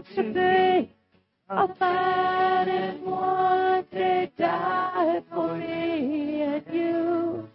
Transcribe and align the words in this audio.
to 0.00 0.22
be. 0.32 0.94
a 1.48 1.68
man 1.80 2.68
and 2.68 3.02
one 3.04 3.84
day 3.92 4.30
die 4.38 5.22
for 5.30 5.56
me 5.56 6.42
and 6.42 6.64
you. 6.72 7.48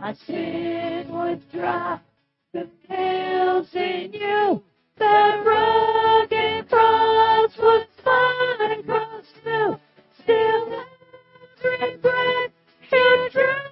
My 0.00 0.12
sin 0.14 1.06
would 1.10 1.50
drop 1.52 2.02
the 2.52 2.68
pills 2.88 3.68
in 3.74 4.12
you. 4.12 4.62
The 4.96 5.42
rugged 5.44 6.68
cross 6.68 7.52
would 7.58 7.86
find 8.02 8.86
cross 8.86 9.26
through. 9.42 9.76
Still, 10.22 10.84
regret 11.64 12.52
your 12.90 13.28
dream. 13.30 13.63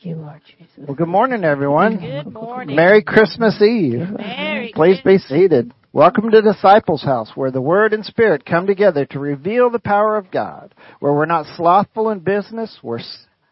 Thank 0.00 0.16
you, 0.16 0.22
Lord 0.22 0.40
Jesus. 0.46 0.72
Well, 0.86 0.94
good 0.94 1.08
morning, 1.08 1.42
everyone. 1.42 1.98
Good 1.98 2.32
morning. 2.32 2.76
Merry 2.76 3.02
Christmas 3.02 3.60
Eve. 3.60 4.06
Merry 4.16 4.70
Please 4.72 5.00
be 5.04 5.18
seated. 5.18 5.74
Welcome 5.92 6.30
to 6.30 6.40
Disciples 6.40 7.02
House, 7.02 7.32
where 7.34 7.50
the 7.50 7.60
Word 7.60 7.92
and 7.92 8.04
Spirit 8.04 8.46
come 8.46 8.68
together 8.68 9.06
to 9.06 9.18
reveal 9.18 9.70
the 9.70 9.80
power 9.80 10.16
of 10.16 10.30
God, 10.30 10.72
where 11.00 11.12
we're 11.12 11.26
not 11.26 11.46
slothful 11.56 12.10
in 12.10 12.20
business, 12.20 12.78
we're 12.80 13.00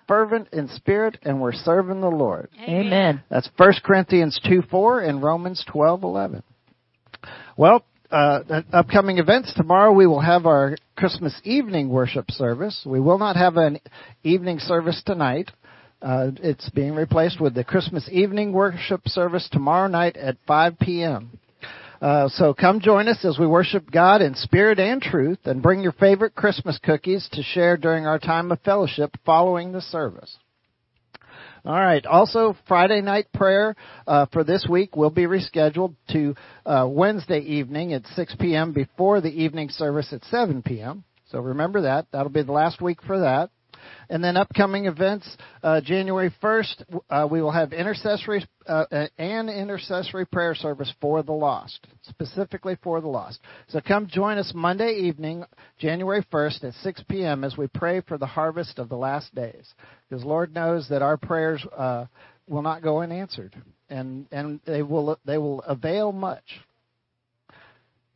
fervent 0.07 0.47
in 0.53 0.69
spirit, 0.69 1.19
and 1.23 1.41
we're 1.41 1.53
serving 1.53 2.01
the 2.01 2.07
Lord. 2.07 2.49
Amen. 2.61 3.25
That's 3.29 3.51
1 3.57 3.73
Corinthians 3.83 4.39
2 4.49 4.63
4 4.71 5.01
and 5.01 5.21
Romans 5.21 5.65
twelve 5.69 6.05
eleven. 6.05 6.45
Well, 7.57 7.85
uh, 8.09 8.63
upcoming 8.73 9.19
events 9.19 9.53
tomorrow 9.55 9.93
we 9.93 10.07
will 10.07 10.21
have 10.21 10.47
our 10.47 10.77
Christmas 10.95 11.35
evening 11.43 11.89
worship 11.89 12.31
service. 12.31 12.85
We 12.87 13.01
will 13.01 13.19
not 13.19 13.35
have 13.35 13.57
an 13.57 13.81
evening 14.23 14.61
service 14.61 15.03
tonight. 15.05 15.51
Uh, 16.03 16.31
it's 16.43 16.69
being 16.71 16.95
replaced 16.95 17.41
with 17.41 17.55
the 17.55 17.65
Christmas 17.65 18.09
evening 18.13 18.53
worship 18.53 19.09
service 19.09 19.49
tomorrow 19.51 19.89
night 19.89 20.17
at 20.17 20.37
5 20.47 20.79
p.m. 20.79 21.39
Uh, 22.01 22.29
so 22.29 22.53
come 22.53 22.81
join 22.81 23.09
us 23.09 23.25
as 23.25 23.39
we 23.39 23.47
worship 23.47 23.91
God 23.91 24.21
in 24.21 24.35
spirit 24.35 24.79
and 24.79 25.01
truth 25.01 25.39
and 25.47 25.63
bring 25.63 25.81
your 25.81 25.93
favorite 25.93 26.35
Christmas 26.35 26.79
cookies 26.83 27.27
to 27.33 27.43
share 27.43 27.77
during 27.79 28.07
our 28.07 28.19
time 28.19 28.53
of 28.53 28.61
fellowship 28.61 29.17
following 29.25 29.73
the 29.73 29.81
service. 29.81 30.37
All 31.65 31.73
right. 31.73 32.05
Also, 32.07 32.57
Friday 32.69 33.01
night 33.01 33.27
prayer 33.33 33.75
uh, 34.07 34.27
for 34.33 34.45
this 34.45 34.67
week 34.71 34.95
will 34.97 35.11
be 35.11 35.25
rescheduled 35.25 35.97
to 36.11 36.37
uh, 36.65 36.87
Wednesday 36.89 37.41
evening 37.41 37.93
at 37.93 38.07
6 38.15 38.37
p.m. 38.39 38.73
before 38.73 39.21
the 39.21 39.43
evening 39.43 39.71
service 39.71 40.13
at 40.13 40.23
7 40.27 40.63
p.m. 40.63 41.03
So 41.33 41.41
remember 41.41 41.81
that. 41.83 42.07
That'll 42.13 42.29
be 42.29 42.43
the 42.43 42.53
last 42.53 42.81
week 42.81 43.03
for 43.03 43.19
that. 43.21 43.51
And 44.09 44.23
then 44.23 44.37
upcoming 44.37 44.87
events, 44.87 45.37
uh, 45.63 45.81
January 45.81 46.33
1st, 46.43 47.01
uh, 47.11 47.29
we 47.31 47.43
will 47.43 47.51
have 47.51 47.73
intercessory 47.73 48.45
uh, 48.67 48.85
an 49.19 49.49
intercessory 49.49 50.27
prayer 50.27 50.55
service 50.55 50.93
for 51.01 51.23
the 51.23 51.33
lost, 51.33 51.87
specifically 52.03 52.77
for 52.83 53.01
the 53.01 53.07
lost. 53.07 53.39
So 53.69 53.81
come 53.81 54.09
join 54.09 54.39
us 54.39 54.53
Monday 54.55 55.01
evening, 55.05 55.45
January 55.79 56.25
1st 56.33 56.65
at 56.65 56.75
6 56.75 57.05
p.m. 57.09 57.45
as 57.45 57.57
we 57.57 57.69
pray 57.69 58.01
for 58.01 58.19
the 58.19 58.27
harvest 58.27 58.79
of 58.79 58.89
the 58.89 58.97
last 58.97 59.35
days. 59.35 59.73
Because 60.09 60.25
Lord 60.25 60.55
knows 60.55 60.89
that 60.89 61.03
our 61.03 61.17
prayers 61.17 61.65
uh, 61.77 62.07
will 62.49 62.63
not 62.63 62.83
go 62.83 63.03
unanswered, 63.03 63.55
and 63.89 64.27
and 64.31 64.61
they 64.67 64.83
will 64.83 65.19
they 65.25 65.39
will 65.39 65.63
avail 65.63 66.13
much. 66.13 66.61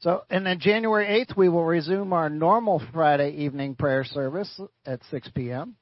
So, 0.01 0.23
and 0.31 0.47
then 0.47 0.59
January 0.61 1.27
8th, 1.27 1.37
we 1.37 1.51
will 1.51 1.65
resume 1.65 2.15
our 2.15 2.31
normal 2.31 2.81
Friday 2.91 3.33
evening 3.33 3.75
prayer 3.75 4.03
service 4.03 4.59
at 4.87 5.01
6 5.11 5.29
p.m. 5.35 5.77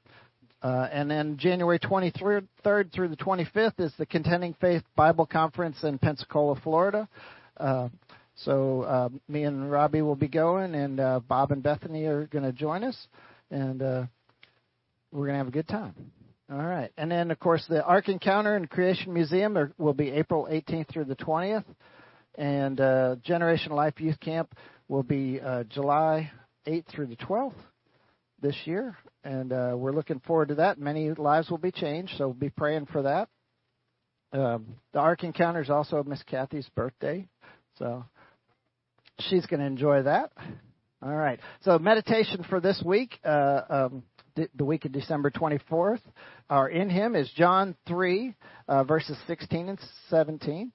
Uh, 0.60 0.88
and 0.90 1.08
then 1.08 1.36
January 1.36 1.78
23rd 1.78 2.48
through 2.92 3.08
the 3.08 3.16
25th 3.16 3.78
is 3.78 3.92
the 3.96 4.06
Contending 4.06 4.56
Faith 4.60 4.82
Bible 4.96 5.24
Conference 5.24 5.76
in 5.84 5.98
Pensacola, 5.98 6.60
Florida. 6.64 7.08
Uh, 7.58 7.90
so 8.34 8.82
uh, 8.82 9.08
me 9.28 9.44
and 9.44 9.70
Robbie 9.70 10.02
will 10.02 10.16
be 10.16 10.26
going, 10.26 10.74
and 10.74 10.98
uh, 10.98 11.20
Bob 11.20 11.52
and 11.52 11.62
Bethany 11.62 12.06
are 12.06 12.26
going 12.26 12.44
to 12.44 12.52
join 12.52 12.82
us, 12.82 12.96
and 13.52 13.80
uh, 13.80 14.06
we're 15.12 15.26
going 15.26 15.34
to 15.34 15.38
have 15.38 15.48
a 15.48 15.52
good 15.52 15.68
time. 15.68 15.94
All 16.50 16.58
right. 16.58 16.90
And 16.96 17.08
then, 17.08 17.30
of 17.30 17.38
course, 17.38 17.64
the 17.68 17.84
Ark 17.84 18.08
Encounter 18.08 18.56
and 18.56 18.68
Creation 18.68 19.12
Museum 19.12 19.56
are, 19.56 19.70
will 19.78 19.94
be 19.94 20.10
April 20.10 20.48
18th 20.50 20.88
through 20.88 21.04
the 21.04 21.14
20th. 21.14 21.64
And 22.38 22.80
uh, 22.80 23.16
Generation 23.24 23.72
Life 23.72 23.94
Youth 23.98 24.20
Camp 24.20 24.56
will 24.86 25.02
be 25.02 25.40
uh, 25.40 25.64
July 25.64 26.30
8th 26.68 26.86
through 26.86 27.06
the 27.06 27.16
12th 27.16 27.52
this 28.40 28.54
year. 28.64 28.96
And 29.24 29.52
uh, 29.52 29.72
we're 29.76 29.92
looking 29.92 30.20
forward 30.20 30.48
to 30.48 30.54
that. 30.54 30.78
Many 30.78 31.10
lives 31.10 31.50
will 31.50 31.58
be 31.58 31.72
changed, 31.72 32.12
so 32.16 32.28
we'll 32.28 32.34
be 32.34 32.50
praying 32.50 32.86
for 32.86 33.02
that. 33.02 33.28
Um, 34.32 34.76
the 34.92 35.00
Ark 35.00 35.24
Encounter 35.24 35.60
is 35.60 35.68
also 35.68 36.04
Miss 36.04 36.22
Kathy's 36.22 36.68
birthday, 36.76 37.26
so 37.76 38.04
she's 39.20 39.46
going 39.46 39.60
to 39.60 39.66
enjoy 39.66 40.02
that. 40.02 40.30
All 41.02 41.14
right. 41.14 41.40
So 41.62 41.76
meditation 41.80 42.44
for 42.48 42.60
this 42.60 42.80
week, 42.84 43.18
uh, 43.24 43.62
um, 43.68 44.02
the 44.54 44.64
week 44.64 44.84
of 44.84 44.92
December 44.92 45.30
24th, 45.32 46.02
our 46.48 46.68
in 46.68 46.88
Him 46.88 47.16
is 47.16 47.28
John 47.34 47.74
3, 47.88 48.34
uh, 48.68 48.84
verses 48.84 49.16
16 49.26 49.70
and 49.70 49.78
17 50.10 50.72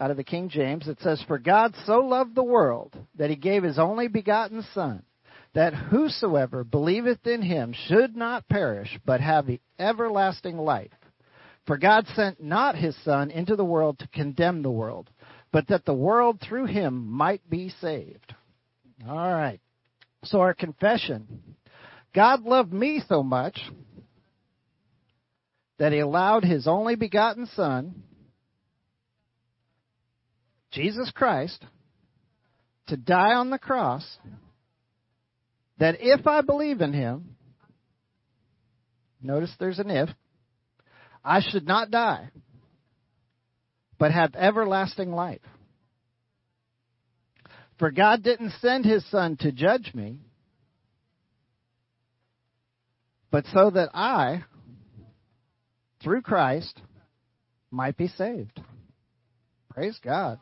out 0.00 0.10
of 0.10 0.16
the 0.16 0.24
King 0.24 0.48
James. 0.48 0.88
It 0.88 0.98
says, 1.00 1.22
For 1.28 1.38
God 1.38 1.74
so 1.84 1.98
loved 2.00 2.34
the 2.34 2.42
world 2.42 2.96
that 3.16 3.30
he 3.30 3.36
gave 3.36 3.62
his 3.62 3.78
only 3.78 4.08
begotten 4.08 4.64
Son, 4.74 5.02
that 5.54 5.74
whosoever 5.74 6.64
believeth 6.64 7.26
in 7.26 7.42
him 7.42 7.74
should 7.86 8.16
not 8.16 8.48
perish, 8.48 8.98
but 9.04 9.20
have 9.20 9.46
the 9.46 9.60
everlasting 9.78 10.56
life. 10.56 10.90
For 11.66 11.76
God 11.76 12.06
sent 12.14 12.42
not 12.42 12.76
his 12.76 12.96
Son 13.04 13.30
into 13.30 13.54
the 13.54 13.64
world 13.64 13.98
to 13.98 14.08
condemn 14.08 14.62
the 14.62 14.70
world, 14.70 15.10
but 15.52 15.68
that 15.68 15.84
the 15.84 15.94
world 15.94 16.40
through 16.40 16.66
him 16.66 17.06
might 17.06 17.48
be 17.48 17.68
saved. 17.80 18.34
All 19.06 19.32
right. 19.32 19.60
So 20.24 20.40
our 20.40 20.54
confession 20.54 21.56
God 22.14 22.42
loved 22.42 22.72
me 22.72 23.02
so 23.08 23.22
much 23.22 23.60
that 25.78 25.92
he 25.92 26.00
allowed 26.00 26.44
his 26.44 26.66
only 26.66 26.96
begotten 26.96 27.46
Son 27.54 28.02
Jesus 30.72 31.10
Christ 31.14 31.64
to 32.88 32.96
die 32.96 33.34
on 33.34 33.50
the 33.50 33.58
cross, 33.58 34.04
that 35.78 35.96
if 36.00 36.26
I 36.26 36.42
believe 36.42 36.80
in 36.80 36.92
him, 36.92 37.36
notice 39.22 39.52
there's 39.58 39.78
an 39.78 39.90
if, 39.90 40.08
I 41.24 41.40
should 41.40 41.66
not 41.66 41.90
die, 41.90 42.30
but 43.98 44.12
have 44.12 44.34
everlasting 44.34 45.12
life. 45.12 45.40
For 47.78 47.90
God 47.90 48.22
didn't 48.22 48.52
send 48.60 48.84
his 48.84 49.04
Son 49.10 49.36
to 49.38 49.52
judge 49.52 49.92
me, 49.94 50.18
but 53.30 53.44
so 53.52 53.70
that 53.70 53.90
I, 53.94 54.44
through 56.02 56.22
Christ, 56.22 56.80
might 57.70 57.96
be 57.96 58.08
saved. 58.08 58.60
Praise 59.70 59.98
God. 60.02 60.38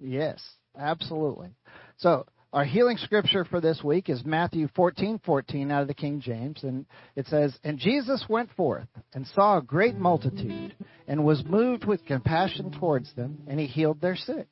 Yes, 0.00 0.42
absolutely. 0.78 1.50
So, 1.98 2.26
our 2.52 2.64
healing 2.64 2.96
scripture 2.96 3.44
for 3.44 3.60
this 3.60 3.82
week 3.84 4.08
is 4.08 4.24
Matthew 4.24 4.68
14:14 4.68 5.70
out 5.70 5.82
of 5.82 5.88
the 5.88 5.94
King 5.94 6.20
James 6.20 6.64
and 6.64 6.86
it 7.14 7.26
says, 7.26 7.58
"And 7.62 7.78
Jesus 7.78 8.26
went 8.28 8.50
forth 8.52 8.88
and 9.12 9.26
saw 9.26 9.58
a 9.58 9.62
great 9.62 9.96
multitude 9.96 10.74
and 11.06 11.24
was 11.24 11.44
moved 11.44 11.84
with 11.84 12.06
compassion 12.06 12.70
towards 12.70 13.12
them, 13.14 13.42
and 13.46 13.60
he 13.60 13.66
healed 13.66 14.00
their 14.00 14.16
sick." 14.16 14.48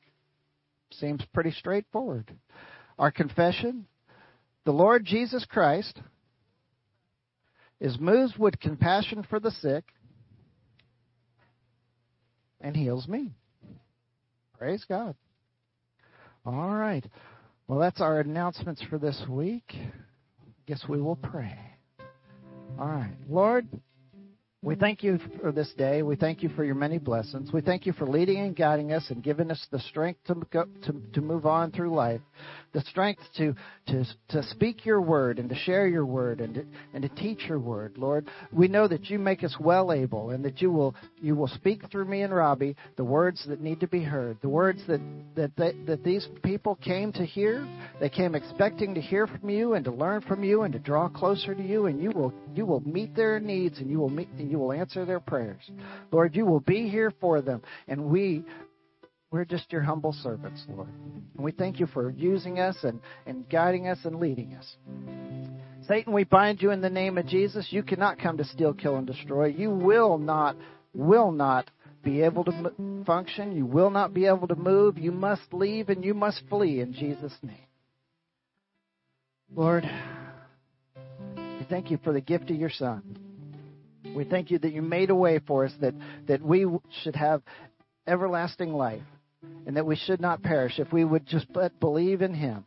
Seems 0.91 1.25
pretty 1.33 1.51
straightforward. 1.51 2.31
Our 2.99 3.11
confession, 3.11 3.87
the 4.65 4.73
Lord 4.73 5.03
Jesus 5.03 5.45
Christ 5.45 5.99
is 7.79 7.99
moved 7.99 8.37
with 8.37 8.59
compassion 8.59 9.23
for 9.23 9.39
the 9.39 9.51
sick 9.51 9.83
and 12.61 12.75
heals 12.75 13.07
me. 13.07 13.33
Praise 14.57 14.85
God. 14.87 15.15
All 16.45 16.75
right. 16.75 17.05
Well, 17.67 17.79
that's 17.79 17.99
our 17.99 18.19
announcements 18.19 18.81
for 18.89 18.97
this 18.97 19.21
week. 19.27 19.75
Guess 20.67 20.85
we 20.87 21.01
will 21.01 21.15
pray. 21.15 21.57
All 22.79 22.87
right. 22.87 23.15
Lord, 23.29 23.67
we 24.65 24.73
thank 24.73 25.03
you 25.03 25.19
for 25.39 25.51
this 25.51 25.71
day. 25.77 26.01
We 26.01 26.15
thank 26.15 26.41
you 26.41 26.49
for 26.49 26.63
your 26.63 26.73
many 26.73 26.97
blessings. 26.97 27.53
We 27.53 27.61
thank 27.61 27.85
you 27.85 27.93
for 27.93 28.07
leading 28.07 28.39
and 28.39 28.55
guiding 28.55 28.93
us 28.93 29.05
and 29.11 29.21
giving 29.21 29.51
us 29.51 29.63
the 29.69 29.79
strength 29.79 30.21
to 30.25 30.33
go, 30.51 30.65
to, 30.85 31.01
to 31.13 31.21
move 31.21 31.45
on 31.45 31.71
through 31.71 31.93
life, 31.93 32.19
the 32.73 32.81
strength 32.81 33.21
to, 33.37 33.53
to, 33.87 34.03
to 34.29 34.41
speak 34.41 34.83
your 34.83 35.01
word 35.01 35.37
and 35.37 35.49
to 35.49 35.55
share 35.55 35.87
your 35.87 36.05
word 36.05 36.41
and 36.41 36.55
to, 36.55 36.65
and 36.95 37.03
to 37.03 37.09
teach 37.09 37.43
your 37.47 37.59
word. 37.59 37.95
Lord, 37.95 38.27
we 38.51 38.67
know 38.67 38.87
that 38.87 39.11
you 39.11 39.19
make 39.19 39.43
us 39.43 39.55
well 39.59 39.93
able 39.93 40.31
and 40.31 40.43
that 40.43 40.59
you 40.63 40.71
will, 40.71 40.95
you 41.21 41.35
will 41.35 41.47
speak 41.47 41.83
through 41.91 42.05
me 42.05 42.23
and 42.23 42.33
Robbie 42.33 42.75
the 42.97 43.03
words 43.03 43.45
that 43.47 43.61
need 43.61 43.79
to 43.81 43.87
be 43.87 44.03
heard, 44.03 44.39
the 44.41 44.49
words 44.49 44.81
that, 44.87 44.99
that, 45.35 45.55
they, 45.57 45.73
that 45.85 46.03
these 46.03 46.27
people 46.41 46.73
came 46.77 47.13
to 47.13 47.23
hear. 47.23 47.67
They 47.99 48.09
came 48.09 48.33
expecting 48.33 48.95
to 48.95 49.01
hear 49.01 49.27
from 49.27 49.47
you 49.47 49.75
and 49.75 49.85
to 49.85 49.91
learn 49.91 50.21
from 50.21 50.43
you 50.43 50.63
and 50.63 50.73
to 50.73 50.79
draw 50.79 51.07
closer 51.07 51.53
to 51.53 51.63
you, 51.63 51.85
and 51.85 52.01
you 52.01 52.09
will, 52.09 52.33
you 52.55 52.65
will 52.65 52.81
meet 52.81 53.15
their 53.15 53.39
needs 53.39 53.77
and 53.77 53.91
you 53.91 53.99
will 53.99 54.09
meet, 54.09 54.27
and 54.39 54.49
you 54.49 54.54
will 54.59 54.71
answer 54.71 55.05
their 55.05 55.19
prayers. 55.19 55.61
Lord, 56.11 56.35
you 56.35 56.45
will 56.45 56.59
be 56.59 56.89
here 56.89 57.11
for 57.19 57.41
them, 57.41 57.61
and 57.87 58.05
we 58.05 58.43
we're 59.31 59.43
just 59.43 59.69
your 59.71 59.81
humble 59.81 60.13
servants, 60.13 60.63
Lord. 60.69 60.87
And 61.35 61.43
we 61.43 61.51
thank 61.51 61.79
you 61.79 61.87
for 61.87 62.09
using 62.09 62.59
us 62.59 62.77
and, 62.83 63.01
and 63.25 63.49
guiding 63.49 63.87
us 63.89 63.97
and 64.05 64.17
leading 64.17 64.53
us. 64.53 64.77
Satan, 65.89 66.13
we 66.13 66.23
bind 66.23 66.61
you 66.61 66.71
in 66.71 66.79
the 66.79 66.89
name 66.89 67.17
of 67.17 67.27
Jesus. 67.27 67.67
You 67.69 67.83
cannot 67.83 68.17
come 68.17 68.37
to 68.37 68.45
steal, 68.45 68.73
kill, 68.73 68.95
and 68.95 69.05
destroy. 69.05 69.47
You 69.47 69.71
will 69.71 70.17
not, 70.17 70.55
will 70.93 71.33
not 71.33 71.69
be 72.01 72.21
able 72.21 72.45
to 72.45 72.71
function. 73.05 73.51
You 73.51 73.65
will 73.65 73.89
not 73.89 74.13
be 74.13 74.25
able 74.25 74.47
to 74.47 74.55
move. 74.55 74.97
You 74.97 75.11
must 75.11 75.51
leave 75.51 75.89
and 75.89 76.05
you 76.05 76.13
must 76.13 76.41
flee 76.49 76.79
in 76.79 76.93
Jesus' 76.93 77.35
name. 77.43 77.57
Lord, 79.53 79.83
We 81.35 81.65
thank 81.69 81.89
you 81.89 81.97
for 82.03 82.13
the 82.13 82.21
gift 82.21 82.51
of 82.51 82.57
your 82.57 82.69
Son. 82.69 83.24
We 84.13 84.23
thank 84.23 84.51
you 84.51 84.59
that 84.59 84.73
you 84.73 84.81
made 84.81 85.09
a 85.09 85.15
way 85.15 85.39
for 85.39 85.65
us 85.65 85.73
that, 85.81 85.93
that 86.27 86.41
we 86.41 86.65
should 87.03 87.15
have 87.15 87.41
everlasting 88.07 88.73
life 88.73 89.03
and 89.65 89.77
that 89.77 89.85
we 89.85 89.95
should 89.95 90.21
not 90.21 90.43
perish 90.43 90.79
if 90.79 90.91
we 90.91 91.03
would 91.03 91.25
just 91.25 91.51
but 91.53 91.79
believe 91.79 92.21
in 92.21 92.33
him. 92.33 92.65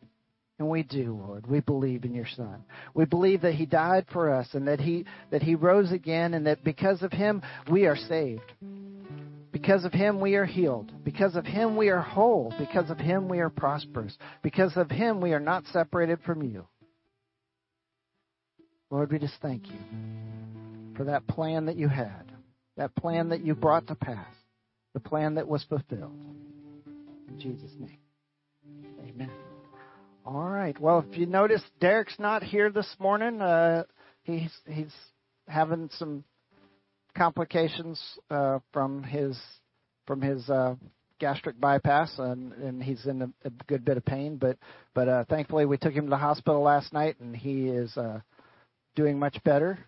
And 0.59 0.69
we 0.69 0.83
do, 0.83 1.15
Lord. 1.15 1.47
We 1.47 1.61
believe 1.61 2.05
in 2.05 2.15
your 2.15 2.27
Son. 2.35 2.65
We 2.93 3.05
believe 3.05 3.43
that 3.43 3.55
He 3.55 3.65
died 3.65 4.07
for 4.13 4.33
us 4.33 4.49
and 4.55 4.67
that 4.67 4.81
He 4.81 5.05
that 5.31 5.43
He 5.43 5.55
rose 5.55 5.93
again 5.93 6.35
and 6.35 6.47
that 6.47 6.65
because 6.65 7.03
of 7.03 7.13
Him 7.13 7.43
we 7.71 7.87
are 7.87 7.97
saved. 7.97 8.53
Because 9.53 9.85
of 9.85 9.93
Him 9.93 10.21
we 10.21 10.35
are 10.35 10.45
healed. 10.45 10.93
Because 11.05 11.37
of 11.37 11.47
Him 11.47 11.77
we 11.77 11.91
are 11.91 12.01
whole. 12.01 12.53
Because 12.59 12.91
of 12.91 12.99
Him 12.99 13.29
we 13.29 13.39
are 13.39 13.51
prosperous. 13.51 14.19
Because 14.43 14.77
of 14.77 14.91
Him 14.91 15.21
we 15.21 15.33
are 15.33 15.41
not 15.41 15.65
separated 15.73 16.19
from 16.27 16.43
you. 16.43 16.67
Lord, 18.91 19.13
we 19.13 19.19
just 19.21 19.35
thank 19.41 19.69
you 19.69 19.79
for 20.99 21.05
that 21.05 21.27
plan 21.29 21.67
that 21.67 21.77
you 21.77 21.89
had, 21.89 22.33
that 22.77 22.95
plan 22.97 23.29
that 23.29 23.45
you 23.45 23.55
brought 23.55 23.87
to 23.87 23.95
pass, 23.95 24.27
the 24.95 25.01
plan 25.01 25.37
that 25.37 25.47
was 25.47 25.63
fulfilled. 25.69 26.13
In 27.29 27.39
Jesus' 27.39 27.71
name. 27.79 27.99
Amen. 29.09 29.31
All 30.27 30.49
right. 30.49 30.79
Well, 30.79 31.07
if 31.09 31.17
you 31.17 31.27
notice, 31.27 31.63
Derek's 31.81 32.19
not 32.19 32.43
here 32.43 32.71
this 32.71 32.97
morning. 32.99 33.41
Uh, 33.41 33.85
he's 34.25 34.51
he's 34.67 34.93
having 35.47 35.89
some 35.99 36.25
complications 37.17 38.03
uh, 38.29 38.59
from 38.73 39.05
his 39.05 39.39
from 40.05 40.21
his 40.21 40.51
uh, 40.51 40.75
gastric 41.21 41.61
bypass, 41.61 42.13
and, 42.19 42.53
and 42.55 42.83
he's 42.83 43.07
in 43.07 43.23
a, 43.23 43.31
a 43.45 43.51
good 43.69 43.85
bit 43.85 43.97
of 43.97 44.05
pain. 44.05 44.37
But 44.37 44.59
but 44.95 45.09
uh, 45.09 45.25
thankfully, 45.31 45.65
we 45.65 45.79
took 45.79 45.95
him 45.95 46.07
to 46.07 46.11
the 46.11 46.17
hospital 46.17 46.61
last 46.61 46.93
night, 46.93 47.21
and 47.21 47.37
he 47.37 47.69
is 47.69 47.97
uh, 47.97 48.21
doing 48.97 49.17
much 49.17 49.39
better. 49.45 49.79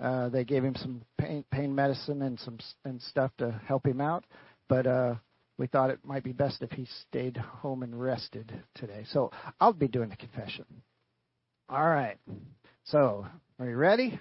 Uh, 0.00 0.30
they 0.30 0.44
gave 0.44 0.64
him 0.64 0.74
some 0.76 1.02
pain 1.18 1.44
pain 1.50 1.74
medicine 1.74 2.22
and 2.22 2.38
some 2.40 2.58
and 2.84 3.02
stuff 3.02 3.30
to 3.38 3.60
help 3.66 3.86
him 3.86 4.00
out, 4.00 4.24
but 4.68 4.86
uh, 4.86 5.14
we 5.58 5.66
thought 5.66 5.90
it 5.90 5.98
might 6.04 6.24
be 6.24 6.32
best 6.32 6.62
if 6.62 6.70
he 6.70 6.86
stayed 7.08 7.36
home 7.36 7.82
and 7.82 8.00
rested 8.00 8.50
today. 8.74 9.04
So 9.10 9.30
I'll 9.60 9.74
be 9.74 9.88
doing 9.88 10.08
the 10.08 10.16
confession. 10.16 10.64
All 11.68 11.86
right. 11.86 12.16
So 12.84 13.26
are 13.58 13.68
you 13.68 13.76
ready? 13.76 14.18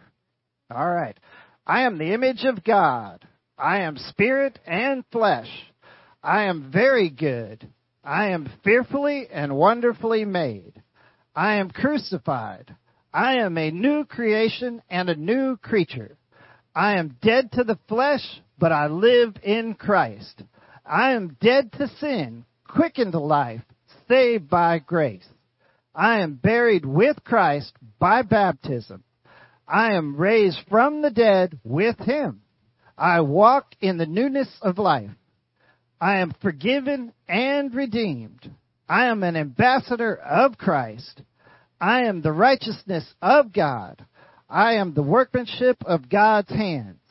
All 0.70 0.90
right. 0.90 1.18
I 1.66 1.84
am 1.84 1.98
the 1.98 2.14
image 2.14 2.44
of 2.44 2.64
God. 2.64 3.26
I 3.58 3.82
am 3.82 3.96
spirit 3.98 4.60
and 4.66 5.06
flesh. 5.12 5.50
I 6.22 6.44
am 6.44 6.72
very 6.74 7.10
good. 7.10 7.68
I 8.04 8.32
am 8.32 8.50
fearfully 8.64 9.28
and 9.32 9.56
wonderfully 9.56 10.26
made. 10.26 10.82
I 11.36 11.56
am 11.56 11.72
crucified. 11.72 12.76
I 13.14 13.38
am 13.38 13.58
a 13.58 13.72
new 13.72 14.06
creation 14.06 14.82
and 14.90 15.10
a 15.10 15.16
new 15.16 15.58
creature. 15.58 16.18
I 16.76 16.98
am 16.98 17.18
dead 17.22 17.52
to 17.54 17.64
the 17.64 17.80
flesh, 17.88 18.42
but 18.58 18.72
I 18.72 18.88
live 18.88 19.36
in 19.42 19.74
Christ. 19.74 20.44
I 20.86 21.12
am 21.12 21.38
dead 21.42 21.72
to 21.74 21.88
sin, 22.00 22.46
quickened 22.68 23.14
to 23.14 23.20
life, 23.20 23.62
saved 24.08 24.50
by 24.50 24.80
grace. 24.80 25.28
I 25.96 26.20
am 26.20 26.36
buried 26.36 26.86
with 26.86 27.24
Christ 27.24 27.74
by 27.98 28.22
baptism. 28.22 29.04
I 29.68 29.94
am 29.94 30.16
raised 30.16 30.60
from 30.70 31.02
the 31.02 31.12
dead 31.12 31.60
with 31.64 31.98
Him. 32.00 32.42
I 32.98 33.22
walk 33.22 33.76
in 33.82 33.98
the 33.98 34.06
newness 34.06 34.50
of 34.62 34.78
life. 34.78 35.12
I 36.00 36.18
am 36.20 36.34
forgiven 36.42 37.14
and 37.28 37.74
redeemed. 37.74 38.52
I 38.88 39.08
am 39.08 39.24
an 39.24 39.36
ambassador 39.36 40.16
of 40.16 40.58
Christ. 40.58 41.22
I 41.82 42.04
am 42.04 42.22
the 42.22 42.32
righteousness 42.32 43.06
of 43.22 43.54
God. 43.54 44.06
I 44.50 44.74
am 44.74 44.94
the 44.94 45.04
workmanship 45.04 45.78
of 45.86 46.10
God's 46.10 46.50
hands. 46.50 47.02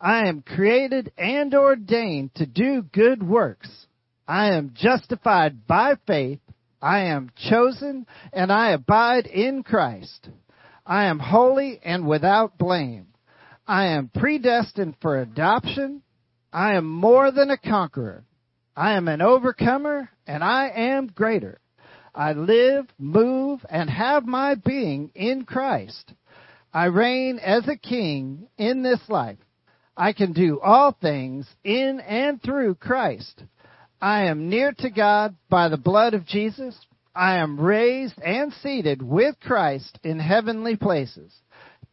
I 0.00 0.28
am 0.28 0.42
created 0.42 1.12
and 1.16 1.54
ordained 1.54 2.34
to 2.36 2.46
do 2.46 2.82
good 2.82 3.22
works. 3.22 3.86
I 4.26 4.54
am 4.54 4.72
justified 4.74 5.66
by 5.66 5.94
faith. 6.06 6.40
I 6.82 7.06
am 7.06 7.30
chosen 7.48 8.06
and 8.32 8.50
I 8.50 8.70
abide 8.70 9.26
in 9.26 9.62
Christ. 9.62 10.28
I 10.86 11.04
am 11.04 11.18
holy 11.18 11.80
and 11.82 12.06
without 12.06 12.58
blame. 12.58 13.08
I 13.66 13.88
am 13.88 14.08
predestined 14.08 14.96
for 15.00 15.20
adoption. 15.20 16.02
I 16.52 16.74
am 16.74 16.88
more 16.88 17.30
than 17.30 17.50
a 17.50 17.58
conqueror. 17.58 18.24
I 18.74 18.94
am 18.94 19.08
an 19.08 19.20
overcomer 19.20 20.10
and 20.26 20.42
I 20.42 20.68
am 20.68 21.06
greater. 21.08 21.60
I 22.14 22.32
live, 22.32 22.86
move, 22.98 23.64
and 23.68 23.88
have 23.88 24.26
my 24.26 24.54
being 24.54 25.10
in 25.14 25.44
Christ. 25.44 26.12
I 26.72 26.86
reign 26.86 27.38
as 27.38 27.66
a 27.68 27.76
king 27.76 28.48
in 28.56 28.82
this 28.82 29.00
life. 29.08 29.38
I 29.96 30.12
can 30.12 30.32
do 30.32 30.60
all 30.60 30.92
things 30.92 31.46
in 31.64 32.00
and 32.00 32.42
through 32.42 32.76
Christ. 32.76 33.42
I 34.00 34.24
am 34.24 34.48
near 34.48 34.72
to 34.78 34.90
God 34.90 35.36
by 35.48 35.68
the 35.68 35.76
blood 35.76 36.14
of 36.14 36.26
Jesus. 36.26 36.76
I 37.14 37.38
am 37.38 37.60
raised 37.60 38.18
and 38.24 38.52
seated 38.62 39.02
with 39.02 39.38
Christ 39.40 39.98
in 40.02 40.18
heavenly 40.18 40.76
places. 40.76 41.34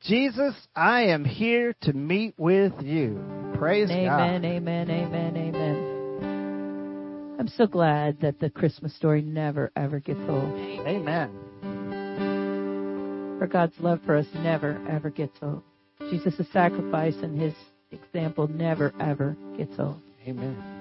Jesus, 0.01 0.53
I 0.75 1.05
am 1.05 1.25
here 1.25 1.75
to 1.81 1.93
meet 1.93 2.35
with 2.37 2.73
you. 2.81 3.19
Praise 3.57 3.89
amen, 3.89 4.05
God. 4.05 4.21
Amen, 4.21 4.45
amen, 4.45 4.89
amen, 4.91 5.37
amen. 5.37 5.56
I'm 7.39 7.47
so 7.47 7.67
glad 7.67 8.19
that 8.21 8.39
the 8.39 8.49
Christmas 8.49 8.95
story 8.95 9.21
never, 9.21 9.71
ever 9.75 9.99
gets 9.99 10.19
old. 10.27 10.57
Amen. 10.57 11.29
For 13.39 13.47
God's 13.47 13.79
love 13.79 13.99
for 14.05 14.15
us 14.15 14.25
never, 14.35 14.81
ever 14.89 15.09
gets 15.09 15.37
old. 15.41 15.61
Jesus' 16.09 16.47
sacrifice 16.51 17.15
and 17.21 17.39
his 17.39 17.53
example 17.91 18.47
never, 18.47 18.93
ever 18.99 19.37
gets 19.57 19.77
old. 19.79 20.01
Amen. 20.27 20.76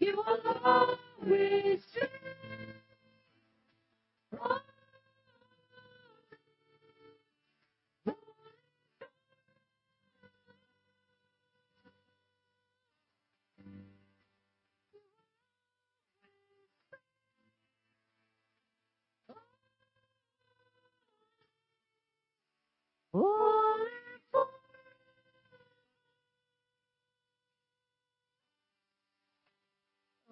You 0.00 0.16
will 0.16 0.56
always 0.64 1.89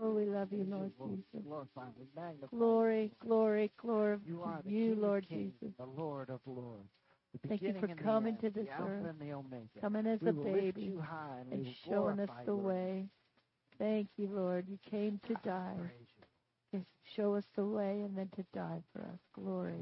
Oh, 0.08 0.14
we 0.14 0.24
love 0.24 0.48
you, 0.52 0.66
Lord 0.70 0.92
Jesus. 1.06 1.46
Glory, 2.50 3.12
glory, 3.20 3.70
glory 3.80 4.18
You 4.26 4.42
are 4.42 4.62
the 4.64 4.70
you, 4.70 4.92
King 4.92 5.02
Lord 5.02 5.24
of 5.24 5.28
kings, 5.28 5.52
Jesus. 5.60 5.74
the 5.78 5.84
Lord 5.84 6.30
of 6.30 6.40
lords. 6.46 6.88
Thank 7.46 7.60
you 7.60 7.74
for 7.78 7.88
coming 7.88 8.34
end, 8.34 8.40
to 8.40 8.50
this 8.50 8.68
earth, 8.80 9.06
and 9.06 9.20
the 9.20 9.34
Omega. 9.34 9.66
coming 9.80 10.06
as 10.06 10.18
we 10.22 10.30
a 10.30 10.32
baby 10.32 10.94
and, 11.42 11.52
and 11.52 11.66
showing 11.86 12.20
us 12.20 12.30
the 12.46 12.52
your 12.52 12.56
way. 12.56 13.04
Thank 13.78 14.08
you, 14.16 14.30
Lord. 14.32 14.66
You 14.68 14.78
came 14.90 15.20
to 15.28 15.34
die, 15.44 15.76
to 16.72 16.80
show 17.14 17.34
us 17.34 17.44
the 17.54 17.66
way, 17.66 18.00
and 18.00 18.16
then 18.16 18.30
to 18.36 18.44
die 18.54 18.82
for 18.92 19.02
us. 19.02 19.18
Glory. 19.34 19.74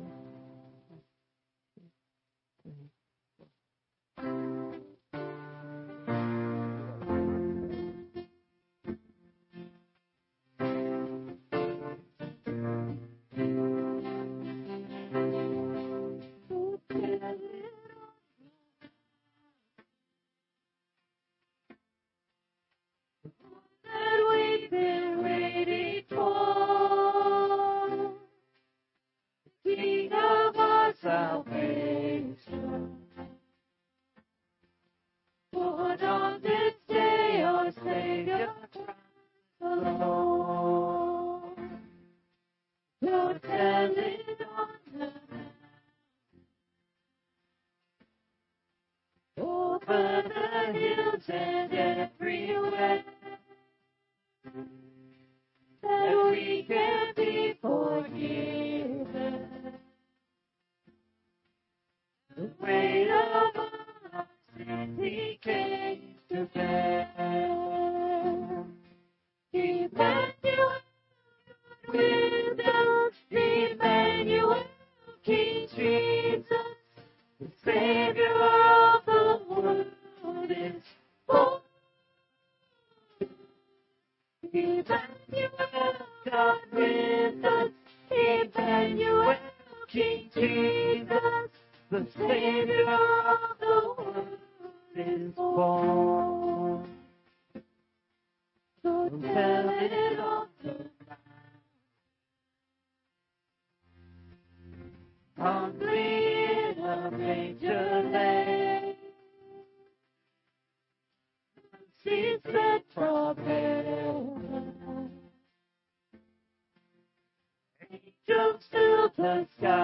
sky. 119.59 119.76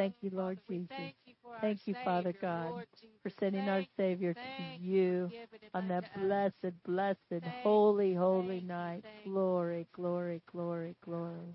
thank 0.00 0.14
you, 0.22 0.30
Lord 0.32 0.58
Jesus. 0.68 0.88
Thank 1.60 1.80
you, 1.86 1.94
Father 2.04 2.32
God, 2.40 2.84
for 3.22 3.30
sending 3.38 3.68
our 3.68 3.84
Savior 3.96 4.34
to 4.34 4.40
you 4.82 5.30
on 5.74 5.88
that 5.88 6.04
blessed, 6.16 6.74
blessed, 6.84 7.18
holy, 7.64 8.14
holy 8.14 8.60
night. 8.60 9.04
Glory, 9.24 9.86
glory, 9.92 10.42
glory, 10.50 10.96
glory. 11.04 11.54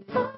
Divine. 0.00 0.04
Oh, 0.16 0.33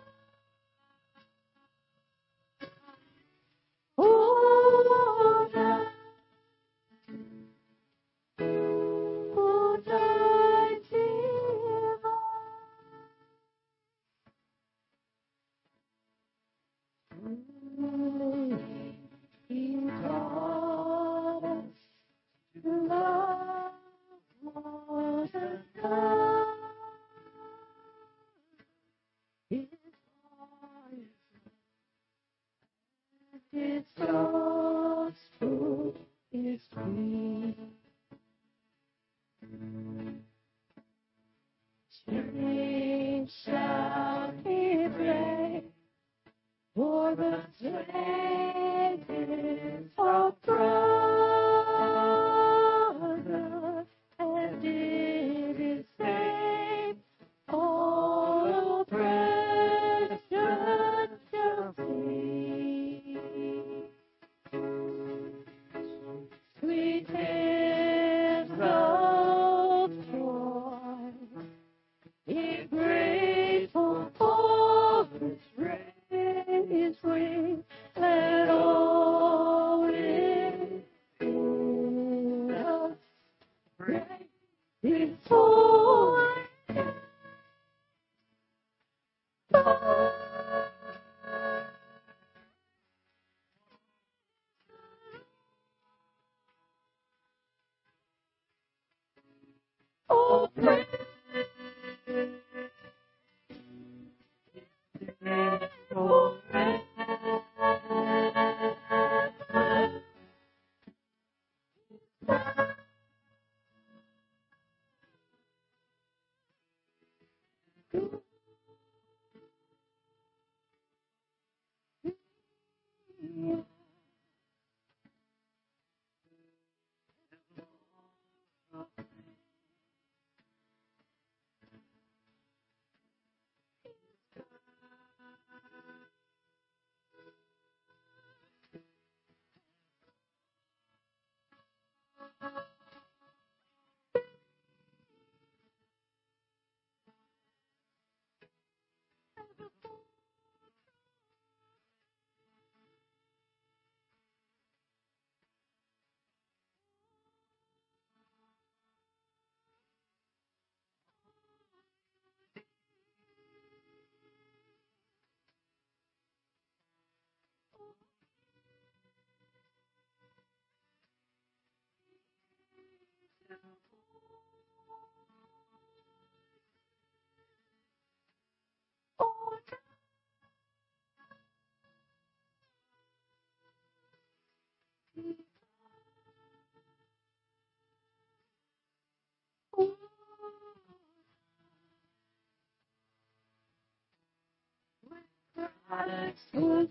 Christ 195.89 196.55
was 196.55 196.89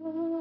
Holy 0.00 0.37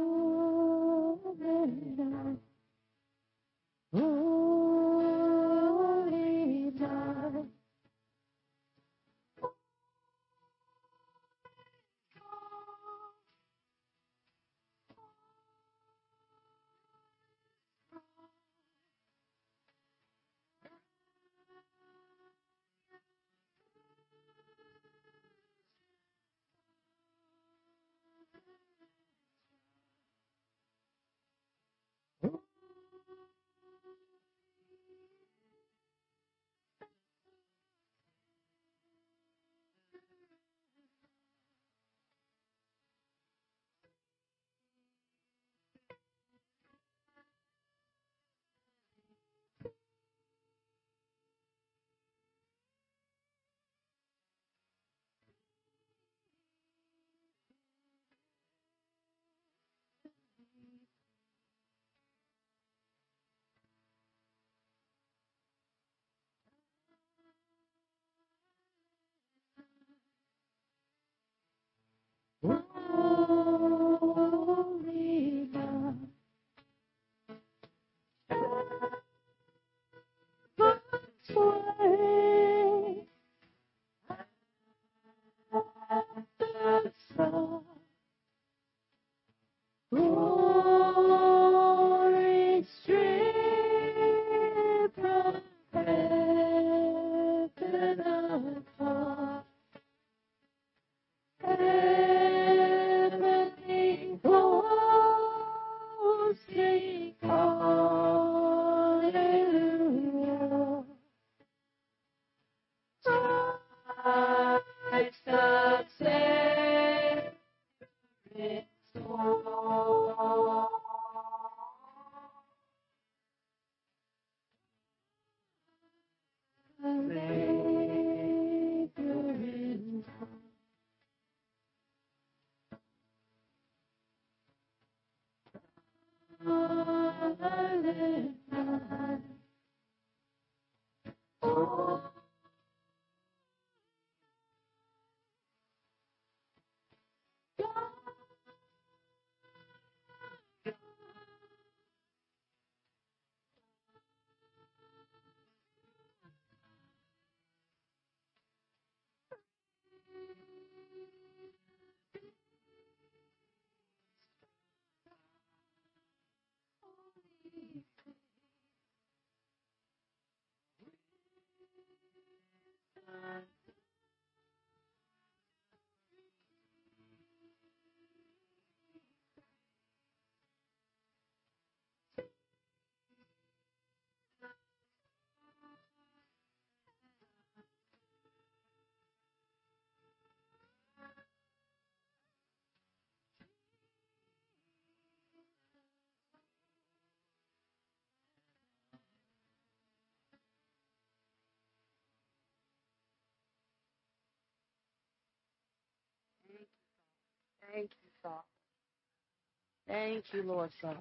Thank 209.87 210.25
you, 210.33 210.43
Lord 210.43 210.69
God. 210.81 210.97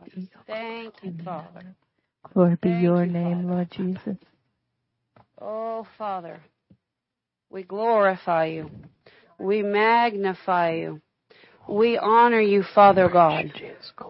Thank 0.47 0.95
you, 1.03 1.15
Father. 1.25 1.75
Glory 2.33 2.57
be 2.63 2.69
Thank 2.71 2.83
your 2.83 3.07
you, 3.07 3.13
name, 3.13 3.43
Father. 3.43 3.55
Lord 3.55 3.71
Jesus. 3.71 4.17
Oh, 5.41 5.87
Father, 5.99 6.41
we 7.51 7.63
glorify 7.63 8.47
you. 8.47 8.71
We 9.39 9.63
magnify 9.63 10.75
you. 10.75 11.01
We 11.69 11.99
honor 11.99 12.41
you, 12.41 12.63
Father 12.75 13.09
God. 13.09 13.53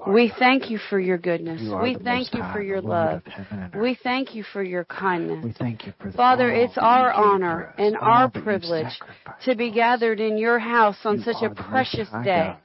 We 0.07 0.33
thank 0.39 0.70
you 0.70 0.79
for 0.91 1.01
your 1.01 1.18
goodness. 1.18 1.62
We 1.81 1.97
thank 2.05 2.35
you 2.35 2.43
for 2.53 2.61
your 2.61 2.83
love. 2.83 3.22
of 3.27 3.33
heaven 3.33 3.59
and 3.62 3.74
earth. 3.74 3.83
We 3.83 3.99
thank 4.03 4.35
you 4.35 4.45
for 4.53 4.62
your 4.62 4.85
kindness. 4.85 5.45
We 5.45 5.53
thank 5.53 5.87
you 5.87 5.93
Father, 6.14 6.51
it's 6.51 6.77
our 6.77 7.12
honor 7.12 7.74
and 7.79 7.97
our 7.97 8.31
privilege 8.31 9.01
to 9.45 9.57
be 9.57 9.72
gathered 9.72 10.20
in 10.20 10.37
your 10.37 10.59
house 10.59 10.97
on 11.05 11.22
such 11.22 11.43
a 11.43 11.51
precious 11.51 12.09
day. 12.24 12.57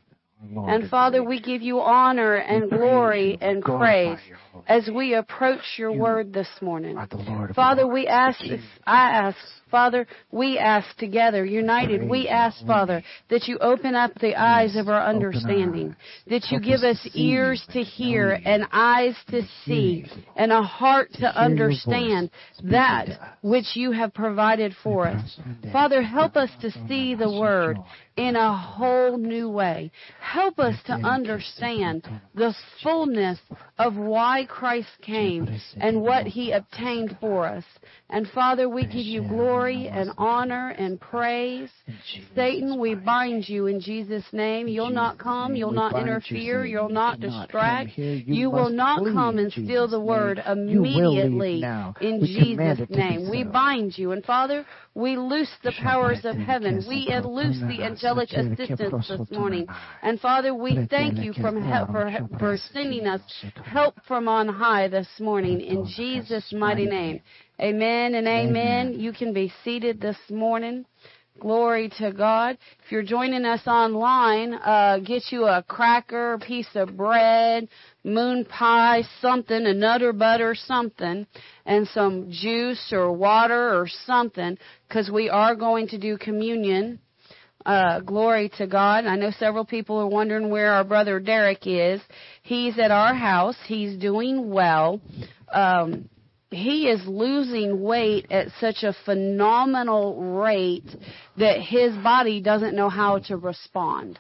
And 0.44 0.90
Father, 0.90 1.24
we 1.24 1.40
give 1.40 1.62
you 1.62 1.80
honor 1.80 2.36
and 2.36 2.70
glory 2.70 3.38
and 3.40 3.64
praise 3.64 4.20
as 4.68 4.90
we 4.94 5.14
approach 5.14 5.62
your 5.78 5.92
word 5.92 6.34
this 6.34 6.50
morning. 6.62 6.98
are 6.98 7.08
the 7.08 7.18
Lord 7.18 7.52
of 7.52 7.56
Father, 7.56 7.88
we 7.88 8.08
ask, 8.08 8.40
I 8.86 9.10
ask, 9.12 9.38
Father, 9.72 10.06
we 10.32 10.60
ask 10.60 10.96
together, 10.98 11.46
united, 11.46 12.08
we 12.08 12.28
ask, 12.28 12.64
Father, 12.66 13.02
that 13.30 13.48
you 13.48 13.58
open 13.60 13.96
up 13.96 14.12
the 14.20 14.36
eyes 14.36 14.76
of 14.76 14.90
our 14.90 15.02
understanding, 15.02 15.96
that 16.28 16.52
you 16.52 16.60
give 16.60 16.82
us 16.82 16.98
us 16.98 17.04
to 17.04 17.10
see 17.12 17.20
you 17.20 17.32
ears 17.32 17.66
to 17.72 17.82
hear 17.82 18.40
and 18.46 18.68
eyes 18.72 19.16
to 19.30 19.38
and 19.38 19.48
to 19.48 19.48
hear 19.48 20.06
see 20.06 20.06
and 20.36 20.52
a 20.52 20.62
heart 20.62 21.12
To 21.14 21.20
to 21.20 21.32
hear 21.32 21.32
your 21.32 21.46
understand 21.46 22.32
that 22.64 23.38
which 23.42 23.76
you 23.76 23.92
have 23.92 24.14
provided 24.14 24.76
for 24.84 25.08
us. 25.08 25.40
Father, 25.72 26.02
help 26.02 26.36
us 26.36 26.50
to 26.62 26.72
see 26.88 27.16
the 27.16 27.32
word 27.32 27.78
in 28.18 28.36
a 28.36 28.56
whole 28.56 29.18
new 29.18 29.50
way. 29.50 29.92
Help 30.20 30.60
us 30.60 30.76
to 30.86 30.94
understand 30.94 32.08
the 32.36 32.54
fullness 32.84 33.40
of 33.78 33.96
why 33.96 34.46
Christ 34.48 34.90
came 35.02 35.48
and 35.78 36.02
what 36.02 36.28
he 36.28 36.52
obtained 36.52 37.18
for 37.20 37.46
us. 37.46 37.64
And 38.10 38.28
Father, 38.28 38.68
we 38.68 38.84
give 38.84 39.06
you 39.06 39.22
glory 39.28 39.61
and 39.70 40.12
honor 40.18 40.70
and 40.78 41.00
praise. 41.00 41.70
Satan, 42.36 42.80
we 42.80 42.96
bind 42.96 43.48
you 43.48 43.68
in 43.68 43.80
Jesus' 43.80 44.26
name. 44.32 44.68
You'll 44.68 44.90
not 44.90 45.18
come, 45.18 45.56
you'll 45.56 45.72
not 45.72 45.96
interfere, 45.96 46.66
you'll 46.66 46.90
not 46.90 47.20
distract. 47.20 47.98
You 47.98 48.50
will 48.50 48.70
not 48.70 49.04
come 49.04 49.38
and 49.38 49.52
steal 49.52 49.88
the 49.88 50.00
word 50.00 50.42
immediately 50.46 51.64
in 52.02 52.20
Jesus' 52.26 52.90
name. 52.90 53.30
We 53.30 53.44
bind 53.44 53.98
you. 53.98 54.12
And 54.12 54.24
Father, 54.24 54.66
we 54.94 55.18
loose 55.18 55.52
the 55.64 55.72
powers 55.82 56.26
of 56.26 56.36
heaven. 56.36 56.84
We 56.88 57.08
loose 57.24 57.60
the 57.60 57.84
angelic 57.84 58.32
assistance 58.34 59.08
this 59.08 59.32
morning. 59.32 59.68
And 60.02 60.20
Father, 60.20 60.54
we 60.54 60.88
thank 60.90 61.20
you 61.20 61.34
from 61.34 61.62
for, 61.92 62.12
for 62.38 62.58
sending 62.74 63.08
us 63.08 63.22
help 63.64 63.96
from 64.08 64.28
on 64.28 64.48
high 64.48 64.88
this 64.88 65.08
morning 65.20 65.62
in 65.62 65.86
Jesus' 65.86 66.52
mighty 66.52 66.86
name. 66.86 67.22
Amen 67.60 68.16
and 68.16 68.28
amen. 68.28 68.88
Amen. 68.88 69.00
You 69.00 69.14
can 69.14 69.34
be 69.34 69.52
seated 69.64 70.02
this 70.02 70.18
morning. 70.30 70.86
Glory 71.40 71.92
to 71.98 72.12
God. 72.12 72.58
If 72.84 72.92
you're 72.92 73.04
joining 73.04 73.46
us 73.46 73.66
online, 73.66 74.54
uh, 74.54 75.00
get 75.00 75.24
you 75.32 75.46
a 75.46 75.64
cracker, 75.68 76.38
piece 76.40 76.68
of 76.76 76.96
bread, 76.96 77.68
moon 78.04 78.46
pie, 78.46 79.04
something, 79.22 79.66
a 79.66 79.74
nutter 79.74 80.14
butter, 80.14 80.56
something, 80.56 81.26
and 81.66 81.88
some 81.88 82.30
juice 82.32 82.92
or 82.92 83.12
water 83.12 83.80
or 83.80 83.88
something, 84.06 84.58
because 84.88 85.10
we 85.10 85.30
are 85.30 85.56
going 85.56 85.88
to 85.90 85.98
do 85.98 86.18
communion. 86.18 87.00
Uh, 87.66 88.00
glory 88.00 88.52
to 88.58 88.66
God. 88.66 89.06
I 89.06 89.16
know 89.16 89.32
several 89.38 89.66
people 89.66 89.98
are 90.00 90.08
wondering 90.08 90.50
where 90.50 90.74
our 90.74 90.84
brother 90.84 91.20
Derek 91.20 91.66
is. 91.66 92.02
He's 92.42 92.78
at 92.80 92.92
our 92.92 93.14
house. 93.14 93.58
He's 93.68 93.98
doing 93.98 94.50
well. 94.50 95.00
Um, 95.52 96.10
he 96.52 96.90
is 96.90 97.02
losing 97.08 97.82
weight 97.82 98.28
at 98.30 98.48
such 98.60 98.84
a 98.84 98.94
phenomenal 99.06 100.22
rate 100.36 100.90
that 101.38 101.62
his 101.62 101.96
body 101.96 102.42
doesn't 102.42 102.76
know 102.76 102.90
how 102.90 103.20
to 103.20 103.38
respond. 103.38 104.20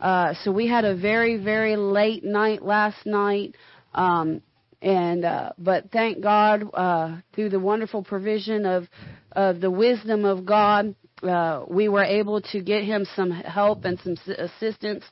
Uh, 0.00 0.32
so 0.42 0.50
we 0.50 0.66
had 0.66 0.84
a 0.84 0.96
very, 0.96 1.36
very 1.36 1.76
late 1.76 2.24
night 2.24 2.62
last 2.62 3.04
night. 3.04 3.54
Um, 3.94 4.42
and 4.80 5.24
uh, 5.24 5.52
but 5.58 5.90
thank 5.90 6.22
God 6.22 6.62
uh, 6.72 7.16
through 7.34 7.50
the 7.50 7.60
wonderful 7.60 8.02
provision 8.02 8.64
of 8.64 8.84
of 9.32 9.60
the 9.60 9.70
wisdom 9.70 10.24
of 10.24 10.46
God, 10.46 10.94
uh, 11.22 11.64
we 11.68 11.88
were 11.88 12.04
able 12.04 12.40
to 12.40 12.60
get 12.60 12.84
him 12.84 13.06
some 13.16 13.30
help 13.30 13.84
and 13.84 13.98
some 14.00 14.16
assistance 14.38 15.04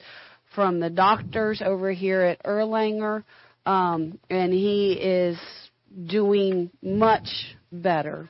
from 0.55 0.81
the 0.81 0.89
doctors 0.89 1.61
over 1.65 1.91
here 1.91 2.23
at 2.23 2.43
Erlanger, 2.45 3.25
um, 3.67 4.19
and 4.31 4.53
he 4.53 4.93
is 4.93 5.37
doing 6.05 6.71
much 6.83 7.29
better. 7.73 8.29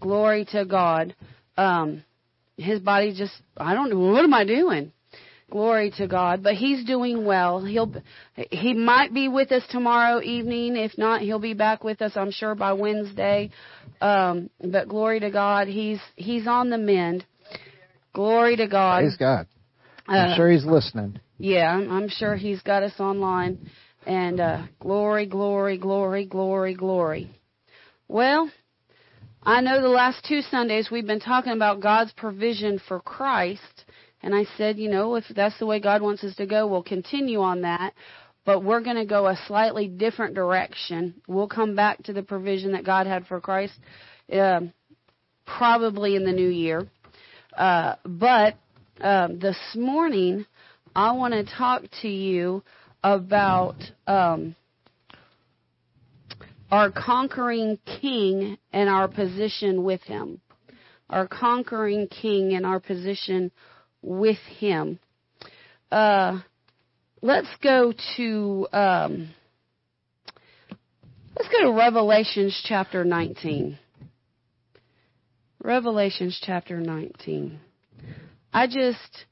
Glory 0.00 0.46
to 0.52 0.64
God. 0.64 1.14
Um, 1.56 2.04
his 2.56 2.80
body 2.80 3.14
just 3.16 3.32
I 3.56 3.74
don't 3.74 3.90
know 3.90 4.12
what 4.12 4.24
am 4.24 4.34
I 4.34 4.44
doing. 4.44 4.92
Glory 5.50 5.92
to 5.98 6.06
God. 6.06 6.42
But 6.42 6.54
he's 6.54 6.84
doing 6.84 7.24
well. 7.24 7.64
He'll 7.64 7.92
he 8.34 8.74
might 8.74 9.12
be 9.12 9.28
with 9.28 9.52
us 9.52 9.62
tomorrow 9.70 10.20
evening. 10.22 10.76
If 10.76 10.96
not, 10.96 11.22
he'll 11.22 11.40
be 11.40 11.54
back 11.54 11.82
with 11.84 12.00
us. 12.02 12.12
I'm 12.16 12.30
sure 12.30 12.54
by 12.54 12.72
Wednesday. 12.72 13.50
Um, 14.00 14.48
but 14.62 14.88
glory 14.88 15.20
to 15.20 15.30
God. 15.30 15.68
He's 15.68 16.00
he's 16.16 16.46
on 16.46 16.70
the 16.70 16.78
mend. 16.78 17.24
Glory 18.12 18.56
to 18.56 18.66
God. 18.66 19.02
Praise 19.02 19.16
God. 19.16 19.46
I'm 20.08 20.32
Uh, 20.32 20.36
sure 20.36 20.50
he's 20.50 20.64
listening. 20.64 21.20
yeah, 21.38 21.70
I'm, 21.72 21.90
I'm 21.90 22.08
sure 22.08 22.34
he's 22.36 22.60
got 22.62 22.82
us 22.82 22.98
online. 22.98 23.70
And 24.10 24.40
uh, 24.40 24.62
glory, 24.80 25.24
glory, 25.24 25.78
glory, 25.78 26.26
glory, 26.26 26.74
glory. 26.74 27.30
Well, 28.08 28.50
I 29.44 29.60
know 29.60 29.80
the 29.80 29.86
last 29.88 30.24
two 30.24 30.40
Sundays 30.40 30.90
we've 30.90 31.06
been 31.06 31.20
talking 31.20 31.52
about 31.52 31.80
God's 31.80 32.10
provision 32.14 32.80
for 32.88 32.98
Christ. 32.98 33.84
And 34.20 34.34
I 34.34 34.46
said, 34.58 34.80
you 34.80 34.90
know, 34.90 35.14
if 35.14 35.22
that's 35.36 35.56
the 35.60 35.66
way 35.66 35.78
God 35.78 36.02
wants 36.02 36.24
us 36.24 36.34
to 36.38 36.46
go, 36.46 36.66
we'll 36.66 36.82
continue 36.82 37.40
on 37.40 37.60
that. 37.60 37.94
But 38.44 38.64
we're 38.64 38.80
going 38.80 38.96
to 38.96 39.06
go 39.06 39.28
a 39.28 39.38
slightly 39.46 39.86
different 39.86 40.34
direction. 40.34 41.14
We'll 41.28 41.46
come 41.46 41.76
back 41.76 42.02
to 42.02 42.12
the 42.12 42.24
provision 42.24 42.72
that 42.72 42.84
God 42.84 43.06
had 43.06 43.28
for 43.28 43.40
Christ 43.40 43.78
uh, 44.32 44.62
probably 45.46 46.16
in 46.16 46.24
the 46.24 46.32
new 46.32 46.48
year. 46.50 46.88
Uh, 47.56 47.94
but 48.04 48.56
um, 49.00 49.38
this 49.38 49.58
morning, 49.76 50.46
I 50.96 51.12
want 51.12 51.32
to 51.34 51.44
talk 51.44 51.84
to 52.02 52.08
you 52.08 52.64
about 53.02 53.76
um, 54.06 54.54
our 56.70 56.90
conquering 56.90 57.78
king 58.00 58.58
and 58.72 58.88
our 58.88 59.08
position 59.08 59.82
with 59.82 60.02
him. 60.02 60.40
Our 61.08 61.26
conquering 61.26 62.06
king 62.06 62.52
and 62.54 62.64
our 62.64 62.78
position 62.78 63.50
with 64.02 64.38
him. 64.58 64.98
Uh, 65.90 66.40
let's 67.20 67.48
go 67.62 67.92
to 68.16 68.68
um, 68.72 69.30
let's 71.36 71.48
go 71.48 71.64
to 71.64 71.72
Revelations 71.72 72.60
chapter 72.64 73.04
19. 73.04 73.78
Revelations 75.62 76.40
chapter 76.42 76.80
19. 76.80 77.58
I 78.52 78.66
just 78.66 79.26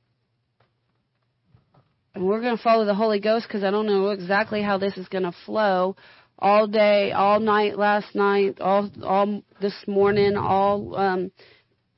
and 2.19 2.27
we're 2.27 2.41
going 2.41 2.57
to 2.57 2.63
follow 2.63 2.85
the 2.85 2.97
Holy 2.97 3.21
Ghost 3.21 3.47
because 3.47 3.63
I 3.63 3.71
don't 3.71 3.87
know 3.87 4.09
exactly 4.09 4.61
how 4.61 4.77
this 4.77 4.97
is 4.97 5.07
going 5.07 5.23
to 5.23 5.35
flow 5.47 5.95
all 6.37 6.67
day, 6.67 7.13
all 7.13 7.39
night 7.39 7.79
last 7.79 8.13
night, 8.13 8.61
all 8.61 8.91
all 9.05 9.43
this 9.61 9.75
morning, 9.87 10.37
all 10.37 10.97
um 10.97 11.31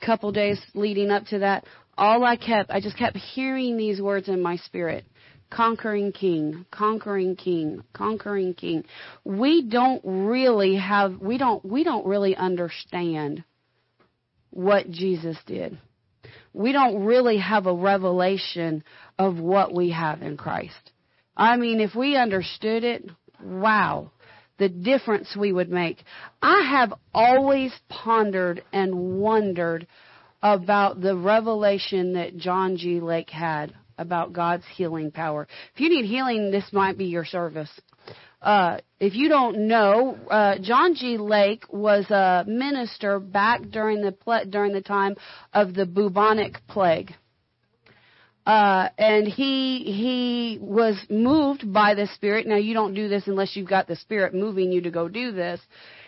couple 0.05 0.31
days 0.31 0.61
leading 0.75 1.11
up 1.11 1.25
to 1.27 1.39
that. 1.39 1.65
All 1.97 2.23
I 2.23 2.37
kept 2.37 2.71
I 2.71 2.81
just 2.83 2.99
kept 2.99 3.17
hearing 3.17 3.79
these 3.79 4.01
words 4.01 4.29
in 4.29 4.43
my 4.43 4.57
spirit. 4.57 5.07
Conquering 5.49 6.13
king, 6.13 6.67
conquering 6.71 7.35
king, 7.35 7.83
conquering 7.95 8.53
king. 8.53 8.85
We 9.25 9.63
don't 9.69 10.03
really 10.05 10.77
have 10.77 11.19
we 11.19 11.39
don't 11.39 11.65
we 11.65 11.83
don't 11.83 12.07
really 12.07 12.37
understand 12.37 13.43
what 14.51 14.91
Jesus 14.91 15.39
did. 15.47 15.79
We 16.53 16.73
don't 16.73 17.05
really 17.05 17.39
have 17.39 17.67
a 17.67 17.75
revelation 17.75 18.85
of 19.19 19.39
what 19.39 19.73
we 19.73 19.91
have 19.91 20.23
in 20.23 20.37
Christ. 20.37 20.93
I 21.37 21.57
mean, 21.57 21.81
if 21.81 21.95
we 21.95 22.17
understood 22.17 22.85
it, 22.85 23.09
wow, 23.43 24.11
the 24.59 24.69
difference 24.69 25.35
we 25.37 25.53
would 25.53 25.71
make. 25.71 26.03
I 26.43 26.63
have 26.71 26.93
always 27.15 27.73
pondered 27.89 28.63
and 28.73 29.21
wondered 29.21 29.87
about 30.43 31.01
the 31.01 31.17
revelation 31.17 32.15
that 32.15 32.37
John 32.37 32.77
G. 32.77 33.01
Lake 33.01 33.31
had 33.31 33.75
about 33.99 34.33
God's 34.33 34.65
healing 34.75 35.11
power. 35.11 35.47
If 35.75 35.81
you 35.81 35.89
need 35.91 36.07
healing, 36.07 36.51
this 36.51 36.73
might 36.73 36.97
be 36.97 37.07
your 37.07 37.25
service. 37.25 37.71
Uh, 38.43 38.79
if 38.99 39.15
you 39.15 39.29
don't 39.29 39.69
know, 39.69 40.19
uh, 40.31 40.59
John 40.61 40.95
G. 40.95 41.19
Lake 41.19 41.65
was 41.71 42.11
a 42.11 42.45
minister 42.47 43.19
back 43.19 43.63
during 43.71 44.01
the 44.01 44.13
ple- 44.13 44.47
during 44.49 44.73
the 44.73 44.81
time 44.81 45.17
of 45.53 45.75
the 45.75 45.85
bubonic 45.85 46.67
plague. 46.67 47.13
Uh, 48.47 48.89
and 48.97 49.29
he 49.29 49.81
he 49.85 50.59
was 50.61 50.97
moved 51.11 51.71
by 51.71 51.95
the 51.95 52.07
Spirit. 52.15 52.47
Now 52.47 52.57
you 52.57 52.73
don't 52.73 52.95
do 52.95 53.09
this 53.09 53.27
unless 53.27 53.55
you've 53.55 53.69
got 53.69 53.87
the 53.87 53.97
Spirit 53.97 54.35
moving 54.35 54.73
you 54.73 54.81
to 54.83 54.91
go 54.91 55.09
do 55.09 55.33
this. 55.33 55.61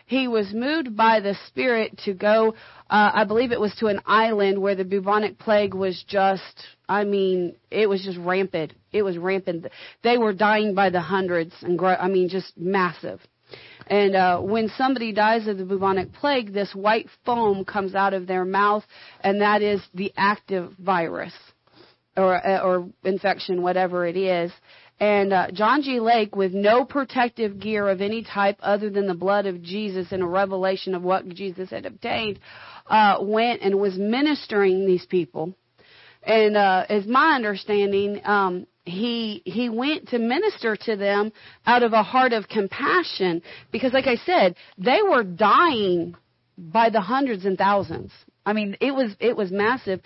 He 0.06 0.26
was 0.26 0.52
moved 0.52 0.96
by 0.96 1.20
the 1.20 1.36
Spirit 1.46 1.98
to 2.04 2.14
go. 2.14 2.54
Uh, 2.90 3.10
I 3.14 3.24
believe 3.24 3.52
it 3.52 3.60
was 3.60 3.74
to 3.76 3.86
an 3.86 4.00
island 4.06 4.60
where 4.60 4.74
the 4.74 4.84
bubonic 4.84 5.38
plague 5.38 5.74
was 5.74 6.02
just. 6.08 6.66
I 6.92 7.04
mean, 7.04 7.56
it 7.70 7.88
was 7.88 8.02
just 8.04 8.18
rampant. 8.18 8.72
It 8.92 9.02
was 9.02 9.16
rampant. 9.16 9.66
They 10.02 10.18
were 10.18 10.32
dying 10.32 10.74
by 10.74 10.90
the 10.90 11.00
hundreds, 11.00 11.54
and 11.62 11.78
gro- 11.78 11.96
I 11.96 12.08
mean, 12.08 12.28
just 12.28 12.56
massive. 12.56 13.20
And 13.86 14.14
uh, 14.14 14.40
when 14.40 14.68
somebody 14.76 15.12
dies 15.12 15.46
of 15.48 15.58
the 15.58 15.64
bubonic 15.64 16.12
plague, 16.12 16.52
this 16.52 16.74
white 16.74 17.08
foam 17.24 17.64
comes 17.64 17.94
out 17.94 18.14
of 18.14 18.26
their 18.26 18.44
mouth, 18.44 18.84
and 19.20 19.40
that 19.40 19.62
is 19.62 19.80
the 19.94 20.12
active 20.16 20.72
virus 20.78 21.34
or 22.16 22.34
or 22.46 22.88
infection, 23.04 23.62
whatever 23.62 24.06
it 24.06 24.16
is. 24.16 24.52
And 25.00 25.32
uh, 25.32 25.50
John 25.50 25.82
G. 25.82 25.98
Lake, 25.98 26.36
with 26.36 26.52
no 26.52 26.84
protective 26.84 27.58
gear 27.58 27.88
of 27.88 28.00
any 28.00 28.22
type 28.22 28.58
other 28.60 28.88
than 28.88 29.06
the 29.08 29.14
blood 29.14 29.46
of 29.46 29.62
Jesus 29.62 30.12
and 30.12 30.22
a 30.22 30.26
revelation 30.26 30.94
of 30.94 31.02
what 31.02 31.28
Jesus 31.28 31.70
had 31.70 31.86
obtained, 31.86 32.38
uh, 32.86 33.16
went 33.20 33.62
and 33.62 33.80
was 33.80 33.96
ministering 33.98 34.86
these 34.86 35.04
people. 35.06 35.54
And 36.22 36.56
uh, 36.56 36.86
as 36.88 37.06
my 37.06 37.34
understanding, 37.34 38.20
um, 38.24 38.66
he 38.84 39.42
he 39.44 39.68
went 39.68 40.08
to 40.08 40.18
minister 40.18 40.76
to 40.76 40.96
them 40.96 41.32
out 41.66 41.82
of 41.82 41.92
a 41.92 42.02
heart 42.02 42.32
of 42.32 42.48
compassion 42.48 43.42
because, 43.70 43.92
like 43.92 44.06
I 44.06 44.16
said, 44.16 44.56
they 44.78 45.00
were 45.02 45.24
dying 45.24 46.16
by 46.56 46.90
the 46.90 47.00
hundreds 47.00 47.44
and 47.44 47.58
thousands. 47.58 48.12
I 48.44 48.52
mean, 48.52 48.76
it 48.80 48.92
was 48.92 49.14
it 49.20 49.36
was 49.36 49.50
massive, 49.50 50.00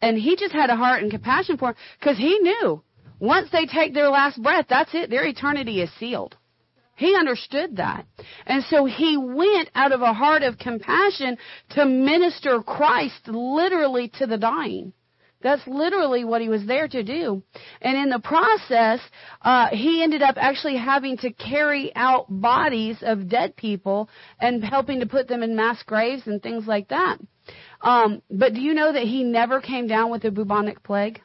and 0.00 0.16
he 0.16 0.36
just 0.36 0.52
had 0.52 0.70
a 0.70 0.76
heart 0.76 1.02
and 1.02 1.10
compassion 1.10 1.56
for 1.56 1.74
because 1.98 2.16
he 2.16 2.38
knew 2.38 2.82
once 3.20 3.50
they 3.50 3.66
take 3.66 3.94
their 3.94 4.08
last 4.08 4.42
breath, 4.42 4.66
that's 4.68 4.94
it. 4.94 5.10
Their 5.10 5.26
eternity 5.26 5.82
is 5.82 5.90
sealed. 5.98 6.36
He 6.96 7.14
understood 7.14 7.76
that. 7.76 8.06
And 8.46 8.62
so 8.64 8.84
he 8.84 9.16
went 9.16 9.70
out 9.74 9.92
of 9.92 10.02
a 10.02 10.12
heart 10.12 10.42
of 10.42 10.58
compassion 10.58 11.38
to 11.70 11.86
minister 11.86 12.62
Christ 12.62 13.26
literally 13.26 14.08
to 14.18 14.26
the 14.26 14.36
dying. 14.36 14.92
That's 15.42 15.66
literally 15.66 16.24
what 16.24 16.42
he 16.42 16.48
was 16.48 16.66
there 16.66 16.86
to 16.88 17.02
do. 17.02 17.42
And 17.80 17.96
in 17.96 18.10
the 18.10 18.20
process, 18.20 19.00
uh, 19.42 19.68
he 19.68 20.02
ended 20.02 20.22
up 20.22 20.36
actually 20.38 20.76
having 20.76 21.16
to 21.18 21.32
carry 21.32 21.92
out 21.94 22.26
bodies 22.28 22.98
of 23.02 23.28
dead 23.28 23.56
people 23.56 24.08
and 24.38 24.62
helping 24.62 25.00
to 25.00 25.06
put 25.06 25.28
them 25.28 25.42
in 25.42 25.56
mass 25.56 25.82
graves 25.82 26.26
and 26.26 26.42
things 26.42 26.66
like 26.66 26.88
that. 26.88 27.18
Um, 27.80 28.22
but 28.30 28.54
do 28.54 28.60
you 28.60 28.74
know 28.74 28.92
that 28.92 29.04
he 29.04 29.24
never 29.24 29.60
came 29.60 29.86
down 29.86 30.10
with 30.10 30.22
the 30.22 30.30
bubonic 30.30 30.82
plague? 30.82 31.20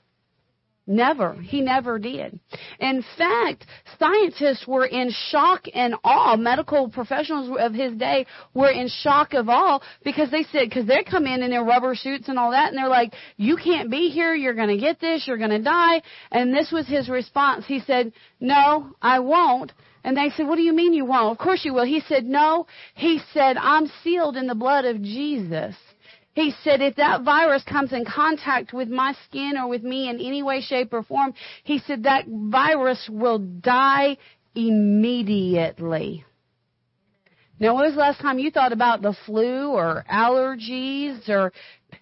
Never. 0.87 1.33
He 1.33 1.61
never 1.61 1.97
did. 1.97 2.39
In 2.79 3.03
fact, 3.17 3.65
scientists 3.97 4.67
were 4.67 4.85
in 4.85 5.09
shock 5.31 5.65
and 5.73 5.95
awe. 6.03 6.35
Medical 6.35 6.89
professionals 6.89 7.57
of 7.59 7.73
his 7.73 7.93
day 7.97 8.27
were 8.53 8.69
in 8.69 8.87
shock 8.87 9.33
of 9.33 9.49
awe 9.49 9.79
because 10.03 10.29
they 10.29 10.43
said, 10.51 10.69
because 10.69 10.85
they 10.85 11.03
come 11.03 11.25
in 11.25 11.41
in 11.41 11.49
their 11.49 11.63
rubber 11.63 11.95
suits 11.95 12.27
and 12.29 12.37
all 12.37 12.51
that, 12.51 12.69
and 12.69 12.77
they're 12.77 12.87
like, 12.87 13.13
you 13.35 13.57
can't 13.57 13.89
be 13.89 14.09
here, 14.09 14.35
you're 14.35 14.53
going 14.53 14.69
to 14.69 14.77
get 14.77 14.99
this, 14.99 15.25
you're 15.25 15.39
going 15.39 15.49
to 15.49 15.61
die. 15.61 16.03
And 16.31 16.53
this 16.53 16.71
was 16.71 16.87
his 16.87 17.09
response. 17.09 17.65
He 17.65 17.79
said, 17.79 18.13
no, 18.39 18.91
I 19.01 19.19
won't. 19.19 19.71
And 20.03 20.15
they 20.15 20.29
said, 20.37 20.47
what 20.47 20.57
do 20.57 20.61
you 20.61 20.73
mean 20.73 20.93
you 20.93 21.05
won't? 21.05 21.31
Of 21.31 21.39
course 21.39 21.65
you 21.65 21.73
will. 21.73 21.83
He 21.83 22.01
said, 22.07 22.25
no. 22.25 22.67
He 22.93 23.19
said, 23.33 23.57
I'm 23.57 23.89
sealed 24.03 24.37
in 24.37 24.45
the 24.45 24.53
blood 24.53 24.85
of 24.85 25.01
Jesus. 25.01 25.75
He 26.35 26.53
said, 26.65 26.81
if 26.81 26.97
that 26.97 27.23
virus 27.23 27.63
comes 27.63 27.93
in 27.93 28.03
contact 28.03 28.73
with 28.73 28.89
my 28.89 29.15
skin 29.25 29.53
or 29.57 29.69
with 29.69 29.83
me 29.83 30.09
in 30.09 30.19
any 30.19 30.43
way, 30.43 30.59
shape, 30.59 30.91
or 30.91 31.01
form, 31.01 31.33
he 31.63 31.79
said 31.79 32.03
that 32.03 32.25
virus 32.27 33.09
will 33.09 33.39
die 33.39 34.17
immediately. 34.53 36.25
Now, 37.57 37.75
when 37.75 37.85
was 37.85 37.93
the 37.93 38.01
last 38.01 38.19
time 38.19 38.37
you 38.37 38.51
thought 38.51 38.73
about 38.73 39.01
the 39.01 39.15
flu 39.25 39.69
or 39.71 40.03
allergies 40.11 41.29
or 41.29 41.53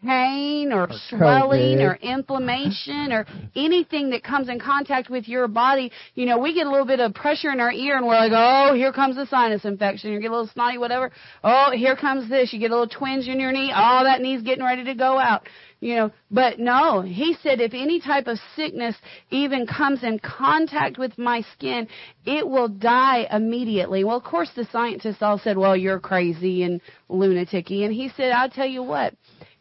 pain 0.04 0.72
or, 0.72 0.84
Or 0.84 0.89
swelling 1.10 1.78
COVID. 1.78 1.84
or 1.89 1.96
inflammation 1.96 3.12
or 3.12 3.26
anything 3.56 4.10
that 4.12 4.24
comes 4.24 4.50
in 4.50 4.60
contact 4.60 5.10
with 5.10 5.28
your 5.28 5.48
body? 5.48 5.91
You 6.16 6.26
know, 6.26 6.38
we 6.38 6.54
get 6.54 6.68
a 6.68 6.70
little 6.72 6.86
bit 6.86 7.00
of 7.00 7.14
pressure 7.14 7.52
in 7.52 7.60
our 7.60 7.72
ear 7.72 7.98
and 7.98 8.06
we're 8.06 8.16
like, 8.16 8.32
oh, 8.34 8.74
here 8.76 8.94
comes 8.94 9.16
the 9.16 9.26
sinus 9.28 9.66
infection. 9.66 10.12
You 10.12 10.20
get 10.20 10.32
a 10.32 10.36
little 10.36 10.50
snotty, 10.54 10.78
whatever. 10.78 11.12
Oh, 11.44 11.72
here 11.74 11.96
comes 11.96 12.30
this. 12.30 12.54
You 12.54 12.60
get 12.60 12.72
a 12.72 12.78
little 12.78 12.88
twinge 12.88 13.28
in 13.28 13.39
your 13.39 13.52
knee. 13.52 13.72
Oh, 13.76 14.04
that 14.04 14.22
knee's 14.22 14.41
getting 14.41 14.64
ready 14.64 14.84
to 14.86 14.96
go 14.96 15.18
out 15.18 15.48
you 15.84 15.96
know 15.96 16.12
but 16.32 16.60
no 16.60 17.02
he 17.02 17.36
said 17.44 17.60
if 17.60 17.74
any 17.74 18.00
type 18.00 18.26
of 18.28 18.39
sickness 18.56 18.96
even 19.32 19.68
comes 19.68 20.02
in 20.02 20.18
contact 20.18 20.98
with 20.98 21.18
my 21.18 21.44
skin 21.54 21.86
it 22.26 22.48
will 22.48 22.70
die 22.70 23.28
immediately 23.30 24.06
well 24.06 24.16
of 24.16 24.24
course 24.24 24.50
the 24.56 24.66
scientists 24.72 25.22
all 25.22 25.38
said 25.38 25.58
well 25.58 25.76
you're 25.76 26.00
crazy 26.00 26.64
and 26.64 26.80
lunaticy 27.10 27.84
and 27.84 27.94
he 27.94 28.10
said 28.16 28.32
i'll 28.32 28.50
tell 28.50 28.66
you 28.66 28.82
what 28.82 29.14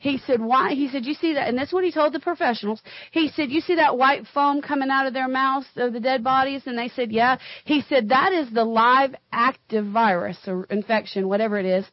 he 0.03 0.19
said, 0.27 0.41
why? 0.41 0.75
He 0.75 0.89
said, 0.89 1.05
you 1.05 1.15
see 1.15 1.35
that, 1.35 1.47
and 1.49 1.57
that's 1.57 1.73
what 1.73 1.85
he 1.85 1.93
told 1.93 2.13
the 2.13 2.19
professionals. 2.19 2.83
He 3.13 3.29
said, 3.29 3.53
you 3.53 3.61
see 3.61 3.77
that 3.77 3.97
white 3.97 4.27
foam 4.35 4.61
coming 4.61 4.91
out 4.91 5.07
of 5.07 5.15
their 5.15 5.29
mouths 5.29 5.69
of 5.77 5.93
the 5.93 6.01
dead 6.01 6.25
bodies? 6.25 6.63
And 6.67 6.77
they 6.77 6.89
said, 6.89 7.13
yeah. 7.13 7.39
He 7.65 7.85
said, 7.89 8.09
that 8.09 8.33
is 8.33 8.53
the 8.53 8.65
live 8.65 9.15
active 9.31 9.87
virus 9.87 10.39
or 10.49 10.65
infection, 10.65 11.29
whatever 11.29 11.57
it 11.57 11.67
is. 11.67 11.85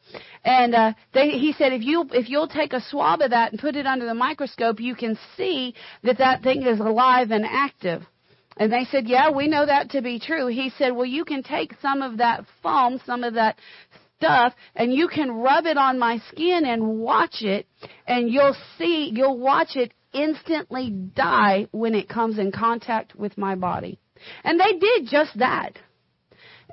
And, 0.44 0.74
uh, 0.74 0.94
they, 1.14 1.30
he 1.30 1.54
said, 1.54 1.72
if 1.72 1.84
you, 1.84 2.10
if 2.12 2.30
you'll 2.32 2.48
take 2.48 2.74
a 2.74 2.82
swab 2.90 3.22
of 3.22 3.30
that 3.30 3.52
and 3.52 3.62
put 3.62 3.76
it 3.76 3.86
under 3.86 4.08
the 4.08 4.16
microscope, 4.16 4.80
you 4.80 4.96
can 4.96 5.16
see 5.38 5.76
that 6.02 6.18
that 6.18 6.42
thing 6.42 6.64
is 6.64 6.80
alive 6.80 7.30
and 7.30 7.46
active. 7.46 8.02
And 8.58 8.74
they 8.74 8.86
said, 8.92 9.08
yeah, 9.08 9.30
we 9.30 9.48
know 9.48 9.68
that 9.68 9.92
to 9.92 10.02
be 10.02 10.20
true. 10.20 10.48
He 10.48 10.72
said, 10.80 10.94
well, 10.94 11.06
you 11.06 11.26
can 11.26 11.44
take 11.44 11.74
some 11.80 12.02
of 12.02 12.18
that 12.18 12.44
foam, 12.64 13.00
some 13.06 13.24
of 13.24 13.36
that 13.36 13.60
stuff 14.20 14.54
and 14.76 14.94
you 14.94 15.08
can 15.08 15.32
rub 15.32 15.66
it 15.66 15.78
on 15.78 15.98
my 15.98 16.22
skin 16.30 16.66
and 16.66 17.00
watch 17.00 17.42
it 17.42 17.66
and 18.06 18.30
you'll 18.30 18.56
see 18.78 19.12
you'll 19.16 19.40
watch 19.40 19.76
it 19.76 19.94
instantly 20.14 20.90
die 20.90 21.68
when 21.72 21.96
it 21.96 22.10
comes 22.10 22.38
in 22.38 22.52
contact 22.52 23.16
with 23.16 23.38
my 23.38 23.56
body. 23.56 23.98
And 24.44 24.60
they 24.60 24.78
did 24.78 25.08
just 25.08 25.38
that. 25.40 25.80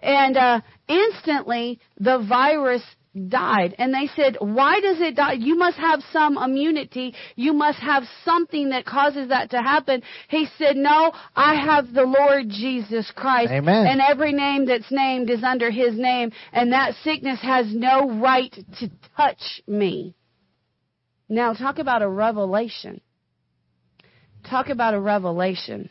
And 0.02 0.36
uh 0.36 0.60
instantly 0.88 1.78
the 2.00 2.18
virus 2.28 2.82
died. 3.28 3.74
And 3.78 3.92
they 3.92 4.08
said, 4.14 4.36
why 4.40 4.80
does 4.80 5.00
it 5.00 5.16
die? 5.16 5.32
You 5.32 5.56
must 5.56 5.76
have 5.78 6.00
some 6.12 6.36
immunity. 6.38 7.14
You 7.34 7.52
must 7.52 7.78
have 7.78 8.04
something 8.24 8.70
that 8.70 8.84
causes 8.84 9.28
that 9.30 9.50
to 9.50 9.62
happen. 9.62 10.02
He 10.28 10.46
said, 10.58 10.76
no, 10.76 11.12
I 11.34 11.54
have 11.54 11.92
the 11.92 12.04
Lord 12.04 12.48
Jesus 12.48 13.10
Christ. 13.14 13.50
Amen. 13.52 13.86
And 13.86 14.00
every 14.00 14.32
name 14.32 14.66
that's 14.66 14.90
named 14.90 15.30
is 15.30 15.42
under 15.42 15.70
his 15.70 15.98
name. 15.98 16.32
And 16.52 16.72
that 16.72 16.94
sickness 17.02 17.40
has 17.42 17.66
no 17.72 18.20
right 18.20 18.52
to 18.80 18.90
touch 19.16 19.62
me. 19.66 20.14
Now 21.28 21.54
talk 21.54 21.78
about 21.78 22.02
a 22.02 22.08
revelation. 22.08 23.00
Talk 24.48 24.68
about 24.68 24.94
a 24.94 25.00
revelation. 25.00 25.90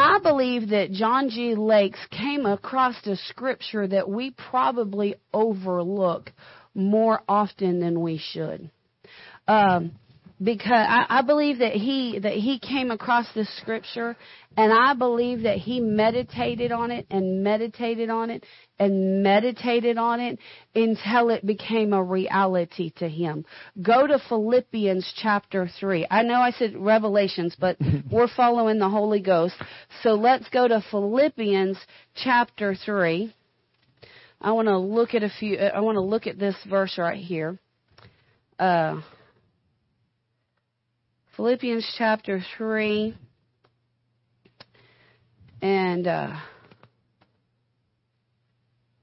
I 0.00 0.20
believe 0.20 0.68
that 0.68 0.92
John 0.92 1.28
G. 1.28 1.56
Lakes 1.56 1.98
came 2.12 2.46
across 2.46 2.94
a 3.04 3.16
scripture 3.16 3.84
that 3.84 4.08
we 4.08 4.30
probably 4.30 5.16
overlook 5.34 6.30
more 6.72 7.20
often 7.28 7.80
than 7.80 8.00
we 8.00 8.16
should. 8.16 8.70
Um, 9.48 9.96
because 10.42 10.70
I, 10.72 11.06
I 11.08 11.22
believe 11.22 11.58
that 11.58 11.72
he 11.72 12.18
that 12.20 12.34
he 12.34 12.58
came 12.58 12.90
across 12.90 13.26
this 13.34 13.48
scripture 13.58 14.16
and 14.56 14.72
I 14.72 14.94
believe 14.94 15.42
that 15.42 15.58
he 15.58 15.80
meditated 15.80 16.72
on 16.72 16.90
it 16.90 17.06
and 17.10 17.42
meditated 17.42 18.10
on 18.10 18.30
it 18.30 18.44
and 18.78 19.22
meditated 19.22 19.98
on 19.98 20.20
it 20.20 20.38
until 20.74 21.30
it 21.30 21.44
became 21.44 21.92
a 21.92 22.02
reality 22.02 22.92
to 22.96 23.08
him. 23.08 23.44
Go 23.82 24.06
to 24.06 24.20
Philippians 24.28 25.12
chapter 25.16 25.68
3. 25.80 26.06
I 26.10 26.22
know 26.22 26.40
I 26.40 26.52
said 26.52 26.76
Revelations, 26.76 27.56
but 27.58 27.76
we're 28.10 28.28
following 28.28 28.78
the 28.78 28.88
Holy 28.88 29.20
Ghost. 29.20 29.54
So 30.02 30.10
let's 30.14 30.48
go 30.50 30.68
to 30.68 30.84
Philippians 30.90 31.78
chapter 32.14 32.76
3. 32.76 33.34
I 34.40 34.52
want 34.52 34.68
to 34.68 34.78
look 34.78 35.14
at 35.14 35.24
a 35.24 35.30
few 35.30 35.58
I 35.58 35.80
want 35.80 35.96
to 35.96 36.00
look 36.00 36.28
at 36.28 36.38
this 36.38 36.54
verse 36.68 36.96
right 36.96 37.18
here. 37.18 37.58
Uh 38.56 39.00
Philippians 41.38 41.94
chapter 41.96 42.42
3. 42.56 43.16
And 45.62 46.04
uh, 46.04 46.36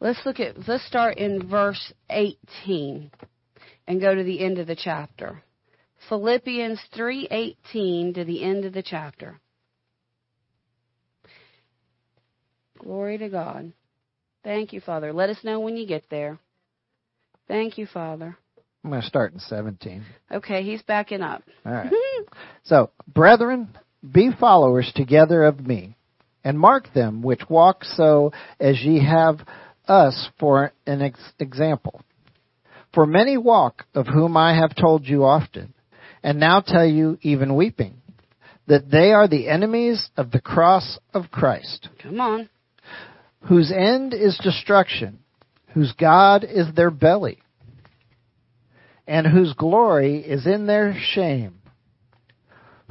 let's 0.01 0.19
look 0.25 0.41
at, 0.41 0.67
let's 0.67 0.86
start 0.86 1.17
in 1.17 1.47
verse 1.47 1.93
18 2.09 3.09
and 3.88 4.01
go 4.01 4.13
to 4.13 4.21
the 4.21 4.43
end 4.43 4.59
of 4.59 4.67
the 4.67 4.75
chapter. 4.75 5.43
Philippians 6.09 6.81
3:18 6.93 8.15
to 8.15 8.25
the 8.25 8.43
end 8.43 8.65
of 8.65 8.73
the 8.73 8.83
chapter. 8.83 9.39
Glory 12.77 13.17
to 13.17 13.29
God. 13.29 13.71
Thank 14.43 14.73
you, 14.73 14.81
Father. 14.81 15.13
Let 15.13 15.29
us 15.29 15.41
know 15.45 15.61
when 15.61 15.77
you 15.77 15.88
get 15.88 16.09
there. 16.09 16.38
Thank 17.47 17.77
you, 17.77 17.86
Father. 17.86 18.38
I'm 18.86 18.91
going 18.91 19.01
to 19.01 19.07
start 19.07 19.33
in 19.33 19.39
17. 19.39 20.03
Okay, 20.31 20.61
he's 20.61 20.83
backing 20.83 21.23
up. 21.23 21.41
All 21.65 21.71
right. 21.71 21.91
so, 22.65 22.91
brethren, 23.07 23.69
be 24.09 24.29
followers 24.39 24.91
together 24.95 25.43
of 25.43 25.65
me, 25.65 25.95
and 26.43 26.59
mark 26.59 26.93
them 26.93 27.23
which 27.23 27.41
walk 27.49 27.83
so 27.83 28.31
as 28.59 28.79
ye 28.83 29.03
have 29.03 29.39
us 29.88 30.29
for 30.39 30.71
an 30.86 31.01
ex- 31.01 31.19
example. 31.39 31.99
For 32.93 33.07
many 33.07 33.38
walk, 33.38 33.86
of 33.95 34.05
whom 34.05 34.38
I 34.38 34.53
have 34.55 34.75
told 34.75 35.07
you 35.07 35.23
often, 35.23 35.73
and 36.21 36.39
now 36.39 36.61
tell 36.61 36.86
you 36.86 37.17
even 37.23 37.55
weeping, 37.55 37.95
that 38.67 38.91
they 38.91 39.13
are 39.13 39.27
the 39.27 39.49
enemies 39.49 40.11
of 40.15 40.29
the 40.29 40.41
cross 40.41 40.99
of 41.11 41.31
Christ, 41.31 41.89
Come 42.03 42.21
on. 42.21 42.49
whose 43.47 43.71
end 43.71 44.13
is 44.13 44.39
destruction, 44.43 45.17
whose 45.73 45.91
God 45.93 46.43
is 46.43 46.67
their 46.75 46.91
belly, 46.91 47.39
and 49.08 49.28
whose 49.28 49.53
glory 49.53 50.18
is 50.18 50.45
in 50.45 50.66
their 50.66 50.95
shame, 50.99 51.62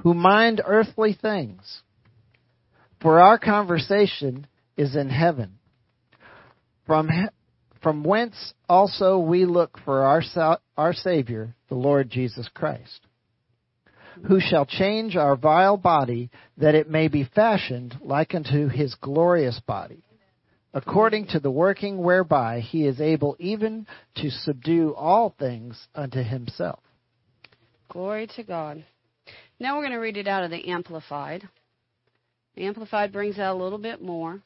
who 0.03 0.15
mind 0.15 0.61
earthly 0.65 1.13
things. 1.21 1.83
For 3.01 3.21
our 3.21 3.39
conversation 3.39 4.47
is 4.77 4.97
in 4.97 5.11
heaven, 5.11 5.59
from 6.87 7.11
from 7.83 8.03
whence 8.03 8.55
also 8.67 9.19
we 9.19 9.45
look 9.45 9.79
for 9.85 10.05
our 10.05 10.23
our 10.77 10.93
Savior, 10.95 11.55
the 11.69 11.75
Lord 11.75 12.09
Jesus 12.09 12.49
Christ, 12.55 13.07
who 14.27 14.41
shall 14.41 14.65
change 14.65 15.17
our 15.17 15.37
vile 15.37 15.77
body 15.77 16.31
that 16.57 16.75
it 16.75 16.89
may 16.89 17.09
be 17.09 17.29
fashioned 17.35 17.99
like 18.01 18.35
unto 18.35 18.69
his 18.69 18.95
glorious 18.95 19.61
body 19.67 20.04
according 20.75 21.29
to 21.29 21.41
the 21.41 21.51
working 21.51 21.99
whereby 21.99 22.61
he 22.61 22.87
is 22.87 23.01
able 23.01 23.37
even 23.39 23.87
to 24.17 24.29
subdue 24.31 24.95
all 24.95 25.35
things 25.39 25.87
unto 25.95 26.23
himself. 26.23 26.81
Glory 27.89 28.27
to 28.37 28.43
God. 28.43 28.85
Now 29.61 29.77
we're 29.77 29.83
going 29.83 29.93
to 29.93 29.99
read 29.99 30.17
it 30.17 30.27
out 30.27 30.43
of 30.43 30.51
the 30.51 30.69
Amplified. 30.69 31.49
The 32.57 32.67
Amplified 32.67 33.13
brings 33.13 33.39
out 33.39 33.55
a 33.55 33.63
little 33.63 33.79
bit 33.79 34.03
more. 34.03 34.43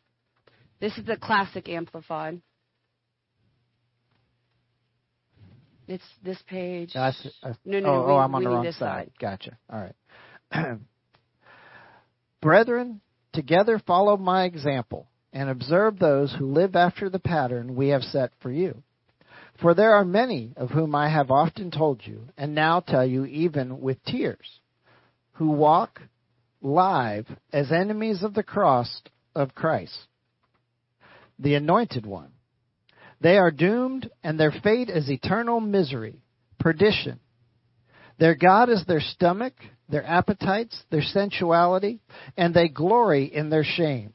This 0.81 0.97
is 0.99 1.07
the 1.07 1.17
classic 1.17 1.69
Amplified. 1.69 2.41
It's 5.89 6.05
this 6.23 6.41
page. 6.47 6.95
I 6.95 7.09
s- 7.09 7.27
I- 7.43 7.55
No, 7.65 7.81
no, 7.81 7.89
oh, 7.89 8.07
we- 8.07 8.13
oh, 8.13 8.17
I'm 8.19 8.35
on 8.35 8.45
the 8.45 8.51
wrong 8.51 8.65
side. 8.67 8.73
side. 8.73 9.11
Gotcha. 9.19 9.59
All 9.73 9.81
right. 9.81 10.79
Brethren, 12.43 13.01
together 13.33 13.79
follow 13.79 14.19
my 14.19 14.45
example 14.45 15.09
and 15.33 15.49
observe 15.49 15.99
those 15.99 16.35
who 16.39 16.53
live 16.53 16.75
after 16.77 17.09
the 17.09 17.19
pattern 17.19 17.75
we 17.77 17.89
have 17.89 18.03
set 18.03 18.33
for 18.41 18.51
you. 18.51 18.83
For 19.61 19.75
there 19.75 19.95
are 19.95 20.05
many 20.05 20.53
of 20.57 20.71
whom 20.71 20.95
I 20.95 21.09
have 21.09 21.31
often 21.31 21.71
told 21.71 22.03
you, 22.05 22.29
and 22.37 22.55
now 22.55 22.81
tell 22.81 23.05
you 23.05 23.25
even 23.27 23.81
with 23.81 24.03
tears, 24.05 24.61
who 25.33 25.51
walk 25.51 26.01
live 26.63 27.27
as 27.53 27.73
enemies 27.73 28.23
of 28.23 28.35
the 28.35 28.43
cross 28.43 29.03
of 29.35 29.55
Christ, 29.55 30.07
the 31.39 31.55
anointed 31.55 32.07
one. 32.07 32.33
They 33.21 33.37
are 33.37 33.51
doomed, 33.51 34.11
and 34.23 34.39
their 34.39 34.53
fate 34.63 34.89
is 34.89 35.11
eternal 35.11 35.61
misery, 35.61 36.23
perdition. 36.61 37.19
Their 38.19 38.37
God 38.37 38.69
is 38.69 38.85
their 38.87 39.01
stomach, 39.01 39.55
their 39.89 40.05
appetites, 40.05 40.81
their 40.91 41.03
sensuality, 41.03 42.01
and 42.37 42.55
they 42.55 42.69
glory 42.69 43.25
in 43.25 43.51
their 43.51 43.65
shame, 43.65 44.13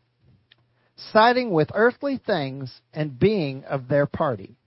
siding 0.96 1.52
with 1.52 1.70
earthly 1.74 2.18
things 2.18 2.82
and 2.94 3.20
being 3.20 3.64
of 3.66 3.88
their 3.88 4.06
party. 4.06 4.58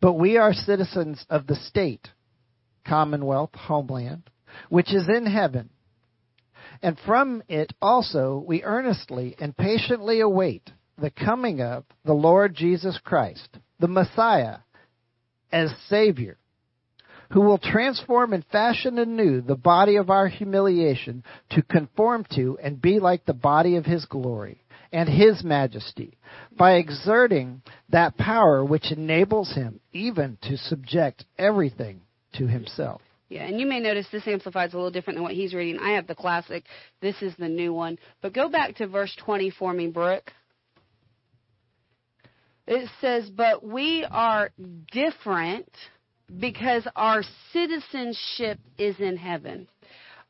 But 0.00 0.14
we 0.14 0.36
are 0.36 0.52
citizens 0.52 1.24
of 1.28 1.46
the 1.46 1.56
state, 1.56 2.08
commonwealth, 2.86 3.54
homeland, 3.54 4.30
which 4.68 4.94
is 4.94 5.08
in 5.08 5.26
heaven. 5.26 5.70
And 6.82 6.96
from 7.04 7.42
it 7.48 7.72
also 7.82 8.42
we 8.46 8.62
earnestly 8.62 9.34
and 9.40 9.56
patiently 9.56 10.20
await 10.20 10.70
the 10.96 11.10
coming 11.10 11.60
of 11.60 11.84
the 12.04 12.12
Lord 12.12 12.54
Jesus 12.54 12.98
Christ, 13.02 13.48
the 13.80 13.88
Messiah, 13.88 14.58
as 15.50 15.70
Savior, 15.88 16.38
who 17.30 17.40
will 17.40 17.58
transform 17.58 18.32
and 18.32 18.44
fashion 18.46 18.98
anew 18.98 19.40
the 19.40 19.56
body 19.56 19.96
of 19.96 20.10
our 20.10 20.28
humiliation 20.28 21.24
to 21.50 21.62
conform 21.62 22.24
to 22.34 22.58
and 22.62 22.80
be 22.80 23.00
like 23.00 23.24
the 23.24 23.34
body 23.34 23.76
of 23.76 23.84
His 23.84 24.04
glory 24.06 24.62
and 24.92 25.08
His 25.08 25.44
majesty, 25.44 26.18
by 26.56 26.74
exerting 26.74 27.62
that 27.90 28.16
power 28.16 28.64
which 28.64 28.92
enables 28.92 29.54
Him 29.54 29.80
even 29.92 30.38
to 30.42 30.56
subject 30.56 31.24
everything 31.38 32.00
to 32.34 32.46
Himself. 32.46 33.00
Yeah, 33.28 33.42
and 33.42 33.60
you 33.60 33.66
may 33.66 33.80
notice 33.80 34.06
this 34.10 34.26
amplified 34.26 34.68
is 34.68 34.74
a 34.74 34.76
little 34.76 34.90
different 34.90 35.18
than 35.18 35.22
what 35.22 35.34
he's 35.34 35.52
reading. 35.52 35.78
I 35.80 35.92
have 35.92 36.06
the 36.06 36.14
classic. 36.14 36.64
This 37.02 37.20
is 37.20 37.34
the 37.36 37.48
new 37.48 37.74
one. 37.74 37.98
But 38.22 38.32
go 38.32 38.48
back 38.48 38.76
to 38.76 38.86
verse 38.86 39.14
20 39.22 39.50
for 39.50 39.72
me, 39.72 39.88
Brooke. 39.88 40.32
It 42.66 42.88
says, 43.02 43.28
But 43.28 43.62
we 43.62 44.06
are 44.10 44.50
different 44.90 45.70
because 46.40 46.86
our 46.96 47.22
citizenship 47.52 48.58
is 48.78 48.98
in 48.98 49.16
heaven. 49.16 49.68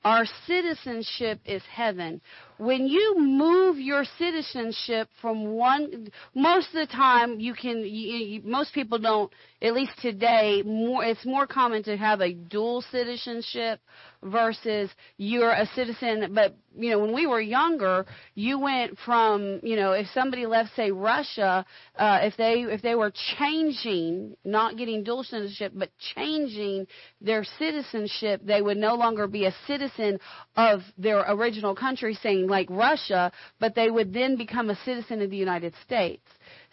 Our 0.04 0.24
citizenship 0.46 1.40
is 1.44 1.62
heaven. 1.70 2.20
When 2.58 2.88
you 2.88 3.14
move 3.18 3.78
your 3.78 4.04
citizenship 4.18 5.08
from 5.20 5.52
one, 5.52 6.08
most 6.34 6.68
of 6.68 6.88
the 6.88 6.92
time 6.92 7.38
you 7.38 7.54
can, 7.54 7.78
you, 7.78 7.84
you, 7.86 8.42
most 8.44 8.74
people 8.74 8.98
don't, 8.98 9.32
at 9.62 9.74
least 9.74 9.92
today, 10.02 10.62
more, 10.64 11.04
it's 11.04 11.24
more 11.24 11.46
common 11.46 11.84
to 11.84 11.96
have 11.96 12.20
a 12.20 12.32
dual 12.32 12.82
citizenship 12.90 13.80
versus 14.22 14.90
you're 15.16 15.52
a 15.52 15.66
citizen, 15.76 16.32
but, 16.34 16.56
you 16.76 16.90
know, 16.90 16.98
when 16.98 17.12
we 17.12 17.26
were 17.26 17.40
younger, 17.40 18.04
you 18.34 18.58
went 18.58 18.98
from, 19.04 19.60
you 19.62 19.76
know, 19.76 19.92
if 19.92 20.06
somebody 20.12 20.46
left, 20.46 20.70
say, 20.74 20.90
Russia, 20.90 21.64
uh, 21.96 22.18
if 22.22 22.36
they, 22.36 22.62
if 22.62 22.82
they 22.82 22.96
were 22.96 23.12
changing, 23.38 24.36
not 24.44 24.76
getting 24.76 25.04
dual 25.04 25.22
citizenship, 25.22 25.72
but 25.74 25.90
changing 26.16 26.86
their 27.20 27.44
citizenship, 27.58 28.40
they 28.44 28.60
would 28.60 28.76
no 28.76 28.94
longer 28.94 29.28
be 29.28 29.46
a 29.46 29.54
citizen 29.66 30.18
of 30.56 30.80
their 30.96 31.20
original 31.32 31.74
country 31.74 32.18
saying 32.20 32.47
like 32.48 32.68
Russia, 32.70 33.30
but 33.60 33.74
they 33.74 33.90
would 33.90 34.12
then 34.12 34.36
become 34.36 34.70
a 34.70 34.78
citizen 34.84 35.22
of 35.22 35.30
the 35.30 35.36
United 35.36 35.74
States. 35.84 36.22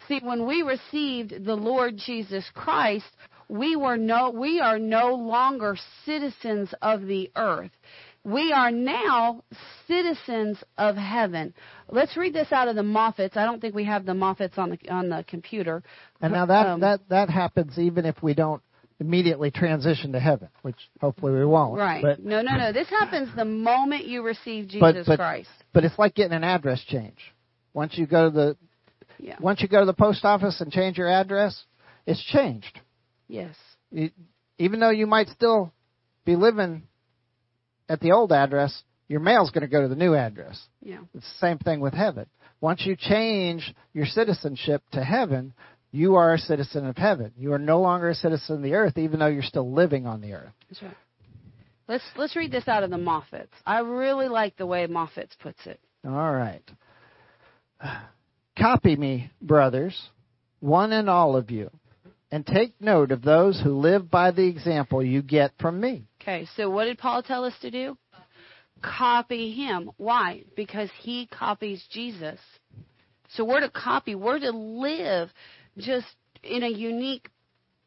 See, 0.08 0.20
when 0.22 0.46
we 0.46 0.62
received 0.62 1.44
the 1.44 1.54
Lord 1.54 1.96
Jesus 1.96 2.44
Christ, 2.54 3.06
we 3.48 3.76
were 3.76 3.96
no 3.96 4.30
we 4.30 4.60
are 4.60 4.78
no 4.78 5.14
longer 5.14 5.76
citizens 6.04 6.74
of 6.82 7.06
the 7.06 7.30
earth. 7.36 7.70
We 8.24 8.52
are 8.52 8.72
now 8.72 9.44
citizens 9.86 10.58
of 10.76 10.96
heaven. 10.96 11.54
Let's 11.88 12.16
read 12.16 12.34
this 12.34 12.50
out 12.50 12.66
of 12.66 12.74
the 12.74 12.82
Moffatt's. 12.82 13.36
I 13.36 13.44
don't 13.44 13.60
think 13.60 13.76
we 13.76 13.84
have 13.84 14.04
the 14.04 14.14
Moffatt's 14.14 14.58
on 14.58 14.70
the 14.70 14.78
on 14.90 15.08
the 15.08 15.24
computer. 15.28 15.84
And 16.20 16.32
now 16.32 16.46
that 16.46 16.66
Um, 16.66 16.80
that 16.80 17.08
that 17.08 17.30
happens 17.30 17.78
even 17.78 18.04
if 18.04 18.20
we 18.22 18.34
don't 18.34 18.62
immediately 18.98 19.50
transition 19.50 20.12
to 20.12 20.20
heaven, 20.20 20.48
which 20.62 20.76
hopefully 21.00 21.32
we 21.32 21.44
won't. 21.44 21.78
Right. 21.78 22.02
But 22.02 22.24
no, 22.24 22.40
no, 22.42 22.56
no. 22.56 22.72
This 22.72 22.88
happens 22.88 23.28
the 23.36 23.44
moment 23.44 24.06
you 24.06 24.22
receive 24.22 24.68
Jesus 24.68 24.80
But- 24.80 25.06
but- 25.06 25.18
Christ. 25.18 25.50
but 25.72 25.84
it's 25.84 25.98
like 25.98 26.14
getting 26.14 26.32
an 26.36 26.44
address 26.44 26.80
change. 26.84 27.34
Once 27.74 27.96
you 27.98 28.06
go 28.06 28.30
to 28.30 28.34
the 28.34 28.56
Yeah. 29.18 29.36
once 29.40 29.60
you 29.62 29.68
go 29.68 29.80
to 29.80 29.86
the 29.86 29.94
post 29.94 30.24
office 30.24 30.60
and 30.60 30.72
change 30.72 30.96
your 30.98 31.08
address, 31.10 31.64
it's 32.06 32.22
changed. 32.22 32.80
Yes. 33.28 33.54
You, 33.90 34.10
even 34.58 34.80
though 34.80 34.90
you 34.90 35.06
might 35.06 35.28
still 35.28 35.72
be 36.24 36.36
living 36.36 36.82
at 37.88 38.00
the 38.00 38.12
old 38.12 38.32
address, 38.32 38.82
your 39.08 39.20
mail's 39.20 39.50
going 39.50 39.62
to 39.62 39.68
go 39.68 39.82
to 39.82 39.88
the 39.88 39.94
new 39.96 40.14
address. 40.14 40.68
Yeah. 40.82 40.98
It's 41.14 41.28
the 41.32 41.38
same 41.38 41.58
thing 41.58 41.80
with 41.80 41.94
heaven. 41.94 42.26
Once 42.60 42.84
you 42.86 42.96
change 42.96 43.74
your 43.92 44.06
citizenship 44.06 44.82
to 44.92 45.04
heaven, 45.04 45.52
you 45.96 46.16
are 46.16 46.34
a 46.34 46.38
citizen 46.38 46.86
of 46.86 46.96
heaven. 46.96 47.32
You 47.38 47.52
are 47.54 47.58
no 47.58 47.80
longer 47.80 48.10
a 48.10 48.14
citizen 48.14 48.56
of 48.56 48.62
the 48.62 48.74
earth, 48.74 48.98
even 48.98 49.18
though 49.18 49.26
you're 49.26 49.42
still 49.42 49.72
living 49.72 50.06
on 50.06 50.20
the 50.20 50.34
earth. 50.34 50.52
That's 50.68 50.82
right. 50.82 50.96
Let's 51.88 52.04
let's 52.16 52.36
read 52.36 52.52
this 52.52 52.68
out 52.68 52.82
of 52.82 52.90
the 52.90 52.96
Moffatt's. 52.96 53.52
I 53.64 53.80
really 53.80 54.28
like 54.28 54.56
the 54.56 54.66
way 54.66 54.86
Moffatt's 54.86 55.36
puts 55.40 55.64
it. 55.66 55.80
All 56.04 56.32
right. 56.32 56.62
Copy 58.58 58.96
me, 58.96 59.30
brothers, 59.40 60.10
one 60.60 60.92
and 60.92 61.08
all 61.08 61.36
of 61.36 61.50
you, 61.50 61.70
and 62.30 62.44
take 62.46 62.74
note 62.80 63.12
of 63.12 63.22
those 63.22 63.60
who 63.62 63.78
live 63.78 64.10
by 64.10 64.30
the 64.32 64.46
example 64.46 65.02
you 65.02 65.22
get 65.22 65.52
from 65.60 65.80
me. 65.80 66.08
Okay, 66.20 66.46
so 66.56 66.68
what 66.68 66.86
did 66.86 66.98
Paul 66.98 67.22
tell 67.22 67.44
us 67.44 67.54
to 67.62 67.70
do? 67.70 67.96
Copy 68.82 69.52
him. 69.52 69.90
Why? 69.96 70.44
Because 70.56 70.90
he 71.00 71.26
copies 71.26 71.84
Jesus. 71.90 72.40
So 73.30 73.44
we're 73.44 73.60
to 73.60 73.70
copy, 73.70 74.14
we're 74.14 74.38
to 74.38 74.50
live 74.50 75.30
just 75.78 76.06
in 76.42 76.62
a 76.62 76.68
unique 76.68 77.28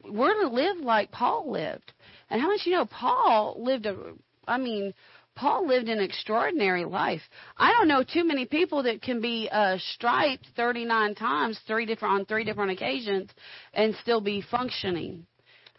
we're 0.03 0.33
to 0.41 0.47
live 0.47 0.77
like 0.77 1.11
Paul 1.11 1.51
lived. 1.51 1.91
And 2.29 2.41
how 2.41 2.47
much 2.47 2.61
you 2.65 2.73
know 2.73 2.85
Paul 2.85 3.55
lived 3.59 3.85
a 3.85 4.13
I 4.47 4.57
mean 4.57 4.93
Paul 5.35 5.67
lived 5.67 5.87
an 5.87 5.99
extraordinary 5.99 6.83
life. 6.83 7.21
I 7.57 7.71
don't 7.71 7.87
know 7.87 8.03
too 8.03 8.25
many 8.25 8.45
people 8.45 8.83
that 8.83 9.01
can 9.01 9.21
be 9.21 9.47
uh, 9.49 9.77
striped 9.93 10.47
39 10.57 11.15
times, 11.15 11.59
three 11.65 11.85
different 11.85 12.13
on 12.13 12.25
three 12.25 12.43
different 12.43 12.71
occasions, 12.71 13.29
and 13.73 13.95
still 14.01 14.19
be 14.19 14.41
functioning. 14.41 15.25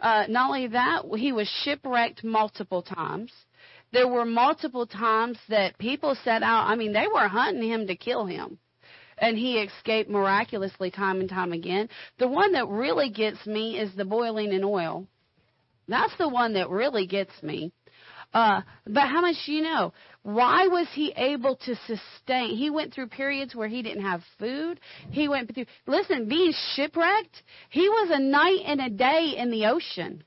Uh, 0.01 0.25
not 0.29 0.49
only 0.49 0.69
that, 0.69 1.05
he 1.17 1.33
was 1.33 1.47
shipwrecked 1.63 2.25
multiple 2.25 2.81
times. 2.81 3.33
There 3.93 4.09
were 4.09 4.25
multiple 4.25 4.87
times 4.87 5.37
that 5.51 5.77
people 5.77 6.17
set 6.25 6.43
out. 6.43 6.67
I 6.69 6.77
mean, 6.77 6.95
they 6.95 7.07
were 7.13 7.29
hunting 7.29 7.69
him 7.69 7.87
to 7.87 7.97
kill 7.97 8.25
him, 8.25 8.59
and 9.21 9.37
he 9.37 9.59
escaped 9.59 10.11
miraculously 10.11 10.91
time 10.91 11.21
and 11.21 11.29
time 11.29 11.53
again. 11.53 11.89
The 12.19 12.29
one 12.29 12.53
that 12.53 12.69
really 12.69 13.11
gets 13.11 13.47
me 13.47 13.79
is 13.79 13.95
the 13.95 14.05
boiling 14.05 14.53
in 14.53 14.65
oil. 14.65 15.07
That's 15.87 16.17
the 16.19 16.29
one 16.29 16.55
that 16.55 16.71
really 16.71 17.07
gets 17.07 17.33
me. 17.43 17.73
Uh, 18.33 18.63
but 18.87 19.09
how 19.09 19.21
much 19.21 19.37
do 19.45 19.53
you 19.53 19.63
know? 19.63 19.93
Why 20.23 20.69
was 20.69 20.87
he 20.95 21.13
able 21.17 21.57
to 21.57 21.75
sustain? 21.87 22.57
He 22.57 22.71
went 22.71 22.95
through 22.95 23.09
periods 23.09 23.55
where 23.55 23.69
he 23.69 23.83
didn't 23.83 24.05
have 24.05 24.23
food. 24.39 24.79
He 25.11 25.29
went 25.29 25.53
through, 25.53 25.67
listen, 25.87 26.29
being 26.29 26.53
shipwrecked, 26.75 27.43
he 27.71 27.89
was 27.89 28.11
a 28.13 28.21
night 28.21 28.61
and 28.67 28.81
a 28.81 28.91
day 28.91 29.35
in 29.37 29.51
the 29.51 29.67
ocean 29.67 30.23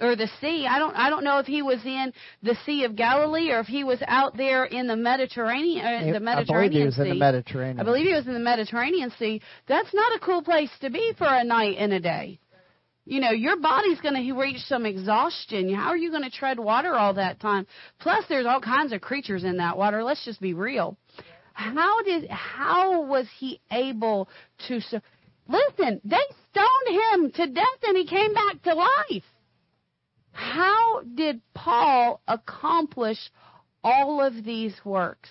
or 0.00 0.16
the 0.16 0.28
sea. 0.40 0.66
I 0.68 0.78
don't, 0.78 0.96
I 0.96 1.10
don't 1.10 1.24
know 1.24 1.38
if 1.38 1.46
he 1.46 1.62
was 1.62 1.78
in 1.84 2.12
the 2.42 2.56
Sea 2.66 2.84
of 2.84 2.96
Galilee 2.96 3.50
or 3.50 3.60
if 3.60 3.66
he 3.66 3.84
was 3.84 4.02
out 4.06 4.36
there 4.36 4.64
in 4.64 4.86
the 4.86 4.96
Mediterranean, 4.96 5.84
uh, 5.84 6.12
the 6.12 6.16
I 6.16 6.18
Mediterranean 6.18 6.70
believe 6.70 6.72
he 6.72 6.84
was 6.84 6.94
Sea. 6.96 7.02
in 7.02 7.08
the 7.08 7.14
Mediterranean. 7.14 7.80
I 7.80 7.84
believe 7.84 8.06
he 8.06 8.14
was 8.14 8.26
in 8.26 8.34
the 8.34 8.40
Mediterranean 8.40 9.12
Sea. 9.18 9.40
That's 9.68 9.94
not 9.94 10.16
a 10.16 10.18
cool 10.18 10.42
place 10.42 10.70
to 10.80 10.90
be 10.90 11.12
for 11.16 11.26
a 11.26 11.44
night 11.44 11.76
and 11.78 11.92
a 11.92 12.00
day. 12.00 12.38
You 13.04 13.20
know, 13.20 13.30
your 13.32 13.56
body's 13.56 14.00
going 14.00 14.14
to 14.14 14.32
reach 14.38 14.60
some 14.60 14.86
exhaustion. 14.86 15.74
How 15.74 15.88
are 15.88 15.96
you 15.96 16.10
going 16.10 16.22
to 16.22 16.30
tread 16.30 16.58
water 16.58 16.94
all 16.94 17.14
that 17.14 17.40
time? 17.40 17.66
Plus, 17.98 18.24
there's 18.28 18.46
all 18.46 18.60
kinds 18.60 18.92
of 18.92 19.00
creatures 19.00 19.42
in 19.42 19.56
that 19.56 19.76
water. 19.76 20.04
Let's 20.04 20.24
just 20.24 20.40
be 20.40 20.54
real. 20.54 20.96
How 21.52 22.02
did, 22.04 22.30
how 22.30 23.02
was 23.02 23.26
he 23.38 23.60
able 23.72 24.28
to, 24.68 24.74
listen, 25.48 26.00
they 26.04 26.16
stoned 26.50 27.12
him 27.12 27.32
to 27.32 27.46
death 27.48 27.82
and 27.82 27.96
he 27.96 28.06
came 28.06 28.32
back 28.32 28.62
to 28.62 28.74
life. 28.74 29.24
How 30.32 31.02
did 31.14 31.40
Paul 31.54 32.20
accomplish 32.26 33.30
all 33.84 34.20
of 34.20 34.44
these 34.44 34.74
works? 34.84 35.30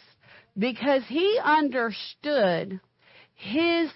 Because 0.58 1.04
he 1.08 1.40
understood 1.44 2.80
his 3.34 3.92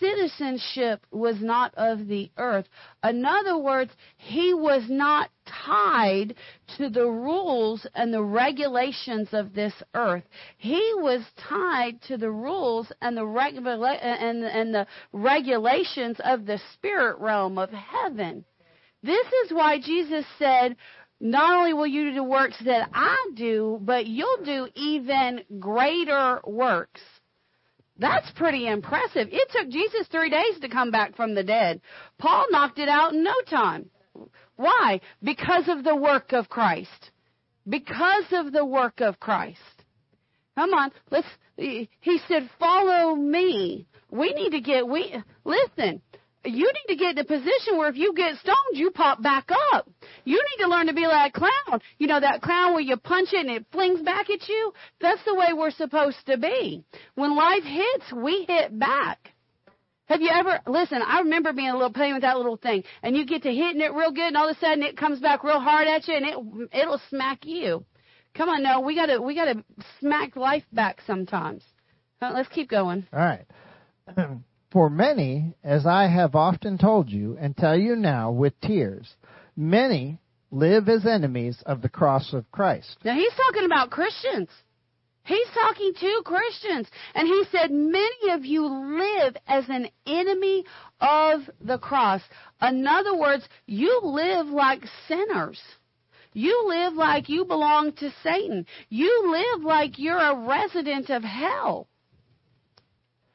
citizenship 0.00 1.06
was 1.10 1.40
not 1.40 1.74
of 1.74 2.06
the 2.06 2.30
earth. 2.38 2.66
In 3.04 3.24
other 3.24 3.58
words, 3.58 3.92
he 4.16 4.54
was 4.54 4.88
not 4.88 5.30
tied 5.44 6.34
to 6.76 6.88
the 6.88 7.06
rules 7.06 7.86
and 7.94 8.12
the 8.12 8.22
regulations 8.22 9.28
of 9.32 9.54
this 9.54 9.74
earth. 9.94 10.24
He 10.56 10.92
was 10.96 11.22
tied 11.36 12.00
to 12.02 12.16
the 12.16 12.30
rules 12.30 12.90
and 13.00 13.16
the 13.16 13.26
regula- 13.26 13.94
and, 13.94 14.44
and 14.44 14.74
the 14.74 14.86
regulations 15.12 16.18
of 16.24 16.46
the 16.46 16.60
spirit 16.72 17.18
realm 17.18 17.58
of 17.58 17.70
heaven. 17.70 18.44
This 19.06 19.26
is 19.44 19.52
why 19.52 19.78
Jesus 19.80 20.24
said, 20.38 20.76
not 21.20 21.58
only 21.58 21.72
will 21.72 21.86
you 21.86 22.10
do 22.10 22.14
the 22.16 22.24
works 22.24 22.56
that 22.64 22.90
I 22.92 23.16
do, 23.34 23.78
but 23.80 24.06
you'll 24.06 24.44
do 24.44 24.68
even 24.74 25.42
greater 25.58 26.40
works. 26.44 27.00
That's 27.98 28.30
pretty 28.32 28.66
impressive. 28.66 29.28
It 29.30 29.48
took 29.50 29.70
Jesus 29.70 30.06
three 30.08 30.28
days 30.28 30.60
to 30.60 30.68
come 30.68 30.90
back 30.90 31.16
from 31.16 31.34
the 31.34 31.42
dead. 31.42 31.80
Paul 32.18 32.46
knocked 32.50 32.78
it 32.78 32.88
out 32.88 33.14
in 33.14 33.24
no 33.24 33.34
time. 33.48 33.88
Why? 34.56 35.00
Because 35.22 35.68
of 35.68 35.84
the 35.84 35.96
work 35.96 36.32
of 36.32 36.48
Christ. 36.48 37.10
Because 37.66 38.26
of 38.32 38.52
the 38.52 38.64
work 38.64 39.00
of 39.00 39.18
Christ. 39.18 39.60
Come 40.56 40.74
on, 40.74 40.90
let's. 41.10 41.26
He 41.56 42.20
said, 42.28 42.50
"Follow 42.58 43.14
me." 43.14 43.86
We 44.10 44.32
need 44.32 44.50
to 44.50 44.60
get. 44.60 44.86
We 44.86 45.14
listen. 45.44 46.00
You 46.46 46.72
need 46.72 46.94
to 46.94 46.96
get 46.96 47.12
in 47.12 47.18
a 47.18 47.24
position 47.24 47.76
where 47.76 47.88
if 47.88 47.96
you 47.96 48.14
get 48.14 48.36
stoned, 48.36 48.74
you 48.74 48.90
pop 48.90 49.22
back 49.22 49.50
up. 49.72 49.88
You 50.24 50.42
need 50.42 50.64
to 50.64 50.70
learn 50.70 50.86
to 50.86 50.94
be 50.94 51.06
like 51.06 51.36
a 51.36 51.40
clown. 51.40 51.80
You 51.98 52.06
know 52.06 52.20
that 52.20 52.42
clown 52.42 52.72
where 52.72 52.80
you 52.80 52.96
punch 52.96 53.30
it 53.32 53.46
and 53.46 53.50
it 53.50 53.66
flings 53.72 54.00
back 54.00 54.30
at 54.30 54.48
you? 54.48 54.72
That's 55.00 55.22
the 55.24 55.34
way 55.34 55.48
we're 55.52 55.70
supposed 55.70 56.24
to 56.26 56.38
be. 56.38 56.84
When 57.14 57.36
life 57.36 57.64
hits, 57.64 58.12
we 58.12 58.44
hit 58.48 58.78
back. 58.78 59.32
Have 60.06 60.20
you 60.20 60.30
ever, 60.32 60.60
listen, 60.68 61.02
I 61.04 61.20
remember 61.20 61.52
being 61.52 61.70
a 61.70 61.74
little 61.74 61.92
playing 61.92 62.14
with 62.14 62.22
that 62.22 62.36
little 62.36 62.56
thing 62.56 62.84
and 63.02 63.16
you 63.16 63.26
get 63.26 63.42
to 63.42 63.52
hitting 63.52 63.80
it 63.80 63.92
real 63.92 64.12
good 64.12 64.28
and 64.28 64.36
all 64.36 64.48
of 64.48 64.56
a 64.56 64.60
sudden 64.60 64.84
it 64.84 64.96
comes 64.96 65.18
back 65.18 65.42
real 65.42 65.58
hard 65.58 65.88
at 65.88 66.06
you 66.06 66.14
and 66.14 66.26
it, 66.26 66.80
it'll 66.80 67.00
smack 67.10 67.44
you. 67.44 67.84
Come 68.34 68.48
on, 68.48 68.62
no, 68.62 68.80
we 68.80 68.94
gotta, 68.94 69.20
we 69.20 69.34
gotta 69.34 69.64
smack 69.98 70.36
life 70.36 70.62
back 70.72 71.00
sometimes. 71.06 71.64
Let's 72.20 72.48
keep 72.48 72.70
going. 72.70 73.06
All 73.12 73.18
right. 73.18 73.46
For 74.70 74.90
many, 74.90 75.54
as 75.62 75.86
I 75.86 76.08
have 76.08 76.34
often 76.34 76.76
told 76.76 77.08
you 77.08 77.36
and 77.40 77.56
tell 77.56 77.78
you 77.78 77.96
now 77.96 78.32
with 78.32 78.60
tears, 78.60 79.14
many 79.56 80.18
live 80.50 80.88
as 80.88 81.06
enemies 81.06 81.62
of 81.66 81.82
the 81.82 81.88
cross 81.88 82.32
of 82.32 82.50
Christ. 82.50 82.98
Now 83.04 83.14
he's 83.14 83.32
talking 83.34 83.64
about 83.64 83.90
Christians. 83.90 84.48
He's 85.24 85.48
talking 85.54 85.92
to 85.92 86.22
Christians. 86.24 86.88
And 87.14 87.26
he 87.26 87.44
said, 87.50 87.70
many 87.70 88.30
of 88.30 88.44
you 88.44 88.64
live 88.64 89.36
as 89.46 89.64
an 89.68 89.88
enemy 90.06 90.64
of 91.00 91.40
the 91.60 91.78
cross. 91.78 92.22
In 92.62 92.86
other 92.86 93.16
words, 93.16 93.48
you 93.66 94.00
live 94.04 94.46
like 94.46 94.82
sinners. 95.08 95.60
You 96.32 96.68
live 96.68 96.92
like 96.94 97.28
you 97.28 97.44
belong 97.44 97.92
to 97.94 98.12
Satan. 98.22 98.66
You 98.88 99.32
live 99.32 99.64
like 99.64 99.98
you're 99.98 100.16
a 100.16 100.46
resident 100.46 101.10
of 101.10 101.24
hell. 101.24 101.88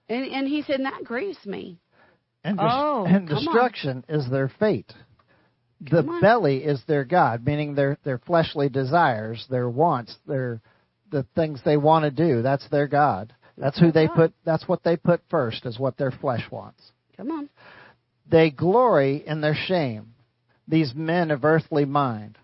And, 0.09 0.25
and 0.25 0.47
he 0.47 0.61
said, 0.63 0.75
and 0.75 0.85
that 0.85 1.03
grieves 1.03 1.43
me. 1.45 1.79
And, 2.43 2.57
des- 2.57 2.65
Oh, 2.67 3.05
and 3.05 3.27
come 3.27 3.37
on. 3.37 3.43
destruction 3.43 4.05
is 4.09 4.29
their 4.29 4.51
fate. 4.59 4.91
The 5.79 6.03
belly 6.21 6.57
is 6.57 6.81
their 6.87 7.03
God, 7.03 7.45
meaning 7.45 7.73
their, 7.73 7.97
their 8.03 8.19
fleshly 8.19 8.69
desires, 8.69 9.45
their 9.49 9.67
wants, 9.67 10.15
their 10.27 10.61
the 11.11 11.25
things 11.35 11.59
they 11.63 11.77
want 11.77 12.03
to 12.05 12.11
do. 12.11 12.41
That's 12.41 12.67
their 12.69 12.87
God. 12.87 13.33
That's 13.57 13.79
who 13.79 13.91
they 13.91 14.07
put 14.07 14.33
that's 14.43 14.67
what 14.67 14.83
they 14.83 14.97
put 14.97 15.21
first 15.29 15.65
is 15.65 15.77
what 15.77 15.97
their 15.97 16.11
flesh 16.11 16.43
wants. 16.49 16.81
Come 17.17 17.31
on. 17.31 17.49
They 18.29 18.49
glory 18.49 19.23
in 19.25 19.41
their 19.41 19.55
shame, 19.55 20.13
these 20.67 20.93
men 20.95 21.31
of 21.31 21.43
earthly 21.43 21.85
mind. 21.85 22.37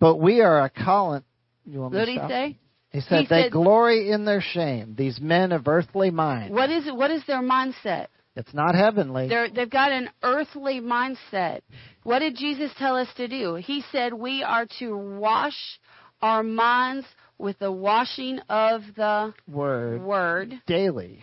But 0.00 0.16
we 0.16 0.40
are 0.40 0.64
a 0.64 0.70
colon. 0.70 1.24
You 1.64 1.80
want 1.80 1.94
What 1.94 2.06
did 2.06 2.08
he 2.08 2.18
say? 2.28 2.58
He 2.98 3.08
said 3.08 3.20
He 3.20 3.26
they 3.26 3.42
said- 3.44 3.52
glory 3.52 4.10
in 4.10 4.24
their 4.24 4.40
shame. 4.40 4.94
These 4.96 5.20
men 5.20 5.52
of 5.52 5.68
earthly 5.68 6.10
mind. 6.10 6.52
What 6.52 6.70
is 6.70 6.86
it? 6.86 6.94
What 6.96 7.10
is 7.10 7.24
their 7.26 7.42
mindset? 7.42 8.08
It's 8.34 8.52
not 8.54 8.74
heavenly. 8.74 9.28
They're, 9.28 9.48
they've 9.50 9.70
got 9.70 9.90
an 9.92 10.10
earthly 10.22 10.80
mindset. 10.80 11.60
What 12.04 12.20
did 12.20 12.36
Jesus 12.36 12.70
tell 12.78 12.96
us 12.96 13.08
to 13.16 13.26
do? 13.28 13.54
He 13.56 13.82
said 13.92 14.12
we 14.12 14.42
are 14.42 14.66
to 14.78 14.96
wash 14.96 15.56
our 16.22 16.42
minds 16.42 17.06
with 17.36 17.58
the 17.58 17.70
washing 17.70 18.40
of 18.48 18.82
the 18.96 19.32
Word 19.48 20.02
Word. 20.02 20.60
daily. 20.66 21.22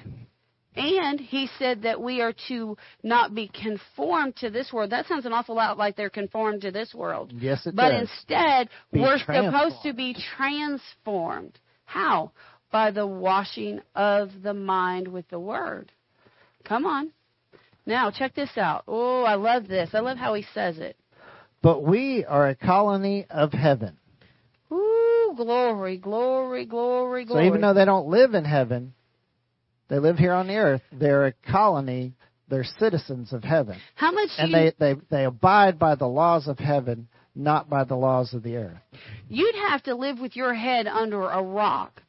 And 0.77 1.21
he 1.21 1.47
said 1.57 1.83
that 1.83 2.01
we 2.01 2.21
are 2.21 2.33
to 2.49 2.77
not 3.01 3.33
be 3.33 3.47
conformed 3.47 4.35
to 4.37 4.49
this 4.49 4.73
world. 4.73 4.89
That 4.89 5.07
sounds 5.07 5.25
an 5.25 5.31
awful 5.31 5.55
lot 5.55 5.77
like 5.77 5.95
they're 5.95 6.09
conformed 6.09 6.61
to 6.63 6.71
this 6.71 6.93
world. 6.93 7.31
Yes, 7.33 7.65
it 7.65 7.75
But 7.77 7.91
does. 7.91 8.01
instead, 8.09 8.69
Be 8.91 8.99
we're 8.99 9.17
supposed 9.19 9.77
to 9.83 9.93
be 9.93 10.15
transformed. 10.37 11.57
How? 11.85 12.31
By 12.71 12.91
the 12.91 13.07
washing 13.07 13.81
of 13.95 14.29
the 14.43 14.53
mind 14.53 15.07
with 15.07 15.27
the 15.29 15.39
Word. 15.39 15.91
Come 16.63 16.85
on. 16.85 17.11
Now, 17.85 18.11
check 18.11 18.33
this 18.33 18.57
out. 18.57 18.83
Oh, 18.87 19.23
I 19.23 19.35
love 19.35 19.67
this. 19.67 19.91
I 19.93 19.99
love 19.99 20.17
how 20.17 20.33
he 20.33 20.45
says 20.53 20.79
it. 20.79 20.97
But 21.61 21.83
we 21.83 22.25
are 22.25 22.47
a 22.49 22.55
colony 22.55 23.27
of 23.29 23.53
heaven. 23.53 23.97
Ooh, 24.71 25.33
glory, 25.37 25.97
glory, 25.97 26.65
glory, 26.65 27.25
glory. 27.25 27.43
So 27.43 27.47
even 27.47 27.61
though 27.61 27.73
they 27.73 27.85
don't 27.85 28.07
live 28.07 28.33
in 28.33 28.45
heaven, 28.45 28.93
they 29.87 29.99
live 29.99 30.17
here 30.17 30.33
on 30.33 30.47
the 30.47 30.55
earth. 30.55 30.81
They're 30.91 31.27
a 31.27 31.33
colony. 31.51 32.13
They're 32.47 32.63
citizens 32.77 33.33
of 33.33 33.43
heaven, 33.43 33.77
how 33.95 34.11
much 34.11 34.29
and 34.37 34.51
you, 34.51 34.55
they 34.55 34.73
they 34.77 35.01
they 35.09 35.25
abide 35.25 35.79
by 35.79 35.95
the 35.95 36.05
laws 36.05 36.47
of 36.47 36.59
heaven, 36.59 37.07
not 37.35 37.69
by 37.69 37.83
the 37.83 37.95
laws 37.95 38.33
of 38.33 38.43
the 38.43 38.55
earth. 38.57 38.77
You'd 39.29 39.55
have 39.69 39.83
to 39.83 39.95
live 39.95 40.19
with 40.19 40.35
your 40.35 40.53
head 40.53 40.87
under 40.87 41.29
a 41.29 41.41
rock 41.41 42.01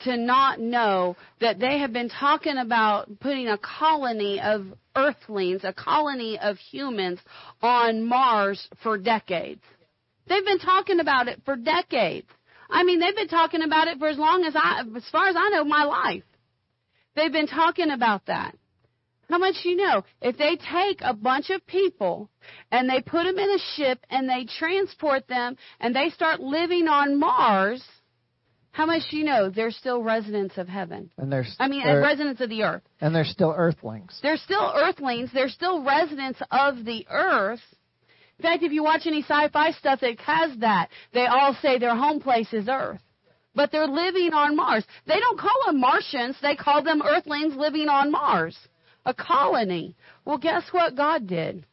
to 0.00 0.16
not 0.16 0.60
know 0.60 1.16
that 1.40 1.58
they 1.58 1.78
have 1.78 1.92
been 1.92 2.08
talking 2.08 2.58
about 2.58 3.20
putting 3.20 3.48
a 3.48 3.58
colony 3.58 4.40
of 4.40 4.66
earthlings, 4.96 5.62
a 5.64 5.72
colony 5.72 6.38
of 6.38 6.58
humans 6.58 7.20
on 7.62 8.04
Mars 8.04 8.68
for 8.82 8.98
decades. 8.98 9.62
They've 10.26 10.44
been 10.44 10.58
talking 10.58 11.00
about 11.00 11.28
it 11.28 11.40
for 11.44 11.56
decades. 11.56 12.28
I 12.70 12.82
mean, 12.82 12.98
they've 12.98 13.14
been 13.14 13.28
talking 13.28 13.62
about 13.62 13.88
it 13.88 13.98
for 13.98 14.08
as 14.08 14.18
long 14.18 14.44
as 14.44 14.54
I, 14.56 14.82
as 14.96 15.08
far 15.10 15.28
as 15.28 15.36
I 15.36 15.50
know, 15.50 15.64
my 15.64 15.84
life. 15.84 16.24
They've 17.14 17.32
been 17.32 17.46
talking 17.46 17.90
about 17.90 18.26
that. 18.26 18.56
How 19.28 19.38
much 19.38 19.56
you 19.64 19.76
know? 19.76 20.04
If 20.20 20.36
they 20.36 20.56
take 20.56 21.00
a 21.00 21.14
bunch 21.14 21.50
of 21.50 21.66
people 21.66 22.30
and 22.70 22.88
they 22.88 23.00
put 23.00 23.24
them 23.24 23.38
in 23.38 23.50
a 23.50 23.58
ship 23.76 24.00
and 24.10 24.28
they 24.28 24.46
transport 24.58 25.26
them 25.28 25.56
and 25.80 25.94
they 25.94 26.10
start 26.10 26.40
living 26.40 26.88
on 26.88 27.18
Mars, 27.18 27.82
how 28.72 28.86
much 28.86 29.02
you 29.10 29.24
know 29.24 29.50
they're 29.50 29.70
still 29.70 30.02
residents 30.02 30.58
of 30.58 30.68
heaven? 30.68 31.10
And 31.16 31.30
they're 31.32 31.46
I 31.58 31.68
mean, 31.68 31.84
they're- 31.84 32.02
residents 32.02 32.40
of 32.40 32.50
the 32.50 32.64
earth. 32.64 32.82
and 33.00 33.14
they're 33.14 33.24
still 33.24 33.54
earthlings. 33.56 34.18
They're 34.22 34.36
still 34.36 34.72
earthlings. 34.74 35.30
They're 35.32 35.48
still 35.48 35.82
residents 35.82 36.42
of 36.50 36.84
the 36.84 37.06
earth. 37.10 37.62
In 38.38 38.42
fact, 38.42 38.64
if 38.64 38.72
you 38.72 38.82
watch 38.82 39.06
any 39.06 39.22
sci-fi 39.22 39.70
stuff 39.70 40.00
that 40.00 40.18
has 40.20 40.58
that, 40.58 40.88
they 41.12 41.26
all 41.26 41.54
say 41.62 41.78
their 41.78 41.94
home 41.94 42.20
place 42.20 42.52
is 42.52 42.68
Earth. 42.68 43.00
But 43.54 43.70
they're 43.70 43.86
living 43.86 44.32
on 44.32 44.56
Mars. 44.56 44.84
They 45.06 45.20
don't 45.20 45.38
call 45.38 45.54
them 45.66 45.78
Martians. 45.78 46.36
They 46.42 46.56
call 46.56 46.82
them 46.82 47.00
earthlings 47.00 47.54
living 47.54 47.88
on 47.88 48.10
Mars. 48.10 48.58
A 49.06 49.14
colony. 49.14 49.96
Well, 50.24 50.38
guess 50.38 50.64
what 50.72 50.96
God 50.96 51.26
did? 51.26 51.66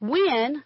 When 0.00 0.62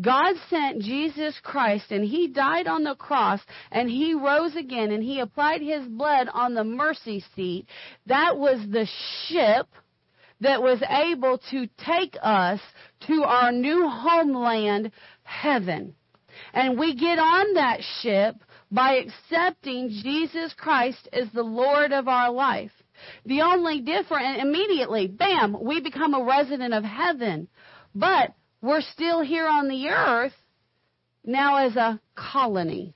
God 0.00 0.36
sent 0.50 0.82
Jesus 0.82 1.38
Christ 1.42 1.90
and 1.90 2.04
he 2.04 2.28
died 2.28 2.66
on 2.66 2.84
the 2.84 2.94
cross 2.94 3.40
and 3.70 3.88
he 3.88 4.14
rose 4.14 4.54
again 4.54 4.90
and 4.92 5.02
he 5.02 5.20
applied 5.20 5.62
his 5.62 5.86
blood 5.86 6.28
on 6.32 6.54
the 6.54 6.64
mercy 6.64 7.24
seat, 7.34 7.66
that 8.06 8.36
was 8.36 8.58
the 8.70 8.86
ship 9.26 9.66
that 10.40 10.62
was 10.62 10.82
able 10.82 11.38
to 11.50 11.66
take 11.78 12.16
us 12.22 12.60
to 13.06 13.24
our 13.24 13.52
new 13.52 13.88
homeland, 13.88 14.92
heaven. 15.22 15.94
And 16.52 16.78
we 16.78 16.94
get 16.94 17.18
on 17.18 17.54
that 17.54 17.80
ship 18.02 18.36
by 18.70 18.96
accepting 18.96 19.88
Jesus 19.88 20.52
Christ 20.54 21.08
as 21.12 21.28
the 21.32 21.42
Lord 21.42 21.92
of 21.92 22.08
our 22.08 22.30
life. 22.30 22.72
The 23.24 23.42
only 23.42 23.80
difference, 23.80 24.40
immediately, 24.40 25.06
bam, 25.06 25.56
we 25.60 25.80
become 25.80 26.14
a 26.14 26.24
resident 26.24 26.74
of 26.74 26.84
heaven. 26.84 27.48
But 27.94 28.34
we're 28.60 28.80
still 28.80 29.22
here 29.22 29.46
on 29.46 29.68
the 29.68 29.88
earth 29.88 30.34
now 31.24 31.66
as 31.66 31.76
a 31.76 32.00
colony. 32.14 32.94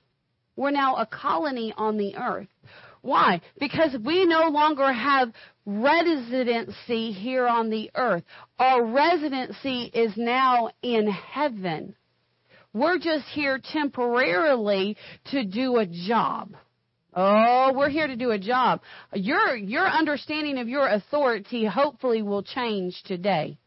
We're 0.55 0.71
now 0.71 0.95
a 0.95 1.05
colony 1.05 1.73
on 1.75 1.97
the 1.97 2.15
earth. 2.17 2.47
Why? 3.01 3.41
Because 3.59 3.95
we 4.03 4.25
no 4.25 4.49
longer 4.49 4.91
have 4.91 5.33
residency 5.65 7.11
here 7.11 7.47
on 7.47 7.69
the 7.69 7.89
earth. 7.95 8.23
Our 8.59 8.85
residency 8.85 9.91
is 9.93 10.13
now 10.17 10.69
in 10.83 11.07
heaven. 11.09 11.95
We're 12.73 12.99
just 12.99 13.25
here 13.25 13.59
temporarily 13.61 14.97
to 15.31 15.43
do 15.43 15.77
a 15.77 15.85
job. 15.85 16.55
Oh, 17.13 17.73
we're 17.75 17.89
here 17.89 18.07
to 18.07 18.15
do 18.15 18.31
a 18.31 18.39
job. 18.39 18.81
Your 19.13 19.55
your 19.55 19.85
understanding 19.85 20.57
of 20.57 20.69
your 20.69 20.87
authority 20.87 21.65
hopefully 21.65 22.21
will 22.21 22.43
change 22.43 23.01
today. 23.03 23.57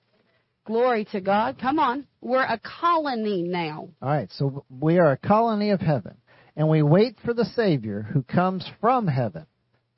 Glory 0.64 1.04
to 1.12 1.20
God. 1.20 1.58
Come 1.60 1.78
on. 1.78 2.06
We're 2.22 2.42
a 2.42 2.58
colony 2.58 3.42
now. 3.42 3.90
All 4.00 4.08
right, 4.08 4.30
so 4.32 4.64
we 4.70 4.98
are 4.98 5.12
a 5.12 5.18
colony 5.18 5.70
of 5.70 5.80
heaven, 5.80 6.16
and 6.56 6.70
we 6.70 6.82
wait 6.82 7.16
for 7.22 7.34
the 7.34 7.44
Savior 7.44 8.00
who 8.00 8.22
comes 8.22 8.66
from 8.80 9.06
heaven, 9.06 9.44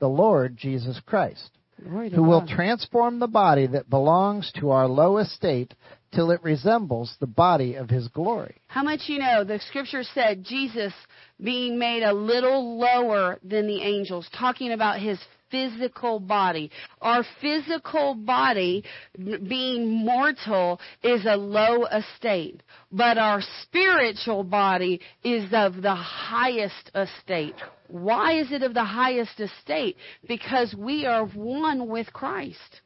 the 0.00 0.08
Lord 0.08 0.56
Jesus 0.56 1.00
Christ, 1.06 1.50
who 1.84 2.22
will 2.24 2.48
transform 2.48 3.20
the 3.20 3.28
body 3.28 3.68
that 3.68 3.88
belongs 3.88 4.50
to 4.58 4.70
our 4.70 4.88
low 4.88 5.18
estate 5.18 5.72
till 6.16 6.30
it 6.30 6.42
resembles 6.42 7.14
the 7.20 7.26
body 7.26 7.74
of 7.74 7.90
his 7.90 8.08
glory. 8.08 8.56
How 8.68 8.82
much 8.82 9.02
you 9.06 9.18
know 9.18 9.44
the 9.44 9.60
scripture 9.68 10.02
said 10.02 10.42
Jesus 10.42 10.94
being 11.42 11.78
made 11.78 12.02
a 12.02 12.14
little 12.14 12.78
lower 12.78 13.38
than 13.44 13.66
the 13.66 13.82
angels, 13.82 14.26
talking 14.36 14.72
about 14.72 14.98
his 14.98 15.18
physical 15.50 16.18
body. 16.18 16.70
Our 17.00 17.22
physical 17.40 18.14
body, 18.14 18.82
being 19.16 20.04
mortal, 20.04 20.80
is 21.02 21.24
a 21.26 21.36
low 21.36 21.84
estate, 21.84 22.62
but 22.90 23.18
our 23.18 23.40
spiritual 23.62 24.42
body 24.42 25.00
is 25.22 25.44
of 25.52 25.82
the 25.82 25.94
highest 25.94 26.90
estate. 26.94 27.54
Why 27.88 28.40
is 28.40 28.50
it 28.50 28.62
of 28.62 28.74
the 28.74 28.84
highest 28.84 29.38
estate? 29.38 29.96
Because 30.26 30.74
we 30.76 31.06
are 31.06 31.26
one 31.26 31.88
with 31.88 32.12
Christ. 32.12 32.80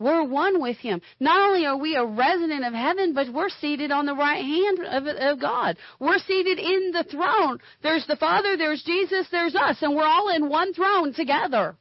We're 0.00 0.24
one 0.24 0.60
with 0.60 0.78
Him. 0.78 1.00
Not 1.20 1.48
only 1.50 1.66
are 1.66 1.76
we 1.76 1.94
a 1.94 2.04
resident 2.04 2.64
of 2.64 2.72
heaven, 2.72 3.12
but 3.14 3.32
we're 3.32 3.50
seated 3.60 3.92
on 3.92 4.06
the 4.06 4.14
right 4.14 4.42
hand 4.44 4.78
of, 4.80 5.06
of 5.06 5.40
God. 5.40 5.76
We're 6.00 6.18
seated 6.18 6.58
in 6.58 6.90
the 6.90 7.04
throne. 7.04 7.58
There's 7.82 8.06
the 8.08 8.16
Father, 8.16 8.56
there's 8.56 8.82
Jesus, 8.82 9.26
there's 9.30 9.54
us, 9.54 9.76
and 9.82 9.94
we're 9.94 10.06
all 10.06 10.34
in 10.34 10.48
one 10.48 10.72
throne 10.74 11.12
together. 11.12 11.76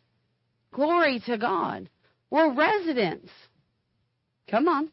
Glory 0.72 1.22
to 1.26 1.38
God. 1.38 1.90
We're 2.30 2.54
residents. 2.54 3.30
Come 4.52 4.68
on. 4.68 4.90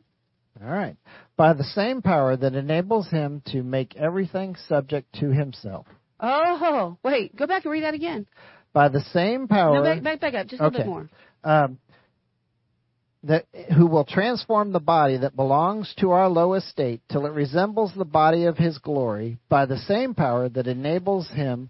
All 0.63 0.71
right. 0.71 0.97
By 1.37 1.53
the 1.53 1.65
same 1.65 2.01
power 2.01 2.37
that 2.37 2.55
enables 2.55 3.11
him 3.11 3.43
to 3.49 3.63
make 3.63 3.95
everything 3.97 4.57
subject 4.69 5.13
to 5.21 5.31
himself. 5.33 5.87
Oh, 6.21 6.97
wait. 7.03 7.37
Go 7.37 7.47
back 7.47 7.65
and 7.65 7.73
read 7.73 7.85
that 7.85 7.93
again. 7.93 8.27
By 8.73 8.89
the 8.89 9.03
same 9.13 9.49
power. 9.49 9.75
No, 9.75 9.83
back, 9.83 10.03
back, 10.03 10.21
back 10.21 10.35
up. 10.35 10.47
Just 10.47 10.61
a 10.61 10.65
little 10.65 10.79
bit 10.79 10.87
more. 10.87 11.11
um, 11.45 11.79
that 13.27 13.47
who 13.77 13.87
will 13.87 14.05
transform 14.05 14.73
the 14.73 14.81
body 14.81 15.19
that 15.19 15.37
belongs 15.37 15.93
to 15.99 16.11
our 16.11 16.29
low 16.29 16.55
estate 16.55 17.01
till 17.11 17.27
it 17.27 17.33
resembles 17.33 17.93
the 17.95 18.05
body 18.05 18.45
of 18.45 18.57
his 18.57 18.79
glory 18.79 19.39
by 19.49 19.67
the 19.67 19.79
same 19.79 20.15
power 20.15 20.49
that 20.49 20.67
enables 20.67 21.29
him 21.31 21.69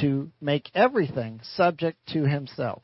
to 0.00 0.30
make 0.40 0.70
everything 0.74 1.40
subject 1.56 1.98
to 2.08 2.24
himself. 2.24 2.82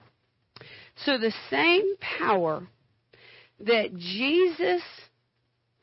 So 1.05 1.19
the 1.19 1.35
same 1.51 1.97
power 2.19 2.67
that 3.61 3.97
Jesus, 3.97 4.83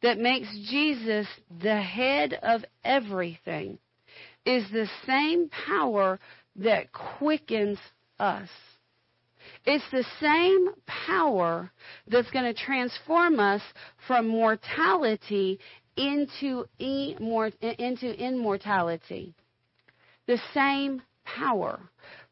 that 0.02 0.18
makes 0.18 0.48
Jesus 0.70 1.28
the 1.62 1.80
head 1.80 2.34
of 2.42 2.66
everything, 2.84 3.78
is 4.46 4.66
the 4.72 4.90
same 5.06 5.50
power 5.50 6.20
that 6.56 6.92
quickens 6.92 7.78
us. 8.20 8.50
It's 9.66 9.84
the 9.92 10.06
same 10.20 10.70
power 10.88 11.72
that's 12.08 12.32
going 12.32 12.46
to 12.46 12.60
transform 12.60 13.40
us 13.40 13.62
from 14.08 14.28
mortality 14.28 15.60
into, 15.98 16.66
immor- 16.80 17.54
into 17.62 18.14
immortality. 18.18 19.34
The 20.28 20.40
same 20.54 21.02
power. 21.26 21.80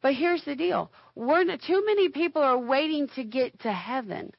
But 0.01 0.15
here's 0.15 0.43
the 0.45 0.55
deal. 0.55 0.91
We're 1.15 1.43
not, 1.43 1.61
too 1.61 1.84
many 1.86 2.09
people 2.09 2.41
are 2.41 2.57
waiting 2.57 3.07
to 3.15 3.23
get 3.23 3.59
to 3.61 3.71
heaven. 3.71 4.32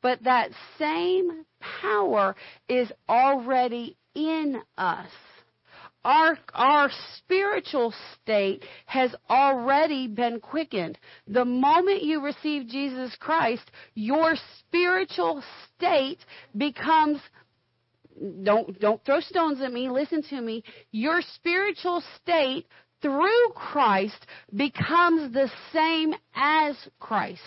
But 0.00 0.22
that 0.24 0.50
same 0.78 1.44
power 1.82 2.34
is 2.68 2.90
already 3.08 3.96
in 4.14 4.62
us. 4.76 5.08
Our 6.08 6.38
our 6.54 6.90
spiritual 7.18 7.92
state 8.14 8.64
has 8.86 9.14
already 9.28 10.08
been 10.08 10.40
quickened. 10.40 10.98
The 11.26 11.44
moment 11.44 12.02
you 12.02 12.22
receive 12.22 12.66
Jesus 12.66 13.14
Christ, 13.20 13.70
your 13.94 14.34
spiritual 14.58 15.44
state 15.76 16.18
becomes 16.56 17.20
don't 18.42 18.80
don't 18.80 19.04
throw 19.04 19.20
stones 19.20 19.60
at 19.60 19.70
me, 19.70 19.90
listen 19.90 20.22
to 20.30 20.40
me. 20.40 20.64
Your 20.92 21.20
spiritual 21.34 22.02
state 22.22 22.66
through 23.02 23.50
Christ 23.54 24.26
becomes 24.56 25.34
the 25.34 25.50
same 25.74 26.14
as 26.34 26.74
Christ. 26.98 27.42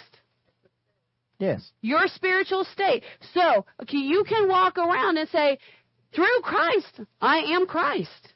Yes. 1.40 1.72
Your 1.82 2.04
spiritual 2.06 2.66
state. 2.66 3.04
So, 3.34 3.66
okay, 3.82 3.98
you 3.98 4.24
can 4.30 4.48
walk 4.48 4.78
around 4.78 5.18
and 5.18 5.28
say, 5.30 5.58
through 6.14 6.42
Christ, 6.44 7.02
I 7.20 7.38
am 7.56 7.66
Christ. 7.66 8.31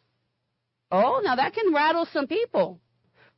Oh, 0.91 1.21
now 1.23 1.35
that 1.35 1.53
can 1.53 1.73
rattle 1.73 2.07
some 2.11 2.27
people 2.27 2.79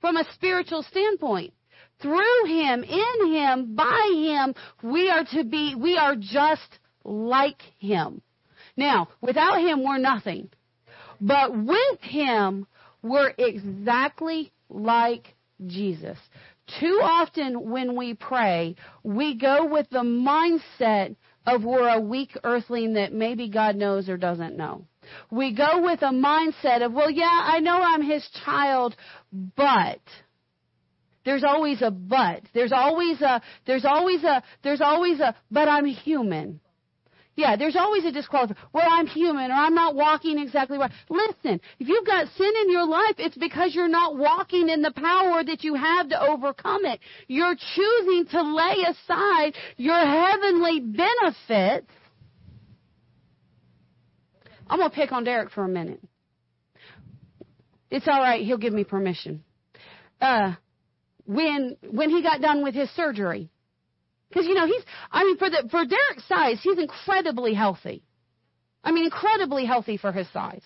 from 0.01 0.17
a 0.17 0.25
spiritual 0.33 0.83
standpoint. 0.83 1.53
Through 2.01 2.45
Him, 2.45 2.83
in 2.83 3.33
Him, 3.33 3.75
by 3.75 4.11
Him, 4.13 4.53
we 4.83 5.09
are 5.09 5.23
to 5.33 5.43
be, 5.43 5.73
we 5.75 5.97
are 5.97 6.15
just 6.15 6.79
like 7.03 7.61
Him. 7.79 8.21
Now, 8.75 9.07
without 9.21 9.59
Him, 9.59 9.83
we're 9.83 9.97
nothing. 9.97 10.49
But 11.19 11.57
with 11.57 12.01
Him, 12.01 12.67
we're 13.01 13.33
exactly 13.37 14.51
like 14.69 15.33
Jesus. 15.65 16.17
Too 16.79 16.99
often 17.01 17.71
when 17.71 17.95
we 17.95 18.13
pray, 18.13 18.75
we 19.03 19.35
go 19.35 19.65
with 19.65 19.89
the 19.89 20.03
mindset 20.03 21.15
of 21.45 21.63
we're 21.63 21.87
a 21.87 22.01
weak 22.01 22.37
earthling 22.43 22.93
that 22.93 23.13
maybe 23.13 23.49
God 23.49 23.75
knows 23.75 24.09
or 24.09 24.17
doesn't 24.17 24.57
know. 24.57 24.85
We 25.31 25.53
go 25.53 25.81
with 25.81 26.01
a 26.01 26.11
mindset 26.11 26.85
of, 26.85 26.93
well, 26.93 27.09
yeah, 27.11 27.25
I 27.29 27.59
know 27.59 27.81
I'm 27.81 28.01
his 28.01 28.27
child, 28.45 28.95
but 29.31 29.99
there's 31.25 31.43
always 31.43 31.81
a 31.81 31.91
but. 31.91 32.41
There's 32.53 32.71
always 32.71 33.21
a, 33.21 33.41
there's 33.65 33.85
always 33.85 34.23
a, 34.23 34.43
there's 34.63 34.81
always 34.81 35.19
a, 35.19 35.35
but 35.51 35.67
I'm 35.67 35.85
human. 35.85 36.61
Yeah, 37.37 37.55
there's 37.55 37.75
always 37.75 38.03
a 38.03 38.11
disqualifier. 38.11 38.55
Well, 38.73 38.87
I'm 38.89 39.05
human 39.05 39.51
or 39.51 39.53
I'm 39.53 39.75
not 39.75 39.93
walking 39.93 40.39
exactly 40.39 40.79
right. 40.79 40.91
Listen, 41.07 41.61
if 41.79 41.87
you've 41.87 42.05
got 42.05 42.27
sin 42.35 42.51
in 42.63 42.71
your 42.71 42.87
life, 42.87 43.15
it's 43.19 43.37
because 43.37 43.75
you're 43.75 43.87
not 43.87 44.17
walking 44.17 44.69
in 44.69 44.81
the 44.81 44.91
power 44.91 45.43
that 45.43 45.63
you 45.63 45.75
have 45.75 46.09
to 46.09 46.19
overcome 46.19 46.85
it. 46.85 46.99
You're 47.27 47.55
choosing 47.75 48.25
to 48.31 48.41
lay 48.41 48.85
aside 48.89 49.53
your 49.77 49.99
heavenly 49.99 50.79
benefits. 50.79 51.91
I'm 54.69 54.79
going 54.79 54.89
to 54.89 54.95
pick 54.95 55.11
on 55.11 55.23
Derek 55.23 55.51
for 55.51 55.63
a 55.63 55.69
minute. 55.69 56.01
It's 57.89 58.07
all 58.07 58.19
right. 58.19 58.43
He'll 58.43 58.57
give 58.57 58.73
me 58.73 58.83
permission. 58.83 59.43
Uh, 60.19 60.53
when, 61.25 61.77
when 61.89 62.09
he 62.09 62.21
got 62.21 62.41
done 62.41 62.63
with 62.63 62.75
his 62.75 62.89
surgery, 62.91 63.49
because 64.29 64.45
you 64.45 64.53
know 64.53 64.65
he's, 64.65 64.83
I 65.11 65.23
mean, 65.23 65.37
for 65.37 65.49
the 65.49 65.67
for 65.69 65.85
Derek's 65.85 66.27
size, 66.27 66.59
he's 66.61 66.77
incredibly 66.77 67.53
healthy. 67.53 68.03
I 68.83 68.91
mean, 68.91 69.05
incredibly 69.05 69.65
healthy 69.65 69.97
for 69.97 70.11
his 70.11 70.27
size. 70.31 70.63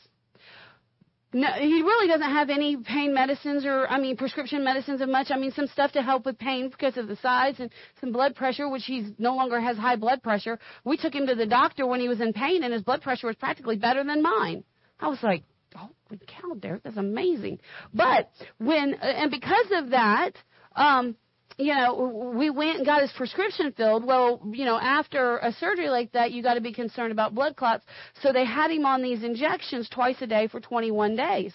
No, 1.33 1.47
he 1.53 1.81
really 1.81 2.07
doesn't 2.07 2.29
have 2.29 2.49
any 2.49 2.75
pain 2.75 3.13
medicines 3.13 3.65
or, 3.65 3.87
I 3.87 3.99
mean, 3.99 4.17
prescription 4.17 4.65
medicines 4.65 4.99
of 4.99 5.07
much. 5.07 5.27
I 5.31 5.37
mean, 5.37 5.53
some 5.53 5.67
stuff 5.67 5.93
to 5.93 6.01
help 6.01 6.25
with 6.25 6.37
pain 6.37 6.69
because 6.69 6.97
of 6.97 7.07
the 7.07 7.15
size 7.17 7.55
and 7.59 7.71
some 8.01 8.11
blood 8.11 8.35
pressure, 8.35 8.67
which 8.67 8.83
he's 8.85 9.11
no 9.17 9.33
longer 9.35 9.59
has 9.59 9.77
high 9.77 9.95
blood 9.95 10.21
pressure. 10.21 10.59
We 10.83 10.97
took 10.97 11.15
him 11.15 11.27
to 11.27 11.35
the 11.35 11.45
doctor 11.45 11.87
when 11.87 12.01
he 12.01 12.09
was 12.09 12.19
in 12.19 12.33
pain 12.33 12.63
and 12.63 12.73
his 12.73 12.81
blood 12.81 13.01
pressure 13.01 13.27
was 13.27 13.37
practically 13.37 13.77
better 13.77 14.03
than 14.03 14.21
mine. 14.21 14.65
I 14.99 15.07
was 15.07 15.19
like, 15.23 15.43
oh, 15.77 15.89
cow, 16.27 16.53
Derek, 16.59 16.83
that's 16.83 16.97
amazing. 16.97 17.59
But 17.93 18.29
when, 18.57 18.95
and 18.95 19.31
because 19.31 19.67
of 19.71 19.91
that, 19.91 20.31
um, 20.75 21.15
you 21.61 21.73
know, 21.75 22.31
we 22.35 22.49
went 22.49 22.77
and 22.77 22.85
got 22.85 23.01
his 23.01 23.11
prescription 23.11 23.71
filled. 23.71 24.05
Well, 24.05 24.41
you 24.51 24.65
know, 24.65 24.79
after 24.79 25.37
a 25.37 25.51
surgery 25.53 25.89
like 25.89 26.11
that, 26.13 26.31
you 26.31 26.41
got 26.41 26.55
to 26.55 26.61
be 26.61 26.73
concerned 26.73 27.11
about 27.11 27.35
blood 27.35 27.55
clots. 27.55 27.85
So 28.21 28.33
they 28.33 28.45
had 28.45 28.71
him 28.71 28.85
on 28.85 29.01
these 29.01 29.23
injections 29.23 29.87
twice 29.89 30.17
a 30.21 30.27
day 30.27 30.47
for 30.47 30.59
21 30.59 31.15
days. 31.15 31.53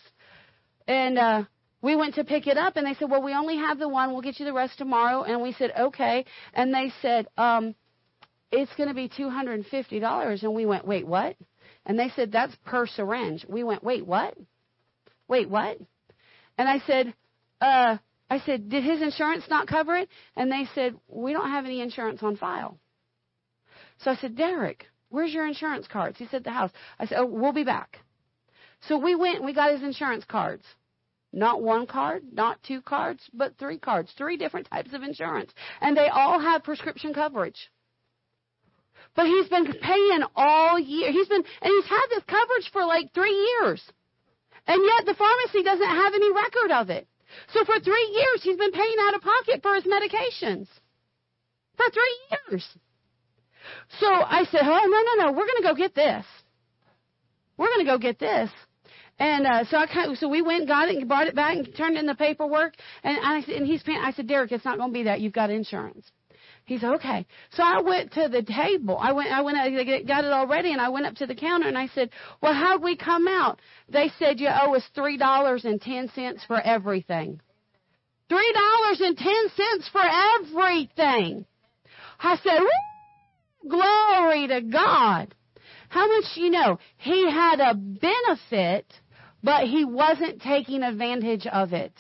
And 0.87 1.19
uh 1.19 1.45
we 1.83 1.95
went 1.95 2.15
to 2.15 2.25
pick 2.25 2.47
it 2.47 2.57
up 2.57 2.77
and 2.77 2.87
they 2.87 2.95
said, 2.95 3.11
"Well, 3.11 3.23
we 3.23 3.35
only 3.35 3.57
have 3.59 3.79
the 3.79 3.89
one. 3.89 4.13
We'll 4.13 4.23
get 4.23 4.41
you 4.41 4.47
the 4.47 4.53
rest 4.53 4.79
tomorrow." 4.79 5.23
And 5.25 5.43
we 5.43 5.53
said, 5.53 5.73
"Okay." 5.79 6.25
And 6.55 6.73
they 6.73 6.93
said, 7.03 7.27
"Um 7.37 7.75
it's 8.53 8.75
going 8.77 8.89
to 8.89 8.95
be 8.95 9.09
$250." 9.09 10.43
And 10.43 10.55
we 10.55 10.67
went, 10.67 10.87
"Wait, 10.87 11.07
what?" 11.07 11.37
And 11.85 11.99
they 11.99 12.11
said, 12.17 12.33
"That's 12.33 12.55
per 12.65 12.87
syringe." 12.87 13.45
We 13.49 13.65
went, 13.65 13.83
"Wait, 13.83 14.07
what?" 14.07 14.35
Wait, 15.29 15.49
what? 15.49 15.79
And 16.57 16.69
I 16.69 16.79
said, 16.87 17.15
"Uh 17.61 17.99
I 18.29 18.41
said, 18.41 18.69
Did 18.69 18.85
his 18.85 19.03
insurance 19.03 19.45
not 19.49 19.69
cover 19.69 19.97
it? 19.97 20.09
And 20.37 20.51
they 20.51 20.67
said, 20.75 20.95
We 21.09 21.33
don't 21.33 21.51
have 21.51 21.65
any 21.65 21.81
insurance 21.81 22.23
on 22.23 22.37
file. 22.37 22.79
So 23.99 24.11
I 24.11 24.17
said, 24.17 24.37
Derek, 24.37 24.87
where's 25.09 25.33
your 25.33 25.47
insurance 25.47 25.87
cards? 25.87 26.19
He 26.19 26.27
said, 26.27 26.45
The 26.45 26.51
house. 26.51 26.71
I 26.99 27.07
said, 27.07 27.19
Oh, 27.19 27.27
we'll 27.27 27.53
be 27.53 27.65
back. 27.65 28.01
So 28.89 28.99
we 28.99 29.15
went 29.15 29.37
and 29.37 29.47
we 29.47 29.55
got 29.55 29.73
his 29.73 29.83
insurance 29.83 30.25
cards. 30.25 30.65
Not 31.33 31.63
one 31.63 31.87
card, 31.87 32.23
not 32.33 32.63
two 32.63 32.81
cards, 32.81 33.23
but 33.35 33.59
three 33.59 33.79
cards. 33.79 34.13
Three 34.17 34.37
different 34.37 34.71
types 34.71 34.93
of 34.95 35.03
insurance. 35.03 35.53
And 35.81 35.97
they 35.97 36.09
all 36.09 36.41
have 36.41 36.65
prescription 36.65 37.13
coverage. 37.13 37.71
But 39.15 39.27
he's 39.27 39.49
been 39.49 39.73
paying 39.73 40.21
all 40.35 40.79
year. 40.79 41.11
He's 41.13 41.29
been, 41.29 41.45
and 41.63 41.73
he's 41.75 41.89
had 41.89 42.07
this 42.11 42.25
coverage 42.25 42.71
for 42.73 42.85
like 42.85 43.13
three 43.13 43.35
years. 43.35 43.83
And 44.67 44.83
yet 44.83 45.07
the 45.07 45.15
pharmacy 45.15 45.63
doesn't 45.63 45.87
have 45.87 46.15
any 46.15 46.33
record 46.33 46.71
of 46.73 46.91
it. 46.91 47.07
So 47.53 47.65
for 47.65 47.79
three 47.81 48.11
years, 48.15 48.43
he's 48.43 48.57
been 48.57 48.73
paying 48.73 48.97
out 49.03 49.15
of 49.15 49.23
pocket 49.23 49.63
for 49.63 49.75
his 49.75 49.85
medications. 49.85 50.69
For 51.77 51.91
three 51.91 52.19
years. 52.31 52.67
So 54.01 54.07
I 54.07 54.45
said, 54.51 54.61
oh, 54.63 54.67
no, 54.67 55.25
no, 55.25 55.27
no, 55.27 55.33
we're 55.33 55.47
going 55.47 55.63
to 55.63 55.69
go 55.69 55.75
get 55.75 55.95
this. 55.95 56.25
We're 57.57 57.67
going 57.67 57.87
to 57.87 57.93
go 57.93 57.99
get 57.99 58.19
this. 58.19 58.51
And 59.19 59.47
uh, 59.47 59.65
so 59.65 59.79
I 59.79 59.87
kind 59.87 60.11
of, 60.11 60.19
so 60.19 60.29
we 60.29 60.43
went, 60.43 60.69
got 60.69 60.89
it, 60.89 60.97
and 60.97 61.09
brought 61.09 61.27
it 61.27 61.35
back, 61.35 61.57
and 61.57 61.69
turned 61.77 61.97
in 61.97 62.07
the 62.07 62.15
paperwork. 62.15 62.75
And 63.03 63.17
I 63.23 63.41
said 63.43 63.57
and 63.57 63.67
he's 63.67 63.83
paying. 63.83 64.01
I 64.03 64.13
said, 64.13 64.29
Derek, 64.29 64.53
it's 64.53 64.65
not 64.65 64.79
going 64.79 64.91
to 64.91 64.95
be 64.95 65.05
that. 65.05 65.21
You've 65.21 65.33
got 65.33 65.51
insurance. 65.51 66.07
He 66.67 66.79
said, 66.79 66.95
okay. 66.97 67.25
So 67.53 67.63
I 67.63 67.81
went 67.81 68.13
to 68.15 68.29
the 68.29 68.43
table. 68.43 68.99
I 69.01 69.13
went, 69.13 69.31
I 69.31 69.41
went, 69.41 69.57
I 69.57 70.03
got 70.03 70.25
it 70.25 70.33
all 70.33 70.49
ready 70.49 70.73
and 70.73 70.81
I 70.81 70.89
went 70.89 71.07
up 71.07 71.15
to 71.17 71.27
the 71.27 71.35
counter 71.35 71.69
and 71.69 71.79
I 71.79 71.87
said, 71.95 72.11
well, 72.43 72.55
how'd 72.55 72.83
we 72.83 72.97
come 72.97 73.29
out? 73.29 73.61
They 73.89 74.11
said, 74.19 74.41
you 74.41 74.49
owe 74.49 74.75
us 74.75 74.83
$3.10 74.97 76.47
for 76.49 76.61
everything. 76.61 77.41
$3.10 78.29 79.91
for 79.93 80.03
everything. 80.43 81.47
I 82.19 82.37
said, 82.43 82.61
glory 83.69 84.49
to 84.49 84.61
God. 84.63 85.35
How 85.89 86.09
much 86.09 86.25
you 86.35 86.51
know? 86.51 86.81
He 86.97 87.31
had 87.31 87.61
a 87.61 87.75
benefit, 87.75 88.93
but 89.41 89.69
he 89.69 89.85
wasn't 89.85 90.43
taking 90.43 90.83
advantage 90.83 91.47
of 91.47 91.73
it. 91.73 91.93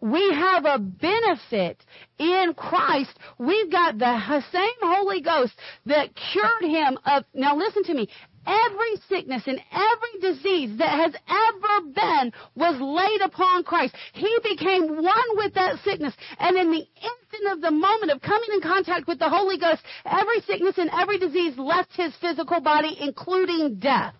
We 0.00 0.32
have 0.32 0.64
a 0.64 0.78
benefit 0.78 1.84
in 2.18 2.54
Christ. 2.56 3.18
We've 3.38 3.70
got 3.70 3.98
the 3.98 4.42
same 4.52 4.70
Holy 4.80 5.20
Ghost 5.20 5.54
that 5.86 6.10
cured 6.14 6.62
him 6.62 6.98
of, 7.04 7.24
now 7.34 7.56
listen 7.56 7.82
to 7.84 7.94
me, 7.94 8.08
every 8.46 8.96
sickness 9.08 9.42
and 9.46 9.60
every 9.72 10.20
disease 10.32 10.78
that 10.78 10.88
has 10.88 11.14
ever 11.28 11.90
been 11.92 12.32
was 12.54 12.80
laid 12.80 13.20
upon 13.22 13.64
Christ. 13.64 13.94
He 14.12 14.38
became 14.42 15.02
one 15.02 15.36
with 15.36 15.54
that 15.54 15.78
sickness. 15.84 16.14
And 16.38 16.56
in 16.56 16.70
the 16.70 16.86
instant 16.86 17.52
of 17.52 17.60
the 17.60 17.70
moment 17.70 18.12
of 18.12 18.22
coming 18.22 18.48
in 18.52 18.60
contact 18.60 19.06
with 19.06 19.18
the 19.18 19.28
Holy 19.28 19.58
Ghost, 19.58 19.82
every 20.06 20.40
sickness 20.42 20.78
and 20.78 20.90
every 20.90 21.18
disease 21.18 21.58
left 21.58 21.94
his 21.94 22.14
physical 22.20 22.60
body, 22.60 22.96
including 23.00 23.78
death 23.78 24.14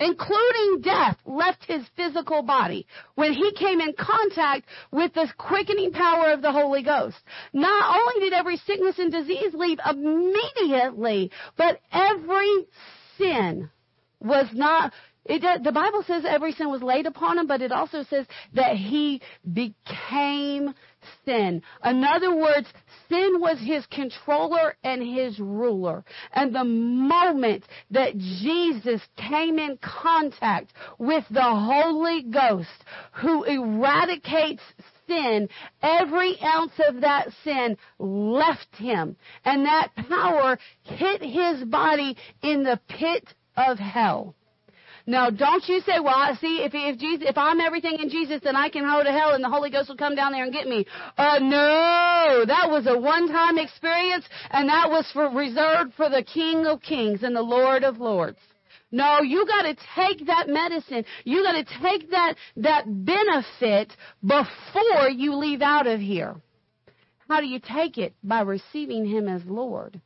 including 0.00 0.80
death, 0.82 1.16
left 1.26 1.64
his 1.64 1.82
physical 1.96 2.42
body 2.42 2.86
when 3.14 3.32
he 3.32 3.52
came 3.52 3.80
in 3.80 3.92
contact 3.98 4.66
with 4.90 5.12
the 5.14 5.28
quickening 5.36 5.92
power 5.92 6.32
of 6.32 6.42
the 6.42 6.52
Holy 6.52 6.82
Ghost. 6.82 7.16
Not 7.52 7.96
only 7.96 8.20
did 8.20 8.32
every 8.32 8.56
sickness 8.58 8.98
and 8.98 9.10
disease 9.10 9.52
leave 9.54 9.78
immediately, 9.88 11.30
but 11.56 11.80
every 11.92 12.66
sin 13.16 13.70
was 14.20 14.46
not 14.52 14.92
it, 15.24 15.62
the 15.62 15.72
Bible 15.72 16.02
says 16.06 16.24
every 16.26 16.52
sin 16.52 16.70
was 16.70 16.82
laid 16.82 17.06
upon 17.06 17.38
him, 17.38 17.46
but 17.46 17.60
it 17.60 17.72
also 17.72 18.04
says 18.08 18.26
that 18.54 18.76
he 18.76 19.20
became 19.52 20.74
sin. 21.24 21.62
In 21.84 22.04
other 22.04 22.34
words, 22.34 22.66
sin 23.08 23.38
was 23.40 23.58
his 23.60 23.84
controller 23.86 24.76
and 24.82 25.02
his 25.02 25.38
ruler. 25.38 26.04
And 26.32 26.54
the 26.54 26.64
moment 26.64 27.64
that 27.90 28.16
Jesus 28.16 29.02
came 29.16 29.58
in 29.58 29.78
contact 29.78 30.72
with 30.98 31.24
the 31.30 31.42
Holy 31.42 32.22
Ghost, 32.22 32.68
who 33.12 33.44
eradicates 33.44 34.62
sin, 35.06 35.48
every 35.82 36.40
ounce 36.42 36.72
of 36.88 37.02
that 37.02 37.28
sin 37.44 37.76
left 37.98 38.74
him. 38.76 39.16
And 39.44 39.66
that 39.66 39.90
power 40.08 40.58
hit 40.82 41.22
his 41.22 41.64
body 41.64 42.16
in 42.42 42.62
the 42.62 42.80
pit 42.88 43.34
of 43.56 43.78
hell. 43.78 44.34
Now, 45.08 45.30
don't 45.30 45.66
you 45.66 45.80
say, 45.86 46.00
"Well, 46.00 46.36
see 46.36 46.58
if 46.58 46.72
if 46.74 46.98
Jesus, 46.98 47.26
if 47.26 47.38
I'm 47.38 47.62
everything 47.62 47.98
in 47.98 48.10
Jesus, 48.10 48.42
then 48.42 48.56
I 48.56 48.68
can 48.68 48.84
go 48.84 49.02
to 49.02 49.10
hell, 49.10 49.32
and 49.32 49.42
the 49.42 49.48
Holy 49.48 49.70
Ghost 49.70 49.88
will 49.88 49.96
come 49.96 50.14
down 50.14 50.32
there 50.32 50.44
and 50.44 50.52
get 50.52 50.68
me." 50.68 50.84
Uh, 51.16 51.38
no, 51.40 52.44
that 52.46 52.68
was 52.68 52.86
a 52.86 52.98
one-time 52.98 53.56
experience, 53.56 54.26
and 54.50 54.68
that 54.68 54.90
was 54.90 55.10
for 55.12 55.30
reserved 55.30 55.94
for 55.94 56.10
the 56.10 56.22
King 56.22 56.66
of 56.66 56.82
Kings 56.82 57.22
and 57.22 57.34
the 57.34 57.40
Lord 57.40 57.84
of 57.84 57.98
Lords. 57.98 58.38
No, 58.92 59.22
you 59.22 59.46
got 59.46 59.62
to 59.62 59.74
take 59.96 60.26
that 60.26 60.46
medicine. 60.46 61.06
You 61.24 61.42
got 61.42 61.52
to 61.52 61.64
take 61.80 62.10
that 62.10 62.34
that 62.56 62.84
benefit 63.06 63.96
before 64.22 65.08
you 65.08 65.36
leave 65.36 65.62
out 65.62 65.86
of 65.86 66.00
here. 66.00 66.36
How 67.30 67.40
do 67.40 67.46
you 67.46 67.60
take 67.60 67.96
it? 67.96 68.12
By 68.22 68.42
receiving 68.42 69.06
Him 69.06 69.26
as 69.26 69.42
Lord. 69.46 70.02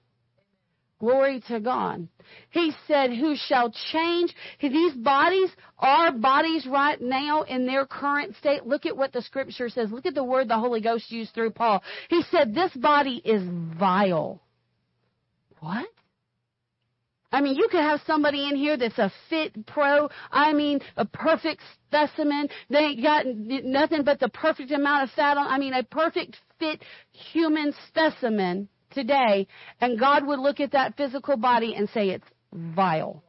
Glory 1.03 1.43
to 1.49 1.59
God. 1.59 2.07
He 2.51 2.73
said, 2.87 3.11
Who 3.11 3.35
shall 3.35 3.73
change 3.91 4.33
these 4.61 4.93
bodies, 4.95 5.51
our 5.77 6.13
bodies 6.13 6.65
right 6.65 7.01
now 7.01 7.43
in 7.43 7.67
their 7.67 7.87
current 7.87 8.37
state? 8.37 8.65
Look 8.65 8.87
at 8.87 8.97
what 8.97 9.13
the 9.13 9.21
scripture 9.21 9.69
says. 9.69 9.91
Look 9.91 10.07
at 10.07 10.15
the 10.15 10.23
word 10.23 10.47
the 10.47 10.61
Holy 10.61 10.81
Ghost 10.81 11.11
used 11.11 11.35
through 11.35 11.51
Paul. 11.51 11.83
He 12.09 12.23
said, 12.31 12.55
This 12.55 12.71
body 12.77 13.21
is 13.25 13.43
vile. 13.77 14.41
What? 15.59 15.89
I 17.33 17.41
mean, 17.41 17.57
you 17.57 17.67
could 17.69 17.81
have 17.81 18.01
somebody 18.07 18.49
in 18.49 18.55
here 18.55 18.77
that's 18.77 18.99
a 18.99 19.13
fit 19.29 19.67
pro. 19.67 20.09
I 20.31 20.53
mean, 20.53 20.79
a 20.97 21.05
perfect 21.05 21.63
specimen. 21.89 22.49
They 22.71 22.79
ain't 22.79 23.03
got 23.03 23.27
nothing 23.27 24.05
but 24.05 24.21
the 24.21 24.29
perfect 24.29 24.71
amount 24.71 25.03
of 25.03 25.11
fat 25.17 25.37
on. 25.37 25.49
I 25.49 25.59
mean, 25.59 25.75
a 25.75 25.83
perfect 25.83 26.37
fit 26.61 26.81
human 27.11 27.75
specimen 27.89 28.69
today. 28.93 29.47
And 29.80 29.99
God 29.99 30.26
would 30.26 30.38
look 30.38 30.61
at 30.61 30.72
that 30.72 30.97
physical 30.97 31.36
body 31.36 31.74
and 31.74 31.88
say 31.90 32.11
it's 32.11 32.28
vile. 32.53 33.22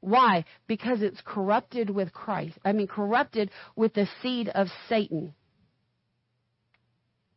Why? 0.00 0.44
Because 0.66 1.02
it's 1.02 1.20
corrupted 1.24 1.90
with 1.90 2.12
Christ. 2.12 2.58
I 2.64 2.72
mean, 2.72 2.86
corrupted 2.86 3.50
with 3.74 3.94
the 3.94 4.08
seed 4.22 4.48
of 4.48 4.68
Satan. 4.88 5.34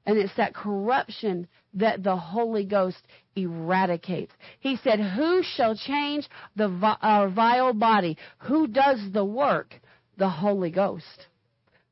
And 0.05 0.17
it's 0.17 0.35
that 0.37 0.55
corruption 0.55 1.47
that 1.75 2.03
the 2.03 2.15
Holy 2.15 2.65
Ghost 2.65 2.97
eradicates. 3.35 4.33
He 4.59 4.77
said, 4.77 4.99
Who 4.99 5.43
shall 5.43 5.75
change 5.75 6.27
the 6.55 6.67
our 7.01 7.29
vile 7.29 7.73
body? 7.73 8.17
Who 8.39 8.67
does 8.67 8.99
the 9.13 9.25
work? 9.25 9.75
The 10.17 10.29
Holy 10.29 10.71
Ghost. 10.71 11.27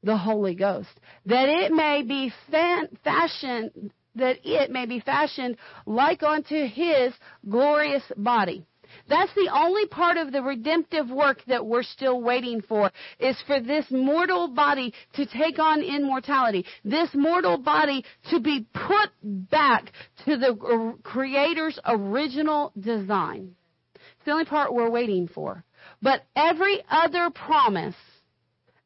The 0.04 0.18
Holy 0.18 0.56
Ghost. 0.56 1.00
That 1.26 1.48
it 1.50 1.72
may 1.72 2.02
be 2.02 2.34
fan, 2.50 2.88
fashioned, 3.04 3.92
that 4.18 4.40
it 4.44 4.72
may 4.72 4.86
be 4.86 5.00
fashioned 5.00 5.58
like 5.86 6.24
unto 6.24 6.68
his 6.68 7.14
glorious 7.48 8.04
body. 8.16 8.66
That's 9.10 9.34
the 9.36 9.50
only 9.54 9.86
part 9.88 10.18
of 10.18 10.32
the 10.32 10.42
redemptive 10.42 11.10
work 11.10 11.42
that 11.48 11.66
we're 11.66 11.84
still 11.84 12.22
waiting 12.22 12.62
for 12.62 12.92
is 13.20 13.38
for 13.46 13.60
this 13.60 13.86
mortal 13.92 14.48
body 14.50 14.94
to 15.14 15.26
take 15.26 15.60
on 15.60 15.82
immortality. 15.82 16.66
This 16.84 17.10
mortal 17.14 17.58
body 17.58 18.06
to 18.30 18.40
be 18.40 18.66
put 18.74 19.10
back 19.22 19.92
to 20.26 20.38
the 20.38 20.96
creator's 21.04 21.80
original 21.86 22.72
design. 22.80 23.56
It's 23.96 24.26
the 24.26 24.32
only 24.32 24.46
part 24.46 24.74
we're 24.74 24.90
waiting 24.90 25.28
for. 25.28 25.64
But 26.02 26.24
every 26.36 26.84
other 26.90 27.30
promise, 27.30 27.96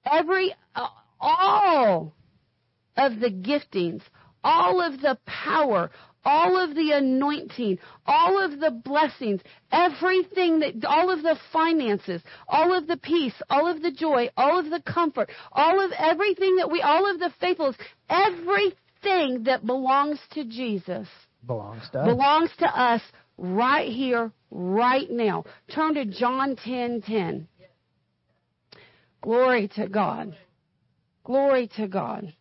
every, 0.06 0.54
uh, 0.76 0.88
all 1.20 2.14
of 2.98 3.20
the 3.20 3.30
giftings, 3.30 4.02
all 4.44 4.82
of 4.82 5.02
the 5.02 5.18
power, 5.26 5.90
all 6.24 6.58
of 6.58 6.76
the 6.76 6.92
anointing, 6.92 7.80
all 8.06 8.44
of 8.44 8.60
the 8.60 8.72
blessings, 8.72 9.42
everything 9.72 10.60
that, 10.60 10.86
all 10.86 11.10
of 11.10 11.24
the 11.24 11.38
finances, 11.52 12.22
all 12.48 12.74
of 12.74 12.88
the 12.88 12.98
peace, 12.98 13.34
all 13.50 13.68
of 13.68 13.82
the 13.82 13.92
joy, 13.92 14.30
all 14.38 14.60
of 14.60 14.70
the 14.70 14.82
comfort, 14.82 15.30
all 15.52 15.84
of 15.84 15.92
everything 15.98 16.58
that 16.58 16.70
we, 16.70 16.82
all 16.82 17.10
of 17.10 17.20
the 17.20 17.32
faithfulness, 17.40 17.78
everything 18.10 19.44
that 19.44 19.66
belongs 19.66 20.20
to 20.32 20.44
Jesus 20.46 21.08
belongs 21.46 21.90
to 21.92 22.00
us. 22.00 22.06
belongs 22.06 22.52
to 22.60 22.68
us 22.68 23.02
right 23.38 23.92
here, 23.92 24.32
right 24.52 25.10
now. 25.10 25.46
Turn 25.74 25.96
to 25.96 26.06
John 26.06 26.56
10 26.56 27.02
10. 27.02 27.48
Glory 29.22 29.68
to 29.76 29.88
God. 29.88 30.36
Glory 31.24 31.70
to 31.78 31.88
God. 31.88 32.34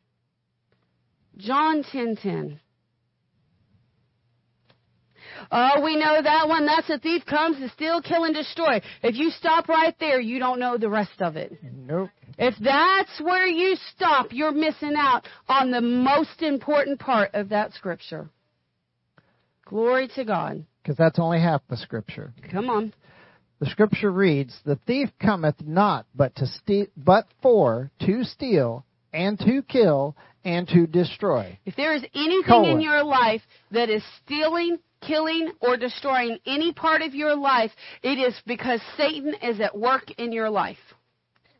John 1.41 1.85
10 1.91 2.17
10. 2.17 2.61
Oh, 5.51 5.83
we 5.83 5.97
know 5.97 6.21
that 6.23 6.49
one. 6.49 6.67
That's 6.67 6.91
a 6.91 6.99
thief 6.99 7.25
comes 7.25 7.59
to 7.59 7.69
steal, 7.71 8.03
kill, 8.03 8.25
and 8.25 8.35
destroy. 8.35 8.81
If 9.03 9.17
you 9.17 9.31
stop 9.31 9.69
right 9.69 9.95
there, 9.99 10.21
you 10.21 10.39
don't 10.39 10.61
know 10.61 10.77
the 10.77 10.91
rest 10.91 11.21
of 11.21 11.37
it. 11.37 11.59
Nope. 11.63 12.11
If 12.39 12.55
that's 12.61 13.21
where 13.21 13.47
you 13.47 13.77
stop, 13.95 14.29
you're 14.31 14.53
missing 14.53 14.95
out 14.97 15.27
on 15.49 15.71
the 15.71 15.81
most 15.81 16.43
important 16.43 17.01
part 17.01 17.35
of 17.35 17.49
that 17.51 17.73
scripture. 17.75 18.29
Glory 19.65 20.09
to 20.15 20.25
God. 20.25 20.65
Because 20.83 20.97
that's 20.97 21.19
only 21.19 21.41
half 21.41 21.63
the 21.69 21.77
scripture. 21.77 22.33
Come 22.51 22.69
on. 22.71 22.93
The 23.61 23.67
scripture 23.67 24.11
reads, 24.11 24.59
"The 24.65 24.77
thief 24.77 25.11
cometh 25.21 25.61
not 25.61 26.07
but 26.15 26.35
to 26.37 26.47
steal, 26.47 26.87
but 26.97 27.27
for 27.43 27.91
to 28.01 28.25
steal 28.25 28.87
and 29.13 29.39
to 29.41 29.63
kill 29.63 30.17
and 30.45 30.69
to 30.69 30.87
destroy." 30.87 31.59
If 31.65 31.77
there 31.77 31.93
is 31.95 32.05
anything 32.15 32.45
Colon. 32.45 32.71
in 32.71 32.81
your 32.81 33.03
life 33.03 33.43
that 33.71 33.89
is 33.91 34.03
stealing, 34.25 34.79
killing, 35.01 35.53
or 35.61 35.77
destroying 35.77 36.39
any 36.47 36.73
part 36.73 37.03
of 37.03 37.15
your 37.15 37.35
life, 37.35 37.73
it 38.03 38.19
is 38.19 38.35
because 38.47 38.81
Satan 38.97 39.35
is 39.43 39.61
at 39.61 39.77
work 39.77 40.11
in 40.19 40.33
your 40.33 40.51
life. 40.51 40.95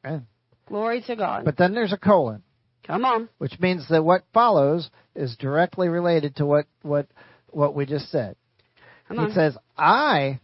Amen. 0.05 0.27
Glory 0.67 1.03
to 1.03 1.17
God. 1.17 1.45
But 1.45 1.57
then 1.57 1.75
there's 1.75 1.93
a 1.93 1.97
colon, 1.99 2.43
Come 2.87 3.05
on. 3.05 3.29
which 3.39 3.59
means 3.61 3.89
that 3.89 4.05
what 4.05 4.23
follows 4.33 4.91
is 5.15 5.37
directly 5.37 5.89
related 5.89 6.37
to 6.37 6.47
what 6.47 6.67
what 6.83 7.07
what 7.49 7.75
we 7.75 7.85
just 7.87 8.11
said. 8.11 8.37
Come 9.09 9.19
He 9.19 9.25
on. 9.25 9.33
says, 9.33 9.59
"I," 9.77 10.39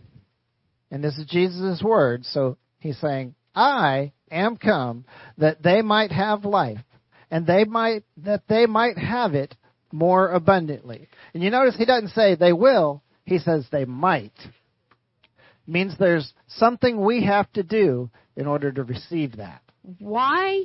and 0.90 1.02
this 1.04 1.16
is 1.18 1.26
Jesus' 1.26 1.82
words. 1.82 2.26
So 2.28 2.56
he's 2.80 2.98
saying, 2.98 3.34
"I 3.54 4.12
am 4.30 4.56
come 4.56 5.04
that 5.38 5.62
they 5.62 5.82
might 5.82 6.10
have 6.10 6.44
life, 6.44 6.82
and 7.30 7.46
they 7.46 7.64
might 7.64 8.04
that 8.18 8.42
they 8.48 8.66
might 8.66 8.98
have 8.98 9.34
it 9.34 9.54
more 9.92 10.30
abundantly." 10.30 11.08
And 11.34 11.42
you 11.42 11.50
notice 11.50 11.76
he 11.76 11.84
doesn't 11.84 12.10
say 12.10 12.34
they 12.34 12.52
will; 12.52 13.02
he 13.24 13.38
says 13.38 13.66
they 13.70 13.84
might. 13.84 14.32
Means 15.66 15.98
there's 15.98 16.32
something 16.46 17.04
we 17.04 17.24
have 17.24 17.52
to 17.54 17.62
do 17.62 18.10
in 18.36 18.46
order 18.46 18.70
to 18.70 18.84
receive 18.84 19.36
that. 19.38 19.62
why 19.98 20.64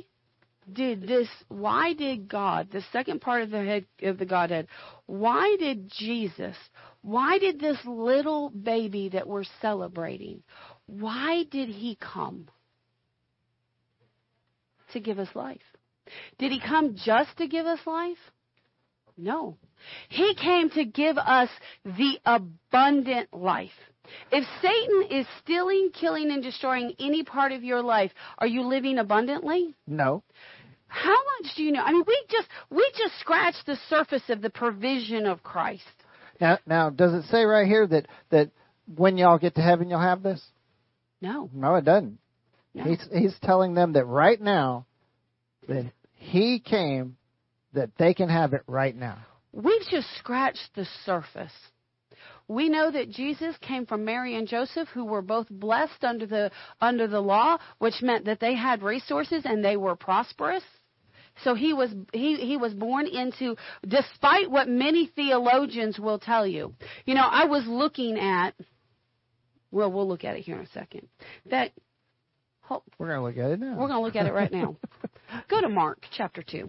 did 0.72 1.02
this 1.08 1.28
why 1.48 1.92
did 1.92 2.28
god 2.28 2.70
the 2.70 2.82
second 2.92 3.20
part 3.20 3.42
of 3.42 3.50
the 3.50 3.64
head 3.64 3.86
of 4.02 4.18
the 4.18 4.24
godhead 4.24 4.68
why 5.06 5.56
did 5.58 5.90
jesus 5.90 6.56
why 7.02 7.38
did 7.38 7.58
this 7.58 7.78
little 7.84 8.48
baby 8.50 9.08
that 9.08 9.26
we're 9.26 9.44
celebrating 9.60 10.42
why 10.86 11.44
did 11.50 11.68
he 11.68 11.96
come 11.96 12.48
to 14.92 15.00
give 15.00 15.18
us 15.18 15.28
life 15.34 15.71
did 16.38 16.52
he 16.52 16.60
come 16.60 16.96
just 16.96 17.36
to 17.38 17.46
give 17.46 17.66
us 17.66 17.80
life 17.86 18.18
no 19.16 19.56
he 20.08 20.34
came 20.34 20.70
to 20.70 20.84
give 20.84 21.18
us 21.18 21.48
the 21.84 22.18
abundant 22.24 23.32
life 23.32 23.70
if 24.30 24.44
Satan 24.60 25.18
is 25.20 25.26
stealing, 25.42 25.90
killing, 25.92 26.30
and 26.30 26.42
destroying 26.42 26.94
any 26.98 27.22
part 27.22 27.52
of 27.52 27.62
your 27.62 27.82
life, 27.82 28.10
are 28.38 28.46
you 28.46 28.62
living 28.62 28.98
abundantly? 28.98 29.74
No. 29.86 30.22
How 30.86 31.16
much 31.40 31.54
do 31.56 31.62
you 31.62 31.72
know? 31.72 31.82
I 31.82 31.92
mean, 31.92 32.04
we 32.06 32.22
just 32.28 32.48
we 32.70 32.86
just 32.96 33.18
scratched 33.18 33.64
the 33.64 33.76
surface 33.88 34.28
of 34.28 34.42
the 34.42 34.50
provision 34.50 35.26
of 35.26 35.42
Christ. 35.42 35.84
Now, 36.40 36.58
now, 36.66 36.90
does 36.90 37.14
it 37.14 37.28
say 37.30 37.44
right 37.44 37.66
here 37.66 37.86
that 37.86 38.06
that 38.30 38.50
when 38.94 39.16
y'all 39.16 39.38
get 39.38 39.54
to 39.54 39.62
heaven, 39.62 39.88
you'll 39.88 40.00
have 40.00 40.22
this? 40.22 40.42
No, 41.22 41.48
No, 41.54 41.76
it 41.76 41.84
doesn't. 41.84 42.18
no. 42.74 42.84
He's 42.84 43.08
he's 43.10 43.38
telling 43.42 43.74
them 43.74 43.94
that 43.94 44.04
right 44.04 44.40
now 44.40 44.86
that 45.68 45.92
he 46.14 46.60
came 46.60 47.16
that 47.72 47.90
they 47.98 48.14
can 48.14 48.28
have 48.28 48.52
it 48.52 48.62
right 48.66 48.94
now. 48.94 49.18
We've 49.52 49.86
just 49.90 50.08
scratched 50.18 50.70
the 50.74 50.86
surface. 51.04 51.52
We 52.48 52.68
know 52.68 52.90
that 52.90 53.10
Jesus 53.10 53.56
came 53.60 53.86
from 53.86 54.04
Mary 54.04 54.36
and 54.36 54.46
Joseph, 54.46 54.88
who 54.88 55.04
were 55.04 55.22
both 55.22 55.46
blessed 55.48 56.04
under 56.04 56.26
the 56.26 56.50
under 56.80 57.06
the 57.06 57.20
law, 57.20 57.58
which 57.78 58.02
meant 58.02 58.26
that 58.26 58.40
they 58.40 58.54
had 58.54 58.82
resources 58.82 59.42
and 59.44 59.64
they 59.64 59.76
were 59.76 59.96
prosperous. 59.96 60.64
So 61.44 61.54
he 61.54 61.72
was 61.72 61.90
he 62.12 62.36
he 62.36 62.56
was 62.56 62.74
born 62.74 63.06
into 63.06 63.56
despite 63.86 64.50
what 64.50 64.68
many 64.68 65.06
theologians 65.06 65.98
will 65.98 66.18
tell 66.18 66.46
you. 66.46 66.74
You 67.06 67.14
know, 67.14 67.26
I 67.26 67.46
was 67.46 67.66
looking 67.66 68.18
at 68.18 68.54
well, 69.70 69.90
we'll 69.90 70.06
look 70.06 70.24
at 70.24 70.36
it 70.36 70.42
here 70.42 70.56
in 70.56 70.64
a 70.64 70.70
second. 70.70 71.08
That 71.46 71.72
ho- 72.62 72.82
We're 72.98 73.08
going 73.08 73.18
to 73.20 73.24
look 73.24 73.36
at 73.44 73.50
it 73.52 73.60
now. 73.60 73.72
we're 73.78 73.88
going 73.88 74.00
to 74.00 74.00
look 74.00 74.16
at 74.16 74.26
it 74.26 74.32
right 74.32 74.50
now. 74.52 74.76
Go 75.48 75.60
to 75.60 75.68
Mark 75.68 76.04
chapter 76.16 76.42
2. 76.42 76.68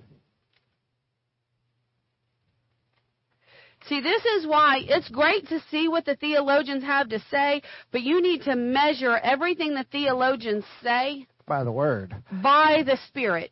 See, 3.89 3.99
this 3.99 4.23
is 4.23 4.47
why 4.47 4.77
it's 4.81 5.09
great 5.09 5.47
to 5.49 5.59
see 5.69 5.89
what 5.89 6.05
the 6.05 6.15
theologians 6.15 6.83
have 6.83 7.09
to 7.09 7.19
say, 7.29 7.61
but 7.91 8.01
you 8.01 8.21
need 8.21 8.43
to 8.43 8.55
measure 8.55 9.17
everything 9.17 9.73
the 9.73 9.85
theologians 9.91 10.63
say 10.81 11.27
By 11.45 11.65
the 11.65 11.71
word. 11.71 12.15
by 12.41 12.83
the 12.85 12.97
Spirit. 13.09 13.51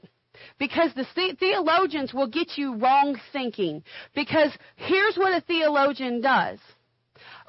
Because 0.58 0.94
the- 0.96 1.36
theologians 1.38 2.14
will 2.14 2.28
get 2.28 2.58
you 2.58 2.76
wrong 2.78 3.20
thinking. 3.34 3.84
Because 4.16 4.52
here's 4.78 5.18
what 5.18 5.34
a 5.34 5.42
theologian 5.42 6.22
does. 6.22 6.60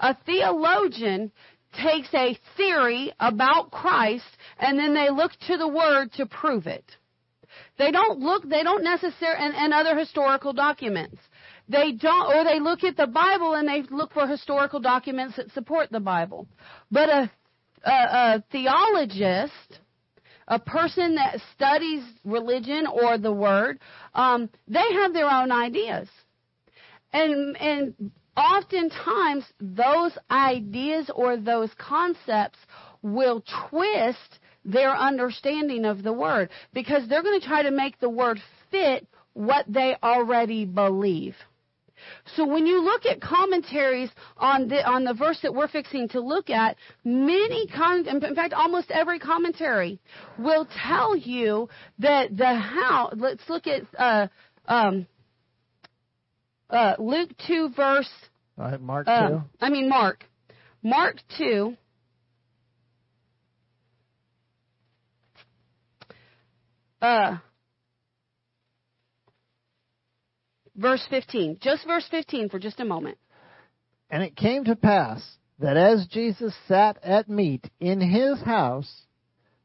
A 0.00 0.14
theologian 0.26 1.30
takes 1.72 2.08
a 2.14 2.38
theory 2.56 3.12
about 3.20 3.70
Christ 3.70 4.24
and 4.58 4.78
then 4.78 4.94
they 4.94 5.10
look 5.10 5.32
to 5.46 5.56
the 5.56 5.68
Word 5.68 6.12
to 6.14 6.26
prove 6.26 6.66
it. 6.66 6.84
They 7.78 7.90
don't 7.90 8.20
look, 8.20 8.48
they 8.48 8.62
don't 8.62 8.84
necessarily, 8.84 9.44
and, 9.44 9.54
and 9.54 9.72
other 9.72 9.98
historical 9.98 10.52
documents. 10.52 11.18
They 11.68 11.92
don't, 11.92 12.34
or 12.34 12.44
they 12.44 12.60
look 12.60 12.84
at 12.84 12.96
the 12.96 13.06
Bible 13.06 13.54
and 13.54 13.68
they 13.68 13.82
look 13.90 14.12
for 14.12 14.26
historical 14.26 14.80
documents 14.80 15.36
that 15.36 15.52
support 15.52 15.90
the 15.90 16.00
Bible. 16.00 16.46
But 16.90 17.08
a, 17.08 17.30
a, 17.84 17.90
a 17.90 18.44
theologist, 18.50 19.80
a 20.48 20.58
person 20.58 21.14
that 21.14 21.40
studies 21.54 22.04
religion 22.24 22.86
or 22.86 23.16
the 23.18 23.32
Word, 23.32 23.78
um, 24.14 24.50
they 24.68 24.92
have 24.94 25.12
their 25.12 25.30
own 25.30 25.52
ideas. 25.52 26.08
And, 27.12 27.56
and 27.58 28.12
oftentimes 28.36 29.44
those 29.60 30.12
ideas 30.30 31.10
or 31.14 31.36
those 31.36 31.70
concepts 31.78 32.58
will 33.02 33.42
twist 33.68 34.38
their 34.64 34.96
understanding 34.96 35.84
of 35.84 36.02
the 36.02 36.12
word 36.12 36.48
because 36.72 37.08
they're 37.08 37.22
going 37.22 37.40
to 37.40 37.46
try 37.46 37.62
to 37.62 37.70
make 37.70 37.98
the 38.00 38.08
word 38.08 38.40
fit 38.70 39.06
what 39.34 39.64
they 39.68 39.96
already 40.02 40.64
believe. 40.64 41.34
So 42.36 42.46
when 42.46 42.66
you 42.66 42.82
look 42.82 43.06
at 43.06 43.20
commentaries 43.20 44.10
on 44.36 44.68
the 44.68 44.84
on 44.84 45.04
the 45.04 45.14
verse 45.14 45.38
that 45.42 45.54
we're 45.54 45.68
fixing 45.68 46.08
to 46.08 46.20
look 46.20 46.50
at, 46.50 46.76
many 47.04 47.68
con- 47.68 48.06
in 48.06 48.34
fact 48.34 48.54
almost 48.54 48.90
every 48.90 49.18
commentary 49.18 50.00
will 50.38 50.66
tell 50.84 51.16
you 51.16 51.68
that 52.00 52.36
the 52.36 52.54
how. 52.54 53.10
Let's 53.16 53.48
look 53.48 53.66
at 53.66 53.82
uh, 53.96 54.28
um, 54.66 55.06
uh, 56.70 56.96
Luke 56.98 57.30
two 57.46 57.70
verse. 57.70 58.10
Mark 58.80 59.08
Uh, 59.08 59.28
2. 59.28 59.42
I 59.60 59.70
mean 59.70 59.88
Mark, 59.88 60.24
Mark 60.82 61.16
two. 61.36 61.76
Uh, 67.00 67.38
verse 70.76 71.04
15. 71.10 71.58
Just 71.60 71.84
verse 71.86 72.06
15 72.10 72.48
for 72.48 72.58
just 72.58 72.78
a 72.78 72.84
moment. 72.84 73.18
And 74.08 74.22
it 74.22 74.36
came 74.36 74.64
to 74.64 74.76
pass 74.76 75.20
that 75.58 75.76
as 75.76 76.06
Jesus 76.06 76.54
sat 76.68 76.98
at 77.02 77.28
meat 77.28 77.68
in 77.80 78.00
his 78.00 78.40
house, 78.42 79.06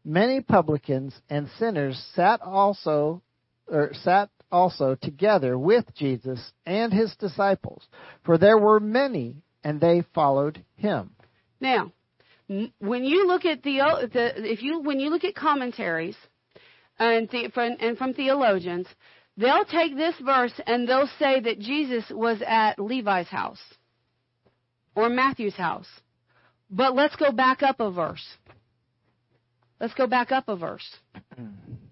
many 0.03 0.41
publicans 0.41 1.13
and 1.29 1.49
sinners 1.59 2.01
sat 2.15 2.41
also, 2.41 3.21
or 3.67 3.91
sat 3.93 4.29
also 4.51 4.95
together 4.95 5.57
with 5.57 5.85
Jesus 5.95 6.53
and 6.65 6.93
his 6.93 7.15
disciples, 7.17 7.85
for 8.23 8.37
there 8.37 8.57
were 8.57 8.79
many, 8.79 9.43
and 9.63 9.79
they 9.79 10.03
followed 10.13 10.63
him. 10.75 11.11
Now, 11.59 11.91
when 12.47 13.03
you 13.03 13.27
look 13.27 13.45
at 13.45 13.63
the, 13.63 14.09
the 14.11 14.51
if 14.51 14.61
you 14.63 14.79
when 14.79 14.99
you 14.99 15.09
look 15.09 15.23
at 15.23 15.35
commentaries 15.35 16.15
and 16.97 17.29
the, 17.29 17.49
from, 17.53 17.75
and 17.79 17.97
from 17.97 18.13
theologians, 18.13 18.87
they'll 19.35 19.65
take 19.65 19.95
this 19.95 20.15
verse 20.23 20.53
and 20.65 20.87
they'll 20.87 21.09
say 21.19 21.39
that 21.41 21.59
Jesus 21.59 22.05
was 22.09 22.41
at 22.45 22.79
Levi's 22.79 23.27
house 23.27 23.61
or 24.95 25.09
Matthew's 25.09 25.55
house. 25.55 25.89
But 26.69 26.95
let's 26.95 27.15
go 27.15 27.31
back 27.31 27.63
up 27.63 27.79
a 27.79 27.91
verse. 27.91 28.25
Let's 29.79 29.93
go 29.93 30.07
back 30.07 30.31
up 30.31 30.49
a 30.49 30.55
verse. 30.55 30.89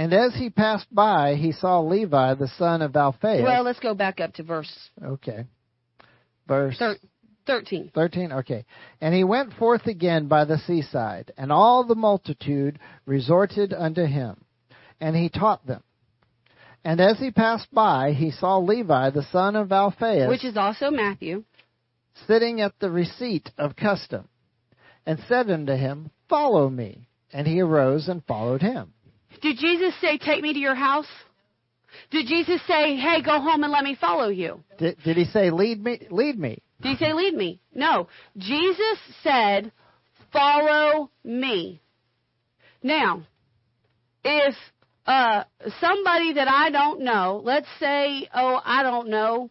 And 0.00 0.14
as 0.14 0.34
he 0.34 0.48
passed 0.48 0.86
by, 0.90 1.34
he 1.34 1.52
saw 1.52 1.80
Levi, 1.80 2.32
the 2.32 2.48
son 2.56 2.80
of 2.80 2.96
Alphaeus. 2.96 3.42
Well, 3.42 3.62
let's 3.62 3.80
go 3.80 3.92
back 3.92 4.18
up 4.18 4.32
to 4.34 4.42
verse 4.42 4.72
okay. 5.04 5.44
Verse 6.48 6.78
thir- 6.78 6.96
13. 7.46 7.90
13 7.94 8.32
okay 8.32 8.64
and 9.02 9.14
he 9.14 9.24
went 9.24 9.52
forth 9.54 9.86
again 9.86 10.26
by 10.26 10.44
the 10.46 10.56
seaside 10.56 11.32
and 11.36 11.52
all 11.52 11.84
the 11.84 11.94
multitude 11.94 12.78
resorted 13.04 13.74
unto 13.74 14.04
him 14.06 14.36
and 15.00 15.14
he 15.16 15.28
taught 15.28 15.66
them 15.66 15.82
and 16.84 17.00
as 17.00 17.18
he 17.18 17.30
passed 17.30 17.72
by 17.72 18.12
he 18.12 18.30
saw 18.30 18.58
levi 18.58 19.10
the 19.10 19.24
son 19.32 19.56
of 19.56 19.72
alphaeus 19.72 20.28
Which 20.28 20.44
is 20.44 20.56
also 20.56 20.90
Matthew. 20.90 21.44
sitting 22.26 22.60
at 22.60 22.78
the 22.78 22.90
receipt 22.90 23.50
of 23.58 23.74
custom 23.76 24.28
and 25.04 25.18
said 25.28 25.50
unto 25.50 25.74
him 25.74 26.10
follow 26.28 26.68
me 26.70 27.08
and 27.32 27.46
he 27.46 27.60
arose 27.60 28.08
and 28.08 28.24
followed 28.24 28.62
him 28.62 28.92
Did 29.40 29.58
Jesus 29.58 29.94
say, 30.00 30.18
Take 30.18 30.42
me 30.42 30.52
to 30.52 30.58
your 30.58 30.74
house? 30.74 31.06
Did 32.10 32.26
Jesus 32.26 32.60
say, 32.66 32.96
Hey, 32.96 33.22
go 33.22 33.40
home 33.40 33.64
and 33.64 33.72
let 33.72 33.84
me 33.84 33.96
follow 34.00 34.28
you? 34.28 34.62
did, 34.78 34.96
did 35.04 35.16
he 35.16 35.24
say 35.26 35.50
lead 35.50 35.82
me 35.82 36.06
lead 36.10 36.38
me 36.38 36.62
Did 36.82 36.96
he 36.96 37.04
say, 37.04 37.12
Lead 37.12 37.34
me? 37.34 37.60
No. 37.74 38.08
Jesus 38.36 38.98
said, 39.22 39.72
Follow 40.32 41.10
me. 41.24 41.80
Now, 42.82 43.26
if 44.24 44.54
uh, 45.06 45.44
somebody 45.80 46.34
that 46.34 46.48
I 46.48 46.70
don't 46.70 47.00
know, 47.00 47.40
let's 47.44 47.66
say, 47.78 48.28
oh, 48.34 48.60
I 48.64 48.82
don't 48.82 49.08
know, 49.08 49.50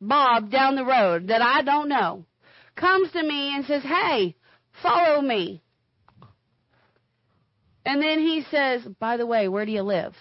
Bob 0.00 0.50
down 0.50 0.76
the 0.76 0.84
road 0.84 1.28
that 1.28 1.40
I 1.40 1.62
don't 1.62 1.88
know, 1.88 2.24
comes 2.76 3.10
to 3.12 3.22
me 3.22 3.54
and 3.54 3.64
says, 3.64 3.82
Hey, 3.82 4.36
follow 4.82 5.22
me. 5.22 5.62
And 7.86 8.02
then 8.02 8.18
he 8.18 8.44
says, 8.50 8.82
By 9.00 9.16
the 9.16 9.26
way, 9.26 9.48
where 9.48 9.64
do 9.64 9.72
you 9.72 9.82
live? 9.82 10.12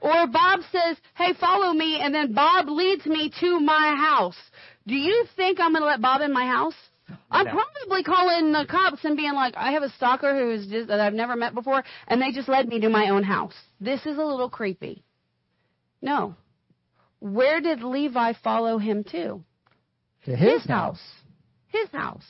Or 0.00 0.26
Bob 0.28 0.60
says, 0.70 0.96
Hey, 1.16 1.32
follow 1.38 1.72
me, 1.72 2.00
and 2.00 2.14
then 2.14 2.32
Bob 2.32 2.68
leads 2.68 3.04
me 3.04 3.30
to 3.40 3.60
my 3.60 3.94
house. 3.98 4.36
Do 4.86 4.94
you 4.94 5.26
think 5.36 5.58
I'm 5.60 5.72
going 5.72 5.82
to 5.82 5.86
let 5.86 6.00
Bob 6.00 6.20
in 6.22 6.32
my 6.32 6.46
house? 6.46 6.74
I'm 7.30 7.46
No. 7.46 7.52
probably 7.52 8.02
calling 8.04 8.52
the 8.52 8.64
cops 8.70 9.04
and 9.04 9.16
being 9.16 9.34
like, 9.34 9.54
I 9.56 9.72
have 9.72 9.82
a 9.82 9.90
stalker 9.90 10.34
who's 10.38 10.66
just 10.68 10.88
that 10.88 11.00
I've 11.00 11.12
never 11.12 11.36
met 11.36 11.52
before, 11.54 11.82
and 12.08 12.22
they 12.22 12.32
just 12.32 12.48
led 12.48 12.68
me 12.68 12.80
to 12.80 12.88
my 12.88 13.10
own 13.10 13.24
house. 13.24 13.54
This 13.80 14.00
is 14.06 14.16
a 14.16 14.24
little 14.24 14.48
creepy. 14.48 15.02
No. 16.00 16.34
Where 17.20 17.60
did 17.60 17.82
Levi 17.82 18.34
follow 18.42 18.78
him 18.78 19.04
to? 19.04 19.42
to 20.26 20.36
His 20.36 20.64
house. 20.64 21.02
His 21.68 21.88
house. 21.90 22.24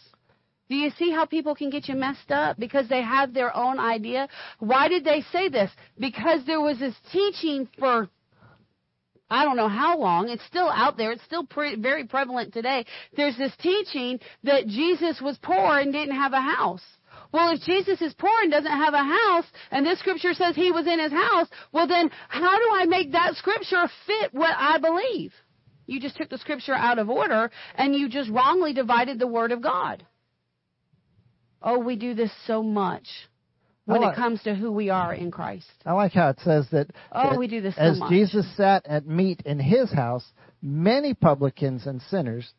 Do 0.68 0.76
you 0.76 0.90
see 0.98 1.10
how 1.10 1.26
people 1.26 1.54
can 1.54 1.70
get 1.70 1.88
you 1.88 1.94
messed 1.94 2.30
up 2.30 2.58
because 2.58 2.88
they 2.88 3.02
have 3.02 3.34
their 3.34 3.54
own 3.54 3.78
idea? 3.78 4.28
Why 4.60 4.88
did 4.88 5.04
they 5.04 5.22
say 5.30 5.48
this? 5.48 5.70
Because 5.98 6.44
there 6.46 6.60
was 6.60 6.78
this 6.78 6.94
teaching 7.12 7.68
for 7.78 8.08
I 9.30 9.44
don't 9.44 9.56
know 9.56 9.68
how 9.68 9.98
long. 9.98 10.28
It's 10.28 10.44
still 10.44 10.68
out 10.68 10.96
there. 10.96 11.10
It's 11.10 11.24
still 11.24 11.44
pre- 11.44 11.76
very 11.76 12.04
prevalent 12.04 12.52
today. 12.52 12.84
There's 13.16 13.36
this 13.36 13.52
teaching 13.56 14.20
that 14.44 14.66
Jesus 14.66 15.20
was 15.20 15.38
poor 15.42 15.78
and 15.78 15.92
didn't 15.92 16.14
have 16.14 16.34
a 16.34 16.40
house. 16.40 16.84
Well, 17.32 17.50
if 17.50 17.60
Jesus 17.62 18.00
is 18.00 18.14
poor 18.14 18.42
and 18.42 18.50
doesn't 18.52 18.70
have 18.70 18.94
a 18.94 18.98
house, 18.98 19.46
and 19.70 19.84
this 19.84 19.98
scripture 19.98 20.34
says 20.34 20.54
he 20.54 20.70
was 20.70 20.86
in 20.86 21.00
his 21.00 21.10
house, 21.10 21.48
well 21.72 21.88
then, 21.88 22.10
how 22.28 22.58
do 22.58 22.68
I 22.74 22.84
make 22.84 23.12
that 23.12 23.34
scripture 23.34 23.88
fit 24.06 24.32
what 24.32 24.54
I 24.56 24.78
believe? 24.78 25.32
You 25.86 26.00
just 26.00 26.16
took 26.16 26.28
the 26.28 26.38
scripture 26.38 26.74
out 26.74 26.98
of 26.98 27.10
order 27.10 27.50
and 27.74 27.94
you 27.94 28.08
just 28.08 28.30
wrongly 28.30 28.72
divided 28.72 29.18
the 29.18 29.26
word 29.26 29.52
of 29.52 29.62
God. 29.62 30.06
Oh, 31.64 31.78
we 31.78 31.96
do 31.96 32.14
this 32.14 32.30
so 32.46 32.62
much 32.62 33.08
when 33.86 34.02
oh, 34.02 34.06
I 34.06 34.12
it 34.12 34.16
comes 34.16 34.42
to 34.42 34.54
who 34.54 34.70
we 34.70 34.90
are 34.90 35.14
in 35.14 35.30
Christ. 35.30 35.66
I 35.84 35.92
like 35.92 36.12
how 36.12 36.28
it 36.28 36.38
says 36.44 36.66
that, 36.72 36.88
Oh, 37.10 37.30
that 37.30 37.38
we 37.38 37.48
do 37.48 37.62
this 37.62 37.74
so 37.74 37.80
as 37.80 37.98
much. 37.98 38.10
Jesus 38.10 38.46
sat 38.56 38.86
at 38.86 39.06
meat 39.06 39.42
in 39.46 39.58
his 39.58 39.90
house, 39.90 40.24
many 40.62 41.14
publicans 41.14 41.86
and 41.86 42.02
sinners 42.02 42.52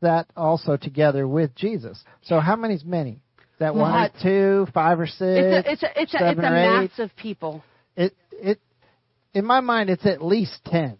sat 0.00 0.28
also 0.36 0.76
together 0.76 1.26
with 1.26 1.54
Jesus. 1.56 2.02
So 2.22 2.38
how 2.38 2.54
many's 2.54 2.84
many? 2.84 3.20
Is 3.38 3.58
that 3.58 3.74
one 3.74 3.92
or 3.92 4.10
two, 4.22 4.66
five 4.72 5.00
or 5.00 5.06
six? 5.06 5.20
It's 5.20 5.66
a, 5.66 5.72
it's 5.72 5.82
a, 5.82 6.02
it's 6.02 6.14
a, 6.14 6.30
it's 6.30 6.38
a 6.38 6.42
mass 6.42 6.90
of 6.98 7.14
people. 7.16 7.64
It 7.96 8.16
it 8.32 8.60
in 9.32 9.44
my 9.44 9.60
mind 9.60 9.90
it's 9.90 10.06
at 10.06 10.24
least 10.24 10.60
ten, 10.64 10.98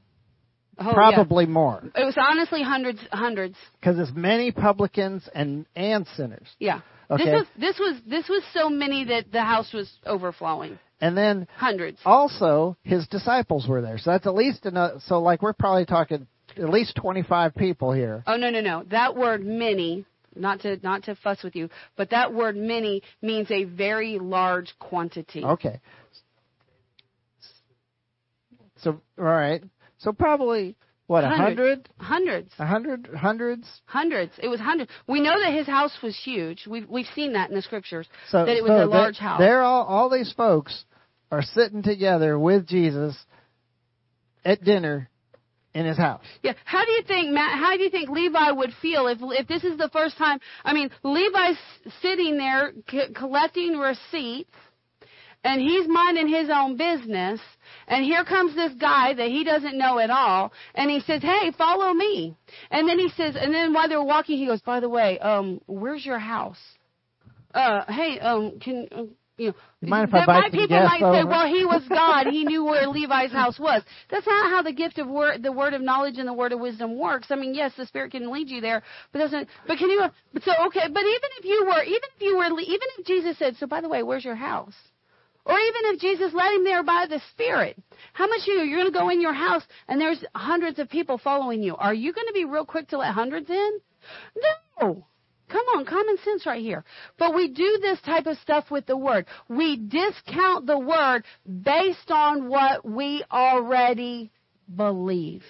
Oh, 0.78 0.92
probably 0.92 1.46
more. 1.46 1.82
It 1.96 2.04
was 2.04 2.16
honestly 2.16 2.62
hundreds, 2.62 3.00
hundreds. 3.12 3.56
because 3.80 3.98
it's 3.98 4.12
many 4.14 4.52
publicans 4.52 5.28
and 5.34 5.66
and 5.74 6.06
sinners. 6.16 6.46
Yeah. 6.58 6.80
Okay. 7.10 7.24
This 7.24 7.32
was 7.32 7.46
this 7.58 7.78
was 7.78 8.00
this 8.06 8.28
was 8.28 8.42
so 8.52 8.68
many 8.68 9.04
that 9.04 9.30
the 9.32 9.42
house 9.42 9.72
was 9.72 9.92
overflowing. 10.06 10.78
And 11.00 11.16
then 11.16 11.46
Hundreds. 11.56 11.98
also 12.04 12.76
his 12.82 13.06
disciples 13.08 13.66
were 13.66 13.82
there. 13.82 13.98
So 13.98 14.10
that's 14.12 14.26
at 14.26 14.34
least 14.34 14.64
another. 14.64 15.00
So 15.06 15.20
like 15.20 15.42
we're 15.42 15.52
probably 15.52 15.84
talking 15.84 16.26
at 16.56 16.68
least 16.70 16.96
twenty 16.96 17.22
five 17.22 17.54
people 17.54 17.92
here. 17.92 18.22
Oh 18.26 18.36
no 18.36 18.50
no 18.50 18.60
no. 18.60 18.84
That 18.90 19.16
word 19.16 19.44
many, 19.44 20.06
not 20.34 20.60
to 20.60 20.78
not 20.82 21.04
to 21.04 21.16
fuss 21.16 21.42
with 21.42 21.56
you, 21.56 21.68
but 21.96 22.10
that 22.10 22.32
word 22.32 22.56
many 22.56 23.02
means 23.20 23.50
a 23.50 23.64
very 23.64 24.18
large 24.18 24.72
quantity. 24.78 25.44
Okay. 25.44 25.80
So 28.78 29.00
all 29.18 29.24
right. 29.24 29.62
So 29.98 30.12
probably 30.12 30.76
what 31.06 31.24
a 31.24 31.28
Hundred. 31.28 31.38
hundred, 31.38 31.88
Hundreds. 31.98 32.52
a 32.58 32.66
hundred, 32.66 33.08
hundreds. 33.14 33.68
Hundreds. 33.84 34.32
It 34.42 34.48
was 34.48 34.58
hundreds. 34.60 34.90
We 35.06 35.20
know 35.20 35.38
that 35.38 35.52
his 35.52 35.66
house 35.66 35.92
was 36.02 36.16
huge. 36.16 36.66
We've 36.66 36.88
we've 36.88 37.08
seen 37.14 37.34
that 37.34 37.50
in 37.50 37.56
the 37.56 37.62
scriptures. 37.62 38.08
So 38.30 38.44
that 38.46 38.56
it 38.56 38.62
was 38.62 38.70
so 38.70 38.84
a 38.84 38.86
large 38.86 39.18
house. 39.18 39.38
They're 39.38 39.62
all 39.62 39.84
all 39.84 40.08
these 40.08 40.32
folks 40.32 40.84
are 41.30 41.42
sitting 41.42 41.82
together 41.82 42.38
with 42.38 42.66
Jesus 42.66 43.16
at 44.44 44.62
dinner 44.64 45.10
in 45.74 45.84
his 45.84 45.96
house. 45.96 46.24
Yeah. 46.42 46.52
How 46.64 46.84
do 46.84 46.92
you 46.92 47.02
think 47.02 47.30
Matt? 47.32 47.58
How 47.58 47.76
do 47.76 47.82
you 47.82 47.90
think 47.90 48.08
Levi 48.08 48.52
would 48.52 48.72
feel 48.80 49.08
if 49.08 49.18
if 49.20 49.46
this 49.46 49.64
is 49.64 49.76
the 49.76 49.90
first 49.92 50.16
time? 50.16 50.38
I 50.64 50.72
mean, 50.72 50.90
Levi's 51.02 51.58
sitting 52.00 52.38
there 52.38 52.72
c- 52.88 53.12
collecting 53.14 53.76
receipts, 53.76 54.54
and 55.44 55.60
he's 55.60 55.86
minding 55.86 56.26
his 56.28 56.48
own 56.50 56.76
business. 56.76 57.40
And 57.86 58.04
here 58.04 58.24
comes 58.24 58.54
this 58.54 58.72
guy 58.74 59.14
that 59.14 59.28
he 59.28 59.44
doesn't 59.44 59.76
know 59.78 59.98
at 59.98 60.10
all, 60.10 60.52
and 60.74 60.90
he 60.90 61.00
says, 61.00 61.22
"Hey, 61.22 61.50
follow 61.56 61.92
me." 61.92 62.34
And 62.70 62.88
then 62.88 62.98
he 62.98 63.10
says, 63.10 63.36
and 63.36 63.54
then 63.54 63.72
while 63.72 63.88
they're 63.88 64.02
walking, 64.02 64.38
he 64.38 64.46
goes, 64.46 64.62
"By 64.62 64.80
the 64.80 64.88
way, 64.88 65.18
um, 65.18 65.60
where's 65.66 66.04
your 66.04 66.18
house? 66.18 66.58
Uh, 67.54 67.84
hey, 67.92 68.18
um, 68.20 68.58
can." 68.58 68.88
Uh, 68.90 69.02
you 69.36 69.48
know, 69.48 69.54
You 69.80 69.88
mind 69.88 70.08
if 70.08 70.14
I 70.14 70.18
that 70.20 70.26
buy 70.28 70.32
might- 70.34 70.52
some 70.52 70.60
people 70.60 70.76
gas 70.78 70.90
might 70.92 71.00
say, 71.12 71.24
"Well, 71.24 71.46
he 71.48 71.64
was 71.64 71.82
God. 71.88 72.28
He 72.28 72.44
knew 72.44 72.64
where 72.64 72.86
Levi's 72.98 73.32
house 73.32 73.58
was." 73.58 73.82
That's 74.08 74.26
not 74.26 74.50
how 74.50 74.62
the 74.62 74.72
gift 74.72 74.98
of 74.98 75.08
word, 75.08 75.42
the 75.42 75.50
word 75.50 75.74
of 75.74 75.82
knowledge 75.82 76.18
and 76.18 76.28
the 76.28 76.32
word 76.32 76.52
of 76.52 76.60
wisdom 76.60 76.96
works. 76.96 77.32
I 77.32 77.34
mean, 77.34 77.52
yes, 77.52 77.72
the 77.76 77.84
Spirit 77.84 78.12
can 78.12 78.30
lead 78.30 78.48
you 78.48 78.60
there, 78.60 78.82
but 79.12 79.18
doesn't. 79.18 79.48
But 79.66 79.78
can 79.78 79.90
you? 79.90 80.04
But 80.32 80.42
so 80.44 80.52
okay. 80.66 80.86
But 80.88 81.02
even 81.02 81.30
if 81.38 81.44
you 81.44 81.64
were, 81.66 81.82
even 81.82 82.08
if 82.16 82.22
you 82.22 82.36
were, 82.36 82.44
even 82.60 82.88
if 82.96 83.06
Jesus 83.06 83.36
said, 83.36 83.56
"So 83.56 83.66
by 83.66 83.80
the 83.80 83.88
way, 83.88 84.04
where's 84.04 84.24
your 84.24 84.36
house?" 84.36 84.76
Or 85.46 85.58
even 85.58 85.92
if 85.92 86.00
Jesus 86.00 86.32
led 86.32 86.54
him 86.54 86.64
there 86.64 86.82
by 86.82 87.06
the 87.08 87.20
Spirit, 87.32 87.76
how 88.14 88.26
much 88.26 88.40
you 88.46 88.54
you're 88.54 88.78
going 88.78 88.92
to 88.92 88.98
go 88.98 89.10
in 89.10 89.20
your 89.20 89.34
house 89.34 89.62
and 89.88 90.00
there's 90.00 90.24
hundreds 90.34 90.78
of 90.78 90.88
people 90.88 91.18
following 91.18 91.62
you? 91.62 91.76
Are 91.76 91.92
you 91.92 92.12
going 92.12 92.26
to 92.26 92.32
be 92.32 92.46
real 92.46 92.64
quick 92.64 92.88
to 92.88 92.98
let 92.98 93.12
hundreds 93.12 93.50
in? 93.50 93.80
No. 94.80 95.06
Come 95.48 95.66
on, 95.76 95.84
common 95.84 96.16
sense 96.24 96.46
right 96.46 96.62
here. 96.62 96.84
But 97.18 97.34
we 97.34 97.48
do 97.48 97.78
this 97.80 98.00
type 98.00 98.26
of 98.26 98.38
stuff 98.38 98.70
with 98.70 98.86
the 98.86 98.96
word. 98.96 99.26
We 99.48 99.76
discount 99.76 100.66
the 100.66 100.78
word 100.78 101.24
based 101.46 102.10
on 102.10 102.48
what 102.48 102.88
we 102.88 103.22
already 103.30 104.30
believe. 104.74 105.42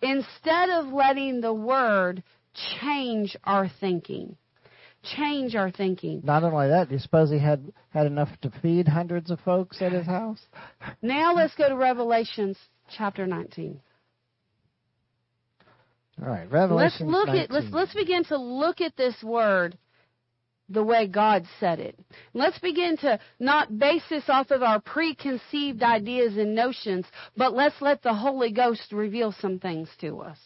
Instead 0.00 0.70
of 0.70 0.86
letting 0.86 1.40
the 1.40 1.52
word 1.52 2.22
change 2.80 3.36
our 3.42 3.68
thinking. 3.80 4.36
Change 5.14 5.54
our 5.54 5.70
thinking. 5.70 6.20
Not 6.24 6.42
only 6.42 6.68
that, 6.68 6.88
do 6.88 6.94
you 6.94 7.00
suppose 7.00 7.30
he 7.30 7.38
had 7.38 7.72
had 7.90 8.06
enough 8.06 8.28
to 8.42 8.50
feed 8.62 8.88
hundreds 8.88 9.30
of 9.30 9.38
folks 9.40 9.80
at 9.80 9.92
his 9.92 10.06
house? 10.06 10.40
Now 11.02 11.34
let's 11.34 11.54
go 11.54 11.68
to 11.68 11.76
Revelations 11.76 12.58
chapter 12.96 13.26
19. 13.26 13.80
All 16.20 16.28
right, 16.28 16.42
Let's 16.42 16.52
Revelation. 16.52 17.08
look 17.08 17.28
at 17.28 17.50
let's 17.50 17.64
19. 17.66 17.72
let's 17.72 17.94
begin 17.94 18.24
to 18.24 18.38
look 18.38 18.80
at 18.80 18.96
this 18.96 19.14
word 19.22 19.76
the 20.68 20.82
way 20.82 21.06
God 21.06 21.46
said 21.60 21.78
it. 21.78 21.98
Let's 22.34 22.58
begin 22.58 22.96
to 22.98 23.20
not 23.38 23.78
base 23.78 24.02
this 24.10 24.24
off 24.28 24.50
of 24.50 24.62
our 24.62 24.80
preconceived 24.80 25.82
ideas 25.82 26.36
and 26.36 26.54
notions, 26.54 27.06
but 27.36 27.52
let's 27.52 27.80
let 27.80 28.02
the 28.02 28.14
Holy 28.14 28.50
Ghost 28.50 28.92
reveal 28.92 29.32
some 29.40 29.58
things 29.58 29.88
to 30.00 30.18
us. 30.20 30.38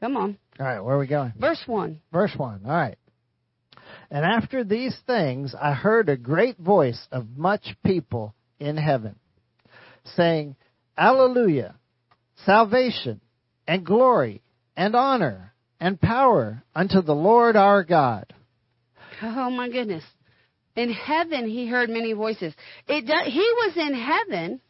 Come 0.00 0.16
on. 0.16 0.38
All 0.58 0.66
right, 0.66 0.80
where 0.80 0.94
are 0.94 0.98
we 0.98 1.06
going? 1.06 1.32
Verse 1.36 1.62
1. 1.66 2.00
Verse 2.12 2.32
1. 2.36 2.62
All 2.64 2.70
right. 2.70 2.96
And 4.10 4.24
after 4.24 4.64
these 4.64 4.96
things, 5.06 5.54
I 5.60 5.74
heard 5.74 6.08
a 6.08 6.16
great 6.16 6.58
voice 6.58 7.06
of 7.12 7.36
much 7.36 7.76
people 7.84 8.34
in 8.58 8.76
heaven, 8.76 9.16
saying, 10.16 10.56
Alleluia! 10.96 11.74
Salvation, 12.44 13.20
and 13.66 13.84
glory, 13.84 14.42
and 14.76 14.94
honor, 14.94 15.52
and 15.80 16.00
power 16.00 16.62
unto 16.74 17.02
the 17.02 17.14
Lord 17.14 17.56
our 17.56 17.84
God. 17.84 18.32
Oh 19.22 19.50
my 19.50 19.68
goodness. 19.68 20.04
In 20.76 20.92
heaven 20.92 21.48
he 21.48 21.66
heard 21.66 21.90
many 21.90 22.12
voices. 22.12 22.54
It 22.86 23.04
he 23.26 23.40
was 23.40 23.76
in 23.76 23.94
heaven. 23.94 24.60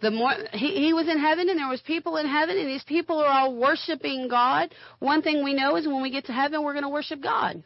The 0.00 0.10
more 0.10 0.32
he, 0.52 0.86
he 0.86 0.92
was 0.92 1.06
in 1.08 1.18
heaven 1.18 1.48
and 1.48 1.58
there 1.58 1.68
was 1.68 1.80
people 1.82 2.16
in 2.16 2.26
heaven 2.26 2.58
and 2.58 2.68
these 2.68 2.84
people 2.84 3.20
are 3.20 3.28
all 3.28 3.54
worshiping 3.54 4.28
God. 4.28 4.74
One 4.98 5.22
thing 5.22 5.44
we 5.44 5.54
know 5.54 5.76
is 5.76 5.86
when 5.86 6.02
we 6.02 6.10
get 6.10 6.26
to 6.26 6.32
heaven 6.32 6.62
we're 6.62 6.72
going 6.72 6.84
to 6.84 6.90
worship 6.90 7.22
God. 7.22 7.62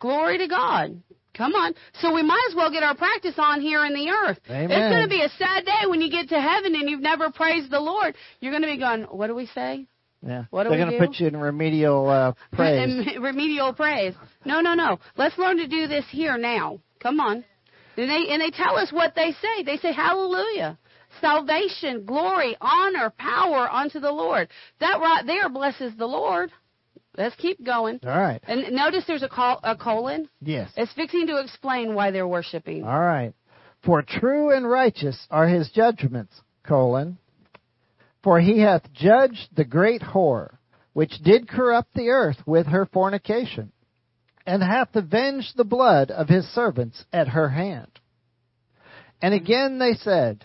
Glory 0.00 0.38
to 0.38 0.48
God. 0.48 1.02
Come 1.36 1.54
on. 1.54 1.74
So 2.00 2.14
we 2.14 2.22
might 2.22 2.46
as 2.48 2.54
well 2.54 2.70
get 2.70 2.82
our 2.82 2.94
practice 2.94 3.34
on 3.38 3.60
here 3.60 3.84
in 3.84 3.92
the 3.92 4.08
earth. 4.08 4.38
Amen. 4.48 4.70
It's 4.70 4.94
going 4.94 5.02
to 5.02 5.08
be 5.08 5.22
a 5.22 5.28
sad 5.30 5.64
day 5.64 5.88
when 5.88 6.00
you 6.00 6.10
get 6.10 6.28
to 6.28 6.40
heaven 6.40 6.74
and 6.74 6.88
you've 6.88 7.00
never 7.00 7.30
praised 7.30 7.70
the 7.70 7.80
Lord. 7.80 8.14
You're 8.40 8.52
going 8.52 8.62
to 8.62 8.68
be 8.68 8.78
going, 8.78 9.02
what 9.02 9.26
do 9.26 9.34
we 9.34 9.46
say? 9.46 9.86
Yeah. 10.26 10.44
What 10.50 10.64
do 10.64 10.70
They're 10.70 10.86
we 10.86 10.92
gonna 10.92 11.06
put 11.06 11.18
you 11.18 11.26
in 11.26 11.36
remedial 11.36 12.08
uh, 12.08 12.32
praise. 12.52 13.06
Remedial 13.20 13.74
praise. 13.74 14.14
No, 14.44 14.60
no, 14.60 14.74
no. 14.74 14.98
Let's 15.16 15.36
learn 15.36 15.58
to 15.58 15.68
do 15.68 15.86
this 15.86 16.04
here 16.10 16.38
now. 16.38 16.80
Come 17.00 17.20
on. 17.20 17.44
And 17.96 18.10
they 18.10 18.32
and 18.32 18.40
they 18.40 18.50
tell 18.50 18.76
us 18.76 18.90
what 18.90 19.14
they 19.14 19.32
say. 19.32 19.64
They 19.64 19.76
say 19.76 19.92
hallelujah. 19.92 20.78
Salvation, 21.20 22.06
glory, 22.06 22.56
honor, 22.60 23.12
power 23.18 23.70
unto 23.70 24.00
the 24.00 24.10
Lord. 24.10 24.48
That 24.80 24.98
right 24.98 25.24
there 25.26 25.48
blesses 25.48 25.92
the 25.96 26.06
Lord. 26.06 26.50
Let's 27.16 27.36
keep 27.36 27.64
going. 27.64 28.00
All 28.02 28.10
right. 28.10 28.40
And 28.46 28.74
notice 28.74 29.04
there's 29.06 29.22
a, 29.22 29.28
col- 29.28 29.60
a 29.62 29.76
colon. 29.76 30.28
Yes. 30.40 30.70
It's 30.76 30.92
fixing 30.94 31.28
to 31.28 31.38
explain 31.38 31.94
why 31.94 32.10
they're 32.10 32.26
worshiping. 32.26 32.84
All 32.84 32.98
right. 32.98 33.34
For 33.84 34.02
true 34.02 34.50
and 34.50 34.68
righteous 34.68 35.26
are 35.30 35.46
his 35.46 35.70
judgments, 35.70 36.34
colon. 36.66 37.18
For 38.22 38.40
he 38.40 38.60
hath 38.60 38.92
judged 38.92 39.48
the 39.54 39.64
great 39.64 40.00
whore, 40.00 40.56
which 40.94 41.22
did 41.22 41.48
corrupt 41.48 41.92
the 41.94 42.08
earth 42.08 42.38
with 42.46 42.66
her 42.66 42.86
fornication, 42.86 43.72
and 44.46 44.62
hath 44.62 44.96
avenged 44.96 45.56
the 45.56 45.64
blood 45.64 46.10
of 46.10 46.28
his 46.28 46.46
servants 46.46 47.04
at 47.12 47.28
her 47.28 47.50
hand. 47.50 47.90
And 49.20 49.34
hmm. 49.34 49.44
again 49.44 49.78
they 49.78 49.94
said, 49.94 50.44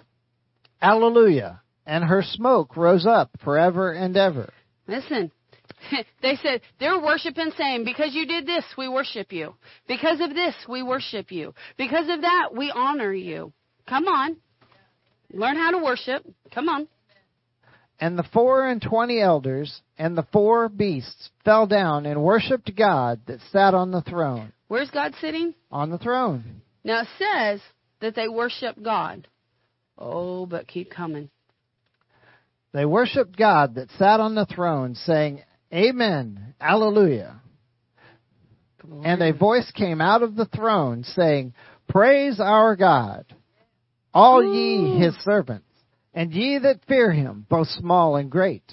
Alleluia, 0.81 1.61
and 1.85 2.03
her 2.03 2.21
smoke 2.21 2.75
rose 2.75 3.05
up 3.05 3.31
forever 3.43 3.91
and 3.91 4.15
ever. 4.15 4.53
Listen, 4.87 5.31
they 6.21 6.35
said 6.41 6.61
they're 6.79 6.99
worshiping, 6.99 7.51
saying, 7.57 7.85
Because 7.85 8.13
you 8.13 8.25
did 8.25 8.45
this, 8.45 8.63
we 8.77 8.87
worship 8.87 9.31
you. 9.31 9.55
Because 9.87 10.19
of 10.21 10.33
this, 10.33 10.55
we 10.67 10.83
worship 10.83 11.31
you. 11.31 11.53
Because 11.77 12.09
of 12.09 12.21
that, 12.21 12.49
we 12.55 12.71
honor 12.73 13.13
you. 13.13 13.53
Come 13.87 14.05
on. 14.05 14.37
Learn 15.31 15.55
how 15.55 15.71
to 15.71 15.77
worship. 15.79 16.25
Come 16.53 16.69
on. 16.69 16.87
And 17.99 18.17
the 18.17 18.23
four 18.31 18.67
and 18.67 18.81
twenty 18.81 19.21
elders 19.21 19.81
and 19.97 20.17
the 20.17 20.25
four 20.31 20.69
beasts 20.69 21.29
fell 21.43 21.67
down 21.67 22.05
and 22.05 22.23
worshipped 22.23 22.75
God 22.75 23.19
that 23.27 23.39
sat 23.51 23.73
on 23.73 23.91
the 23.91 24.01
throne. 24.01 24.53
Where's 24.69 24.89
God 24.89 25.13
sitting? 25.19 25.53
On 25.71 25.89
the 25.89 25.97
throne. 25.97 26.61
Now 26.83 27.01
it 27.01 27.07
says 27.17 27.61
that 27.99 28.15
they 28.15 28.29
worship 28.29 28.81
God. 28.81 29.27
Oh, 29.97 30.45
but 30.45 30.67
keep 30.67 30.89
coming. 30.89 31.29
They 32.71 32.85
worshipped 32.85 33.37
God 33.37 33.75
that 33.75 33.89
sat 33.97 34.19
on 34.19 34.35
the 34.35 34.45
throne, 34.45 34.95
saying, 34.95 35.41
Amen, 35.73 36.55
Alleluia. 36.59 37.41
And 39.03 39.21
a 39.21 39.33
voice 39.33 39.69
came 39.75 40.01
out 40.01 40.23
of 40.23 40.35
the 40.35 40.45
throne, 40.45 41.03
saying, 41.03 41.53
Praise 41.87 42.39
our 42.39 42.75
God, 42.75 43.25
all 44.13 44.43
ye 44.43 44.97
his 44.99 45.15
servants, 45.23 45.67
and 46.13 46.33
ye 46.33 46.57
that 46.59 46.85
fear 46.87 47.11
him, 47.11 47.45
both 47.49 47.67
small 47.67 48.15
and 48.15 48.31
great. 48.31 48.63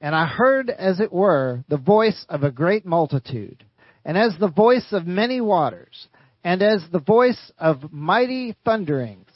And 0.00 0.14
I 0.14 0.26
heard, 0.26 0.70
as 0.70 1.00
it 1.00 1.12
were, 1.12 1.64
the 1.68 1.78
voice 1.78 2.24
of 2.28 2.44
a 2.44 2.52
great 2.52 2.86
multitude, 2.86 3.64
and 4.04 4.16
as 4.16 4.36
the 4.38 4.50
voice 4.50 4.86
of 4.92 5.06
many 5.06 5.40
waters, 5.40 6.06
and 6.44 6.62
as 6.62 6.84
the 6.92 7.00
voice 7.00 7.50
of 7.58 7.92
mighty 7.92 8.54
thunderings, 8.64 9.28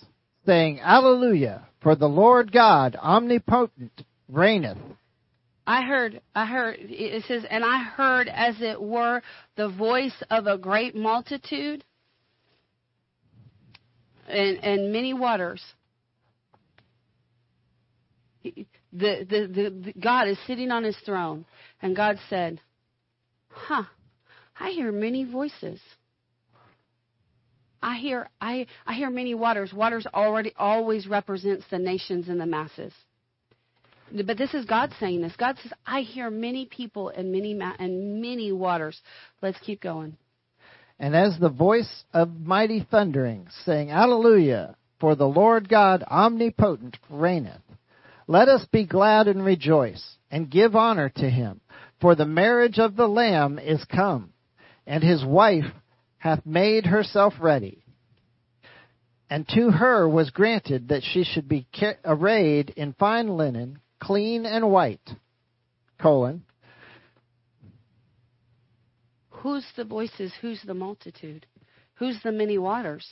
saying, 0.47 0.81
Alleluia, 0.81 1.67
for 1.83 1.97
the 1.97 2.09
Lord 2.09 2.53
God 2.53 2.95
omnipotent 2.95 4.05
reigneth. 4.29 4.79
I 5.67 5.83
heard, 5.83 6.21
I 6.35 6.47
heard, 6.47 6.77
it 6.81 7.25
says, 7.29 7.45
and 7.49 7.65
I 7.65 7.83
heard 7.83 8.29
as 8.29 8.61
it 8.61 8.81
were 8.81 9.23
the 9.57 9.69
voice 9.69 10.15
of 10.29 10.47
a 10.47 10.59
great 10.59 10.97
multitude 10.97 11.85
and, 14.29 14.59
and 14.65 14.93
many 14.93 15.15
waters. 15.15 15.63
The, 18.43 18.67
the, 18.93 19.25
the, 19.31 19.83
the, 19.85 19.93
God 20.01 20.29
is 20.29 20.39
sitting 20.47 20.73
on 20.73 20.83
his 20.83 20.97
throne, 21.07 21.45
and 21.81 21.95
God 21.95 22.19
said, 22.29 22.61
Huh, 23.49 23.85
I 24.59 24.71
hear 24.71 24.91
many 24.91 25.25
voices. 25.25 25.81
I 27.81 27.99
hear 27.99 28.29
I 28.41 28.67
I 28.87 28.95
hear 28.95 29.11
many 29.11 29.35
waters. 29.35 29.73
Waters 29.73 30.07
already 30.15 30.53
always 30.57 31.07
represents 31.07 31.65
the 31.71 31.79
nations 31.79 32.29
and 32.29 32.41
the 32.41 32.47
masses. 32.47 32.93
But 34.15 34.37
this 34.37 34.53
is 34.55 34.65
God 34.67 34.93
saying 35.01 35.23
this. 35.23 35.35
God 35.37 35.57
says, 35.63 35.73
"I 35.87 36.01
hear 36.01 36.31
many 36.31 36.67
people 36.67 37.09
and 37.09 37.33
many 37.33 37.55
ma- 37.55 37.77
and 37.79 38.21
many 38.21 38.53
waters." 38.53 39.01
Let's 39.41 39.59
keep 39.61 39.81
going. 39.81 40.17
And 40.99 41.17
as 41.17 41.39
the 41.39 41.49
voice 41.49 42.05
of 42.13 42.41
mighty 42.41 42.81
thunderings, 42.81 43.53
saying, 43.65 43.91
Alleluia, 43.91 44.77
for 45.01 45.17
the 45.17 45.27
Lord 45.27 45.69
God 45.69 46.05
omnipotent 46.05 46.97
reigneth. 47.11 47.63
Let 48.29 48.49
us 48.49 48.65
be 48.67 48.87
glad 48.87 49.27
and 49.27 49.45
rejoice, 49.45 50.17
and 50.31 50.49
give 50.49 50.77
honor 50.77 51.09
to 51.09 51.29
him. 51.29 51.61
For 52.01 52.15
the 52.15 52.25
marriage 52.25 52.79
of 52.79 52.95
the 52.95 53.09
Lamb 53.09 53.59
is 53.59 53.85
come, 53.85 54.33
and 54.87 55.03
his 55.03 55.25
wife 55.25 55.67
hath 56.19 56.47
made 56.47 56.87
herself 56.87 57.35
ready. 57.41 57.83
And 59.29 59.49
to 59.49 59.71
her 59.71 60.09
was 60.09 60.31
granted 60.31 60.89
that 60.89 61.03
she 61.03 61.25
should 61.25 61.49
be 61.49 61.67
arrayed 62.05 62.71
in 62.71 62.93
fine 62.93 63.37
linen, 63.37 63.81
clean 64.03 64.45
and 64.45 64.69
white. 64.71 65.09
Colon. 66.01 66.43
Who's 69.31 69.65
the 69.77 69.85
voices? 69.85 70.33
Who's 70.41 70.61
the 70.63 70.75
multitude? 70.75 71.47
Who's 71.95 72.21
the 72.25 72.33
many 72.33 72.59
waters? 72.59 73.07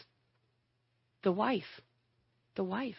The 1.23 1.33
wife. 1.33 1.81
The 2.57 2.65
wife. 2.65 2.97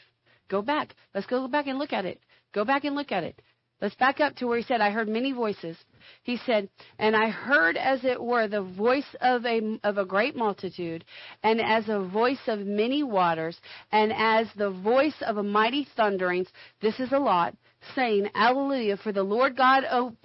Go 0.48 0.62
back. 0.62 0.96
Let's 1.14 1.28
go 1.28 1.48
back 1.50 1.68
and 1.68 1.78
look 1.78 1.92
at 1.92 2.06
it. 2.06 2.22
Go 2.54 2.64
back 2.64 2.86
and 2.86 2.96
look 2.96 3.12
at 3.12 3.24
it. 3.24 3.42
Let's 3.82 3.96
back 3.96 4.20
up 4.20 4.36
to 4.36 4.48
where 4.48 4.60
he 4.60 4.64
said, 4.64 4.80
I 4.80 4.92
heard 4.92 5.10
many 5.10 5.32
voices. 5.32 5.76
He 6.22 6.38
said, 6.46 6.70
and 7.00 7.16
I 7.16 7.30
heard 7.30 7.76
as 7.78 8.06
it 8.06 8.22
were 8.22 8.48
the 8.48 8.62
voice 8.62 9.16
of 9.20 9.44
a, 9.46 9.80
of 9.84 9.98
a 9.98 10.06
great 10.06 10.36
multitude, 10.36 11.04
and 11.42 11.60
as 11.60 11.90
a 11.90 12.00
voice 12.00 12.46
of 12.48 12.60
many 12.60 13.02
waters, 13.02 13.60
and 13.92 14.14
as 14.16 14.48
the 14.56 14.70
voice 14.70 15.16
of 15.26 15.38
a 15.38 15.44
mighty 15.44 15.88
thunderings. 15.98 16.48
This 16.80 17.00
is 17.00 17.12
a 17.12 17.18
lot, 17.18 17.56
saying, 17.96 18.30
Alleluia, 18.36 18.98
for 18.98 19.12
the 19.12 19.24
Lord 19.24 19.58
God 19.58 19.84
oh, 19.92 20.16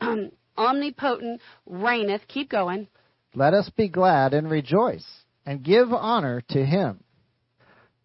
omnipotent 0.58 1.40
reigneth. 1.66 2.22
Keep 2.28 2.50
going. 2.50 2.88
Let 3.34 3.54
us 3.54 3.70
be 3.76 3.88
glad 3.88 4.32
and 4.32 4.50
rejoice, 4.50 5.06
and 5.44 5.62
give 5.62 5.92
honor 5.92 6.42
to 6.50 6.64
him. 6.64 7.00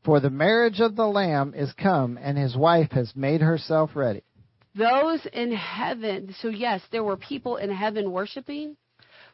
For 0.04 0.20
the 0.20 0.30
marriage 0.30 0.80
of 0.80 0.96
the 0.96 1.08
Lamb 1.08 1.54
is 1.56 1.72
come, 1.74 2.18
and 2.22 2.38
his 2.38 2.56
wife 2.56 2.92
has 2.92 3.14
made 3.16 3.42
herself 3.42 3.92
ready. 3.96 4.24
Those 4.76 5.26
in 5.32 5.52
heaven, 5.52 6.34
so 6.40 6.48
yes, 6.48 6.82
there 6.92 7.04
were 7.04 7.18
people 7.18 7.58
in 7.58 7.70
heaven 7.70 8.12
worshiping, 8.12 8.78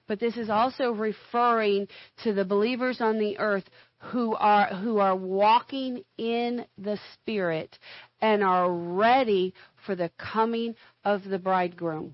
but 0.07 0.19
this 0.19 0.35
is 0.35 0.49
also 0.49 0.91
referring 0.91 1.87
to 2.23 2.33
the 2.33 2.45
believers 2.45 3.01
on 3.01 3.19
the 3.19 3.37
earth 3.37 3.65
who 3.99 4.35
are 4.35 4.67
who 4.67 4.99
are 4.99 5.15
walking 5.15 6.03
in 6.17 6.65
the 6.77 6.99
spirit 7.13 7.77
and 8.21 8.43
are 8.43 8.71
ready 8.71 9.53
for 9.85 9.95
the 9.95 10.11
coming 10.17 10.75
of 11.03 11.23
the 11.23 11.39
bridegroom. 11.39 12.13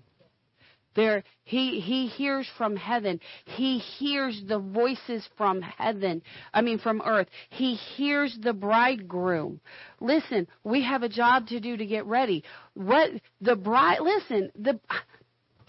There, 0.95 1.23
he, 1.43 1.79
he 1.79 2.07
hears 2.07 2.47
from 2.57 2.75
heaven. 2.75 3.19
He 3.45 3.79
hears 3.79 4.43
the 4.47 4.59
voices 4.59 5.27
from 5.37 5.61
heaven. 5.61 6.21
I 6.53 6.61
mean, 6.61 6.77
from 6.77 7.01
earth. 7.03 7.27
He 7.49 7.75
hears 7.75 8.37
the 8.41 8.53
bridegroom. 8.53 9.59
Listen, 9.99 10.47
we 10.63 10.83
have 10.83 11.01
a 11.03 11.09
job 11.09 11.47
to 11.47 11.59
do 11.59 11.77
to 11.77 11.85
get 11.85 12.05
ready. 12.05 12.43
What, 12.75 13.09
the 13.41 13.55
bride, 13.55 14.01
listen, 14.01 14.51
the, 14.55 14.79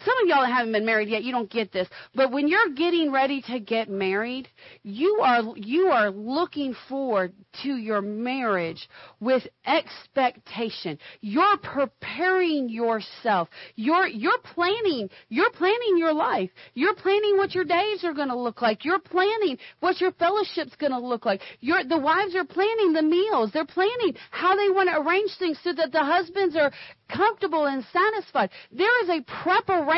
some 0.05 0.15
of 0.23 0.29
y'all 0.29 0.43
that 0.43 0.53
haven't 0.53 0.73
been 0.73 0.85
married 0.85 1.09
yet, 1.09 1.23
you 1.23 1.33
don't 1.33 1.51
get 1.51 1.73
this. 1.73 1.89
But 2.15 2.31
when 2.31 2.49
you're 2.49 2.71
getting 2.71 3.11
ready 3.11 3.43
to 3.43 3.61
get 3.61 3.89
married, 3.89 4.49
you 4.83 5.21
are 5.23 5.43
you 5.57 5.87
are 5.89 6.11
looking 6.11 6.75
forward 6.89 7.33
to 7.63 7.69
your 7.69 8.01
marriage 8.01 8.89
with 9.21 9.45
expectation. 9.67 10.99
You're 11.21 11.57
preparing 11.59 12.69
yourself. 12.69 13.49
You're 13.77 14.07
you're 14.07 14.39
planning, 14.55 15.09
you're 15.29 15.51
planning 15.51 15.97
your 15.97 16.13
life. 16.13 16.51
You're 16.75 16.95
planning 16.95 17.37
what 17.37 17.55
your 17.55 17.65
days 17.65 18.05
are 18.05 18.13
going 18.13 18.29
to 18.29 18.37
look 18.37 18.61
like. 18.61 18.85
You're 18.85 18.99
planning 18.99 19.59
what 19.81 20.01
your 20.01 20.13
fellowship's 20.13 20.77
going 20.77 20.93
to 20.93 20.99
look 20.99 21.25
like. 21.25 21.41
You're, 21.61 21.85
the 21.85 21.99
wives 21.99 22.35
are 22.35 22.45
planning 22.45 22.93
the 22.93 23.03
meals. 23.03 23.51
They're 23.53 23.65
planning 23.65 24.15
how 24.31 24.57
they 24.57 24.71
want 24.71 24.91
to 24.91 25.01
arrange 25.01 25.31
things 25.39 25.59
so 25.63 25.73
that 25.73 25.93
the 25.93 26.05
husbands 26.05 26.57
are 26.57 26.73
comfortable 27.09 27.67
and 27.67 27.85
satisfied. 27.93 28.51
There 28.73 29.03
is 29.05 29.09
a 29.09 29.23
preparation 29.43 29.94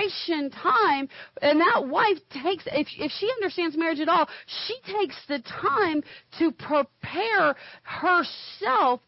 time, 0.50 1.08
and 1.42 1.60
that 1.60 1.86
wife 1.86 2.18
takes, 2.42 2.64
if, 2.66 2.88
if 2.98 3.12
she 3.18 3.30
understands 3.30 3.76
marriage 3.76 4.00
at 4.00 4.08
all, 4.08 4.28
she 4.66 4.76
takes 4.92 5.16
the 5.28 5.38
time 5.40 6.02
to 6.38 6.52
prepare 6.52 7.54
herself 7.82 9.00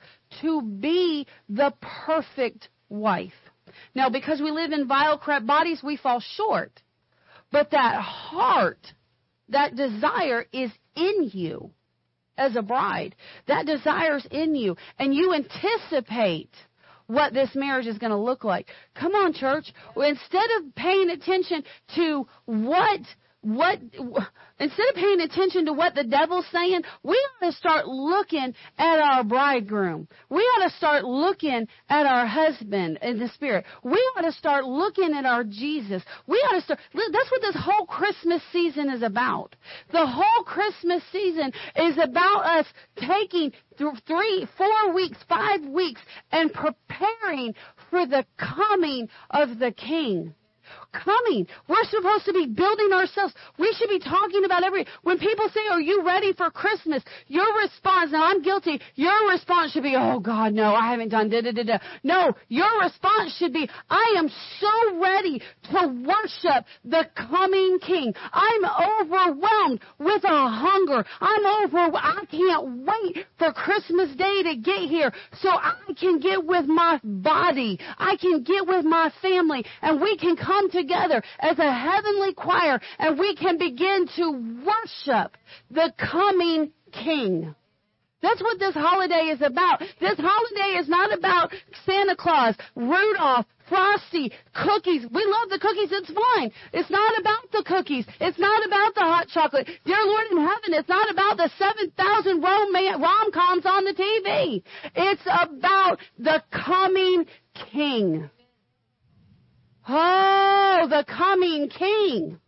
to 0.43 0.63
be 0.63 1.27
the 1.49 1.73
perfect 1.81 2.69
wife. 2.89 3.33
Now, 3.95 4.09
because 4.09 4.41
we 4.41 4.51
live 4.51 4.73
in 4.73 4.89
vile, 4.89 5.19
corrupt 5.19 5.47
bodies, 5.47 5.81
we 5.83 5.97
fall 5.97 6.21
short. 6.21 6.83
But 7.51 7.71
that 7.71 8.01
heart, 8.01 8.93
that 9.49 9.75
desire 9.75 10.47
is 10.53 10.71
in 10.95 11.31
you 11.33 11.71
as 12.37 12.57
a 12.57 12.63
bride. 12.63 13.15
That 13.47 13.67
desire's 13.67 14.27
in 14.31 14.55
you. 14.55 14.77
And 14.99 15.15
you 15.15 15.35
anticipate 15.35 16.51
what 17.09 17.35
this 17.35 17.51
marriage 17.55 17.87
is 17.87 17.99
going 17.99 18.13
to 18.13 18.17
look 18.17 18.45
like. 18.45 18.69
Come 18.95 19.15
on, 19.15 19.33
church. 19.33 19.73
Instead 19.97 20.49
of 20.59 20.75
paying 20.77 21.11
attention 21.11 21.65
to 21.97 22.27
what 22.45 23.01
what 23.41 23.79
instead 24.59 24.89
of 24.89 24.95
paying 24.97 25.21
attention 25.21 25.67
to 25.67 25.73
what 25.73 25.95
the 25.95 26.05
devil's 26.05 26.47
saying, 26.53 26.83
we 27.05 27.15
ought 27.15 27.47
to 27.47 27.53
start 27.53 27.87
looking 27.87 28.53
at 28.77 28.99
our 28.99 29.23
bridegroom. 29.23 30.09
We 30.29 30.41
ought 30.41 30.69
to 30.69 30.77
start 30.77 31.05
looking 31.05 31.69
at 31.89 32.07
our 32.07 32.27
husband 32.27 32.99
in 33.01 33.19
the 33.19 33.29
spirit. 33.29 33.65
We 33.85 33.97
ought 34.17 34.23
to 34.23 34.33
start 34.33 34.65
looking 34.65 35.15
at 35.15 35.25
our 35.25 35.45
Jesus. 35.45 36.03
We 36.27 36.37
ought 36.37 36.57
to 36.57 36.63
start 36.63 36.81
that's 36.93 37.31
what 37.31 37.43
this 37.43 37.57
whole 37.57 37.87
Christmas 37.87 38.43
season 38.53 38.91
is 38.91 39.03
about. 39.03 39.55
The 39.93 40.07
whole 40.07 40.45
Christmas 40.45 41.03
season 41.13 41.53
is 41.77 41.97
about 41.97 42.45
us 42.45 42.67
taking 42.97 43.53
three, 43.79 44.49
four 44.57 44.93
weeks, 44.93 45.19
five 45.29 45.63
weeks 45.63 46.01
and 46.33 46.53
preparing 46.53 47.55
for 47.91 48.05
the 48.05 48.27
coming 48.37 49.09
of 49.31 49.59
the 49.61 49.71
king 49.71 50.35
coming. 50.93 51.47
We're 51.69 51.85
supposed 51.85 52.25
to 52.27 52.33
be 52.33 52.47
building 52.47 52.93
ourselves. 52.93 53.35
We 53.59 53.75
should 53.79 53.89
be 53.89 53.99
talking 53.99 54.45
about 54.45 54.65
every, 54.65 54.87
when 55.03 55.19
people 55.19 55.49
say, 55.53 55.61
are 55.71 55.81
you 55.81 56.05
ready 56.05 56.33
for 56.33 56.51
Christmas? 56.51 57.03
Your 57.27 57.47
response, 57.63 58.13
now 58.13 58.25
I'm 58.25 58.43
guilty, 58.43 58.81
your 58.95 59.29
response 59.31 59.73
should 59.73 59.83
be, 59.83 59.97
oh 59.97 60.21
God, 60.21 60.53
no, 60.53 60.75
I 60.75 60.91
haven't 60.91 61.11
done 61.11 61.29
da 61.29 61.41
da 61.41 61.53
da 61.53 61.63
da. 61.63 61.79
No, 62.03 62.33
your 62.49 62.81
response 62.81 63.37
should 63.39 63.53
be, 63.53 63.69
I 63.91 64.15
am 64.19 64.29
so 64.61 65.01
ready 65.01 65.43
to 65.71 66.05
worship 66.07 66.65
the 66.85 67.07
coming 67.17 67.79
King. 67.81 68.15
I'm 68.33 68.65
overwhelmed 68.65 69.81
with 69.99 70.25
a 70.25 70.49
hunger. 70.49 71.05
I'm 71.21 71.47
over, 71.47 71.97
I 71.97 72.25
can't 72.31 72.87
wait 72.87 73.27
for 73.39 73.53
Christmas 73.53 74.15
Day 74.17 74.43
to 74.45 74.57
get 74.57 74.89
here 74.89 75.13
so 75.41 75.51
I 75.51 75.75
can 75.99 76.19
get 76.19 76.45
with 76.45 76.67
my 76.67 77.01
body. 77.03 77.79
I 77.99 78.17
can 78.17 78.43
get 78.43 78.67
with 78.67 78.85
my 78.85 79.13
family 79.21 79.65
and 79.83 80.01
we 80.01 80.17
can 80.17 80.37
come 80.37 80.71
together 80.79 81.23
as 81.41 81.59
a 81.59 81.73
heavenly 81.73 82.35
choir 82.35 82.81
and 82.99 83.19
we 83.19 83.35
can 83.35 83.59
begin 83.59 84.07
to 84.17 84.31
worship 84.65 85.37
the 85.71 85.93
coming 85.99 86.73
King. 86.93 87.55
That's 88.21 88.43
what 88.43 88.59
this 88.59 88.75
holiday 88.75 89.31
is 89.31 89.43
about. 89.43 89.81
This 90.01 90.19
holiday 90.19 90.81
is 90.81 90.89
not 90.89 91.17
about 91.17 91.53
Santa 91.87 92.17
Claus, 92.17 92.57
Rudolph, 92.75 93.47
Frosty, 93.69 94.33
cookies. 94.55 95.03
We 95.13 95.25
love 95.25 95.51
the 95.51 95.59
cookies. 95.61 95.91
It's 95.93 96.11
fine. 96.11 96.51
It's 96.73 96.91
not 96.91 97.19
about 97.21 97.53
the 97.53 97.63
cookies. 97.65 98.07
It's 98.19 98.39
not 98.39 98.67
about 98.67 98.95
the 98.95 99.03
hot 99.03 99.29
chocolate. 99.29 99.69
Dear 99.85 100.03
Lord 100.05 100.27
in 100.33 100.39
heaven, 100.39 100.73
it's 100.73 100.89
not 100.89 101.11
about 101.11 101.37
the 101.37 101.51
7,000 101.59 102.43
rom-coms 102.43 103.67
on 103.67 103.85
the 103.85 103.95
TV. 103.95 104.63
It's 104.97 105.23
about 105.27 106.01
the 106.19 106.43
coming 106.51 107.27
King. 107.71 108.31
Oh, 109.91 110.87
the 110.91 111.03
coming 111.05 111.71
King. 111.71 112.39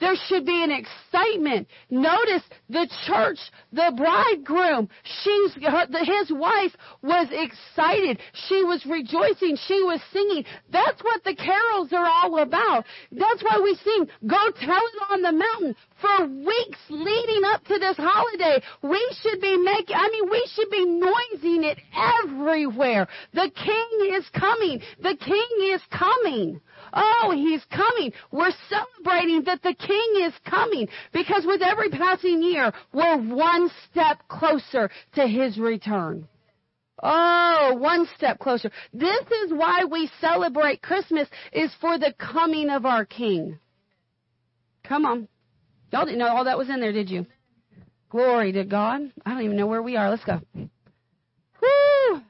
There 0.00 0.14
should 0.28 0.46
be 0.46 0.62
an 0.62 0.70
excitement. 0.70 1.66
Notice 1.90 2.42
the 2.68 2.88
church, 3.06 3.38
the 3.72 3.92
bridegroom, 3.96 4.88
she's, 5.02 5.54
his 5.54 6.30
wife 6.30 6.72
was 7.02 7.28
excited. 7.32 8.20
She 8.48 8.62
was 8.62 8.84
rejoicing. 8.86 9.56
She 9.66 9.82
was 9.82 10.00
singing. 10.12 10.44
That's 10.70 11.02
what 11.02 11.24
the 11.24 11.34
carols 11.34 11.92
are 11.92 12.06
all 12.06 12.38
about. 12.38 12.84
That's 13.10 13.42
why 13.42 13.60
we 13.62 13.74
sing, 13.82 14.08
go 14.26 14.38
tell 14.60 14.76
it 14.76 15.02
on 15.10 15.22
the 15.22 15.32
mountain. 15.32 15.74
For 16.00 16.26
weeks 16.26 16.78
leading 16.90 17.42
up 17.46 17.64
to 17.64 17.78
this 17.78 17.96
holiday, 17.96 18.62
we 18.82 19.16
should 19.20 19.40
be 19.40 19.56
making, 19.56 19.96
I 19.96 20.08
mean, 20.10 20.30
we 20.30 20.48
should 20.54 20.70
be 20.70 20.84
noising 20.84 21.64
it 21.64 21.78
everywhere. 22.22 23.08
The 23.34 23.50
king 23.50 24.14
is 24.14 24.28
coming. 24.30 24.80
The 25.02 25.16
king 25.16 25.72
is 25.74 25.82
coming. 25.90 26.60
Oh, 26.92 27.32
he's 27.34 27.64
coming. 27.66 28.12
We're 28.30 28.52
celebrating 28.68 29.44
that 29.44 29.62
the 29.62 29.74
king 29.74 30.26
is 30.26 30.32
coming 30.48 30.88
because 31.12 31.44
with 31.46 31.62
every 31.62 31.90
passing 31.90 32.42
year, 32.42 32.72
we're 32.92 33.18
one 33.18 33.70
step 33.90 34.26
closer 34.28 34.90
to 35.14 35.26
his 35.26 35.58
return. 35.58 36.28
Oh, 37.02 37.76
one 37.78 38.08
step 38.16 38.38
closer. 38.38 38.70
This 38.92 39.20
is 39.44 39.52
why 39.52 39.84
we 39.84 40.10
celebrate 40.20 40.82
Christmas 40.82 41.28
is 41.52 41.70
for 41.80 41.98
the 41.98 42.12
coming 42.18 42.70
of 42.70 42.84
our 42.84 43.04
king. 43.04 43.58
Come 44.82 45.04
on. 45.04 45.28
Y'all 45.92 46.04
didn't 46.04 46.18
know 46.18 46.28
all 46.28 46.44
that 46.44 46.58
was 46.58 46.68
in 46.68 46.80
there, 46.80 46.92
did 46.92 47.08
you? 47.08 47.26
Glory 48.10 48.52
to 48.52 48.64
God. 48.64 49.12
I 49.24 49.30
don't 49.30 49.42
even 49.42 49.56
know 49.56 49.66
where 49.66 49.82
we 49.82 49.96
are. 49.96 50.10
Let's 50.10 50.24
go. 50.24 50.40
Woo! 50.54 52.22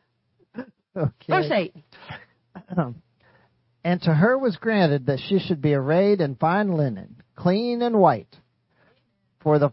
Okay. 0.96 1.12
Verse 1.28 1.50
8. 1.52 1.74
And 3.88 4.02
to 4.02 4.12
her 4.12 4.36
was 4.36 4.56
granted 4.56 5.06
that 5.06 5.18
she 5.18 5.38
should 5.38 5.62
be 5.62 5.72
arrayed 5.72 6.20
in 6.20 6.34
fine 6.34 6.72
linen, 6.72 7.22
clean 7.36 7.80
and 7.80 7.98
white. 7.98 8.36
For 9.40 9.58
the 9.58 9.70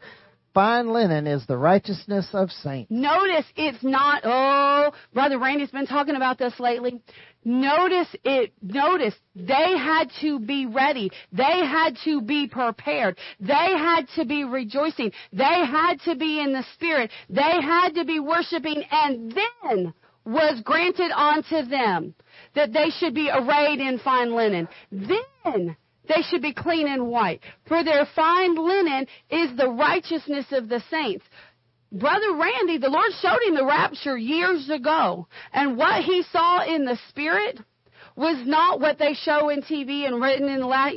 fine 0.54 0.94
linen 0.94 1.28
is 1.28 1.46
the 1.46 1.58
righteousness 1.58 2.26
of 2.32 2.50
saints. 2.50 2.90
Notice 2.90 3.44
it's 3.58 3.84
not, 3.84 4.22
oh, 4.24 4.94
Brother 5.14 5.38
Randy's 5.38 5.70
been 5.70 5.86
talking 5.86 6.16
about 6.16 6.38
this 6.38 6.58
lately. 6.62 7.02
Notice 7.44 8.08
it, 8.24 8.54
notice 8.62 9.16
they 9.36 9.78
had 9.78 10.10
to 10.22 10.40
be 10.40 10.66
ready. 10.66 11.12
They 11.34 11.44
had 11.66 11.98
to 12.06 12.22
be 12.22 12.48
prepared. 12.48 13.18
They 13.42 13.54
had 13.54 14.08
to 14.16 14.24
be 14.24 14.46
rejoicing. 14.46 15.12
They 15.34 15.44
had 15.44 16.00
to 16.06 16.16
be 16.16 16.40
in 16.40 16.54
the 16.54 16.64
Spirit. 16.76 17.12
They 17.30 17.42
had 17.42 17.96
to 17.96 18.06
be 18.06 18.22
worshiping 18.22 18.82
and 18.90 19.34
then 19.34 19.94
was 20.24 20.62
granted 20.62 21.12
unto 21.12 21.70
them 21.70 22.16
that 22.56 22.74
they 22.74 22.90
should 22.90 23.14
be 23.14 23.30
arrayed 23.30 23.80
in 23.80 24.00
fine 24.00 24.34
linen. 24.34 24.68
Then 24.92 25.76
they 26.08 26.22
should 26.30 26.42
be 26.42 26.54
clean 26.54 26.88
and 26.88 27.08
white. 27.08 27.42
For 27.68 27.84
their 27.84 28.08
fine 28.16 28.56
linen 28.56 29.08
is 29.30 29.56
the 29.58 29.70
righteousness 29.70 30.46
of 30.52 30.70
the 30.70 30.82
saints. 30.90 31.26
Brother 31.92 32.36
Randy, 32.36 32.78
the 32.78 32.90
Lord 32.90 33.12
showed 33.22 33.42
him 33.46 33.56
the 33.56 33.66
rapture 33.66 34.18
years 34.18 34.70
ago. 34.70 35.28
And 35.54 35.78
what 35.78 36.04
he 36.04 36.24
saw 36.32 36.66
in 36.66 36.86
the 36.86 37.00
spirit 37.10 37.60
was 38.16 38.38
not 38.46 38.80
what 38.80 38.98
they 38.98 39.14
show 39.14 39.50
in 39.50 39.62
TV 39.62 40.08
and 40.08 40.22
written 40.22 40.48
in 40.48 40.62
la- 40.62 40.90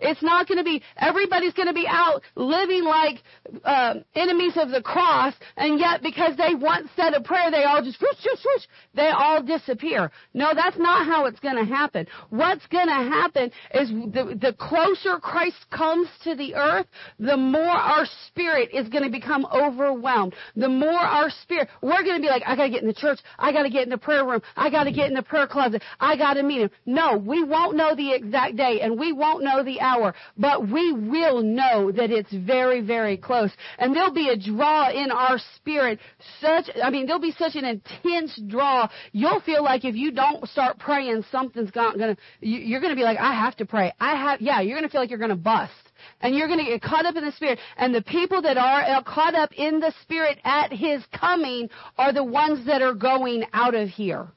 it's 0.00 0.22
not 0.22 0.48
going 0.48 0.58
to 0.58 0.64
be 0.64 0.82
everybody's 0.96 1.52
going 1.52 1.68
to 1.68 1.74
be 1.74 1.86
out 1.88 2.22
living 2.34 2.84
like 2.84 3.22
uh, 3.64 3.94
enemies 4.14 4.52
of 4.56 4.70
the 4.70 4.82
cross 4.82 5.34
and 5.56 5.78
yet 5.78 6.02
because 6.02 6.36
they 6.36 6.54
once 6.54 6.88
said 6.96 7.14
a 7.14 7.20
prayer 7.20 7.50
they 7.50 7.64
all 7.64 7.82
just 7.82 8.00
whoosh, 8.00 8.24
whoosh, 8.24 8.44
whoosh, 8.44 8.66
they 8.94 9.08
all 9.08 9.42
disappear. 9.42 10.10
No 10.34 10.52
that's 10.54 10.78
not 10.78 11.06
how 11.06 11.26
it's 11.26 11.40
going 11.40 11.56
to 11.56 11.64
happen. 11.64 12.06
What's 12.30 12.66
going 12.66 12.88
to 12.88 12.92
happen 12.92 13.50
is 13.74 13.88
the, 13.88 14.38
the 14.40 14.54
closer 14.58 15.18
Christ 15.18 15.56
comes 15.70 16.08
to 16.24 16.34
the 16.34 16.54
earth 16.54 16.86
the 17.18 17.36
more 17.36 17.64
our 17.64 18.06
spirit 18.26 18.70
is 18.72 18.88
going 18.88 19.04
to 19.04 19.10
become 19.10 19.46
overwhelmed. 19.52 20.34
The 20.56 20.68
more 20.68 20.90
our 20.90 21.30
spirit 21.42 21.68
we're 21.82 22.02
going 22.02 22.16
to 22.16 22.22
be 22.22 22.28
like 22.28 22.42
I 22.46 22.56
got 22.56 22.64
to 22.64 22.70
get 22.70 22.82
in 22.82 22.88
the 22.88 22.94
church. 22.94 23.18
I 23.38 23.52
got 23.52 23.62
to 23.62 23.70
get 23.70 23.84
in 23.84 23.90
the 23.90 23.98
prayer 23.98 24.24
room. 24.24 24.42
I 24.56 24.70
got 24.70 24.84
to 24.84 24.92
get 24.92 25.08
in 25.08 25.14
the 25.14 25.22
prayer 25.22 25.46
closet. 25.46 25.82
I 26.00 26.16
got 26.16 26.34
to 26.34 26.42
him. 26.56 26.70
No, 26.86 27.16
we 27.16 27.42
won't 27.44 27.76
know 27.76 27.94
the 27.94 28.12
exact 28.12 28.56
day 28.56 28.80
and 28.80 28.98
we 28.98 29.12
won't 29.12 29.42
know 29.42 29.62
the 29.62 29.80
hour, 29.80 30.14
but 30.36 30.68
we 30.68 30.92
will 30.92 31.42
know 31.42 31.92
that 31.92 32.10
it's 32.10 32.32
very, 32.32 32.80
very 32.80 33.16
close. 33.16 33.50
And 33.78 33.94
there'll 33.94 34.12
be 34.12 34.28
a 34.28 34.36
draw 34.36 34.90
in 34.90 35.10
our 35.10 35.38
spirit, 35.56 35.98
such, 36.40 36.70
I 36.82 36.90
mean, 36.90 37.06
there'll 37.06 37.20
be 37.20 37.34
such 37.38 37.56
an 37.56 37.64
intense 37.64 38.40
draw. 38.48 38.88
You'll 39.12 39.40
feel 39.40 39.62
like 39.62 39.84
if 39.84 39.94
you 39.94 40.12
don't 40.12 40.48
start 40.48 40.78
praying, 40.78 41.24
something's 41.30 41.70
gonna, 41.70 42.16
you're 42.40 42.80
gonna 42.80 42.96
be 42.96 43.02
like, 43.02 43.18
I 43.18 43.34
have 43.34 43.56
to 43.56 43.66
pray. 43.66 43.92
I 44.00 44.16
have, 44.16 44.40
yeah, 44.40 44.60
you're 44.60 44.76
gonna 44.76 44.88
feel 44.88 45.00
like 45.00 45.10
you're 45.10 45.18
gonna 45.18 45.36
bust 45.36 45.72
and 46.20 46.34
you're 46.34 46.48
going 46.48 46.58
to 46.58 46.64
get 46.64 46.82
caught 46.82 47.06
up 47.06 47.16
in 47.16 47.24
the 47.24 47.32
Spirit. 47.32 47.58
And 47.76 47.94
the 47.94 48.02
people 48.02 48.42
that 48.42 48.56
are 48.56 48.82
uh, 48.82 49.02
caught 49.02 49.34
up 49.34 49.50
in 49.52 49.80
the 49.80 49.92
Spirit 50.02 50.38
at 50.44 50.72
His 50.72 51.02
coming 51.18 51.68
are 51.96 52.12
the 52.12 52.24
ones 52.24 52.66
that 52.66 52.82
are 52.82 52.94
going 52.94 53.44
out 53.52 53.74
of 53.74 53.88
here. 53.88 54.28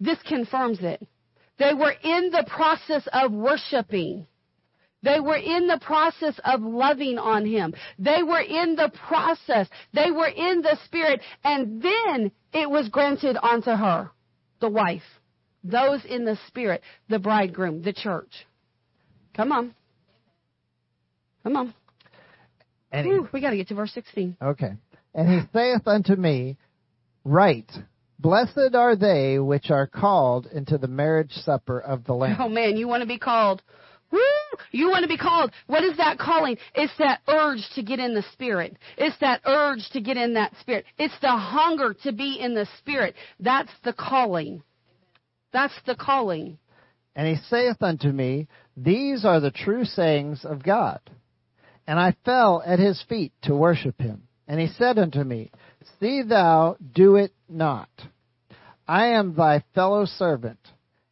This 0.00 0.18
confirms 0.26 0.78
it. 0.80 1.06
They 1.58 1.72
were 1.74 1.94
in 2.02 2.30
the 2.30 2.44
process 2.48 3.06
of 3.12 3.32
worshiping. 3.32 4.26
They 5.02 5.20
were 5.20 5.36
in 5.36 5.66
the 5.66 5.78
process 5.80 6.40
of 6.44 6.62
loving 6.62 7.18
on 7.18 7.44
him. 7.44 7.74
They 7.98 8.22
were 8.22 8.40
in 8.40 8.74
the 8.74 8.90
process. 9.06 9.68
They 9.92 10.10
were 10.10 10.28
in 10.28 10.62
the 10.62 10.78
spirit. 10.86 11.20
And 11.44 11.82
then 11.82 12.32
it 12.52 12.68
was 12.68 12.88
granted 12.88 13.36
unto 13.40 13.70
her, 13.70 14.10
the 14.60 14.70
wife. 14.70 15.02
Those 15.62 16.04
in 16.04 16.24
the 16.24 16.38
spirit, 16.48 16.82
the 17.08 17.18
bridegroom, 17.18 17.82
the 17.82 17.92
church. 17.92 18.46
Come 19.36 19.52
on. 19.52 19.74
Come 21.42 21.56
on. 21.56 21.74
And 22.90 23.06
Whew, 23.06 23.28
we 23.32 23.40
got 23.40 23.50
to 23.50 23.56
get 23.56 23.68
to 23.68 23.74
verse 23.74 23.92
16. 23.92 24.36
Okay. 24.40 24.72
And 25.14 25.28
he 25.28 25.40
saith 25.52 25.86
unto 25.86 26.14
me, 26.14 26.56
Write, 27.24 27.70
Blessed 28.24 28.74
are 28.74 28.96
they 28.96 29.38
which 29.38 29.70
are 29.70 29.86
called 29.86 30.46
into 30.46 30.78
the 30.78 30.88
marriage 30.88 31.32
supper 31.32 31.78
of 31.78 32.04
the 32.04 32.14
Lamb. 32.14 32.38
Oh 32.40 32.48
man, 32.48 32.74
you 32.74 32.88
want 32.88 33.02
to 33.02 33.06
be 33.06 33.18
called. 33.18 33.60
Woo! 34.10 34.18
You 34.70 34.88
want 34.88 35.02
to 35.02 35.08
be 35.08 35.18
called. 35.18 35.52
What 35.66 35.84
is 35.84 35.98
that 35.98 36.18
calling? 36.18 36.56
It's 36.74 36.96
that 36.98 37.20
urge 37.28 37.68
to 37.74 37.82
get 37.82 37.98
in 37.98 38.14
the 38.14 38.24
Spirit. 38.32 38.78
It's 38.96 39.18
that 39.18 39.42
urge 39.44 39.90
to 39.90 40.00
get 40.00 40.16
in 40.16 40.32
that 40.34 40.54
Spirit. 40.62 40.86
It's 40.96 41.12
the 41.20 41.36
hunger 41.36 41.92
to 42.02 42.12
be 42.12 42.40
in 42.40 42.54
the 42.54 42.66
Spirit. 42.78 43.14
That's 43.40 43.72
the 43.84 43.92
calling. 43.92 44.62
That's 45.52 45.78
the 45.84 45.94
calling. 45.94 46.56
And 47.14 47.28
he 47.28 47.36
saith 47.50 47.82
unto 47.82 48.08
me, 48.08 48.48
These 48.74 49.26
are 49.26 49.40
the 49.40 49.50
true 49.50 49.84
sayings 49.84 50.46
of 50.46 50.62
God. 50.62 51.00
And 51.86 52.00
I 52.00 52.16
fell 52.24 52.62
at 52.64 52.78
his 52.78 53.04
feet 53.06 53.34
to 53.42 53.54
worship 53.54 54.00
him. 54.00 54.22
And 54.48 54.58
he 54.58 54.68
said 54.78 54.98
unto 54.98 55.22
me, 55.22 55.50
See 56.00 56.22
thou 56.22 56.78
do 56.94 57.16
it 57.16 57.34
not. 57.50 57.90
I 58.86 59.06
am 59.08 59.34
thy 59.34 59.64
fellow 59.74 60.04
servant, 60.04 60.58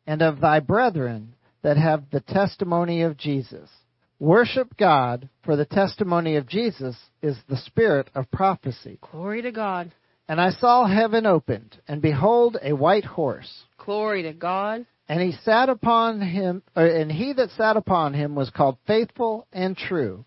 and 0.06 0.22
of 0.22 0.40
thy 0.40 0.60
brethren 0.60 1.34
that 1.62 1.76
have 1.76 2.04
the 2.10 2.20
testimony 2.20 3.02
of 3.02 3.16
Jesus. 3.16 3.70
Worship 4.18 4.76
God, 4.76 5.28
for 5.44 5.56
the 5.56 5.64
testimony 5.64 6.36
of 6.36 6.46
Jesus 6.46 6.96
is 7.22 7.36
the 7.48 7.56
spirit 7.56 8.08
of 8.14 8.30
prophecy. 8.30 8.98
Glory 9.10 9.42
to 9.42 9.50
God. 9.52 9.92
And 10.28 10.40
I 10.40 10.50
saw 10.50 10.86
heaven 10.86 11.26
opened, 11.26 11.76
and 11.88 12.00
behold 12.00 12.56
a 12.62 12.72
white 12.72 13.04
horse. 13.04 13.64
Glory 13.78 14.22
to 14.22 14.32
God. 14.32 14.86
And 15.08 15.20
he 15.20 15.32
sat 15.44 15.68
upon 15.68 16.20
him, 16.20 16.62
or, 16.76 16.86
and 16.86 17.10
he 17.10 17.32
that 17.32 17.50
sat 17.50 17.76
upon 17.76 18.14
him 18.14 18.34
was 18.34 18.50
called 18.50 18.78
faithful 18.86 19.46
and 19.52 19.76
true, 19.76 20.24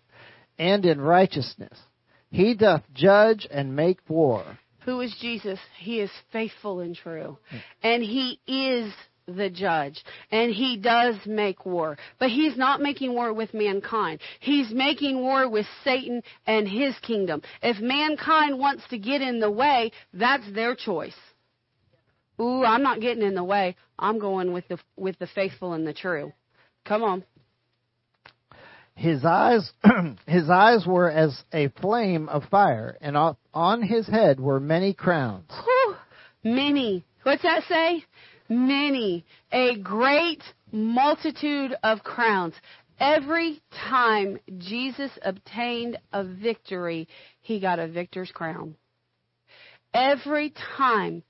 and 0.58 0.84
in 0.84 1.00
righteousness. 1.00 1.78
He 2.30 2.54
doth 2.54 2.82
judge 2.92 3.48
and 3.50 3.74
make 3.74 3.98
war. 4.08 4.44
Who 4.86 5.00
is 5.00 5.14
Jesus? 5.20 5.58
He 5.78 6.00
is 6.00 6.10
faithful 6.32 6.80
and 6.80 6.96
true. 6.96 7.36
Hmm. 7.50 7.56
And 7.82 8.02
he 8.02 8.40
is 8.46 8.92
the 9.26 9.50
judge. 9.50 10.02
And 10.30 10.52
he 10.54 10.76
does 10.76 11.16
make 11.26 11.66
war. 11.66 11.98
But 12.20 12.30
he's 12.30 12.56
not 12.56 12.80
making 12.80 13.12
war 13.12 13.32
with 13.32 13.52
mankind. 13.52 14.20
He's 14.40 14.70
making 14.70 15.18
war 15.18 15.50
with 15.50 15.66
Satan 15.82 16.22
and 16.46 16.68
his 16.68 16.96
kingdom. 17.00 17.42
If 17.62 17.80
mankind 17.80 18.58
wants 18.58 18.84
to 18.90 18.98
get 18.98 19.20
in 19.20 19.40
the 19.40 19.50
way, 19.50 19.90
that's 20.14 20.50
their 20.52 20.76
choice. 20.76 21.16
Ooh, 22.40 22.64
I'm 22.64 22.82
not 22.82 23.00
getting 23.00 23.24
in 23.24 23.34
the 23.34 23.44
way. 23.44 23.76
I'm 23.98 24.18
going 24.18 24.52
with 24.52 24.68
the 24.68 24.78
with 24.96 25.18
the 25.18 25.26
faithful 25.26 25.72
and 25.72 25.86
the 25.86 25.94
true. 25.94 26.32
Come 26.84 27.02
on. 27.02 27.24
His 28.96 29.26
eyes, 29.26 29.70
his 30.26 30.48
eyes 30.48 30.86
were 30.86 31.10
as 31.10 31.44
a 31.52 31.68
flame 31.68 32.30
of 32.30 32.44
fire, 32.44 32.96
and 33.02 33.16
on 33.52 33.82
his 33.82 34.06
head 34.06 34.40
were 34.40 34.58
many 34.58 34.94
crowns. 34.94 35.50
Whew, 35.64 35.96
many. 36.42 37.04
What's 37.22 37.42
that 37.42 37.64
say? 37.68 38.04
Many. 38.48 39.26
A 39.52 39.76
great 39.76 40.42
multitude 40.72 41.76
of 41.82 42.02
crowns. 42.02 42.54
Every 42.98 43.60
time 43.90 44.38
Jesus 44.56 45.10
obtained 45.22 45.98
a 46.14 46.24
victory, 46.24 47.06
he 47.42 47.60
got 47.60 47.78
a 47.78 47.86
victor's 47.86 48.30
crown. 48.30 48.76
Every 49.92 50.54
time 50.78 51.22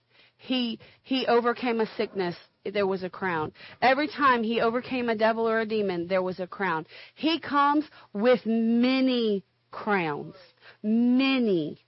he 0.46 0.78
he 1.02 1.26
overcame 1.26 1.80
a 1.80 1.86
sickness, 1.96 2.36
there 2.64 2.86
was 2.86 3.02
a 3.02 3.10
crown. 3.10 3.52
Every 3.82 4.08
time 4.08 4.42
he 4.42 4.60
overcame 4.60 5.08
a 5.08 5.16
devil 5.16 5.48
or 5.48 5.60
a 5.60 5.66
demon, 5.66 6.06
there 6.06 6.22
was 6.22 6.40
a 6.40 6.46
crown. 6.46 6.86
He 7.14 7.38
comes 7.40 7.84
with 8.12 8.40
many 8.46 9.44
crowns. 9.70 10.34
Many. 10.82 11.78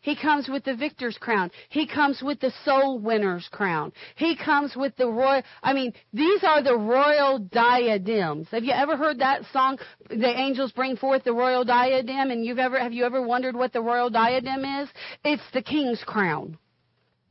He 0.00 0.16
comes 0.16 0.48
with 0.48 0.64
the 0.64 0.74
victor's 0.74 1.16
crown. 1.16 1.52
He 1.68 1.86
comes 1.86 2.22
with 2.22 2.40
the 2.40 2.52
soul 2.64 2.98
winner's 2.98 3.48
crown. 3.52 3.92
He 4.16 4.34
comes 4.36 4.74
with 4.74 4.96
the 4.96 5.06
royal, 5.06 5.42
I 5.62 5.72
mean, 5.72 5.92
these 6.12 6.42
are 6.42 6.60
the 6.60 6.76
royal 6.76 7.38
diadems. 7.38 8.48
Have 8.50 8.64
you 8.64 8.72
ever 8.72 8.96
heard 8.96 9.20
that 9.20 9.42
song, 9.52 9.78
The 10.08 10.36
Angels 10.36 10.72
Bring 10.72 10.96
Forth 10.96 11.22
the 11.22 11.32
Royal 11.32 11.64
Diadem? 11.64 12.32
And 12.32 12.44
you've 12.44 12.58
ever, 12.58 12.80
have 12.80 12.92
you 12.92 13.04
ever 13.04 13.22
wondered 13.22 13.54
what 13.54 13.72
the 13.72 13.80
royal 13.80 14.10
diadem 14.10 14.64
is? 14.64 14.88
It's 15.24 15.42
the 15.52 15.62
king's 15.62 16.02
crown. 16.04 16.58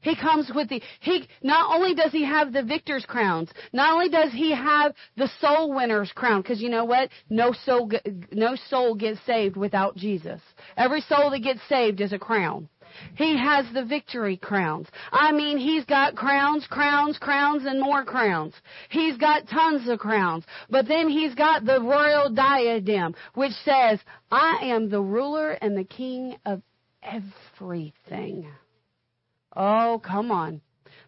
He 0.02 0.16
comes 0.16 0.52
with 0.54 0.70
the, 0.70 0.82
he, 1.00 1.28
not 1.44 1.74
only 1.74 1.94
does 1.94 2.12
he 2.12 2.26
have 2.26 2.52
the 2.52 2.64
victor's 2.64 3.06
crowns, 3.06 3.50
not 3.72 3.94
only 3.94 4.10
does 4.10 4.32
he 4.32 4.52
have 4.52 4.94
the 5.16 5.30
soul 5.40 5.74
winner's 5.74 6.12
crown, 6.12 6.42
because 6.42 6.62
you 6.62 6.70
know 6.70 6.86
what? 6.86 7.10
No 7.30 7.54
soul, 7.66 7.90
no 8.32 8.56
soul 8.70 8.96
gets 8.96 9.20
saved 9.26 9.56
without 9.56 9.96
Jesus. 9.96 10.42
Every 10.76 11.02
soul 11.02 11.30
that 11.30 11.40
gets 11.40 11.62
saved 11.70 12.02
is 12.02 12.14
a 12.14 12.20
crown. 12.20 12.68
He 13.16 13.38
has 13.38 13.66
the 13.74 13.86
victory 13.86 14.38
crowns. 14.38 14.88
I 15.12 15.32
mean, 15.32 15.58
he's 15.58 15.86
got 15.86 16.16
crowns, 16.16 16.68
crowns, 16.68 17.18
crowns, 17.18 17.66
and 17.66 17.80
more 17.80 18.04
crowns. 18.04 18.54
He's 18.90 19.18
got 19.18 19.48
tons 19.48 19.88
of 19.88 20.00
crowns. 20.00 20.44
But 20.70 20.88
then 20.88 21.10
he's 21.10 21.36
got 21.36 21.66
the 21.66 21.80
royal 21.80 22.30
diadem, 22.30 23.16
which 23.36 23.54
says, 23.64 24.00
I 24.30 24.60
am 24.64 24.90
the 24.90 25.02
ruler 25.02 25.52
and 25.52 25.78
the 25.78 25.86
king 25.86 26.36
of 26.46 26.62
everything. 27.02 28.48
Oh, 29.56 30.02
come 30.04 30.32
on. 30.32 30.62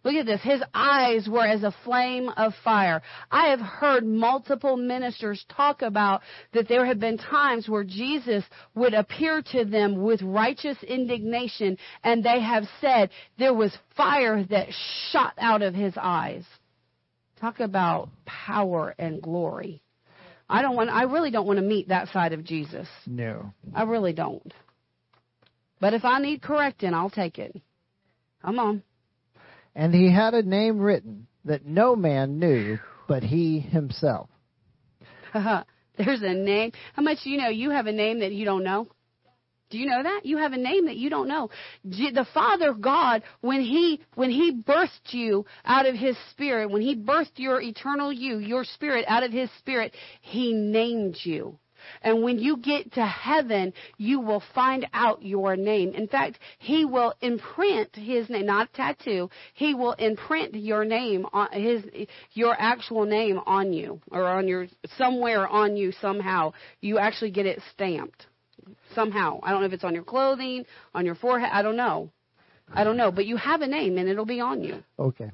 Look 0.04 0.16
at 0.16 0.26
this. 0.26 0.42
His 0.42 0.62
eyes 0.74 1.30
were 1.30 1.46
as 1.46 1.64
a 1.64 1.74
flame 1.86 2.30
of 2.36 2.54
fire. 2.64 3.02
I 3.32 3.48
have 3.50 3.62
heard 3.62 4.06
multiple 4.06 4.76
ministers 4.76 5.46
talk 5.56 5.82
about 5.82 6.22
that 6.52 6.68
there 6.68 6.86
have 6.86 7.00
been 7.00 7.18
times 7.18 7.70
where 7.70 7.86
Jesus 7.86 8.44
would 8.76 8.94
appear 8.94 9.42
to 9.54 9.64
them 9.64 10.04
with 10.04 10.22
righteous 10.22 10.78
indignation, 10.84 11.78
and 12.04 12.24
they 12.24 12.42
have 12.42 12.66
said 12.82 13.12
there 13.40 13.54
was 13.54 13.78
fire 13.96 14.44
that 14.44 14.68
shot 15.12 15.34
out 15.38 15.62
of 15.62 15.74
his 15.74 15.94
eyes. 15.96 16.44
Talk 17.40 17.62
about 17.62 18.10
power 18.26 18.94
and 19.00 19.22
glory. 19.22 19.82
I 20.50 20.62
don't 20.62 20.76
want 20.76 20.90
I 20.90 21.04
really 21.04 21.32
don't 21.32 21.48
want 21.48 21.58
to 21.58 21.66
meet 21.66 21.88
that 21.88 22.10
side 22.10 22.34
of 22.34 22.44
Jesus. 22.44 22.88
No. 23.08 23.54
I 23.74 23.84
really 23.84 24.14
don't. 24.14 24.54
But 25.80 25.94
if 25.94 26.04
I 26.06 26.20
need 26.20 26.42
correcting, 26.42 26.94
I'll 26.94 27.10
take 27.10 27.40
it. 27.40 27.56
Come 28.44 28.60
on. 28.60 28.84
And 29.76 29.94
he 29.94 30.12
had 30.12 30.34
a 30.34 30.44
name 30.44 30.80
written 30.80 31.28
that 31.46 31.66
no 31.66 31.96
man 31.96 32.40
knew 32.40 32.78
but 33.08 33.24
he 33.24 33.60
himself. 33.60 34.30
There's 35.34 36.22
a 36.22 36.34
name. 36.34 36.72
How 36.94 37.04
much 37.04 37.20
do 37.24 37.30
you 37.30 37.38
know? 37.38 37.50
You 37.50 37.70
have 37.72 37.88
a 37.88 37.92
name 37.92 38.20
that 38.20 38.32
you 38.32 38.46
don't 38.46 38.64
know. 38.64 38.88
Do 39.70 39.80
you 39.80 39.88
know 39.88 40.04
that? 40.04 40.22
You 40.24 40.38
have 40.38 40.54
a 40.54 40.58
name 40.58 40.86
that 40.86 40.98
you 40.98 41.10
don't 41.10 41.28
know. 41.28 41.50
The 41.84 42.28
Father 42.34 42.74
God, 42.74 43.24
when 43.42 43.62
He, 43.62 44.02
when 44.14 44.30
He 44.30 44.54
birthed 44.54 45.12
you 45.12 45.46
out 45.66 45.88
of 45.88 45.96
His 45.96 46.16
Spirit, 46.30 46.70
when 46.70 46.84
He 46.84 46.96
birthed 46.96 47.38
your 47.38 47.60
eternal 47.60 48.14
you, 48.14 48.38
your 48.38 48.66
spirit 48.66 49.06
out 49.08 49.24
of 49.24 49.32
His 49.32 49.50
Spirit, 49.58 49.96
He 50.22 50.54
named 50.54 51.18
you. 51.24 51.58
And 52.02 52.24
when 52.24 52.40
you 52.40 52.58
get 52.58 52.94
to 52.94 53.06
heaven, 53.06 53.74
you 53.98 54.20
will 54.20 54.44
find 54.54 54.88
out 54.94 55.24
your 55.24 55.56
name. 55.56 55.94
In 55.94 56.08
fact, 56.08 56.40
he 56.60 56.86
will 56.86 57.14
imprint 57.22 57.96
his 57.96 58.30
name, 58.30 58.46
not 58.46 58.70
a 58.74 58.76
tattoo. 58.76 59.30
He 59.54 59.74
will 59.74 59.94
imprint 59.94 60.56
your 60.56 60.86
name 60.86 61.26
on 61.34 61.52
his, 61.52 61.84
your 62.34 62.56
actual 62.58 63.06
name 63.06 63.40
on 63.46 63.74
you 63.74 64.02
or 64.12 64.26
on 64.26 64.48
your, 64.48 64.68
somewhere 64.98 65.48
on 65.48 65.76
you 65.78 65.92
somehow. 66.02 66.54
You 66.82 66.98
actually 66.98 67.32
get 67.32 67.46
it 67.46 67.62
stamped 67.74 68.28
somehow. 68.94 69.40
I 69.44 69.52
don't 69.52 69.62
know 69.62 69.68
if 69.68 69.74
it's 69.74 69.84
on 69.84 69.94
your 69.94 70.04
clothing, 70.04 70.66
on 70.94 71.06
your 71.06 71.16
forehead. 71.16 71.50
I 71.52 71.62
don't 71.62 71.78
know. 71.78 72.10
I 72.74 72.84
don't 72.84 72.98
know. 72.98 73.12
But 73.12 73.26
you 73.26 73.38
have 73.38 73.62
a 73.62 73.68
name 73.68 73.98
and 73.98 74.10
it'll 74.10 74.26
be 74.26 74.40
on 74.40 74.64
you. 74.64 74.84
Okay. 74.98 75.32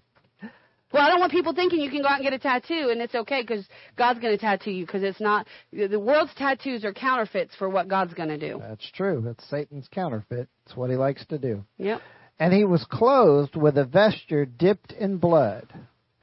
Well, 0.92 1.04
I 1.04 1.10
don't 1.10 1.20
want 1.20 1.32
people 1.32 1.54
thinking 1.54 1.82
you 1.82 1.92
can 1.92 2.02
go 2.02 2.08
out 2.08 2.16
and 2.16 2.24
get 2.24 2.34
a 2.34 2.40
tattoo 2.40 2.90
and 2.92 3.00
it's 3.02 3.14
okay 3.14 3.42
because 3.42 3.68
God's 3.96 4.20
going 4.20 4.36
to 4.36 4.42
tattoo 4.42 4.72
you 4.72 4.86
because 4.86 5.04
it's 5.04 5.22
not. 5.22 5.46
The 5.72 6.00
world's 6.00 6.34
tattoos 6.34 6.84
are 6.84 6.94
counterfeits 6.94 7.56
for 7.56 7.70
what 7.70 7.88
God's 7.88 8.14
going 8.16 8.30
to 8.30 8.38
do. 8.38 8.60
That's 8.60 8.90
true. 8.92 9.22
That's 9.24 9.48
Satan's 9.50 9.88
counterfeit. 9.92 10.50
It's 10.66 10.76
what 10.76 10.90
he 10.90 10.96
likes 10.96 11.26
to 11.28 11.38
do. 11.38 11.64
Yep. 11.78 12.02
And 12.40 12.54
he 12.54 12.64
was 12.64 12.86
clothed 12.90 13.56
with 13.56 13.78
a 13.78 13.86
vesture 13.86 14.46
dipped 14.46 14.92
in 14.94 15.18
blood. 15.18 15.72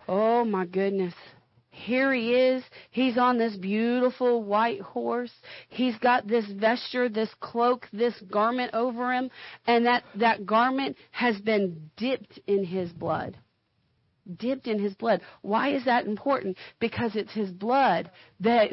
Oh 0.09 0.45
my 0.45 0.67
goodness. 0.67 1.15
Here 1.71 2.13
he 2.13 2.35
is. 2.35 2.65
He's 2.91 3.19
on 3.19 3.37
this 3.37 3.55
beautiful 3.55 4.43
white 4.43 4.81
horse. 4.81 5.33
He's 5.69 5.97
got 5.99 6.27
this 6.27 6.47
vesture, 6.47 7.09
this 7.09 7.29
cloak, 7.39 7.87
this 7.93 8.15
garment 8.31 8.73
over 8.73 9.13
him, 9.13 9.31
and 9.67 9.85
that, 9.85 10.03
that 10.15 10.47
garment 10.47 10.97
has 11.11 11.39
been 11.39 11.91
dipped 11.97 12.41
in 12.47 12.65
his 12.65 12.91
blood 12.93 13.37
dipped 14.37 14.67
in 14.67 14.79
his 14.79 14.95
blood. 14.95 15.21
Why 15.43 15.71
is 15.75 15.85
that 15.85 16.07
important? 16.07 16.57
Because 16.81 17.15
it's 17.15 17.33
his 17.33 17.51
blood 17.51 18.11
that 18.41 18.71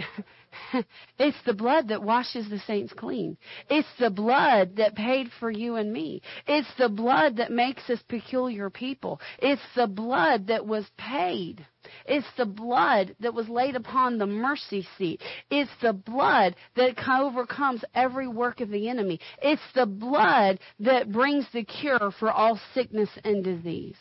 it's 1.20 1.38
the 1.46 1.54
blood 1.54 1.90
that 1.90 2.04
washes 2.04 2.50
the 2.50 2.60
saints 2.60 2.94
clean. 2.94 3.38
It's 3.70 3.88
the 4.00 4.10
blood 4.10 4.76
that 4.78 4.96
paid 4.96 5.30
for 5.40 5.50
you 5.50 5.76
and 5.76 5.92
me. 5.92 6.22
It's 6.48 6.68
the 6.78 6.90
blood 6.90 7.38
that 7.38 7.52
makes 7.52 7.90
us 7.90 8.02
peculiar 8.08 8.70
people. 8.70 9.20
It's 9.40 9.62
the 9.76 9.88
blood 9.88 10.48
that 10.48 10.66
was 10.66 10.86
paid. 10.98 11.66
It's 12.06 12.28
the 12.38 12.46
blood 12.46 13.16
that 13.20 13.34
was 13.34 13.50
laid 13.50 13.76
upon 13.76 14.18
the 14.18 14.26
mercy 14.26 14.88
seat. 14.98 15.22
It's 15.50 15.72
the 15.82 15.94
blood 15.94 16.56
that 16.76 16.96
overcomes 17.08 17.84
every 17.94 18.28
work 18.28 18.62
of 18.62 18.70
the 18.70 18.90
enemy. 18.90 19.20
It's 19.42 19.62
the 19.76 19.86
blood 19.86 20.60
that 20.80 21.12
brings 21.12 21.46
the 21.52 21.64
cure 21.64 22.12
for 22.20 22.32
all 22.32 22.60
sickness 22.74 23.10
and 23.24 23.44
disease. 23.44 23.98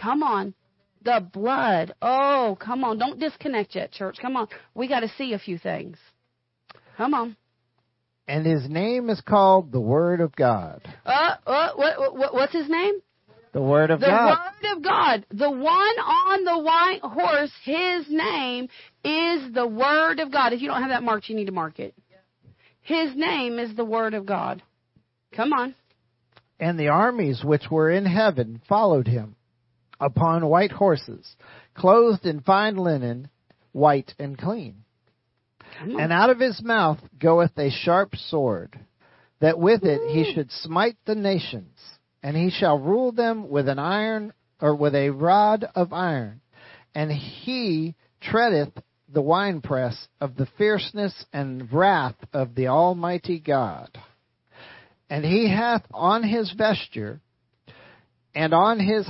Come 0.00 0.22
on. 0.22 0.54
The 1.02 1.26
blood. 1.32 1.94
Oh, 2.02 2.56
come 2.60 2.84
on. 2.84 2.98
Don't 2.98 3.18
disconnect 3.18 3.74
yet, 3.74 3.92
church. 3.92 4.16
Come 4.20 4.36
on. 4.36 4.48
We 4.74 4.88
got 4.88 5.00
to 5.00 5.08
see 5.16 5.32
a 5.32 5.38
few 5.38 5.58
things. 5.58 5.96
Come 6.96 7.14
on. 7.14 7.36
And 8.28 8.46
his 8.46 8.68
name 8.68 9.10
is 9.10 9.20
called 9.22 9.72
the 9.72 9.80
Word 9.80 10.20
of 10.20 10.36
God. 10.36 10.82
Uh, 11.04 11.36
uh 11.46 11.70
what, 11.74 12.16
what, 12.16 12.34
what's 12.34 12.52
his 12.52 12.68
name? 12.68 12.94
The 13.52 13.62
Word 13.62 13.90
of 13.90 14.00
the 14.00 14.06
God. 14.06 14.36
The 14.62 14.68
Word 14.68 14.76
of 14.76 14.82
God. 14.84 15.26
The 15.30 15.50
one 15.50 15.66
on 15.66 16.44
the 16.44 16.58
white 16.58 17.00
horse, 17.02 17.50
his 17.64 18.06
name 18.08 18.68
is 19.02 19.52
the 19.52 19.66
Word 19.66 20.20
of 20.20 20.30
God. 20.30 20.52
If 20.52 20.60
you 20.60 20.68
don't 20.68 20.82
have 20.82 20.90
that 20.90 21.02
marked, 21.02 21.28
you 21.28 21.34
need 21.34 21.46
to 21.46 21.52
mark 21.52 21.80
it. 21.80 21.94
His 22.82 23.16
name 23.16 23.58
is 23.58 23.74
the 23.74 23.84
Word 23.84 24.14
of 24.14 24.26
God. 24.26 24.62
Come 25.34 25.52
on. 25.52 25.74
And 26.60 26.78
the 26.78 26.88
armies 26.88 27.42
which 27.42 27.70
were 27.70 27.90
in 27.90 28.04
heaven 28.04 28.60
followed 28.68 29.08
him 29.08 29.34
upon 30.00 30.46
white 30.46 30.72
horses, 30.72 31.36
clothed 31.74 32.26
in 32.26 32.40
fine 32.40 32.76
linen, 32.76 33.28
white 33.72 34.14
and 34.18 34.38
clean. 34.38 34.84
And 35.80 36.12
out 36.12 36.30
of 36.30 36.40
his 36.40 36.62
mouth 36.62 36.98
goeth 37.18 37.56
a 37.56 37.70
sharp 37.70 38.16
sword, 38.16 38.78
that 39.40 39.58
with 39.58 39.84
it 39.84 40.10
he 40.10 40.32
should 40.32 40.50
smite 40.50 40.96
the 41.06 41.14
nations, 41.14 41.78
and 42.22 42.36
he 42.36 42.50
shall 42.50 42.78
rule 42.78 43.12
them 43.12 43.48
with 43.48 43.68
an 43.68 43.78
iron 43.78 44.32
or 44.60 44.74
with 44.74 44.94
a 44.94 45.10
rod 45.10 45.64
of 45.74 45.92
iron, 45.92 46.40
and 46.94 47.10
he 47.10 47.94
treadeth 48.20 48.72
the 49.12 49.22
winepress 49.22 50.08
of 50.20 50.36
the 50.36 50.46
fierceness 50.58 51.24
and 51.32 51.72
wrath 51.72 52.16
of 52.32 52.54
the 52.54 52.68
Almighty 52.68 53.40
God. 53.40 53.90
And 55.08 55.24
he 55.24 55.48
hath 55.48 55.84
on 55.92 56.22
his 56.22 56.52
vesture 56.52 57.20
and 58.34 58.54
on 58.54 58.78
his 58.78 59.06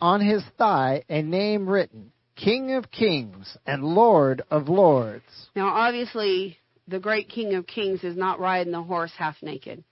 on 0.00 0.20
his 0.20 0.42
thigh 0.58 1.04
a 1.08 1.22
name 1.22 1.68
written 1.68 2.12
King 2.36 2.74
of 2.74 2.90
Kings 2.90 3.56
and 3.66 3.84
Lord 3.84 4.42
of 4.50 4.68
Lords. 4.68 5.24
Now, 5.54 5.68
obviously, 5.68 6.58
the 6.88 6.98
great 6.98 7.28
King 7.28 7.54
of 7.54 7.66
Kings 7.66 8.02
is 8.04 8.16
not 8.16 8.40
riding 8.40 8.72
the 8.72 8.82
horse 8.82 9.12
half 9.16 9.36
naked. 9.42 9.84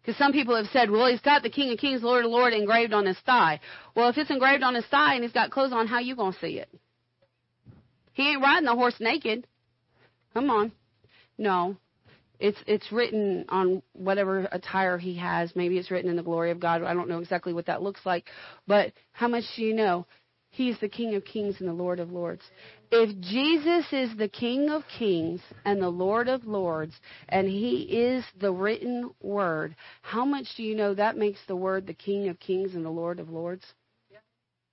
Because 0.00 0.18
some 0.18 0.32
people 0.32 0.54
have 0.54 0.66
said, 0.66 0.90
well, 0.90 1.06
he's 1.06 1.20
got 1.20 1.42
the 1.42 1.48
King 1.48 1.72
of 1.72 1.78
Kings, 1.78 2.02
Lord 2.02 2.26
of 2.26 2.30
Lords 2.30 2.54
engraved 2.54 2.92
on 2.92 3.06
his 3.06 3.18
thigh. 3.24 3.60
Well, 3.96 4.10
if 4.10 4.18
it's 4.18 4.30
engraved 4.30 4.62
on 4.62 4.74
his 4.74 4.84
thigh 4.86 5.14
and 5.14 5.22
he's 5.22 5.32
got 5.32 5.50
clothes 5.50 5.72
on, 5.72 5.86
how 5.86 5.98
you 5.98 6.14
going 6.14 6.34
to 6.34 6.38
see 6.40 6.58
it? 6.58 6.68
He 8.12 8.30
ain't 8.30 8.42
riding 8.42 8.66
the 8.66 8.74
horse 8.74 8.96
naked. 9.00 9.46
Come 10.34 10.50
on. 10.50 10.72
No. 11.38 11.76
It's 12.40 12.58
it's 12.66 12.90
written 12.90 13.44
on 13.48 13.82
whatever 13.92 14.48
attire 14.50 14.98
he 14.98 15.16
has. 15.16 15.54
Maybe 15.54 15.78
it's 15.78 15.90
written 15.90 16.10
in 16.10 16.16
the 16.16 16.22
glory 16.22 16.50
of 16.50 16.60
God. 16.60 16.82
I 16.82 16.94
don't 16.94 17.08
know 17.08 17.20
exactly 17.20 17.52
what 17.52 17.66
that 17.66 17.82
looks 17.82 18.00
like. 18.04 18.28
But 18.66 18.92
how 19.12 19.28
much 19.28 19.44
do 19.56 19.62
you 19.62 19.74
know? 19.74 20.06
He's 20.50 20.78
the 20.78 20.88
King 20.88 21.16
of 21.16 21.24
Kings 21.24 21.56
and 21.58 21.68
the 21.68 21.72
Lord 21.72 21.98
of 21.98 22.12
Lords. 22.12 22.42
If 22.92 23.20
Jesus 23.20 23.92
is 23.92 24.16
the 24.16 24.28
King 24.28 24.70
of 24.70 24.82
Kings 24.86 25.40
and 25.64 25.82
the 25.82 25.88
Lord 25.88 26.28
of 26.28 26.44
Lords, 26.44 26.94
and 27.28 27.48
He 27.48 27.82
is 27.82 28.24
the 28.40 28.52
written 28.52 29.10
Word, 29.20 29.74
how 30.02 30.24
much 30.24 30.46
do 30.56 30.62
you 30.62 30.76
know 30.76 30.94
that 30.94 31.16
makes 31.16 31.40
the 31.48 31.56
Word 31.56 31.88
the 31.88 31.94
King 31.94 32.28
of 32.28 32.38
Kings 32.38 32.76
and 32.76 32.84
the 32.84 32.90
Lord 32.90 33.18
of 33.18 33.30
Lords? 33.30 33.64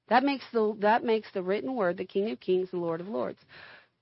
That 0.09 0.23
makes 0.23 0.43
the 0.53 0.75
that 0.81 1.03
makes 1.03 1.31
the 1.33 1.41
written 1.41 1.73
Word 1.73 1.97
the 1.97 2.05
King 2.05 2.29
of 2.31 2.39
Kings 2.39 2.69
and 2.73 2.81
Lord 2.81 3.01
of 3.01 3.07
Lords. 3.07 3.39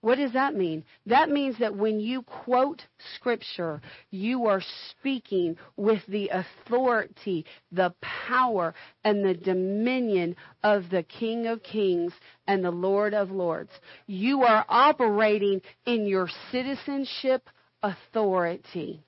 What 0.02 0.18
does 0.18 0.32
that 0.32 0.56
mean? 0.56 0.86
That 1.08 1.30
means 1.30 1.60
that 1.60 1.76
when 1.76 2.00
you 2.00 2.22
quote 2.22 2.82
scripture, 3.16 3.82
you 4.12 4.46
are 4.46 4.62
speaking 4.92 5.58
with 5.76 6.02
the 6.08 6.30
authority, 6.30 7.46
the 7.74 7.94
power, 8.02 8.74
and 9.04 9.26
the 9.26 9.34
dominion 9.34 10.38
of 10.64 10.90
the 10.90 11.04
King 11.04 11.48
of 11.48 11.64
Kings 11.64 12.14
and 12.48 12.64
the 12.64 12.72
Lord 12.72 13.14
of 13.14 13.30
Lords. 13.30 13.72
You 14.08 14.44
are 14.44 14.66
operating 14.70 15.62
in 15.86 16.06
your 16.06 16.30
citizenship 16.50 17.50
authority. 17.84 19.04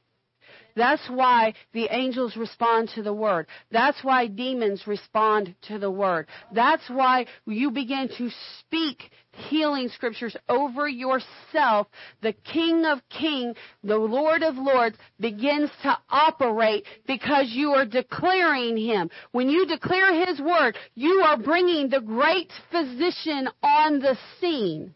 That's 0.76 1.10
why 1.10 1.54
the 1.74 1.88
angels 1.92 2.38
respond 2.38 2.90
to 2.96 3.04
the 3.04 3.14
word. 3.14 3.48
That's 3.72 4.04
why 4.04 4.28
demons 4.28 4.88
respond 4.88 5.56
to 5.64 5.80
the 5.80 5.92
word. 5.92 6.28
That's 6.54 6.90
why 6.90 7.26
you 7.46 7.72
begin 7.72 8.10
to 8.18 8.30
speak 8.60 9.12
healing 9.34 9.90
scriptures 9.90 10.36
over 10.50 10.88
yourself. 10.88 11.88
The 12.22 12.34
King 12.34 12.86
of 12.86 13.00
Kings, 13.10 13.56
the 13.84 13.98
Lord 13.98 14.44
of 14.44 14.56
Lords 14.56 14.98
begins 15.20 15.70
to 15.84 15.98
operate 16.10 16.86
because 17.08 17.48
you 17.50 17.72
are 17.72 17.86
declaring 17.86 18.78
Him. 18.78 19.10
When 19.32 19.50
you 19.50 19.66
declare 19.66 20.26
His 20.26 20.40
word, 20.40 20.78
you 20.96 21.24
are 21.26 21.38
bringing 21.38 21.90
the 21.90 22.02
great 22.02 22.52
physician 22.72 23.50
on 23.64 24.00
the 24.00 24.18
scene. 24.40 24.94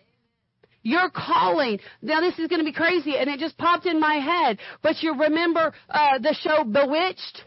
You're 0.83 1.09
calling. 1.09 1.79
Now 2.03 2.21
this 2.21 2.37
is 2.37 2.47
going 2.47 2.59
to 2.59 2.65
be 2.65 2.71
crazy 2.71 3.17
and 3.17 3.27
it 3.27 3.39
just 3.39 3.57
popped 3.57 3.87
in 3.87 3.99
my 3.99 4.15
head. 4.15 4.59
But 4.83 5.01
you 5.01 5.19
remember 5.19 5.73
uh, 5.89 6.19
the 6.19 6.35
show 6.39 6.63
Bewitched? 6.63 7.43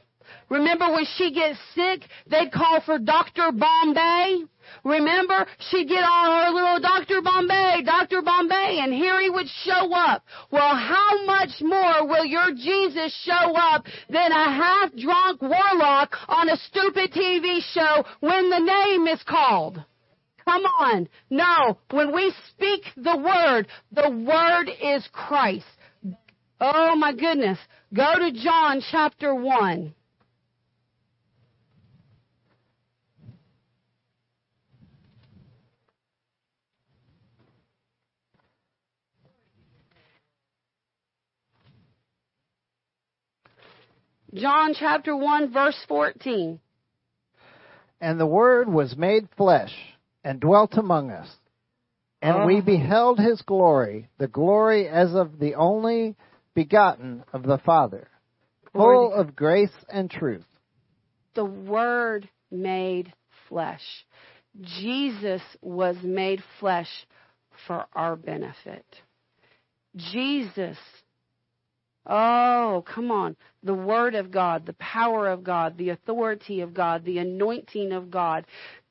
Remember 0.51 0.91
when 0.93 1.05
she 1.17 1.33
gets 1.33 1.59
sick, 1.75 2.01
they'd 2.27 2.53
call 2.53 2.81
for 2.81 2.99
Dr. 2.99 3.53
Bombay? 3.53 4.45
Remember, 4.85 5.47
she'd 5.71 5.89
get 5.89 6.03
on 6.05 6.45
her 6.45 6.51
little 6.53 6.81
Dr. 6.81 7.23
Bombay, 7.23 7.83
Dr. 7.85 8.23
Bombay, 8.23 8.81
and 8.83 8.93
here 8.93 9.21
he 9.21 9.31
would 9.31 9.49
show 9.65 9.93
up. 9.95 10.25
Well, 10.51 10.75
how 10.75 11.25
much 11.25 11.61
more 11.61 12.07
will 12.07 12.25
your 12.25 12.53
Jesus 12.53 13.15
show 13.25 13.55
up 13.57 13.85
than 14.09 14.33
a 14.33 14.45
half 14.45 14.95
drunk 14.95 15.43
warlock 15.43 16.17
on 16.29 16.49
a 16.49 16.57
stupid 16.57 17.13
TV 17.13 17.61
show 17.73 18.05
when 18.21 18.51
the 18.51 18.59
name 18.59 19.07
is 19.07 19.23
called? 19.25 19.83
Come 20.45 20.65
on. 20.65 21.09
No, 21.29 21.79
when 21.91 22.15
we 22.15 22.33
speak 22.51 22.83
the 22.97 23.17
word, 23.17 23.67
the 23.93 24.11
word 24.11 24.71
is 24.83 25.07
Christ. 25.13 25.67
Oh 26.61 26.97
my 26.97 27.13
goodness. 27.13 27.59
Go 27.95 28.19
to 28.19 28.33
John 28.33 28.83
chapter 28.91 29.35
1. 29.35 29.95
John 44.35 44.75
chapter 44.75 45.17
1 45.17 45.53
verse 45.53 45.79
14. 45.89 46.61
And 48.01 48.21
the 48.21 48.27
Word 48.27 48.69
was 48.69 48.97
made 48.97 49.29
flesh 49.37 49.73
and 50.23 50.41
dwelt 50.41 50.75
among 50.75 51.11
us. 51.11 51.29
And 52.21 52.45
we 52.47 52.59
Oh. 52.59 52.63
beheld 52.63 53.19
his 53.19 53.43
glory, 53.43 54.09
the 54.19 54.29
glory 54.29 54.89
as 54.89 55.15
of 55.15 55.39
the 55.39 55.55
only 55.55 56.17
begotten 56.55 57.25
of 57.33 57.43
the 57.45 57.59
Father, 57.59 58.09
full 58.73 59.09
Glory 59.09 59.13
of 59.21 59.37
grace 59.37 59.85
and 59.89 60.11
truth. 60.11 60.47
the 61.35 61.45
Word 61.45 62.29
made 62.51 63.13
flesh. 63.49 64.05
Jesus 64.61 65.43
was 65.63 65.97
made 66.03 66.43
flesh 66.59 67.07
for 67.67 67.87
our 67.93 68.17
benefit. 68.17 68.85
Jesus, 69.95 70.77
oh, 72.07 72.85
come 72.93 73.11
on. 73.13 73.37
The 73.63 73.75
Word 73.75 74.15
of 74.15 74.31
God, 74.31 74.67
the 74.67 74.75
power 74.75 75.29
of 75.29 75.43
God, 75.43 75.77
the 75.77 75.91
authority 75.91 76.61
of 76.61 76.75
God, 76.75 77.05
the 77.05 77.19
anointing 77.19 77.93
of 77.93 78.11
God, 78.11 78.47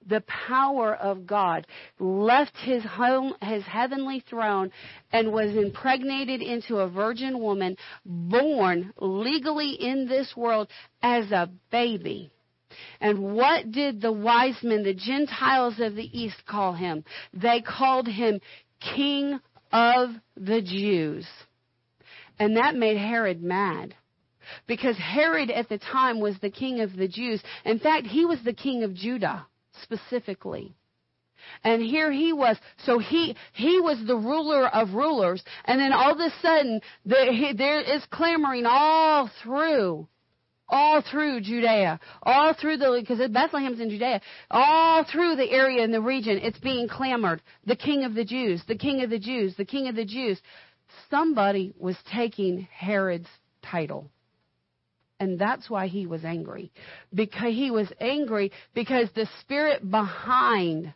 the 0.06 0.24
power 0.28 0.96
of 0.96 1.28
God 1.28 1.68
left 2.00 2.56
his 2.58 2.84
home, 2.84 3.34
his 3.42 3.64
heavenly 3.64 4.24
throne 4.30 4.72
and 5.12 5.32
was 5.32 5.56
impregnated 5.56 6.42
into 6.42 6.78
a 6.78 6.90
virgin 6.90 7.40
woman 7.40 7.78
born 8.06 8.94
legally 9.00 9.72
in 9.72 10.08
this 10.08 10.34
world 10.36 10.70
as 11.02 11.32
a 11.32 11.50
baby. 11.72 12.32
And 13.00 13.34
what 13.36 13.72
did 13.72 14.02
the 14.02 14.12
wise 14.12 14.58
men, 14.64 14.84
the 14.84 14.94
Gentiles 14.94 15.80
of 15.80 15.96
the 15.96 16.20
East, 16.20 16.46
call 16.46 16.74
him? 16.74 17.04
They 17.34 17.62
called 17.62 18.08
him 18.08 18.40
King 18.80 19.40
of 19.72 20.10
the 20.36 20.62
Jews. 20.62 21.28
And 22.40 22.58
that 22.58 22.76
made 22.76 22.98
Herod 22.98 23.42
mad. 23.42 23.96
Because 24.68 24.98
Herod 24.98 25.52
at 25.52 25.70
the 25.70 25.78
time 25.78 26.20
was 26.20 26.38
the 26.40 26.50
king 26.50 26.82
of 26.82 26.96
the 26.96 27.08
Jews. 27.08 27.42
In 27.66 27.80
fact, 27.80 28.08
he 28.08 28.26
was 28.26 28.40
the 28.44 28.54
king 28.54 28.84
of 28.84 28.94
Judah, 28.94 29.46
specifically. 29.84 30.76
And 31.64 31.82
here 31.82 32.12
he 32.12 32.34
was. 32.34 32.58
So 32.86 33.00
he 33.00 33.36
he 33.54 33.80
was 33.80 34.04
the 34.06 34.16
ruler 34.16 34.68
of 34.68 34.94
rulers. 34.94 35.44
And 35.66 35.80
then 35.80 35.94
all 35.94 36.12
of 36.12 36.20
a 36.20 36.34
sudden, 36.42 36.82
there, 37.06 37.32
he- 37.32 37.54
there 37.54 37.80
is 37.80 38.06
clamoring 38.08 38.66
all 38.66 39.30
through 39.44 40.08
all 40.70 41.02
through 41.02 41.42
Judea, 41.42 42.00
all 42.24 42.54
through 42.54 42.78
the, 42.78 42.98
because 43.00 43.20
Bethlehem's 43.32 43.80
in 43.80 43.90
Judea, 43.90 44.22
all 44.52 45.06
through 45.06 45.36
the 45.36 45.50
area 45.50 45.84
and 45.84 45.94
the 45.94 46.02
region, 46.02 46.40
it's 46.42 46.60
being 46.60 46.88
clamored. 46.88 47.42
The 47.66 47.76
King 47.76 48.04
of 48.04 48.14
the 48.14 48.26
Jews, 48.26 48.62
the 48.68 48.76
King 48.76 49.02
of 49.02 49.10
the 49.10 49.20
Jews, 49.20 49.56
the 49.56 49.66
King 49.66 49.88
of 49.88 49.96
the 49.96 50.06
Jews. 50.06 50.42
Somebody 51.10 51.74
was 51.78 51.96
taking 52.12 52.68
Herod's 52.72 53.30
title. 53.62 54.10
And 55.20 55.40
that's 55.40 55.70
why 55.70 55.88
he 55.88 56.06
was 56.06 56.24
angry. 56.24 56.72
Because 57.14 57.54
he 57.54 57.72
was 57.72 57.92
angry 58.00 58.52
because 58.74 59.10
the 59.16 59.28
spirit 59.42 59.90
behind, 59.90 60.94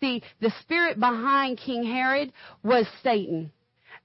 see, 0.00 0.22
the 0.40 0.52
spirit 0.62 0.98
behind 0.98 1.58
King 1.58 1.84
Herod 1.84 2.32
was 2.62 2.86
Satan. 3.02 3.52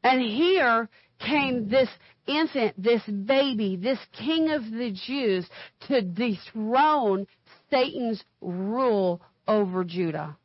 And 0.03 0.21
here 0.21 0.89
came 1.19 1.69
this 1.69 1.89
infant, 2.27 2.81
this 2.81 3.01
baby, 3.03 3.77
this 3.77 3.99
king 4.11 4.49
of 4.51 4.63
the 4.63 4.91
Jews 4.91 5.47
to 5.87 6.01
dethrone 6.01 7.25
Satan's 7.69 8.23
rule 8.41 9.21
over 9.47 9.83
Judah. 9.83 10.37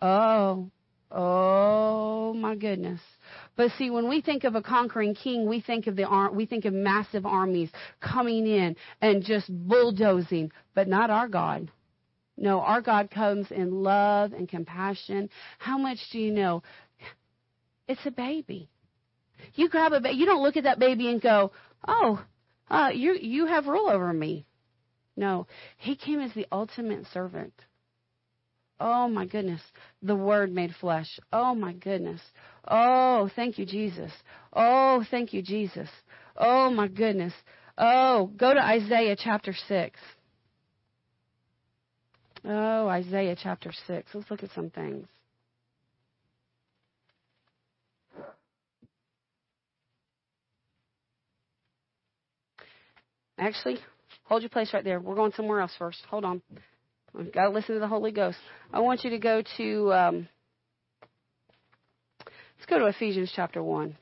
Oh, 0.00 0.70
oh 1.10 2.32
my 2.34 2.54
goodness. 2.54 3.00
But 3.56 3.70
see, 3.72 3.90
when 3.90 4.08
we 4.08 4.20
think 4.22 4.44
of 4.44 4.54
a 4.54 4.62
conquering 4.62 5.14
king, 5.14 5.46
we 5.46 5.60
think 5.60 5.86
of 5.86 5.96
the 5.96 6.04
ar- 6.04 6.32
we 6.32 6.46
think 6.46 6.64
of 6.64 6.72
massive 6.72 7.26
armies 7.26 7.70
coming 8.00 8.46
in 8.46 8.76
and 9.00 9.22
just 9.22 9.46
bulldozing, 9.50 10.50
but 10.74 10.88
not 10.88 11.10
our 11.10 11.28
God. 11.28 11.70
No, 12.36 12.60
our 12.60 12.80
God 12.80 13.10
comes 13.10 13.50
in 13.50 13.82
love 13.82 14.32
and 14.32 14.48
compassion. 14.48 15.28
How 15.58 15.76
much 15.76 15.98
do 16.10 16.18
you 16.18 16.32
know? 16.32 16.62
It's 17.88 18.06
a 18.06 18.10
baby. 18.10 18.70
You 19.54 19.68
grab 19.68 19.92
a 19.92 20.00
baby. 20.00 20.16
You 20.16 20.24
don't 20.24 20.42
look 20.42 20.56
at 20.56 20.64
that 20.64 20.78
baby 20.78 21.08
and 21.08 21.20
go, 21.20 21.52
"Oh, 21.86 22.24
uh, 22.70 22.90
you 22.94 23.14
you 23.14 23.46
have 23.46 23.66
rule 23.66 23.88
over 23.88 24.12
me." 24.12 24.46
No, 25.14 25.46
he 25.76 25.94
came 25.94 26.20
as 26.20 26.32
the 26.32 26.46
ultimate 26.50 27.06
servant. 27.12 27.52
Oh 28.84 29.06
my 29.06 29.26
goodness, 29.26 29.60
the 30.02 30.16
Word 30.16 30.52
made 30.52 30.74
flesh. 30.80 31.20
Oh 31.32 31.54
my 31.54 31.72
goodness. 31.72 32.20
Oh, 32.66 33.30
thank 33.36 33.58
you, 33.58 33.64
Jesus. 33.64 34.10
Oh, 34.52 35.04
thank 35.08 35.32
you, 35.32 35.40
Jesus. 35.40 35.88
Oh 36.36 36.68
my 36.68 36.88
goodness. 36.88 37.32
Oh, 37.78 38.30
go 38.36 38.52
to 38.52 38.60
Isaiah 38.60 39.16
chapter 39.16 39.54
six. 39.68 40.00
Oh, 42.44 42.88
Isaiah 42.88 43.36
chapter 43.40 43.70
6. 43.86 44.10
Let's 44.14 44.30
look 44.30 44.42
at 44.42 44.50
some 44.52 44.70
things. 44.70 45.06
Actually, 53.38 53.78
hold 54.24 54.42
your 54.42 54.50
place 54.50 54.70
right 54.74 54.84
there. 54.84 55.00
We're 55.00 55.14
going 55.14 55.32
somewhere 55.32 55.60
else 55.60 55.72
first. 55.78 55.98
Hold 56.10 56.24
on. 56.24 56.42
We've 57.14 57.32
got 57.32 57.44
to 57.44 57.50
listen 57.50 57.74
to 57.74 57.80
the 57.80 57.88
Holy 57.88 58.10
Ghost. 58.10 58.38
I 58.72 58.80
want 58.80 59.04
you 59.04 59.10
to 59.10 59.18
go 59.18 59.42
to, 59.58 59.92
um, 59.92 60.28
let's 62.24 62.66
go 62.68 62.78
to 62.78 62.86
Ephesians 62.86 63.30
chapter 63.34 63.62
1. 63.62 63.96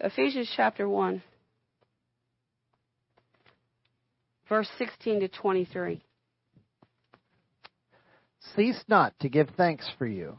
Ephesians 0.00 0.52
chapter 0.54 0.86
1, 0.86 1.22
verse 4.48 4.68
16 4.76 5.20
to 5.20 5.28
23. 5.28 6.02
Cease 8.54 8.84
not 8.88 9.18
to 9.20 9.28
give 9.28 9.48
thanks 9.56 9.88
for 9.98 10.06
you, 10.06 10.38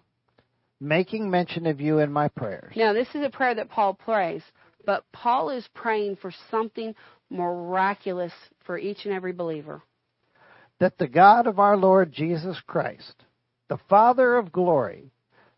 making 0.80 1.30
mention 1.30 1.65
of 1.65 1.82
you 1.82 1.99
in 1.99 2.11
my 2.11 2.27
prayers. 2.27 2.73
Now, 2.76 2.94
this 2.94 3.07
is 3.14 3.23
a 3.23 3.30
prayer 3.30 3.56
that 3.56 3.69
Paul 3.69 3.94
prays, 3.94 4.44
but 4.86 5.03
Paul 5.11 5.49
is 5.49 5.68
praying 5.73 6.18
for 6.18 6.32
something 6.52 6.94
miraculous 7.30 8.34
for 8.65 8.77
each 8.77 9.06
and 9.06 9.14
every 9.14 9.34
believer. 9.34 9.82
that 10.80 10.98
the 10.98 11.07
God 11.07 11.48
of 11.48 11.57
our 11.57 11.77
Lord 11.77 12.11
Jesus 12.11 12.60
Christ, 12.68 13.23
the 13.69 13.80
Father 13.90 14.36
of 14.36 14.52
glory, 14.52 15.11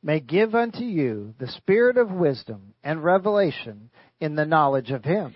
may 0.04 0.20
give 0.20 0.54
unto 0.54 0.84
you 0.84 1.34
the 1.40 1.48
spirit 1.48 1.98
of 1.98 2.12
wisdom 2.12 2.74
and 2.84 3.04
revelation 3.04 3.90
in 4.20 4.36
the 4.36 4.46
knowledge 4.46 4.92
of 4.92 5.04
him. 5.04 5.34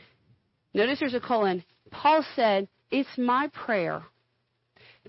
Notice 0.73 0.99
there's 0.99 1.15
a 1.15 1.19
colon. 1.19 1.63
Paul 1.89 2.23
said, 2.35 2.67
"It's 2.91 3.17
my 3.17 3.47
prayer 3.47 4.03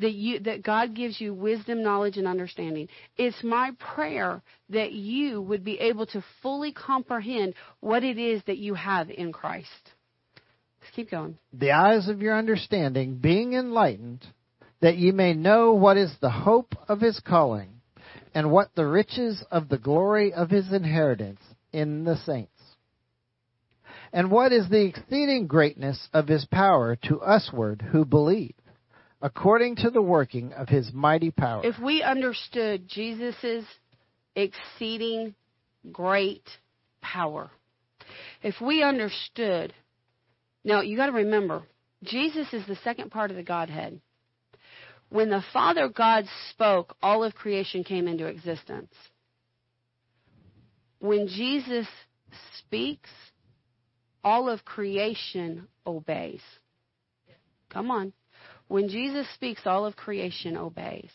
that 0.01 0.12
you 0.12 0.39
that 0.40 0.62
God 0.62 0.94
gives 0.94 1.20
you 1.20 1.35
wisdom, 1.35 1.82
knowledge, 1.82 2.16
and 2.16 2.27
understanding. 2.27 2.89
It's 3.16 3.43
my 3.43 3.73
prayer 3.78 4.43
that 4.70 4.93
you 4.93 5.40
would 5.43 5.64
be 5.64 5.78
able 5.78 6.06
to 6.06 6.24
fully 6.43 6.73
comprehend 6.73 7.55
what 7.81 8.02
it 8.02 8.19
is 8.19 8.43
that 8.44 8.59
you 8.59 8.74
have 8.74 9.10
in 9.10 9.32
Christ." 9.32 9.93
Let's 10.81 10.94
keep 10.97 11.10
going. 11.10 11.39
The 11.52 11.73
eyes 11.73 12.09
of 12.09 12.23
your 12.23 12.36
understanding 12.36 13.16
being 13.16 13.52
enlightened, 13.52 14.27
that 14.81 14.97
ye 14.97 15.12
may 15.12 15.32
know 15.32 15.74
what 15.74 15.97
is 15.97 16.12
the 16.20 16.31
hope 16.31 16.74
of 16.89 17.01
his 17.01 17.20
calling, 17.20 17.81
and 18.35 18.51
what 18.51 18.74
the 18.74 18.86
riches 18.86 19.44
of 19.51 19.69
the 19.69 19.78
glory 19.78 20.32
of 20.32 20.51
his 20.51 20.73
inheritance 20.73 21.40
in 21.73 22.05
the 22.05 22.16
saints, 22.16 22.51
And 24.12 24.31
what 24.31 24.52
is 24.52 24.69
the 24.69 24.85
exceeding 24.85 25.47
greatness 25.47 26.09
of 26.12 26.28
his 26.28 26.44
power 26.44 26.97
to 26.97 27.20
usward 27.27 27.81
who 27.81 28.05
believe, 28.05 28.55
according 29.23 29.77
to 29.77 29.90
the 29.90 30.03
working 30.03 30.53
of 30.53 30.69
his 30.69 30.93
mighty 30.93 31.31
power? 31.31 31.62
If 31.65 31.78
we 31.78 32.03
understood 32.03 32.89
Jesus' 32.89 33.65
exceeding 34.35 35.35
great 35.90 36.47
power, 37.01 37.51
if 38.43 38.61
we 38.61 38.82
understood, 38.82 39.73
now 40.65 40.82
you 40.82 40.97
got 40.97 41.07
to 41.07 41.12
remember, 41.12 41.62
Jesus 42.03 42.53
is 42.53 42.66
the 42.66 42.77
second 42.82 43.11
part 43.11 43.31
of 43.31 43.36
the 43.36 43.43
Godhead. 43.43 44.01
When 45.09 45.31
the 45.31 45.44
Father 45.53 45.89
God 45.89 46.24
spoke, 46.51 46.97
all 47.03 47.23
of 47.23 47.35
creation 47.35 47.85
came 47.85 48.09
into 48.09 48.27
existence. 48.27 48.93
When 50.99 51.28
Jesus 51.28 51.86
speaks, 52.59 53.11
all 54.24 54.49
of 54.49 54.65
creation 54.65 55.69
obeys. 55.86 56.40
Come 57.69 57.90
on. 57.90 58.12
When 58.73 58.89
Jesus 58.89 59.27
speaks, 59.35 59.66
all 59.66 59.85
of 59.85 59.97
creation 59.97 60.57
obeys. 60.57 61.11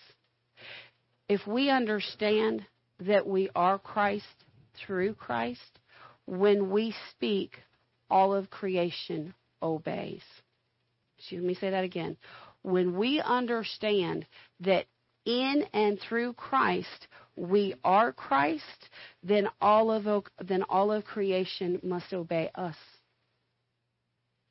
If 1.27 1.47
we 1.47 1.71
understand 1.71 2.63
that 2.99 3.25
we 3.25 3.49
are 3.55 3.79
Christ 3.79 4.27
through 4.75 5.15
Christ, 5.15 5.79
when 6.27 6.69
we 6.69 6.93
speak, 7.09 7.57
all 8.11 8.35
of 8.35 8.51
creation 8.51 9.33
obeys. 9.59 10.21
Excuse 11.17 11.43
me 11.43 11.55
say 11.55 11.71
that 11.71 11.83
again. 11.83 12.15
When 12.61 12.95
we 12.95 13.21
understand 13.21 14.27
that 14.59 14.85
in 15.25 15.65
and 15.73 15.99
through 15.99 16.33
Christ 16.33 17.07
we 17.35 17.73
are 17.83 18.13
Christ, 18.13 18.89
then 19.23 19.47
all 19.59 19.89
of 19.89 20.25
then 20.45 20.61
all 20.69 20.91
of 20.91 21.05
creation 21.05 21.79
must 21.81 22.13
obey 22.13 22.51
us. 22.53 22.77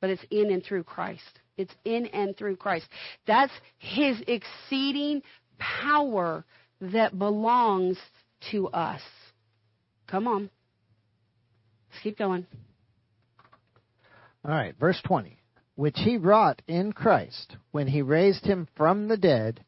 But 0.01 0.09
it's 0.09 0.25
in 0.29 0.51
and 0.51 0.61
through 0.61 0.83
Christ. 0.83 1.39
It's 1.57 1.73
in 1.83 2.07
and 2.07 2.37
through 2.37 2.57
Christ. 2.57 2.87
That's 3.25 3.53
his 3.79 4.21
exceeding 4.27 5.23
power 5.57 6.45
that 6.79 7.17
belongs 7.17 7.97
to 8.51 8.67
us. 8.67 9.01
Come 10.07 10.27
on. 10.27 10.49
Let's 11.89 12.03
keep 12.03 12.17
going. 12.17 12.45
All 14.45 14.51
right, 14.51 14.75
verse 14.79 15.01
20. 15.03 15.37
Which 15.75 15.97
he 15.97 16.17
wrought 16.17 16.61
in 16.67 16.93
Christ 16.93 17.57
when 17.71 17.87
he 17.87 18.01
raised 18.01 18.45
him 18.45 18.67
from 18.75 19.07
the 19.07 19.17
dead 19.17 19.63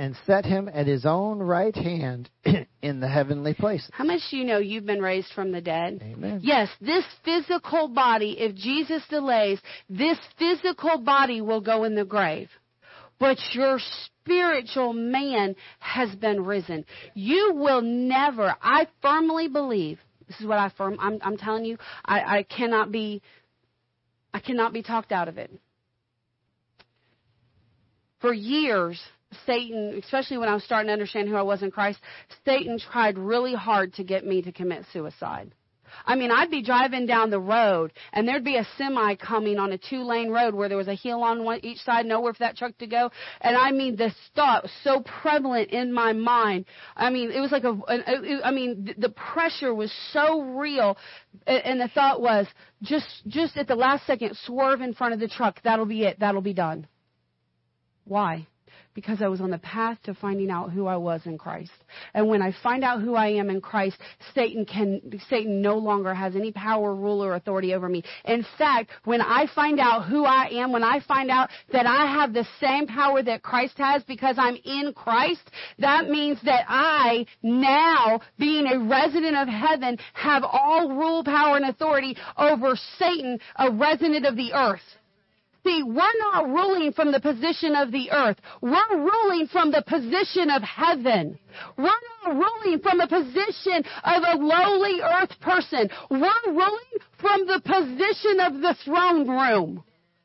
and 0.00 0.16
set 0.26 0.46
him 0.46 0.66
at 0.72 0.86
his 0.86 1.04
own 1.04 1.40
right 1.40 1.76
hand 1.76 2.30
in 2.82 3.00
the 3.00 3.06
heavenly 3.06 3.52
places. 3.52 3.90
How 3.92 4.04
much 4.04 4.22
do 4.30 4.38
you 4.38 4.44
know 4.44 4.56
you've 4.56 4.86
been 4.86 5.02
raised 5.02 5.30
from 5.34 5.52
the 5.52 5.60
dead? 5.60 6.00
Amen. 6.02 6.40
Yes, 6.42 6.70
this 6.80 7.04
physical 7.22 7.86
body, 7.86 8.36
if 8.38 8.56
Jesus 8.56 9.02
delays, 9.10 9.60
this 9.90 10.16
physical 10.38 10.96
body 10.96 11.42
will 11.42 11.60
go 11.60 11.84
in 11.84 11.94
the 11.94 12.06
grave. 12.06 12.48
But 13.18 13.36
your 13.52 13.78
spiritual 14.06 14.94
man 14.94 15.54
has 15.80 16.14
been 16.14 16.46
risen. 16.46 16.86
You 17.12 17.52
will 17.54 17.82
never, 17.82 18.56
I 18.62 18.86
firmly 19.02 19.48
believe, 19.48 19.98
this 20.26 20.40
is 20.40 20.46
what 20.46 20.56
I 20.56 20.70
firm, 20.78 20.96
I'm, 20.98 21.18
I'm 21.20 21.36
telling 21.36 21.66
you, 21.66 21.76
I, 22.06 22.38
I 22.38 22.42
cannot 22.44 22.90
be, 22.90 23.20
I 24.32 24.40
cannot 24.40 24.72
be 24.72 24.82
talked 24.82 25.12
out 25.12 25.28
of 25.28 25.36
it. 25.36 25.50
For 28.22 28.32
years, 28.32 28.98
Satan, 29.46 30.00
especially 30.02 30.38
when 30.38 30.48
I 30.48 30.54
was 30.54 30.64
starting 30.64 30.88
to 30.88 30.92
understand 30.92 31.28
who 31.28 31.36
I 31.36 31.42
was 31.42 31.62
in 31.62 31.70
Christ, 31.70 32.00
Satan 32.44 32.78
tried 32.78 33.18
really 33.18 33.54
hard 33.54 33.94
to 33.94 34.04
get 34.04 34.26
me 34.26 34.42
to 34.42 34.52
commit 34.52 34.84
suicide. 34.92 35.52
I 36.06 36.14
mean, 36.14 36.30
I'd 36.30 36.50
be 36.50 36.62
driving 36.62 37.06
down 37.06 37.30
the 37.30 37.40
road 37.40 37.92
and 38.12 38.26
there'd 38.26 38.44
be 38.44 38.56
a 38.56 38.66
semi 38.76 39.14
coming 39.16 39.58
on 39.58 39.72
a 39.72 39.78
two 39.78 40.02
lane 40.02 40.30
road 40.30 40.54
where 40.54 40.68
there 40.68 40.78
was 40.78 40.88
a 40.88 40.94
hill 40.94 41.22
on 41.22 41.44
one, 41.44 41.60
each 41.64 41.78
side, 41.78 42.06
nowhere 42.06 42.32
for 42.32 42.40
that 42.40 42.56
truck 42.56 42.76
to 42.78 42.86
go. 42.86 43.10
And 43.40 43.56
I 43.56 43.72
mean, 43.72 43.96
this 43.96 44.14
thought 44.34 44.62
was 44.62 44.72
so 44.82 45.00
prevalent 45.00 45.70
in 45.70 45.92
my 45.92 46.12
mind. 46.12 46.66
I 46.96 47.10
mean, 47.10 47.30
it 47.30 47.40
was 47.40 47.52
like 47.52 47.64
a, 47.64 47.76
I 48.44 48.50
mean, 48.50 48.94
the 48.98 49.10
pressure 49.10 49.74
was 49.74 49.92
so 50.12 50.42
real. 50.42 50.96
And 51.46 51.80
the 51.80 51.88
thought 51.88 52.20
was 52.20 52.46
just, 52.82 53.06
just 53.26 53.56
at 53.56 53.68
the 53.68 53.76
last 53.76 54.06
second, 54.06 54.36
swerve 54.44 54.80
in 54.80 54.94
front 54.94 55.14
of 55.14 55.20
the 55.20 55.28
truck. 55.28 55.60
That'll 55.62 55.86
be 55.86 56.04
it. 56.04 56.20
That'll 56.20 56.40
be 56.40 56.54
done. 56.54 56.86
Why? 58.04 58.46
Because 58.94 59.22
I 59.22 59.28
was 59.28 59.40
on 59.40 59.50
the 59.50 59.58
path 59.58 59.98
to 60.04 60.14
finding 60.14 60.50
out 60.50 60.72
who 60.72 60.86
I 60.86 60.96
was 60.96 61.20
in 61.24 61.38
Christ. 61.38 61.70
And 62.14 62.28
when 62.28 62.42
I 62.42 62.54
find 62.62 62.82
out 62.82 63.00
who 63.00 63.14
I 63.14 63.28
am 63.28 63.50
in 63.50 63.60
Christ, 63.60 63.96
Satan 64.34 64.64
can, 64.64 65.00
Satan 65.28 65.62
no 65.62 65.78
longer 65.78 66.14
has 66.14 66.34
any 66.34 66.52
power, 66.52 66.94
rule, 66.94 67.22
or 67.22 67.34
authority 67.34 67.74
over 67.74 67.88
me. 67.88 68.02
In 68.24 68.44
fact, 68.58 68.90
when 69.04 69.20
I 69.20 69.46
find 69.54 69.78
out 69.78 70.08
who 70.08 70.24
I 70.24 70.48
am, 70.52 70.72
when 70.72 70.82
I 70.82 71.00
find 71.00 71.30
out 71.30 71.50
that 71.72 71.86
I 71.86 72.06
have 72.06 72.32
the 72.32 72.46
same 72.60 72.86
power 72.86 73.22
that 73.22 73.42
Christ 73.42 73.74
has 73.78 74.02
because 74.04 74.36
I'm 74.38 74.56
in 74.64 74.92
Christ, 74.94 75.50
that 75.78 76.08
means 76.08 76.38
that 76.44 76.64
I 76.68 77.26
now, 77.42 78.20
being 78.38 78.66
a 78.66 78.78
resident 78.78 79.36
of 79.36 79.48
heaven, 79.48 79.98
have 80.14 80.42
all 80.44 80.88
rule, 80.90 81.22
power, 81.24 81.56
and 81.56 81.66
authority 81.66 82.16
over 82.36 82.76
Satan, 82.98 83.38
a 83.56 83.70
resident 83.70 84.26
of 84.26 84.36
the 84.36 84.52
earth. 84.52 84.80
See, 85.64 85.82
we're 85.82 86.18
not 86.32 86.48
ruling 86.48 86.92
from 86.92 87.12
the 87.12 87.20
position 87.20 87.76
of 87.76 87.92
the 87.92 88.10
earth. 88.10 88.38
We're 88.62 88.96
ruling 88.96 89.46
from 89.48 89.70
the 89.70 89.82
position 89.82 90.48
of 90.50 90.62
heaven. 90.62 91.38
We're 91.76 91.84
not 92.24 92.34
ruling 92.34 92.80
from 92.80 92.98
the 92.98 93.06
position 93.06 93.84
of 94.04 94.22
a 94.26 94.42
lowly 94.42 95.00
earth 95.02 95.38
person. 95.40 95.90
We're 96.10 96.46
ruling 96.46 96.98
from 97.20 97.46
the 97.46 97.60
position 97.60 98.40
of 98.40 98.60
the 98.62 98.74
throne 98.84 99.28
room. 99.28 99.84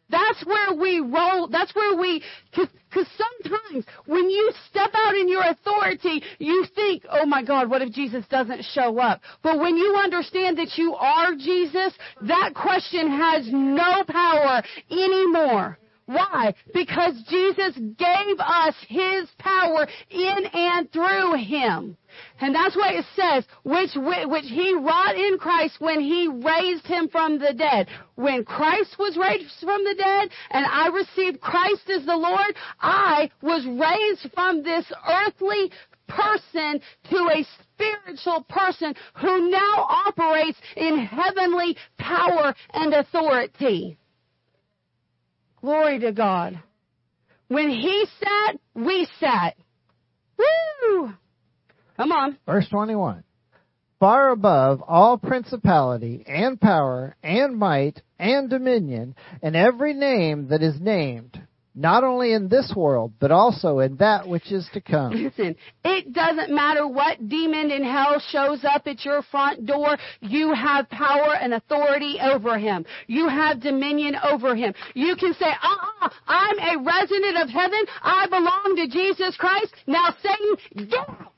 That's 0.10 0.45
where 0.45 0.73
we 0.73 0.99
roll, 0.99 1.48
that's 1.48 1.73
where 1.76 1.98
we, 1.98 2.22
cause, 2.53 2.68
cause 2.94 3.07
sometimes 3.18 3.86
when 4.06 4.30
you 4.30 4.52
step 4.69 4.91
out 4.94 5.15
in 5.15 5.27
your 5.27 5.44
authority, 5.44 6.22
you 6.38 6.65
think, 6.76 7.03
oh 7.10 7.26
my 7.26 7.44
God, 7.44 7.69
what 7.69 7.82
if 7.82 7.91
Jesus 7.91 8.23
doesn't 8.30 8.64
show 8.73 8.99
up? 8.99 9.22
But 9.41 9.60
when 9.60 9.77
you 9.77 9.95
understand 9.95 10.60
that 10.60 10.77
you 10.77 10.94
are 10.94 11.34
Jesus, 11.36 11.94
that 12.22 12.53
question 12.53 13.10
has 13.10 13.48
no 13.52 14.03
power 14.07 14.61
anymore. 14.91 15.80
Why? 16.06 16.53
Because 16.73 17.19
Jesus 17.30 17.76
gave 17.98 18.40
us 18.40 18.76
His 18.88 19.27
power 19.40 19.88
in 20.10 20.45
and 20.53 20.91
through 20.91 21.34
Him. 21.36 21.98
And 22.40 22.53
that's 22.53 22.76
what 22.76 22.94
it 22.94 23.06
says, 23.15 23.45
which, 23.64 23.91
which 23.95 24.45
He 24.45 24.76
wrought 24.76 25.15
in 25.15 25.38
Christ 25.40 25.76
when 25.80 25.99
He 25.99 26.27
raised 26.27 26.86
Him 26.86 27.10
from 27.10 27.40
the 27.40 27.53
dead. 27.53 27.88
When 28.15 28.45
Christ 28.45 28.98
was 28.99 29.18
raised 29.18 29.52
from 29.60 29.84
the 29.84 29.95
dead 29.95 30.30
and 30.52 30.65
I 30.65 30.90
received 30.90 31.41
Christ 31.41 31.90
as 31.90 32.06
the 32.06 32.15
Lord, 32.15 32.56
I 32.80 33.30
was 33.41 33.65
raised 33.65 34.34
from 34.34 34.61
this 34.61 34.86
earthly 35.10 35.72
person 36.07 36.82
to 37.10 37.18
a 37.34 37.45
spiritual 37.73 38.44
person 38.48 38.94
who 39.15 39.49
now 39.49 39.88
operates 40.07 40.60
in 40.77 40.99
heavenly 40.99 41.76
power 41.98 42.53
and 42.73 42.94
authority. 42.94 43.98
Glory 45.61 45.99
to 45.99 46.11
God. 46.11 46.60
When 47.48 47.69
he 47.69 48.06
sat, 48.19 48.60
we 48.73 49.07
sat. 49.19 49.56
Woo! 50.38 51.14
Come 51.98 52.11
on. 52.11 52.38
Verse 52.45 52.68
21. 52.69 53.23
Far 53.99 54.32
above 54.32 54.82
all 54.86 55.18
principality 55.18 56.23
and 56.27 56.60
power 56.60 57.15
and 57.23 57.57
might 57.57 58.02
and 58.19 58.49
dominion 58.49 59.15
and 59.41 59.56
every 59.56 59.94
name 59.94 60.49
that 60.49 60.61
is 60.61 60.80
named 60.80 61.41
not 61.76 62.03
only 62.03 62.34
in 62.34 62.47
this 62.47 62.73
world, 62.76 63.11
but 63.19 63.31
also 63.31 63.80
in 63.80 63.97
that 63.97 64.27
which 64.27 64.52
is 64.52 64.68
to 64.73 64.81
come. 64.81 65.11
Listen, 65.11 65.56
it 65.84 66.14
doesn't 66.14 66.53
matter 66.53 66.88
what 66.88 67.27
demon 67.27 67.69
in 67.69 67.84
hell 67.84 68.22
shows 68.30 68.64
up 68.64 68.88
at 68.88 69.03
your 69.03 69.22
front 69.23 69.65
door. 69.65 69.97
You 70.22 70.53
have 70.53 70.89
power 70.89 71.35
and 71.35 71.53
authority 71.53 72.18
over 72.22 72.57
him. 72.57 72.85
You 73.07 73.27
have 73.27 73.61
dominion 73.61 74.15
over 74.23 74.56
him. 74.56 74.73
You 74.93 75.15
can 75.15 75.34
say, 75.34 75.47
uh-uh, 75.47 76.10
I'm 76.27 76.60
a 76.60 76.84
resident 76.84 77.38
of 77.38 77.49
heaven. 77.49 77.84
I 78.02 78.27
belong 78.27 78.76
to 78.77 78.88
Jesus 78.88 79.35
Christ. 79.35 79.73
Now 79.85 80.15
Satan, 80.22 80.89
get 80.89 81.10
out 81.10 81.34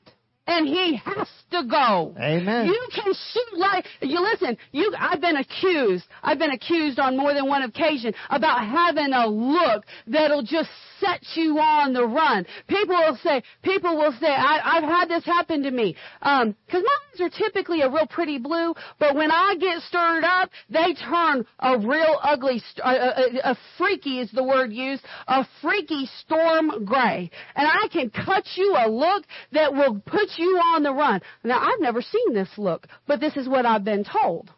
and 0.48 0.66
he 0.66 0.96
has 1.04 1.28
to 1.50 1.62
go. 1.70 2.14
Amen. 2.18 2.66
You 2.66 2.88
can 2.94 3.12
shoot 3.12 3.58
like 3.58 3.84
you 4.00 4.20
listen. 4.20 4.56
You, 4.72 4.92
I've 4.98 5.20
been 5.20 5.36
accused. 5.36 6.06
I've 6.22 6.38
been 6.38 6.50
accused 6.50 6.98
on 6.98 7.16
more 7.16 7.34
than 7.34 7.46
one 7.46 7.62
occasion 7.62 8.14
about 8.30 8.66
having 8.66 9.12
a 9.12 9.26
look 9.26 9.84
that'll 10.06 10.42
just 10.42 10.70
set 11.00 11.20
you 11.34 11.58
on 11.58 11.92
the 11.92 12.04
run. 12.04 12.46
People 12.66 12.96
will 12.96 13.18
say, 13.22 13.42
people 13.62 13.96
will 13.96 14.12
say, 14.20 14.26
I, 14.26 14.80
have 14.80 14.84
had 14.84 15.08
this 15.08 15.24
happen 15.24 15.62
to 15.62 15.70
me. 15.70 15.96
Um, 16.22 16.56
cause 16.70 16.82
my 16.84 17.24
eyes 17.24 17.32
are 17.32 17.38
typically 17.38 17.82
a 17.82 17.88
real 17.88 18.06
pretty 18.06 18.38
blue, 18.38 18.74
but 18.98 19.14
when 19.14 19.30
I 19.30 19.54
get 19.60 19.82
stirred 19.82 20.24
up, 20.24 20.50
they 20.70 20.94
turn 20.94 21.44
a 21.60 21.78
real 21.78 22.18
ugly, 22.22 22.62
a, 22.82 22.90
a, 22.90 23.50
a 23.52 23.58
freaky 23.76 24.20
is 24.20 24.30
the 24.32 24.42
word 24.42 24.72
used, 24.72 25.04
a 25.28 25.46
freaky 25.62 26.08
storm 26.20 26.84
gray. 26.84 27.30
And 27.54 27.68
I 27.68 27.88
can 27.92 28.10
cut 28.10 28.44
you 28.56 28.74
a 28.76 28.88
look 28.88 29.24
that 29.52 29.72
will 29.72 30.00
put 30.00 30.28
you 30.38 30.56
on 30.74 30.82
the 30.82 30.92
run. 30.92 31.20
Now 31.44 31.58
I've 31.60 31.80
never 31.80 32.02
seen 32.02 32.34
this 32.34 32.48
look, 32.56 32.86
but 33.06 33.20
this 33.20 33.36
is 33.36 33.48
what 33.48 33.66
I've 33.66 33.84
been 33.84 34.04
told. 34.04 34.50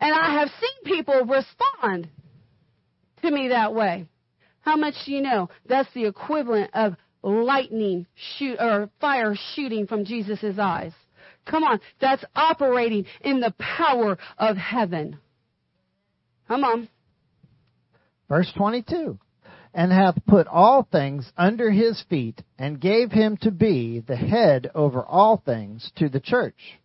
And 0.00 0.14
I 0.14 0.40
have 0.40 0.48
seen 0.48 0.96
people 0.96 1.24
respond 1.24 2.08
to 3.22 3.30
me 3.30 3.48
that 3.48 3.74
way. 3.74 4.06
How 4.60 4.76
much 4.76 4.94
do 5.04 5.12
you 5.12 5.22
know? 5.22 5.48
That's 5.68 5.92
the 5.92 6.06
equivalent 6.06 6.70
of 6.72 6.94
lightning 7.22 8.06
shoot 8.36 8.56
or 8.60 8.90
fire 9.00 9.34
shooting 9.54 9.86
from 9.86 10.04
Jesus' 10.04 10.58
eyes. 10.58 10.92
Come 11.44 11.64
on, 11.64 11.80
that's 12.00 12.24
operating 12.36 13.06
in 13.20 13.40
the 13.40 13.54
power 13.58 14.16
of 14.38 14.56
heaven. 14.56 15.18
Come 16.46 16.64
on. 16.64 16.88
Verse 18.28 18.50
22 18.56 19.18
And 19.74 19.90
hath 19.90 20.16
put 20.26 20.46
all 20.46 20.86
things 20.90 21.30
under 21.36 21.70
his 21.70 22.02
feet, 22.10 22.42
and 22.58 22.78
gave 22.78 23.10
him 23.10 23.38
to 23.38 23.50
be 23.50 24.00
the 24.06 24.16
head 24.16 24.70
over 24.74 25.02
all 25.02 25.42
things 25.42 25.90
to 25.96 26.10
the 26.10 26.20
church, 26.20 26.78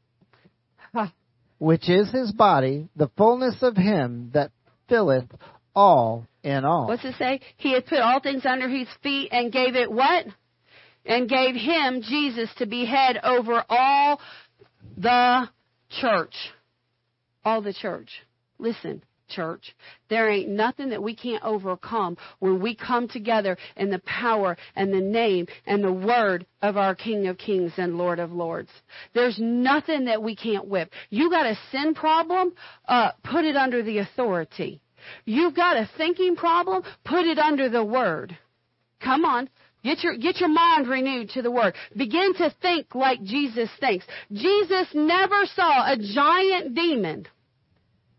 which 1.59 1.89
is 1.89 2.09
his 2.11 2.31
body, 2.31 2.87
the 2.95 3.09
fullness 3.17 3.57
of 3.61 3.75
him 3.75 4.31
that 4.33 4.51
filleth 4.87 5.29
all 5.75 6.27
in 6.43 6.63
all. 6.63 6.87
What's 6.87 7.03
it 7.03 7.15
say? 7.19 7.41
He 7.57 7.73
had 7.73 7.85
put 7.87 7.99
all 7.99 8.21
things 8.21 8.45
under 8.45 8.69
his 8.69 8.87
feet 9.03 9.29
and 9.33 9.51
gave 9.51 9.75
it 9.75 9.91
what? 9.91 10.25
And 11.05 11.29
gave 11.29 11.55
him, 11.55 12.01
Jesus, 12.01 12.49
to 12.57 12.65
be 12.65 12.85
head 12.85 13.19
over 13.21 13.63
all 13.69 14.21
the 14.97 15.49
church. 15.89 16.33
All 17.43 17.61
the 17.61 17.73
church. 17.73 18.09
Listen, 18.59 19.03
church. 19.27 19.75
There 20.09 20.29
ain't 20.29 20.49
nothing 20.49 20.89
that 20.89 21.01
we 21.01 21.15
can't 21.15 21.43
overcome 21.43 22.17
when 22.39 22.61
we 22.61 22.75
come 22.75 23.07
together 23.07 23.57
in 23.75 23.89
the 23.89 23.99
power 23.99 24.57
and 24.75 24.93
the 24.93 25.01
name 25.01 25.47
and 25.65 25.83
the 25.83 25.91
word 25.91 26.45
of 26.61 26.77
our 26.77 26.95
King 26.95 27.27
of 27.27 27.37
Kings 27.37 27.73
and 27.77 27.97
Lord 27.97 28.19
of 28.19 28.31
Lords. 28.31 28.71
There's 29.13 29.37
nothing 29.39 30.05
that 30.05 30.21
we 30.21 30.35
can't 30.35 30.67
whip. 30.67 30.91
You 31.09 31.29
got 31.29 31.45
a 31.45 31.57
sin 31.71 31.93
problem? 31.93 32.53
Uh, 32.87 33.11
put 33.23 33.45
it 33.45 33.55
under 33.55 33.83
the 33.83 33.99
authority. 33.99 34.81
You've 35.25 35.55
got 35.55 35.77
a 35.77 35.89
thinking 35.97 36.35
problem? 36.35 36.83
Put 37.05 37.25
it 37.25 37.37
under 37.37 37.69
the 37.69 37.83
word. 37.83 38.37
Come 38.99 39.25
on. 39.25 39.49
Get 39.83 40.03
your, 40.03 40.17
get 40.17 40.39
your 40.41 40.49
mind 40.49 40.87
renewed 40.87 41.29
to 41.29 41.41
the 41.41 41.51
Word. 41.51 41.73
Begin 41.95 42.33
to 42.35 42.53
think 42.61 42.93
like 42.95 43.23
Jesus 43.23 43.69
thinks. 43.79 44.05
Jesus 44.33 44.87
never 44.93 45.45
saw 45.55 45.93
a 45.93 45.97
giant 45.97 46.75
demon. 46.75 47.25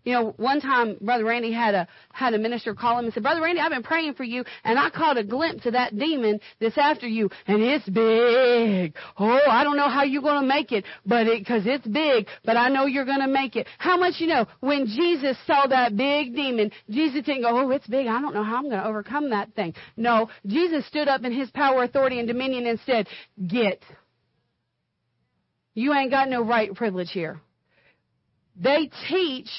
You 0.09 0.15
know, 0.15 0.35
one 0.39 0.63
time 0.63 0.97
Brother 1.03 1.27
Randy 1.27 1.53
had 1.53 1.75
a 1.75 1.87
had 2.15 2.33
a 2.33 2.39
minister 2.39 2.75
call 2.75 2.99
him 2.99 3.05
and 3.05 3.13
said, 3.13 3.23
Brother 3.23 3.43
Randy, 3.43 3.61
I've 3.61 3.73
been 3.73 3.83
praying 3.83 4.15
for 4.15 4.25
you 4.25 4.43
and 4.65 4.79
I 4.79 4.89
caught 4.89 5.19
a 5.19 5.23
glimpse 5.23 5.67
of 5.67 5.75
that 5.75 5.99
demon 5.99 6.41
that's 6.59 6.79
after 6.79 7.07
you 7.07 7.29
and 7.47 7.61
it's 7.61 7.87
big. 7.87 8.95
Oh, 9.19 9.39
I 9.47 9.65
don't 9.65 9.77
know 9.77 9.91
how 9.91 10.05
you're 10.05 10.23
gonna 10.23 10.47
make 10.47 10.73
it, 10.73 10.87
but 11.05 11.27
it 11.27 11.47
cause 11.47 11.65
it's 11.67 11.87
big, 11.87 12.27
but 12.43 12.57
I 12.57 12.71
know 12.71 12.87
you're 12.87 13.05
gonna 13.05 13.29
make 13.29 13.55
it. 13.55 13.67
How 13.77 13.99
much 13.99 14.15
you 14.17 14.29
know, 14.29 14.47
when 14.61 14.87
Jesus 14.87 15.37
saw 15.47 15.67
that 15.67 15.95
big 15.95 16.35
demon, 16.35 16.71
Jesus 16.89 17.27
didn't 17.27 17.43
go, 17.43 17.51
Oh, 17.51 17.71
it's 17.73 17.87
big, 17.87 18.07
I 18.07 18.19
don't 18.23 18.33
know 18.33 18.45
how 18.45 18.57
I'm 18.57 18.71
gonna 18.71 18.89
overcome 18.89 19.29
that 19.29 19.53
thing. 19.53 19.75
No, 19.99 20.31
Jesus 20.47 20.87
stood 20.87 21.09
up 21.09 21.23
in 21.23 21.33
his 21.33 21.51
power, 21.51 21.83
authority, 21.83 22.19
and 22.19 22.27
dominion 22.27 22.65
and 22.65 22.81
said, 22.87 23.09
Get. 23.47 23.83
You 25.75 25.93
ain't 25.93 26.11
got 26.11 26.31
no 26.31 26.43
right 26.43 26.75
privilege 26.75 27.11
here. 27.13 27.43
They 28.57 28.91
teach 29.11 29.51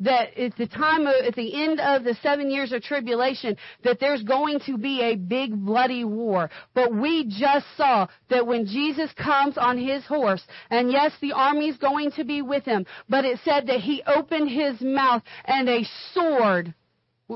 that 0.00 0.36
at 0.38 0.56
the 0.56 0.66
time 0.66 1.06
of, 1.06 1.14
at 1.26 1.34
the 1.34 1.62
end 1.62 1.80
of 1.80 2.04
the 2.04 2.14
seven 2.22 2.50
years 2.50 2.72
of 2.72 2.82
tribulation 2.82 3.56
that 3.82 3.98
there's 3.98 4.22
going 4.22 4.60
to 4.66 4.76
be 4.76 5.00
a 5.02 5.16
big 5.16 5.54
bloody 5.64 6.04
war 6.04 6.50
but 6.74 6.94
we 6.94 7.24
just 7.24 7.66
saw 7.76 8.06
that 8.28 8.46
when 8.46 8.66
jesus 8.66 9.10
comes 9.12 9.56
on 9.56 9.78
his 9.78 10.04
horse 10.04 10.42
and 10.70 10.90
yes 10.90 11.12
the 11.20 11.32
army's 11.32 11.76
going 11.78 12.10
to 12.10 12.24
be 12.24 12.42
with 12.42 12.64
him 12.64 12.84
but 13.08 13.24
it 13.24 13.38
said 13.44 13.66
that 13.66 13.80
he 13.80 14.02
opened 14.06 14.50
his 14.50 14.80
mouth 14.80 15.22
and 15.46 15.68
a 15.68 15.82
sword 16.12 16.74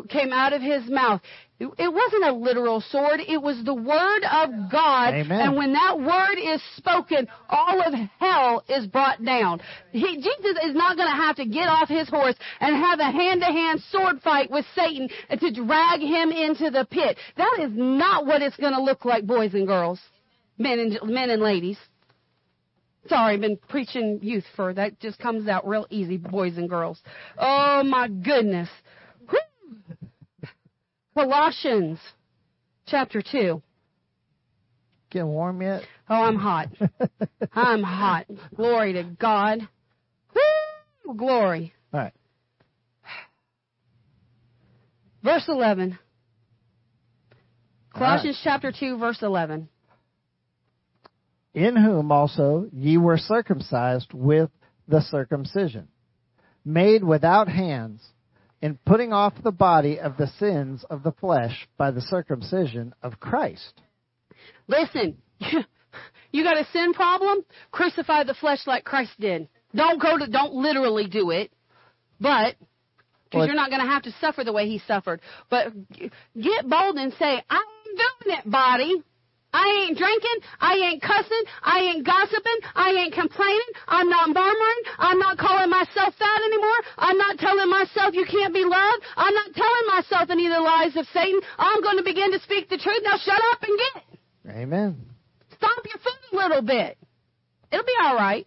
came 0.08 0.32
out 0.32 0.52
of 0.52 0.62
his 0.62 0.88
mouth. 0.88 1.20
It 1.60 1.92
wasn't 1.92 2.24
a 2.24 2.32
literal 2.32 2.80
sword. 2.80 3.20
It 3.20 3.42
was 3.42 3.62
the 3.66 3.74
word 3.74 4.24
of 4.24 4.70
God. 4.72 5.12
Amen. 5.12 5.40
And 5.40 5.56
when 5.56 5.74
that 5.74 6.00
word 6.00 6.38
is 6.42 6.62
spoken, 6.76 7.28
all 7.50 7.82
of 7.82 7.92
hell 8.18 8.64
is 8.66 8.86
brought 8.86 9.22
down. 9.22 9.60
He, 9.92 10.16
Jesus 10.16 10.56
is 10.64 10.74
not 10.74 10.96
going 10.96 11.10
to 11.10 11.16
have 11.16 11.36
to 11.36 11.44
get 11.44 11.68
off 11.68 11.90
his 11.90 12.08
horse 12.08 12.34
and 12.60 12.74
have 12.74 12.98
a 12.98 13.10
hand-to-hand 13.10 13.82
sword 13.90 14.22
fight 14.22 14.50
with 14.50 14.64
Satan 14.74 15.10
to 15.28 15.52
drag 15.52 16.00
him 16.00 16.30
into 16.30 16.70
the 16.70 16.86
pit. 16.90 17.18
That 17.36 17.58
is 17.60 17.72
not 17.74 18.24
what 18.24 18.40
it's 18.40 18.56
going 18.56 18.72
to 18.72 18.82
look 18.82 19.04
like, 19.04 19.26
boys 19.26 19.52
and 19.52 19.66
girls, 19.66 20.00
men 20.56 20.78
and 20.78 21.12
men 21.12 21.28
and 21.28 21.42
ladies. 21.42 21.76
Sorry, 23.06 23.34
I've 23.34 23.40
been 23.42 23.58
preaching 23.68 24.20
youth 24.22 24.44
for 24.56 24.72
that. 24.72 24.98
Just 24.98 25.18
comes 25.18 25.46
out 25.46 25.68
real 25.68 25.86
easy, 25.90 26.16
boys 26.16 26.56
and 26.56 26.70
girls. 26.70 27.00
Oh 27.38 27.82
my 27.84 28.08
goodness. 28.08 28.70
Whew. 29.28 29.40
Colossians 31.20 31.98
chapter 32.86 33.20
2. 33.20 33.60
Getting 35.10 35.28
warm 35.28 35.60
yet? 35.60 35.82
Oh, 36.08 36.14
I'm 36.14 36.36
hot. 36.36 36.68
I'm 37.52 37.82
hot. 37.82 38.24
Glory 38.56 38.94
to 38.94 39.02
God. 39.02 39.58
Woo! 40.34 41.14
Glory. 41.14 41.74
All 41.92 42.00
right. 42.00 42.12
Verse 45.22 45.44
11. 45.46 45.98
Colossians 47.94 48.40
chapter 48.42 48.72
2, 48.72 48.96
verse 48.96 49.18
11. 49.20 49.68
In 51.52 51.76
whom 51.76 52.10
also 52.10 52.66
ye 52.72 52.96
were 52.96 53.18
circumcised 53.18 54.14
with 54.14 54.48
the 54.88 55.02
circumcision, 55.02 55.88
made 56.64 57.04
without 57.04 57.48
hands, 57.48 58.00
in 58.62 58.78
putting 58.84 59.12
off 59.12 59.34
the 59.42 59.52
body 59.52 59.98
of 59.98 60.16
the 60.16 60.26
sins 60.38 60.84
of 60.90 61.02
the 61.02 61.12
flesh 61.12 61.68
by 61.76 61.90
the 61.90 62.00
circumcision 62.00 62.94
of 63.02 63.18
Christ. 63.18 63.80
Listen, 64.68 65.16
you 66.32 66.44
got 66.44 66.60
a 66.60 66.66
sin 66.72 66.92
problem? 66.92 67.44
Crucify 67.72 68.24
the 68.24 68.34
flesh 68.34 68.60
like 68.66 68.84
Christ 68.84 69.12
did. 69.18 69.48
Don't 69.74 70.00
go 70.00 70.18
to, 70.18 70.26
don't 70.26 70.54
literally 70.54 71.06
do 71.06 71.30
it, 71.30 71.52
but, 72.20 72.56
because 73.24 73.38
Well, 73.38 73.46
you're 73.46 73.54
not 73.54 73.70
going 73.70 73.82
to 73.82 73.88
have 73.88 74.02
to 74.02 74.12
suffer 74.20 74.44
the 74.44 74.52
way 74.52 74.66
he 74.66 74.80
suffered. 74.86 75.20
But 75.48 75.68
get 75.98 76.68
bold 76.68 76.96
and 76.96 77.12
say, 77.18 77.42
I'm 77.48 77.64
doing 77.84 78.38
it, 78.38 78.50
body. 78.50 79.02
I 79.52 79.86
ain't 79.86 79.98
drinking. 79.98 80.38
I 80.60 80.74
ain't 80.74 81.02
cussing. 81.02 81.44
I 81.62 81.78
ain't 81.80 82.06
gossiping. 82.06 82.60
I 82.74 82.90
ain't 82.90 83.14
complaining. 83.14 83.70
I'm 83.88 84.08
not 84.08 84.28
murmuring. 84.28 84.82
I'm 84.98 85.18
not 85.18 85.38
calling 85.38 85.70
myself 85.70 86.14
fat 86.14 86.40
anymore. 86.46 86.80
I'm 86.98 87.18
not 87.18 87.38
telling 87.38 87.68
myself 87.68 88.14
you 88.14 88.24
can't 88.26 88.54
be 88.54 88.64
loved. 88.64 89.02
I'm 89.16 89.34
not 89.34 89.50
telling 89.54 89.86
myself 89.88 90.30
any 90.30 90.46
of 90.46 90.52
the 90.54 90.62
lies 90.62 90.96
of 90.96 91.06
Satan. 91.12 91.40
I'm 91.58 91.82
going 91.82 91.96
to 91.98 92.04
begin 92.04 92.30
to 92.32 92.40
speak 92.40 92.68
the 92.68 92.78
truth. 92.78 93.00
Now 93.02 93.18
shut 93.18 93.40
up 93.52 93.62
and 93.62 93.78
get 93.78 94.02
it. 94.02 94.18
Amen. 94.62 95.10
Stomp 95.56 95.84
your 95.84 95.98
foot 95.98 96.20
a 96.32 96.36
little 96.36 96.62
bit. 96.62 96.96
It'll 97.72 97.84
be 97.84 97.98
all 98.02 98.14
right. 98.14 98.46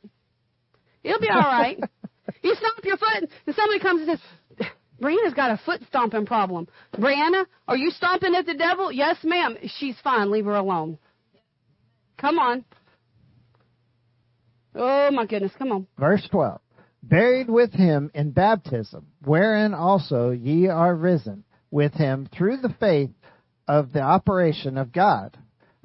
It'll 1.03 1.19
be 1.19 1.30
all 1.30 1.41
right. 1.41 1.77
you 2.41 2.55
stomp 2.55 2.84
your 2.84 2.97
foot, 2.97 3.30
and 3.45 3.55
somebody 3.55 3.80
comes 3.80 4.07
and 4.07 4.17
says, 4.17 4.27
Brianna's 5.02 5.34
got 5.34 5.52
a 5.52 5.61
foot 5.65 5.82
stomping 5.88 6.26
problem. 6.26 6.68
Brianna, 6.95 7.45
are 7.68 7.78
you 7.78 7.91
stomping 7.91 8.36
at 8.36 8.45
the 8.45 8.53
devil? 8.53 8.91
Yes, 8.91 9.18
ma'am. 9.24 9.57
She's 9.78 9.95
fine. 10.03 10.32
Leave 10.32 10.45
her 10.45 10.56
alone. 10.56 10.98
Come 12.18 12.40
on. 12.40 12.64
Oh, 14.76 15.11
my 15.11 15.26
goodness. 15.26 15.52
Come 15.57 15.72
on. 15.72 15.88
Verse 15.98 16.28
12. 16.32 16.60
Buried 17.03 17.49
with 17.49 17.74
him 17.74 18.11
in 18.14 18.32
baptism, 18.32 19.07
wherein 19.26 19.74
also 19.74 20.32
ye 20.32 20.68
are 20.68 20.95
risen 20.95 21.44
with 21.70 21.94
him 21.94 22.30
through 22.32 22.57
the 22.57 22.74
faith 22.80 23.11
of 23.68 23.91
the 23.91 24.02
operation 24.02 24.78
of 24.78 24.94
God, 24.94 25.38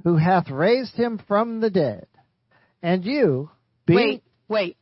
who 0.05 0.17
hath 0.17 0.49
raised 0.51 0.95
him 0.95 1.21
from 1.27 1.61
the 1.61 1.71
dead. 1.71 2.07
And 2.83 3.05
you, 3.05 3.51
being 3.85 3.99
Wait, 3.99 4.23
wait. 4.49 4.77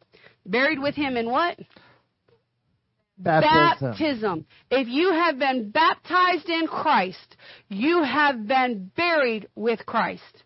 Buried 0.44 0.78
with 0.78 0.94
him 0.94 1.16
in 1.16 1.30
what? 1.30 1.58
Baptism. 3.18 3.90
baptism. 3.90 4.46
If 4.70 4.88
you 4.88 5.12
have 5.12 5.38
been 5.38 5.70
baptized 5.70 6.48
in 6.48 6.66
Christ, 6.66 7.36
you 7.68 8.02
have 8.02 8.46
been 8.46 8.90
buried 8.96 9.48
with 9.54 9.84
Christ. 9.86 10.44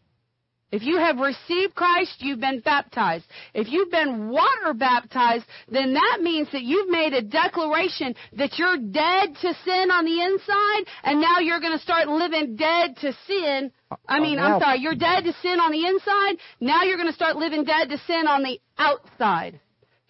If 0.72 0.82
you 0.82 0.98
have 0.98 1.18
received 1.18 1.74
Christ, 1.74 2.16
you've 2.20 2.38
been 2.38 2.60
baptized. 2.60 3.24
If 3.55 3.68
you've 3.68 3.90
been 3.90 4.28
water 4.28 4.72
baptized, 4.72 5.44
then 5.68 5.94
that 5.94 6.18
means 6.22 6.48
that 6.52 6.62
you've 6.62 6.88
made 6.88 7.12
a 7.12 7.22
declaration 7.22 8.14
that 8.34 8.56
you're 8.56 8.76
dead 8.76 9.34
to 9.42 9.55
sin 9.64 9.90
on 9.90 10.05
the 10.05 10.22
inside, 10.22 10.84
and 11.02 11.20
now 11.20 11.40
you're 11.40 11.60
going 11.60 11.76
to 11.76 11.82
start 11.82 12.09
living 12.09 12.55
dead 12.55 12.97
to 12.98 13.12
sin. 13.26 13.72
I 14.09 14.20
mean, 14.20 14.38
I'm 14.38 14.60
sorry, 14.60 14.78
you're 14.78 14.94
dead 14.94 15.24
to 15.24 15.32
sin 15.42 15.59
on 15.59 15.72
the 15.72 15.86
inside, 15.86 16.36
now 16.60 16.84
you're 16.84 16.98
going 16.98 17.09
to 17.09 17.14
start 17.14 17.36
living 17.36 17.64
dead 17.64 17.88
to 17.88 17.98
sin 18.06 18.28
on 18.28 18.44
the 18.44 18.60
outside. 18.78 19.59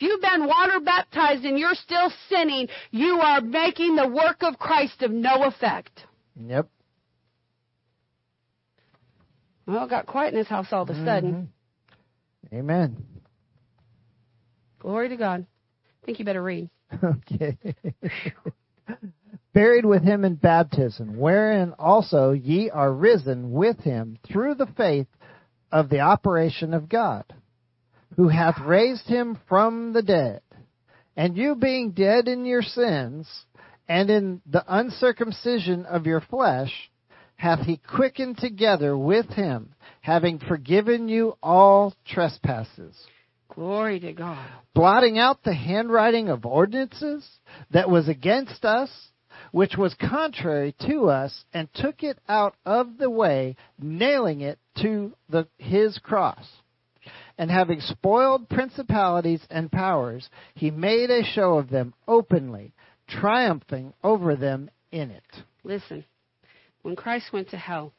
If 0.01 0.09
you've 0.09 0.23
been 0.23 0.47
water 0.47 0.81
baptized 0.81 1.45
and 1.45 1.59
you're 1.59 1.75
still 1.75 2.11
sinning, 2.31 2.69
you 2.91 3.21
are 3.21 3.43
making 3.43 3.97
the 3.97 4.09
work 4.09 4.39
of 4.41 4.59
Christ 4.59 5.03
of 5.03 5.11
no 5.11 5.45
effect. 5.45 6.07
Yep. 6.43 6.71
Well, 9.67 9.85
it 9.85 9.91
got 9.91 10.07
quiet 10.07 10.33
in 10.33 10.41
this 10.41 10.49
house 10.49 10.69
all 10.73 10.85
of 10.85 10.89
a 10.89 10.95
sudden. 11.05 11.51
Mhm. 12.53 12.59
Amen. 12.59 12.97
Glory 14.79 15.11
to 15.11 15.17
God. 15.17 15.45
I 16.03 16.07
think 16.07 16.19
you 16.19 16.25
better 16.25 16.43
read. 16.43 16.71
Okay. 17.05 17.59
Buried 19.53 19.85
with 19.85 20.03
him 20.03 20.25
in 20.25 20.37
baptism, 20.37 21.19
wherein 21.19 21.75
also 21.79 22.33
ye 22.33 22.71
are 22.71 22.93
risen 22.93 23.53
with 23.53 23.79
him 23.81 24.17
through 24.25 24.55
the 24.55 24.67
faith 24.67 25.09
of 25.71 25.91
the 25.91 26.01
operation 26.01 26.73
of 26.73 26.89
God, 26.89 27.25
who 28.17 28.29
hath 28.29 28.59
raised 28.61 29.07
him 29.07 29.39
from 29.49 29.93
the 29.93 30.03
dead. 30.03 30.43
And 31.17 31.37
you 31.37 31.55
being 31.55 31.91
dead 31.93 32.29
in 32.29 32.45
your 32.45 32.63
sins, 32.63 33.29
and 33.89 34.09
in 34.09 34.41
the 34.47 34.65
uncircumcision 34.69 35.85
of 35.87 36.07
your 36.07 36.21
flesh, 36.21 36.91
hath 37.37 37.61
he 37.61 37.79
quickened 37.79 38.39
together 38.39 38.97
with 38.97 39.27
him, 39.31 39.75
having 40.01 40.39
forgiven 40.39 41.09
you 41.09 41.37
all 41.43 41.95
trespasses. 42.07 42.97
Glory 43.49 43.99
to 44.01 44.13
God. 44.13 44.47
Blotting 44.75 45.19
out 45.19 45.43
the 45.43 45.55
handwriting 45.55 46.29
of 46.29 46.47
ordinances 46.47 47.29
that 47.73 47.91
was 47.91 48.09
against 48.09 48.65
us, 48.65 48.91
which 49.53 49.77
was 49.77 49.95
contrary 49.95 50.75
to 50.87 51.09
us, 51.09 51.45
and 51.53 51.69
took 51.75 52.03
it 52.03 52.19
out 52.29 52.55
of 52.65 52.99
the 52.99 53.11
way, 53.11 53.57
nailing 53.79 54.43
it 54.43 54.59
to 54.81 55.13
the, 55.29 55.49
his 55.59 55.99
cross. 55.99 56.47
And 57.41 57.51
having 57.51 57.81
spoiled 57.81 58.51
principalities 58.51 59.41
and 59.49 59.73
powers, 59.73 60.29
he 60.55 60.71
made 60.71 61.09
a 61.09 61.25
show 61.25 61.55
of 61.55 61.71
them 61.71 61.95
openly, 62.07 62.75
triumphing 63.09 63.95
over 64.05 64.37
them 64.37 64.69
in 64.93 65.11
it. 65.11 65.25
Listen, 65.65 66.05
when 66.83 66.95
Christ 66.97 67.33
went 67.33 67.49
to 67.49 67.57
hell, 67.57 67.95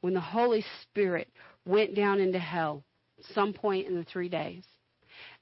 when 0.00 0.14
the 0.14 0.20
Holy 0.20 0.64
Spirit 0.80 1.28
went 1.66 1.94
down 1.94 2.20
into 2.20 2.38
hell, 2.38 2.82
some 3.34 3.52
point 3.52 3.86
in 3.86 3.96
the 3.96 4.04
three 4.04 4.30
days, 4.30 4.64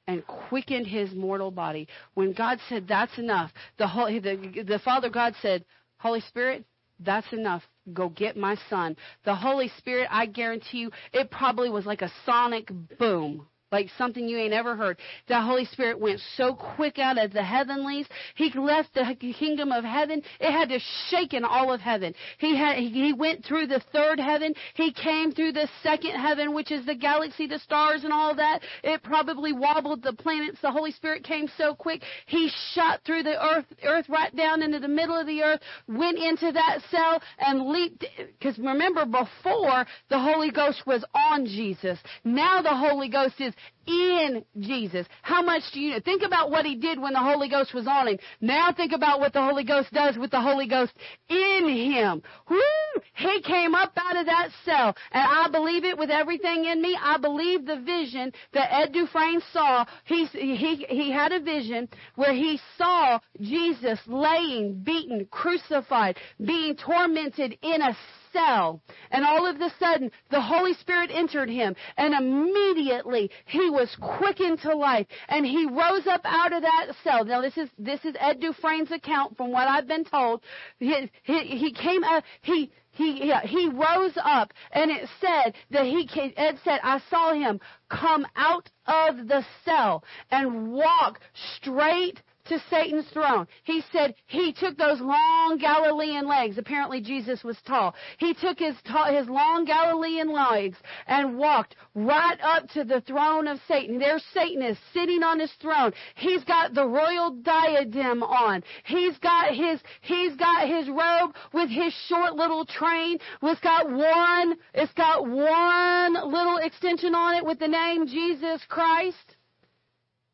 and 0.08 0.26
quickened 0.26 0.88
his 0.88 1.14
mortal 1.14 1.52
body, 1.52 1.86
when 2.14 2.32
God 2.32 2.58
said, 2.68 2.88
"That's 2.88 3.18
enough," 3.18 3.52
the, 3.76 3.86
Holy, 3.86 4.18
the, 4.18 4.64
the 4.66 4.80
Father 4.80 5.10
God 5.10 5.36
said, 5.40 5.64
"Holy 5.98 6.22
Spirit, 6.22 6.64
that's 7.00 7.32
enough. 7.32 7.62
Go 7.92 8.08
get 8.08 8.36
my 8.36 8.56
son." 8.68 8.96
The 9.24 9.34
Holy 9.34 9.68
Spirit, 9.78 10.08
I 10.10 10.26
guarantee 10.26 10.78
you, 10.78 10.90
it 11.12 11.30
probably 11.30 11.70
was 11.70 11.86
like 11.86 12.02
a 12.02 12.12
sonic 12.24 12.70
boom 12.98 13.46
like 13.70 13.88
something 13.98 14.26
you 14.26 14.38
ain't 14.38 14.54
ever 14.54 14.76
heard. 14.76 14.96
The 15.26 15.40
Holy 15.40 15.66
Spirit 15.66 16.00
went 16.00 16.20
so 16.36 16.54
quick 16.54 16.98
out 16.98 17.22
of 17.22 17.32
the 17.32 17.42
heavenlies. 17.42 18.06
He 18.34 18.50
left 18.54 18.94
the 18.94 19.34
kingdom 19.38 19.72
of 19.72 19.84
heaven. 19.84 20.22
It 20.40 20.52
had 20.52 20.70
to 20.70 20.78
shake 21.10 21.34
in 21.34 21.44
all 21.44 21.72
of 21.72 21.80
heaven. 21.80 22.14
He 22.38 22.56
had 22.56 22.76
he 22.78 23.12
went 23.12 23.44
through 23.44 23.66
the 23.66 23.82
third 23.92 24.18
heaven. 24.18 24.54
He 24.74 24.92
came 24.92 25.32
through 25.32 25.52
the 25.52 25.68
second 25.82 26.12
heaven, 26.12 26.54
which 26.54 26.72
is 26.72 26.86
the 26.86 26.94
galaxy, 26.94 27.46
the 27.46 27.58
stars, 27.58 28.04
and 28.04 28.12
all 28.12 28.34
that. 28.36 28.62
It 28.82 29.02
probably 29.02 29.52
wobbled 29.52 30.02
the 30.02 30.14
planets. 30.14 30.58
The 30.62 30.70
Holy 30.70 30.92
Spirit 30.92 31.24
came 31.24 31.48
so 31.58 31.74
quick. 31.74 32.02
He 32.26 32.50
shot 32.72 33.00
through 33.04 33.24
the 33.24 33.42
earth, 33.44 33.66
earth 33.84 34.08
right 34.08 34.34
down 34.34 34.62
into 34.62 34.78
the 34.78 34.88
middle 34.88 35.18
of 35.18 35.26
the 35.26 35.42
earth, 35.42 35.60
went 35.86 36.18
into 36.18 36.52
that 36.52 36.80
cell 36.90 37.20
and 37.38 37.68
leaped. 37.68 38.04
Because 38.38 38.58
remember, 38.58 39.04
before 39.04 39.86
the 40.08 40.18
Holy 40.18 40.50
Ghost 40.50 40.86
was 40.86 41.04
on 41.14 41.44
Jesus. 41.44 41.98
Now 42.24 42.62
the 42.62 42.74
Holy 42.74 43.08
Ghost 43.08 43.34
is 43.40 43.54
in 43.86 44.44
Jesus. 44.58 45.06
How 45.22 45.42
much 45.42 45.62
do 45.72 45.80
you 45.80 45.92
know? 45.92 46.00
Think 46.00 46.22
about 46.22 46.50
what 46.50 46.66
he 46.66 46.76
did 46.76 47.00
when 47.00 47.14
the 47.14 47.20
Holy 47.20 47.48
Ghost 47.48 47.72
was 47.74 47.86
on 47.86 48.08
him. 48.08 48.18
Now 48.40 48.72
think 48.72 48.92
about 48.92 49.20
what 49.20 49.32
the 49.32 49.42
Holy 49.42 49.64
Ghost 49.64 49.92
does 49.92 50.16
with 50.16 50.30
the 50.30 50.40
Holy 50.40 50.66
Ghost 50.66 50.92
in 51.28 51.68
him. 51.68 52.22
Woo! 52.50 53.02
He 53.14 53.40
came 53.42 53.74
up 53.74 53.92
out 53.96 54.16
of 54.16 54.26
that 54.26 54.50
cell, 54.64 54.94
and 55.12 55.22
I 55.24 55.48
believe 55.50 55.84
it 55.84 55.98
with 55.98 56.10
everything 56.10 56.66
in 56.66 56.82
me. 56.82 56.96
I 57.00 57.18
believe 57.18 57.64
the 57.64 57.80
vision 57.80 58.32
that 58.52 58.72
Ed 58.72 58.92
Dufresne 58.92 59.40
saw. 59.52 59.84
He, 60.04 60.26
he, 60.26 60.86
he 60.88 61.10
had 61.10 61.32
a 61.32 61.40
vision 61.40 61.88
where 62.16 62.32
he 62.32 62.60
saw 62.76 63.18
Jesus 63.40 63.98
laying, 64.06 64.82
beaten, 64.82 65.26
crucified, 65.30 66.16
being 66.44 66.76
tormented 66.76 67.58
in 67.62 67.82
a 67.82 67.96
cell. 68.32 68.80
And 69.10 69.24
all 69.24 69.46
of 69.46 69.60
a 69.60 69.70
sudden, 69.78 70.10
the 70.30 70.40
Holy 70.40 70.74
Spirit 70.74 71.10
entered 71.12 71.48
him, 71.48 71.74
and 71.96 72.14
immediately 72.14 73.30
he 73.46 73.70
was 73.70 73.94
quickened 74.00 74.60
to 74.60 74.74
life, 74.74 75.06
and 75.28 75.44
he 75.44 75.66
rose 75.66 76.06
up 76.06 76.22
out 76.24 76.52
of 76.52 76.62
that 76.62 76.86
cell. 77.04 77.24
Now, 77.24 77.40
this 77.40 77.56
is 77.56 77.68
this 77.78 78.04
is 78.04 78.14
Ed 78.18 78.40
Dufresne's 78.40 78.92
account 78.92 79.36
from 79.36 79.52
what 79.52 79.68
I've 79.68 79.88
been 79.88 80.04
told. 80.04 80.42
He, 80.78 81.10
he, 81.24 81.38
he 81.40 81.72
came 81.72 82.04
up. 82.04 82.24
He 82.42 82.70
he 82.90 83.32
he 83.44 83.68
rose 83.68 84.16
up 84.22 84.52
and 84.72 84.90
it 84.90 85.08
said 85.20 85.54
that 85.70 85.84
he 85.84 86.06
came, 86.06 86.32
Ed 86.36 86.58
said 86.64 86.80
I 86.82 87.00
saw 87.08 87.32
him 87.32 87.60
come 87.88 88.26
out 88.34 88.68
of 88.86 89.28
the 89.28 89.44
cell 89.64 90.02
and 90.30 90.72
walk 90.72 91.20
straight 91.56 92.20
to 92.48 92.62
Satan's 92.70 93.08
throne. 93.08 93.46
He 93.64 93.82
said 93.92 94.14
he 94.26 94.52
took 94.52 94.76
those 94.76 95.00
long 95.00 95.58
Galilean 95.58 96.26
legs. 96.26 96.58
Apparently 96.58 97.00
Jesus 97.00 97.44
was 97.44 97.56
tall. 97.66 97.94
He 98.18 98.34
took 98.34 98.58
his 98.58 98.74
his 99.10 99.28
long 99.28 99.64
Galilean 99.64 100.32
legs 100.32 100.76
and 101.06 101.38
walked 101.38 101.76
right 101.94 102.38
up 102.42 102.68
to 102.70 102.84
the 102.84 103.00
throne 103.02 103.46
of 103.48 103.60
Satan. 103.68 103.98
There 103.98 104.18
Satan 104.32 104.62
is 104.62 104.78
sitting 104.92 105.22
on 105.22 105.40
his 105.40 105.52
throne. 105.60 105.92
He's 106.16 106.44
got 106.44 106.74
the 106.74 106.86
royal 106.86 107.30
diadem 107.42 108.22
on. 108.22 108.62
He's 108.84 109.16
got 109.18 109.54
his 109.54 109.80
he's 110.02 110.34
got 110.36 110.68
his 110.68 110.88
robe 110.88 111.34
with 111.52 111.70
his 111.70 111.92
short 112.08 112.34
little 112.34 112.64
train. 112.64 113.18
It's 113.42 113.60
got 113.60 113.90
one 113.90 114.56
it's 114.74 114.92
got 114.94 115.26
one 115.26 116.14
little 116.14 116.58
extension 116.58 117.14
on 117.14 117.34
it 117.36 117.44
with 117.44 117.58
the 117.58 117.68
name 117.68 118.06
Jesus 118.06 118.62
Christ. 118.68 119.37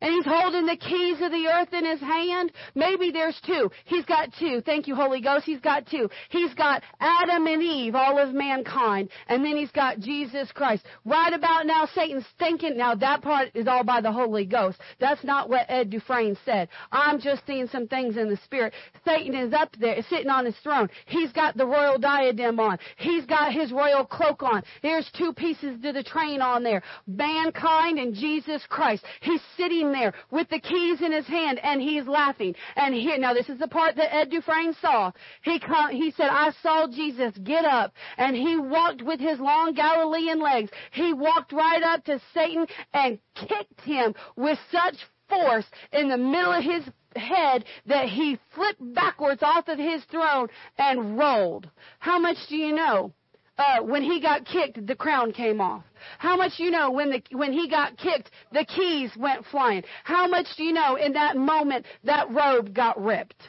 And 0.04 0.12
he's 0.12 0.26
holding 0.26 0.66
the 0.66 0.76
keys 0.76 1.16
of 1.22 1.32
the 1.32 1.46
earth 1.46 1.72
in 1.72 1.86
his 1.86 1.98
hand. 1.98 2.52
Maybe 2.74 3.10
there's 3.10 3.40
two. 3.46 3.70
He's 3.86 4.04
got 4.04 4.28
two. 4.38 4.60
Thank 4.60 4.86
you, 4.86 4.94
Holy 4.94 5.22
Ghost. 5.22 5.46
He's 5.46 5.60
got 5.60 5.86
two. 5.86 6.10
He's 6.28 6.52
got 6.52 6.82
Adam 7.00 7.46
and 7.46 7.62
Eve, 7.62 7.94
all 7.94 8.18
of 8.18 8.34
mankind. 8.34 9.08
And 9.28 9.42
then 9.42 9.56
he's 9.56 9.70
got 9.70 10.00
Jesus 10.00 10.52
Christ. 10.52 10.84
Right 11.06 11.32
about 11.32 11.64
now, 11.64 11.88
Satan's 11.94 12.26
thinking, 12.38 12.76
now 12.76 12.94
that 12.96 13.22
part 13.22 13.48
is 13.54 13.66
all 13.66 13.82
by 13.82 14.02
the 14.02 14.12
Holy 14.12 14.44
Ghost. 14.44 14.76
That's 15.00 15.24
not 15.24 15.48
what 15.48 15.64
Ed 15.70 15.88
Dufresne 15.88 16.36
said. 16.44 16.68
I'm 16.92 17.18
just 17.18 17.46
seeing 17.46 17.66
some 17.68 17.88
things 17.88 18.18
in 18.18 18.28
the 18.28 18.36
spirit. 18.44 18.74
Satan 19.06 19.34
is 19.34 19.54
up 19.54 19.74
there, 19.80 19.96
sitting 20.10 20.28
on 20.28 20.44
his 20.44 20.56
throne. 20.62 20.90
He's 21.06 21.32
got 21.32 21.56
the 21.56 21.66
royal 21.66 21.96
diadem 21.96 22.60
on. 22.60 22.76
He's 22.98 23.24
got 23.24 23.54
his 23.54 23.72
royal 23.72 24.04
cloak 24.04 24.42
on. 24.42 24.64
There's 24.82 25.10
two 25.16 25.32
pieces 25.32 25.80
to 25.80 25.94
the 25.94 26.04
train 26.04 26.42
on 26.42 26.62
there. 26.62 26.82
Mankind 27.06 27.98
and 27.98 28.14
Jesus 28.14 28.66
Christ. 28.68 29.02
He's 29.22 29.40
sitting 29.56 29.93
there 29.94 30.12
with 30.30 30.48
the 30.50 30.60
keys 30.60 31.00
in 31.00 31.12
his 31.12 31.26
hand 31.26 31.58
and 31.62 31.80
he's 31.80 32.06
laughing. 32.06 32.54
And 32.76 32.94
here, 32.94 33.18
now 33.18 33.32
this 33.32 33.48
is 33.48 33.58
the 33.58 33.68
part 33.68 33.96
that 33.96 34.14
Ed 34.14 34.30
Dufresne 34.30 34.74
saw. 34.80 35.12
He 35.42 35.58
come, 35.58 35.90
he 35.90 36.10
said, 36.10 36.28
I 36.28 36.52
saw 36.62 36.86
Jesus 36.86 37.32
get 37.42 37.64
up 37.64 37.92
and 38.18 38.36
he 38.36 38.56
walked 38.56 39.02
with 39.02 39.20
his 39.20 39.40
long 39.40 39.74
Galilean 39.74 40.40
legs. 40.40 40.70
He 40.92 41.12
walked 41.12 41.52
right 41.52 41.82
up 41.82 42.04
to 42.04 42.20
Satan 42.32 42.66
and 42.92 43.18
kicked 43.34 43.80
him 43.80 44.14
with 44.36 44.58
such 44.70 44.96
force 45.28 45.66
in 45.92 46.08
the 46.08 46.18
middle 46.18 46.52
of 46.52 46.64
his 46.64 46.84
head 47.16 47.64
that 47.86 48.08
he 48.08 48.38
flipped 48.54 48.94
backwards 48.94 49.42
off 49.42 49.68
of 49.68 49.78
his 49.78 50.02
throne 50.04 50.48
and 50.78 51.18
rolled. 51.18 51.68
How 51.98 52.18
much 52.18 52.36
do 52.48 52.56
you 52.56 52.74
know? 52.74 53.12
Uh, 53.56 53.82
when 53.82 54.02
he 54.02 54.20
got 54.20 54.44
kicked, 54.44 54.86
the 54.86 54.96
crown 54.96 55.32
came 55.32 55.60
off? 55.60 55.84
How 56.18 56.36
much 56.36 56.52
you 56.58 56.70
know 56.70 56.90
when 56.90 57.10
the 57.10 57.22
when 57.32 57.52
he 57.52 57.68
got 57.68 57.96
kicked, 57.96 58.30
the 58.52 58.64
keys 58.64 59.10
went 59.16 59.44
flying? 59.46 59.84
How 60.02 60.26
much 60.26 60.46
do 60.56 60.64
you 60.64 60.72
know 60.72 60.96
in 60.96 61.12
that 61.12 61.36
moment 61.36 61.86
that 62.04 62.30
robe 62.30 62.74
got 62.74 63.02
ripped? 63.02 63.42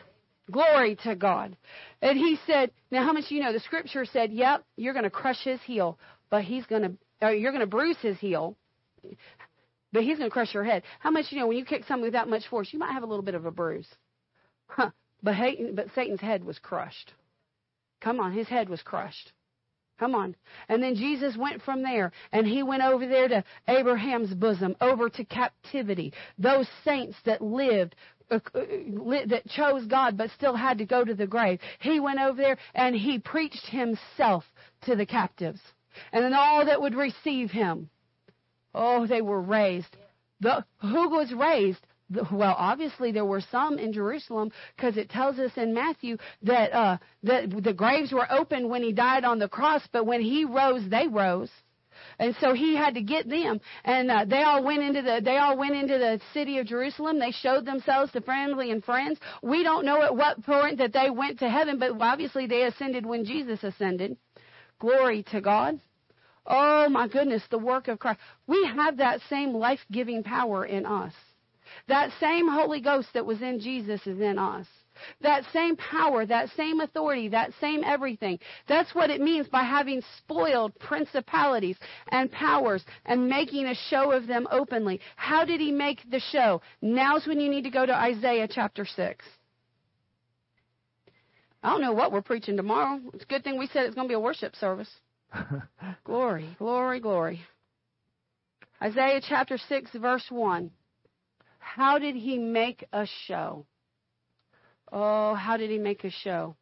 Glory 0.52 0.96
to 1.04 1.16
God. 1.16 1.58
And 2.02 2.18
he 2.18 2.38
said, 2.46 2.72
now 2.92 3.04
how 3.04 3.14
much 3.14 3.30
do 3.30 3.36
you 3.36 3.42
know? 3.42 3.52
The 3.52 3.60
scripture 3.60 4.06
said, 4.06 4.32
yep, 4.32 4.64
you're 4.78 4.94
going 4.94 5.04
to 5.04 5.10
crush 5.10 5.44
his 5.44 5.60
heel, 5.62 5.98
but 6.30 6.44
he's 6.44 6.66
going 6.68 6.84
to, 6.84 6.92
or 7.26 7.34
you're 7.34 7.52
going 7.52 7.62
to 7.62 7.68
bruise 7.68 7.98
his 8.00 8.18
heel, 8.20 8.56
but 9.92 10.04
he's 10.04 10.18
going 10.20 10.30
to 10.30 10.34
crush 10.34 10.54
your 10.54 10.64
head. 10.64 10.84
How 11.00 11.10
much 11.10 11.26
you 11.32 11.40
know 11.40 11.48
when 11.48 11.58
you 11.58 11.66
kick 11.66 11.84
someone 11.88 12.06
with 12.08 12.14
that 12.14 12.30
much 12.30 12.48
force, 12.48 12.70
you 12.72 12.78
might 12.78 12.92
have 12.92 13.02
a 13.02 13.08
little 13.08 13.26
bit 13.26 13.34
of 13.34 13.46
a 13.46 13.52
bruise. 13.52 13.88
Huh. 14.68 14.92
But, 15.24 15.36
but 15.74 15.88
Satan's 15.96 16.22
head 16.22 16.44
was 16.44 16.60
crushed. 16.60 17.14
Come 18.02 18.20
on, 18.20 18.34
his 18.34 18.48
head 18.48 18.70
was 18.70 18.84
crushed. 18.84 19.32
Come 19.98 20.14
on. 20.14 20.36
And 20.68 20.84
then 20.84 20.96
Jesus 20.96 21.38
went 21.38 21.62
from 21.62 21.82
there 21.82 22.12
and 22.32 22.46
he 22.46 22.64
went 22.64 22.84
over 22.84 23.08
there 23.08 23.28
to 23.30 23.44
Abraham's 23.68 24.34
bosom, 24.34 24.76
over 24.82 25.10
to 25.10 25.24
captivity. 25.24 26.14
Those 26.38 26.68
saints 26.84 27.18
that 27.26 27.42
lived 27.42 27.96
uh, 28.30 28.40
uh 28.56 28.60
that 29.28 29.44
chose 29.48 29.86
God 29.86 30.18
but 30.18 30.32
still 30.32 30.56
had 30.56 30.80
to 30.80 30.86
go 30.86 31.06
to 31.06 31.14
the 31.14 31.28
grave. 31.28 31.60
He 31.80 32.00
went 32.00 32.20
over 32.20 32.42
there 32.42 32.58
and 32.74 32.96
he 32.96 33.20
preached 33.20 33.68
himself 33.68 34.44
to 34.82 34.96
the 34.96 35.06
captives. 35.06 35.62
And 36.12 36.24
then 36.24 36.34
all 36.34 36.66
that 36.66 36.82
would 36.82 36.96
receive 36.96 37.52
him, 37.52 37.90
oh, 38.74 39.08
they 39.08 39.22
were 39.22 39.42
raised. 39.42 39.96
The, 40.42 40.66
who 40.82 41.10
was 41.10 41.32
raised? 41.34 41.86
Well, 42.32 42.56
obviously 42.58 43.12
there 43.12 43.26
were 43.26 43.42
some 43.52 43.80
in 43.80 43.94
Jerusalem 43.94 44.52
because 44.76 44.98
it 44.98 45.10
tells 45.10 45.40
us 45.40 45.52
in 45.56 45.74
Matthew 45.74 46.18
that 46.44 46.74
uh, 46.74 46.98
that 47.24 47.64
the 47.64 47.74
graves 47.74 48.12
were 48.12 48.32
open 48.32 48.70
when 48.70 48.84
he 48.84 48.92
died 48.92 49.26
on 49.26 49.40
the 49.40 49.50
cross, 49.50 49.82
but 49.92 50.06
when 50.06 50.22
he 50.22 50.46
rose, 50.46 50.88
they 50.90 51.08
rose. 51.08 51.50
And 52.20 52.36
so 52.40 52.54
he 52.54 52.76
had 52.76 52.96
to 52.96 53.02
get 53.02 53.28
them, 53.28 53.60
and 53.84 54.12
uh, 54.12 54.26
they 54.26 54.44
all 54.44 54.64
went 54.64 54.84
into 54.84 55.02
the 55.02 55.22
they 55.24 55.38
all 55.38 55.58
went 55.58 55.76
into 55.76 55.98
the 55.98 56.20
city 56.34 56.60
of 56.60 56.68
Jerusalem. 56.68 57.20
They 57.20 57.32
showed 57.32 57.66
themselves 57.66 58.12
to 58.12 58.22
family 58.22 58.72
and 58.72 58.84
friends. 58.84 59.20
We 59.42 59.64
don't 59.64 59.86
know 59.86 60.02
at 60.02 60.16
what 60.16 60.44
point 60.44 60.78
that 60.80 60.94
they 60.94 61.10
went 61.10 61.40
to 61.40 61.50
heaven, 61.50 61.80
but 61.80 61.92
obviously 62.00 62.48
they 62.48 62.64
ascended 62.64 63.06
when 63.06 63.26
Jesus 63.26 63.64
ascended. 63.64 64.18
Glory 64.80 65.24
to 65.32 65.42
God. 65.42 65.80
Oh 66.46 66.90
my 66.90 67.08
goodness, 67.08 67.42
the 67.50 67.58
work 67.58 67.88
of 67.88 67.98
Christ. 67.98 68.20
We 68.46 68.70
have 68.76 68.98
that 68.98 69.22
same 69.30 69.54
life-giving 69.54 70.24
power 70.24 70.66
in 70.66 70.86
us. 70.86 71.14
That 71.88 72.12
same 72.20 72.48
Holy 72.48 72.82
Ghost 72.82 73.10
that 73.14 73.26
was 73.26 73.42
in 73.42 73.60
Jesus 73.60 74.06
is 74.08 74.20
in 74.20 74.38
us. 74.38 74.68
That 75.22 75.44
same 75.52 75.76
power, 75.76 76.26
that 76.26 76.50
same 76.56 76.80
authority, 76.80 77.28
that 77.30 77.52
same 77.60 77.84
everything. 77.84 78.40
That's 78.68 78.96
what 78.96 79.10
it 79.10 79.22
means 79.22 79.48
by 79.48 79.64
having 79.64 80.02
spoiled 80.18 80.78
principalities 80.80 81.78
and 82.10 82.32
powers 82.32 82.84
and 83.06 83.28
making 83.28 83.66
a 83.66 83.76
show 83.76 84.12
of 84.12 84.28
them 84.28 84.48
openly. 84.52 85.02
How 85.16 85.44
did 85.44 85.60
he 85.60 85.72
make 85.72 86.10
the 86.10 86.20
show? 86.20 86.62
Now's 86.82 87.28
when 87.28 87.40
you 87.40 87.50
need 87.50 87.64
to 87.64 87.70
go 87.70 87.86
to 87.86 87.94
Isaiah 87.94 88.48
chapter 88.50 88.86
6. 88.86 89.26
I 91.62 91.70
don't 91.70 91.82
know 91.82 91.94
what 91.94 92.12
we're 92.12 92.22
preaching 92.22 92.56
tomorrow. 92.56 93.02
It's 93.14 93.24
a 93.24 93.28
good 93.28 93.44
thing 93.44 93.58
we 93.58 93.68
said 93.68 93.86
it's 93.86 93.96
going 93.96 94.08
to 94.08 94.12
be 94.12 94.16
a 94.16 94.20
worship 94.20 94.56
service. 94.56 94.90
glory, 96.04 96.56
glory, 96.60 97.00
glory. 97.00 97.42
Isaiah 98.82 99.20
chapter 99.28 99.58
6, 99.58 99.92
verse 99.96 100.26
1. 100.30 100.70
How 101.66 101.98
did 101.98 102.16
he 102.16 102.38
make 102.38 102.86
a 102.94 103.08
show? 103.28 103.66
Oh, 104.92 105.34
how 105.34 105.58
did 105.58 105.72
he 105.72 105.80
make 105.80 106.04
a 106.04 106.12
show? 106.12 106.56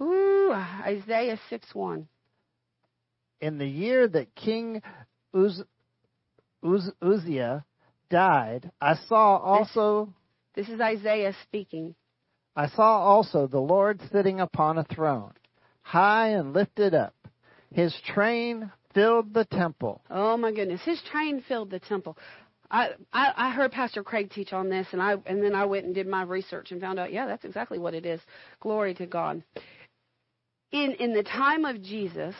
Ooh, 0.00 0.50
Isaiah 0.50 1.38
6 1.50 1.74
1. 1.74 2.08
In 3.42 3.58
the 3.58 3.66
year 3.66 4.08
that 4.08 4.34
King 4.34 4.82
Uz, 5.36 5.62
Uz, 6.64 6.90
Uzziah 7.02 7.64
died, 8.10 8.72
I 8.80 8.94
saw 9.08 9.36
also. 9.36 10.14
This, 10.54 10.66
this 10.66 10.74
is 10.74 10.80
Isaiah 10.80 11.34
speaking. 11.44 11.94
I 12.56 12.66
saw 12.68 12.98
also 12.98 13.46
the 13.46 13.60
Lord 13.60 14.00
sitting 14.10 14.40
upon 14.40 14.78
a 14.78 14.84
throne, 14.84 15.34
high 15.82 16.28
and 16.30 16.54
lifted 16.54 16.94
up. 16.94 17.14
His 17.72 17.94
train 18.06 18.72
filled 18.94 19.34
the 19.34 19.44
temple. 19.44 20.02
Oh 20.10 20.36
my 20.36 20.50
goodness, 20.50 20.80
his 20.82 21.00
train 21.12 21.44
filled 21.46 21.70
the 21.70 21.78
temple. 21.78 22.16
I, 22.70 22.90
I 23.12 23.32
I 23.36 23.50
heard 23.50 23.72
Pastor 23.72 24.02
Craig 24.02 24.30
teach 24.30 24.52
on 24.52 24.68
this, 24.68 24.86
and 24.92 25.02
I 25.02 25.14
and 25.26 25.42
then 25.42 25.54
I 25.54 25.64
went 25.64 25.86
and 25.86 25.94
did 25.94 26.06
my 26.06 26.22
research 26.22 26.70
and 26.70 26.80
found 26.80 26.98
out, 26.98 27.12
yeah, 27.12 27.26
that's 27.26 27.44
exactly 27.44 27.78
what 27.78 27.94
it 27.94 28.04
is. 28.04 28.20
Glory 28.60 28.94
to 28.94 29.06
God. 29.06 29.42
In 30.72 30.92
in 30.92 31.14
the 31.14 31.22
time 31.22 31.64
of 31.64 31.82
Jesus, 31.82 32.34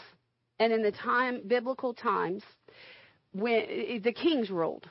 and 0.59 0.73
in 0.73 0.83
the 0.83 0.93
time 0.93 1.43
biblical 1.47 1.95
times, 1.95 2.43
when 3.33 4.01
the 4.03 4.13
kings 4.13 4.51
ruled, 4.51 4.89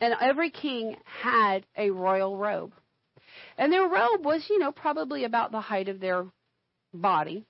and 0.00 0.14
every 0.20 0.50
king 0.50 0.96
had 1.04 1.66
a 1.76 1.90
royal 1.90 2.36
robe, 2.36 2.72
and 3.56 3.72
their 3.72 3.88
robe 3.88 4.24
was, 4.24 4.46
you 4.48 4.58
know, 4.58 4.70
probably 4.72 5.24
about 5.24 5.50
the 5.50 5.60
height 5.60 5.88
of 5.88 5.98
their 5.98 6.26
body. 6.94 7.44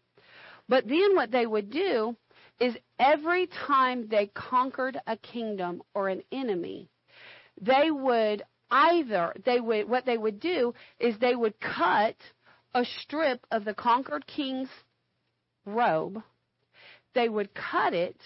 But 0.69 0.89
then 0.89 1.15
what 1.15 1.31
they 1.31 1.47
would 1.47 1.71
do 1.71 2.17
is 2.61 2.75
every 2.99 3.49
time 3.67 4.09
they 4.09 4.27
conquered 4.27 4.99
a 5.07 5.17
kingdom 5.17 5.83
or 5.95 6.09
an 6.09 6.23
enemy, 6.33 6.89
they 7.61 7.91
would 7.91 8.43
either 8.71 9.33
they 9.45 9.61
would 9.61 9.89
what 9.89 10.05
they 10.05 10.19
would 10.19 10.41
do 10.41 10.75
is 11.01 11.19
they 11.19 11.35
would 11.35 11.55
cut 11.61 12.17
a 12.75 12.85
strip 12.85 13.47
of 13.51 13.65
the 13.65 13.75
conquered 13.75 14.27
king's 14.27 14.69
robe. 15.65 16.23
They 17.15 17.29
would 17.29 17.51
cut 17.55 17.95
it. 17.95 18.17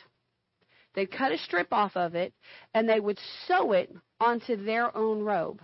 They'd 0.95 1.11
cut 1.11 1.33
a 1.33 1.39
strip 1.39 1.73
off 1.73 1.97
of 1.97 2.15
it, 2.15 2.35
and 2.75 2.89
they 2.89 3.01
would 3.01 3.19
sew 3.47 3.73
it 3.73 3.95
onto 4.21 4.63
their 4.63 4.95
own 4.97 5.23
robe. 5.23 5.63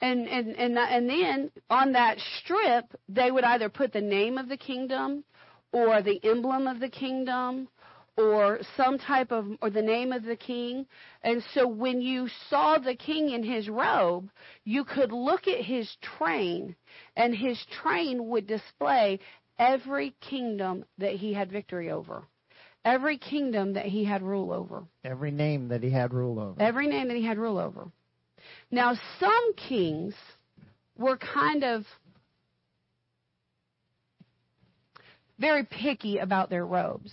And 0.00 0.26
and 0.26 0.56
and 0.56 0.78
and 0.78 1.08
then 1.08 1.50
on 1.68 1.92
that 1.92 2.18
strip, 2.38 2.86
they 3.08 3.30
would 3.30 3.44
either 3.44 3.68
put 3.68 3.92
the 3.92 4.00
name 4.00 4.38
of 4.38 4.48
the 4.48 4.56
kingdom, 4.56 5.24
or 5.72 6.02
the 6.02 6.20
emblem 6.24 6.66
of 6.66 6.80
the 6.80 6.88
kingdom, 6.88 7.68
or 8.20 8.60
some 8.76 8.98
type 8.98 9.32
of 9.32 9.46
or 9.62 9.70
the 9.70 9.82
name 9.82 10.12
of 10.12 10.24
the 10.24 10.36
king. 10.36 10.86
And 11.22 11.42
so 11.54 11.66
when 11.66 12.00
you 12.00 12.28
saw 12.48 12.78
the 12.78 12.94
king 12.94 13.30
in 13.30 13.42
his 13.42 13.68
robe 13.68 14.30
you 14.64 14.84
could 14.84 15.12
look 15.12 15.48
at 15.48 15.64
his 15.64 15.90
train 16.00 16.76
and 17.16 17.34
his 17.34 17.58
train 17.82 18.28
would 18.28 18.46
display 18.46 19.18
every 19.58 20.14
kingdom 20.20 20.84
that 20.98 21.12
he 21.14 21.32
had 21.34 21.50
victory 21.50 21.90
over 21.90 22.24
every 22.84 23.18
kingdom 23.18 23.74
that 23.74 23.86
he 23.86 24.04
had 24.04 24.22
rule 24.22 24.52
over 24.52 24.84
every 25.04 25.30
name 25.30 25.68
that 25.68 25.82
he 25.82 25.90
had 25.90 26.14
rule 26.14 26.40
over. 26.40 26.60
every 26.62 26.86
name 26.86 27.08
that 27.08 27.16
he 27.16 27.24
had 27.24 27.38
rule 27.38 27.58
over. 27.58 27.90
Now 28.70 28.94
some 29.18 29.54
kings 29.54 30.14
were 30.96 31.18
kind 31.18 31.62
of 31.62 31.84
very 35.38 35.64
picky 35.64 36.18
about 36.18 36.50
their 36.50 36.66
robes 36.66 37.12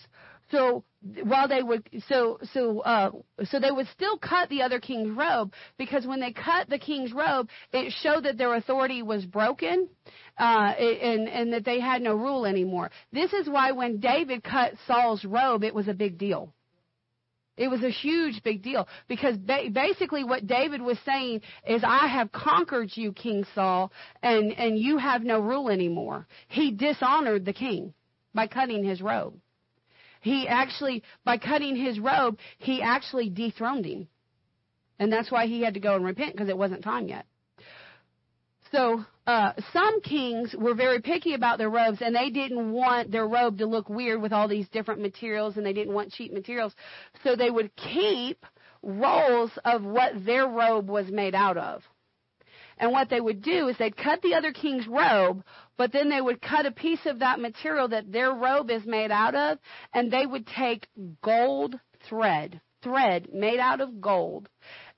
so 0.52 0.84
while 1.24 1.48
they 1.48 1.62
would 1.62 1.88
so 2.08 2.40
so 2.54 2.80
uh 2.82 3.12
so 3.46 3.60
they 3.60 3.72
would 3.72 3.88
still 3.88 4.18
cut 4.18 4.50
the 4.50 4.62
other 4.62 4.80
king's 4.80 5.16
robe 5.16 5.54
because 5.78 6.06
when 6.06 6.20
they 6.20 6.32
cut 6.32 6.70
the 6.70 6.80
king's 6.80 7.14
robe 7.14 7.50
it 7.72 7.94
showed 8.02 8.24
that 8.24 8.38
their 8.38 8.56
authority 8.56 9.04
was 9.04 9.26
broken 9.26 9.88
uh 10.40 10.74
and 10.78 11.28
and 11.30 11.54
that 11.54 11.66
they 11.66 11.80
had 11.80 12.02
no 12.02 12.16
rule 12.16 12.46
anymore 12.46 12.90
this 13.14 13.32
is 13.34 13.48
why 13.48 13.72
when 13.72 14.00
david 14.00 14.44
cut 14.44 14.74
saul's 14.86 15.24
robe 15.24 15.64
it 15.64 15.74
was 15.74 15.88
a 15.88 15.94
big 15.94 16.18
deal 16.18 16.54
it 17.58 17.70
was 17.70 17.84
a 17.84 17.90
huge 17.90 18.44
big 18.44 18.62
deal 18.62 18.88
because 19.08 19.36
ba- 19.38 19.70
basically 19.74 20.24
what 20.24 20.46
David 20.46 20.80
was 20.80 20.98
saying 21.04 21.42
is 21.68 21.84
I 21.84 22.08
have 22.08 22.32
conquered 22.32 22.92
you 22.94 23.12
King 23.12 23.46
Saul 23.56 23.92
and 24.22 24.54
and 24.54 24.78
you 24.78 25.00
have 25.00 25.24
no 25.24 25.40
rule 25.40 25.70
anymore. 25.70 26.28
He 26.48 26.70
dishonored 26.70 27.46
the 27.46 27.54
king 27.54 27.96
by 28.34 28.46
cutting 28.46 28.84
his 28.84 29.02
robe. 29.02 29.40
He 30.28 30.46
actually, 30.48 31.04
by 31.24 31.38
cutting 31.38 31.78
his 31.78 32.00
robe, 32.00 32.38
he 32.58 32.82
actually 32.82 33.30
dethroned 33.30 33.86
him. 33.86 34.10
And 35.00 35.12
that's 35.12 35.32
why 35.32 35.46
he 35.48 35.62
had 35.62 35.76
to 35.76 35.80
go 35.80 35.96
and 35.96 36.04
repent 36.04 36.34
because 36.34 36.50
it 36.50 36.58
wasn't 36.58 36.84
time 36.84 37.08
yet. 37.08 37.26
So, 38.74 39.06
uh, 39.26 39.54
some 39.72 40.02
kings 40.02 40.54
were 40.54 40.74
very 40.74 41.02
picky 41.02 41.34
about 41.34 41.58
their 41.58 41.70
robes 41.70 42.00
and 42.02 42.14
they 42.14 42.30
didn't 42.30 42.74
want 42.74 43.10
their 43.10 43.26
robe 43.26 43.60
to 43.60 43.66
look 43.66 43.88
weird 43.88 44.22
with 44.22 44.34
all 44.34 44.50
these 44.50 44.68
different 44.68 45.02
materials 45.02 45.56
and 45.56 45.66
they 45.66 45.72
didn't 45.72 45.94
want 45.94 46.12
cheap 46.12 46.34
materials. 46.34 46.74
So 47.24 47.38
they 47.38 47.50
would 47.50 47.74
keep 47.78 48.46
rolls 48.84 49.52
of 49.64 49.86
what 49.86 50.26
their 50.26 50.46
robe 50.46 50.90
was 50.90 51.08
made 51.10 51.36
out 51.36 51.58
of. 51.58 51.84
And 52.78 52.92
what 52.92 53.10
they 53.10 53.22
would 53.22 53.42
do 53.42 53.70
is 53.70 53.78
they'd 53.78 53.96
cut 53.96 54.22
the 54.22 54.36
other 54.36 54.52
king's 54.52 54.88
robe, 54.88 55.44
but 55.78 55.92
then 55.92 56.10
they 56.10 56.22
would 56.22 56.42
cut 56.42 56.66
a 56.66 56.72
piece 56.72 57.06
of 57.06 57.20
that 57.20 57.40
material 57.40 57.88
that 57.90 58.12
their 58.12 58.32
robe 58.32 58.70
is 58.70 58.86
made 58.86 59.12
out 59.12 59.36
of, 59.36 59.60
and 59.94 60.12
they 60.12 60.26
would 60.26 60.48
take 60.48 60.88
gold 61.22 61.80
thread, 62.10 62.62
thread 62.82 63.28
made 63.34 63.60
out 63.60 63.82
of 63.82 64.02
gold, 64.02 64.50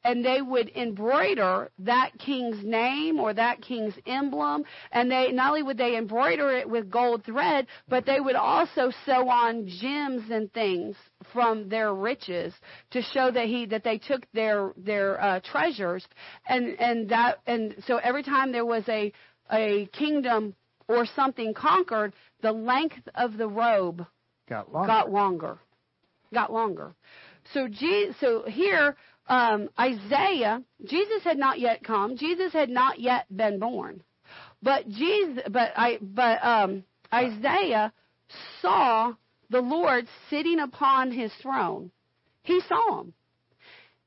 and 0.03 0.23
they 0.23 0.41
would 0.41 0.69
embroider 0.76 1.69
that 1.80 2.11
king's 2.19 2.64
name 2.64 3.19
or 3.19 3.34
that 3.34 3.61
king's 3.61 3.93
emblem. 4.06 4.64
And 4.91 5.11
they 5.11 5.31
not 5.31 5.49
only 5.49 5.64
would 5.64 5.77
they 5.77 5.97
embroider 5.97 6.51
it 6.51 6.69
with 6.69 6.89
gold 6.89 7.26
thread 7.26 7.68
but 7.88 8.06
they 8.06 8.19
would 8.19 8.35
also 8.35 8.91
sew 9.06 9.30
on 9.30 9.68
gems 9.68 10.30
and 10.31 10.51
things 10.53 10.95
from 11.34 11.69
their 11.69 11.93
riches 11.93 12.53
to 12.91 13.01
show 13.01 13.30
that 13.31 13.47
he 13.47 13.65
that 13.68 13.84
they 13.84 13.97
took 13.97 14.26
their 14.34 14.72
their 14.77 15.22
uh, 15.22 15.39
treasures. 15.41 16.06
And 16.47 16.80
and 16.80 17.10
that 17.10 17.39
and 17.45 17.76
so 17.85 17.97
every 17.97 18.23
time 18.23 18.51
there 18.51 18.65
was 18.65 18.88
a 18.88 19.11
a 19.51 19.88
kingdom 19.88 20.56
or 20.89 21.05
something 21.05 21.53
conquered 21.53 22.13
the 22.41 22.51
length 22.51 23.07
of 23.15 23.37
the 23.37 23.47
robe 23.47 24.05
got 24.49 24.73
longer 24.73 24.87
got 24.87 25.11
longer 25.11 25.57
got 26.33 26.51
longer 26.51 26.93
so 27.53 27.67
Je- 27.67 28.11
so 28.19 28.43
here 28.45 28.97
um, 29.29 29.69
Isaiah, 29.79 30.63
Jesus 30.83 31.23
had 31.23 31.37
not 31.37 31.59
yet 31.59 31.83
come. 31.83 32.17
Jesus 32.17 32.51
had 32.51 32.69
not 32.69 32.99
yet 32.99 33.25
been 33.35 33.59
born. 33.59 34.01
But 34.61 34.89
Jesus, 34.89 35.43
but 35.49 35.71
I, 35.75 35.99
but 36.01 36.43
um, 36.43 36.83
Isaiah 37.13 37.93
saw 38.61 39.13
the 39.51 39.61
Lord 39.61 40.07
sitting 40.29 40.59
upon 40.59 41.11
his 41.11 41.31
throne. 41.41 41.91
He 42.41 42.59
saw 42.67 43.01
him 43.01 43.13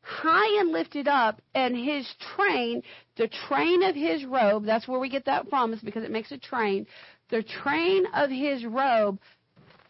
high 0.02 0.60
and 0.60 0.72
lifted 0.72 1.06
up, 1.06 1.40
and 1.54 1.76
his 1.76 2.12
train, 2.34 2.82
the 3.16 3.28
train 3.48 3.82
of 3.82 3.94
his 3.94 4.24
robe, 4.24 4.64
that's 4.64 4.88
where 4.88 5.00
we 5.00 5.08
get 5.08 5.26
that 5.26 5.48
from, 5.48 5.72
is 5.72 5.80
because 5.80 6.04
it 6.04 6.10
makes 6.10 6.32
a 6.32 6.38
train. 6.38 6.86
The 7.30 7.42
train 7.42 8.04
of 8.14 8.30
his 8.30 8.64
robe 8.64 9.18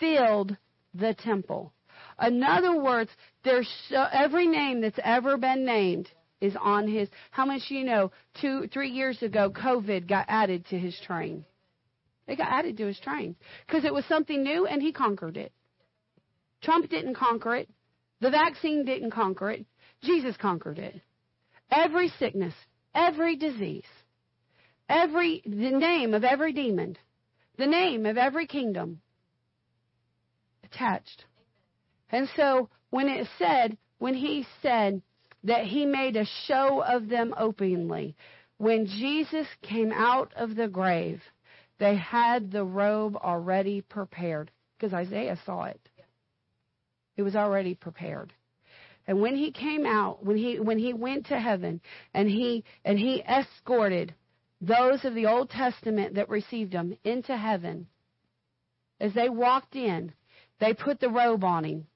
filled 0.00 0.56
the 0.94 1.14
temple. 1.14 1.72
In 2.20 2.42
other 2.42 2.80
words, 2.80 3.10
there's 3.44 3.68
so, 3.88 4.04
every 4.12 4.46
name 4.46 4.80
that's 4.80 4.98
ever 5.02 5.36
been 5.36 5.64
named 5.64 6.10
is 6.40 6.56
on 6.60 6.88
his. 6.88 7.08
How 7.30 7.46
much 7.46 7.62
you 7.68 7.84
know? 7.84 8.10
Two, 8.40 8.68
three 8.72 8.90
years 8.90 9.22
ago, 9.22 9.50
COVID 9.50 10.08
got 10.08 10.26
added 10.28 10.66
to 10.66 10.78
his 10.78 10.98
train. 11.06 11.44
It 12.26 12.36
got 12.38 12.48
added 12.48 12.76
to 12.78 12.86
his 12.86 12.98
train 13.00 13.36
because 13.66 13.84
it 13.84 13.94
was 13.94 14.04
something 14.06 14.42
new 14.42 14.66
and 14.66 14.80
he 14.82 14.92
conquered 14.92 15.36
it. 15.36 15.52
Trump 16.62 16.88
didn't 16.88 17.14
conquer 17.14 17.56
it. 17.56 17.68
The 18.20 18.30
vaccine 18.30 18.84
didn't 18.84 19.10
conquer 19.10 19.50
it. 19.50 19.66
Jesus 20.02 20.36
conquered 20.36 20.78
it. 20.78 21.00
Every 21.70 22.08
sickness, 22.18 22.54
every 22.94 23.36
disease, 23.36 23.84
every 24.88 25.42
the 25.44 25.70
name 25.70 26.14
of 26.14 26.24
every 26.24 26.52
demon, 26.52 26.96
the 27.58 27.66
name 27.66 28.06
of 28.06 28.16
every 28.16 28.46
kingdom 28.46 29.00
attached. 30.64 31.24
And 32.10 32.28
so 32.36 32.68
when 32.90 33.08
it 33.08 33.26
said, 33.38 33.76
when 33.98 34.14
he 34.14 34.46
said 34.60 35.02
that 35.44 35.64
he 35.64 35.86
made 35.86 36.16
a 36.16 36.26
show 36.46 36.82
of 36.82 37.08
them 37.08 37.34
openly, 37.36 38.16
when 38.58 38.86
Jesus 38.86 39.46
came 39.62 39.92
out 39.92 40.32
of 40.36 40.54
the 40.54 40.68
grave, 40.68 41.22
they 41.78 41.96
had 41.96 42.52
the 42.52 42.64
robe 42.64 43.16
already 43.16 43.80
prepared 43.80 44.50
because 44.76 44.94
Isaiah 44.94 45.38
saw 45.44 45.64
it. 45.64 45.80
It 47.16 47.22
was 47.22 47.34
already 47.34 47.74
prepared. 47.74 48.32
And 49.06 49.20
when 49.20 49.36
he 49.36 49.50
came 49.50 49.84
out, 49.84 50.24
when 50.24 50.36
he 50.36 50.60
when 50.60 50.78
he 50.78 50.92
went 50.92 51.26
to 51.26 51.38
heaven 51.40 51.80
and 52.14 52.28
he 52.28 52.64
and 52.84 52.98
he 52.98 53.22
escorted 53.22 54.14
those 54.60 55.04
of 55.04 55.14
the 55.14 55.26
Old 55.26 55.50
Testament 55.50 56.14
that 56.14 56.28
received 56.28 56.72
him 56.72 56.96
into 57.04 57.36
heaven, 57.36 57.88
as 59.00 59.12
they 59.14 59.28
walked 59.28 59.74
in, 59.74 60.12
they 60.60 60.72
put 60.72 61.00
the 61.00 61.10
robe 61.10 61.42
on 61.42 61.64
him 61.64 61.86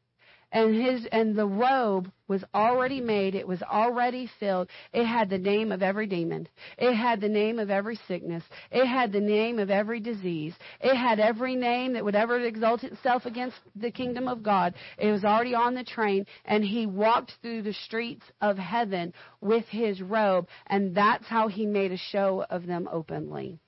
and 0.56 0.74
his 0.74 1.06
and 1.12 1.36
the 1.36 1.46
robe 1.46 2.10
was 2.28 2.42
already 2.54 2.98
made. 2.98 3.34
It 3.34 3.46
was 3.46 3.62
already 3.62 4.30
filled. 4.40 4.70
It 4.90 5.04
had 5.04 5.28
the 5.28 5.36
name 5.36 5.70
of 5.70 5.82
every 5.82 6.06
demon. 6.06 6.48
It 6.78 6.94
had 6.94 7.20
the 7.20 7.28
name 7.28 7.58
of 7.58 7.68
every 7.68 7.98
sickness. 8.08 8.42
It 8.70 8.86
had 8.86 9.12
the 9.12 9.20
name 9.20 9.58
of 9.58 9.68
every 9.68 10.00
disease. 10.00 10.54
It 10.80 10.96
had 10.96 11.20
every 11.20 11.56
name 11.56 11.92
that 11.92 12.06
would 12.06 12.14
ever 12.14 12.40
exalt 12.40 12.84
itself 12.84 13.26
against 13.26 13.58
the 13.74 13.90
kingdom 13.90 14.28
of 14.28 14.42
god. 14.42 14.72
It 14.96 15.12
was 15.12 15.24
already 15.24 15.54
on 15.54 15.74
the 15.74 15.84
train 15.84 16.24
and 16.46 16.64
he 16.64 16.86
walked 16.86 17.34
through 17.42 17.60
the 17.60 17.74
streets 17.74 18.24
of 18.40 18.56
heaven 18.56 19.12
with 19.42 19.66
his 19.66 20.00
robe 20.00 20.48
and 20.68 20.94
that's 20.94 21.26
how 21.26 21.48
he 21.48 21.66
made 21.66 21.92
a 21.92 21.98
show 21.98 22.46
of 22.48 22.66
them 22.66 22.88
openly. 22.90 23.58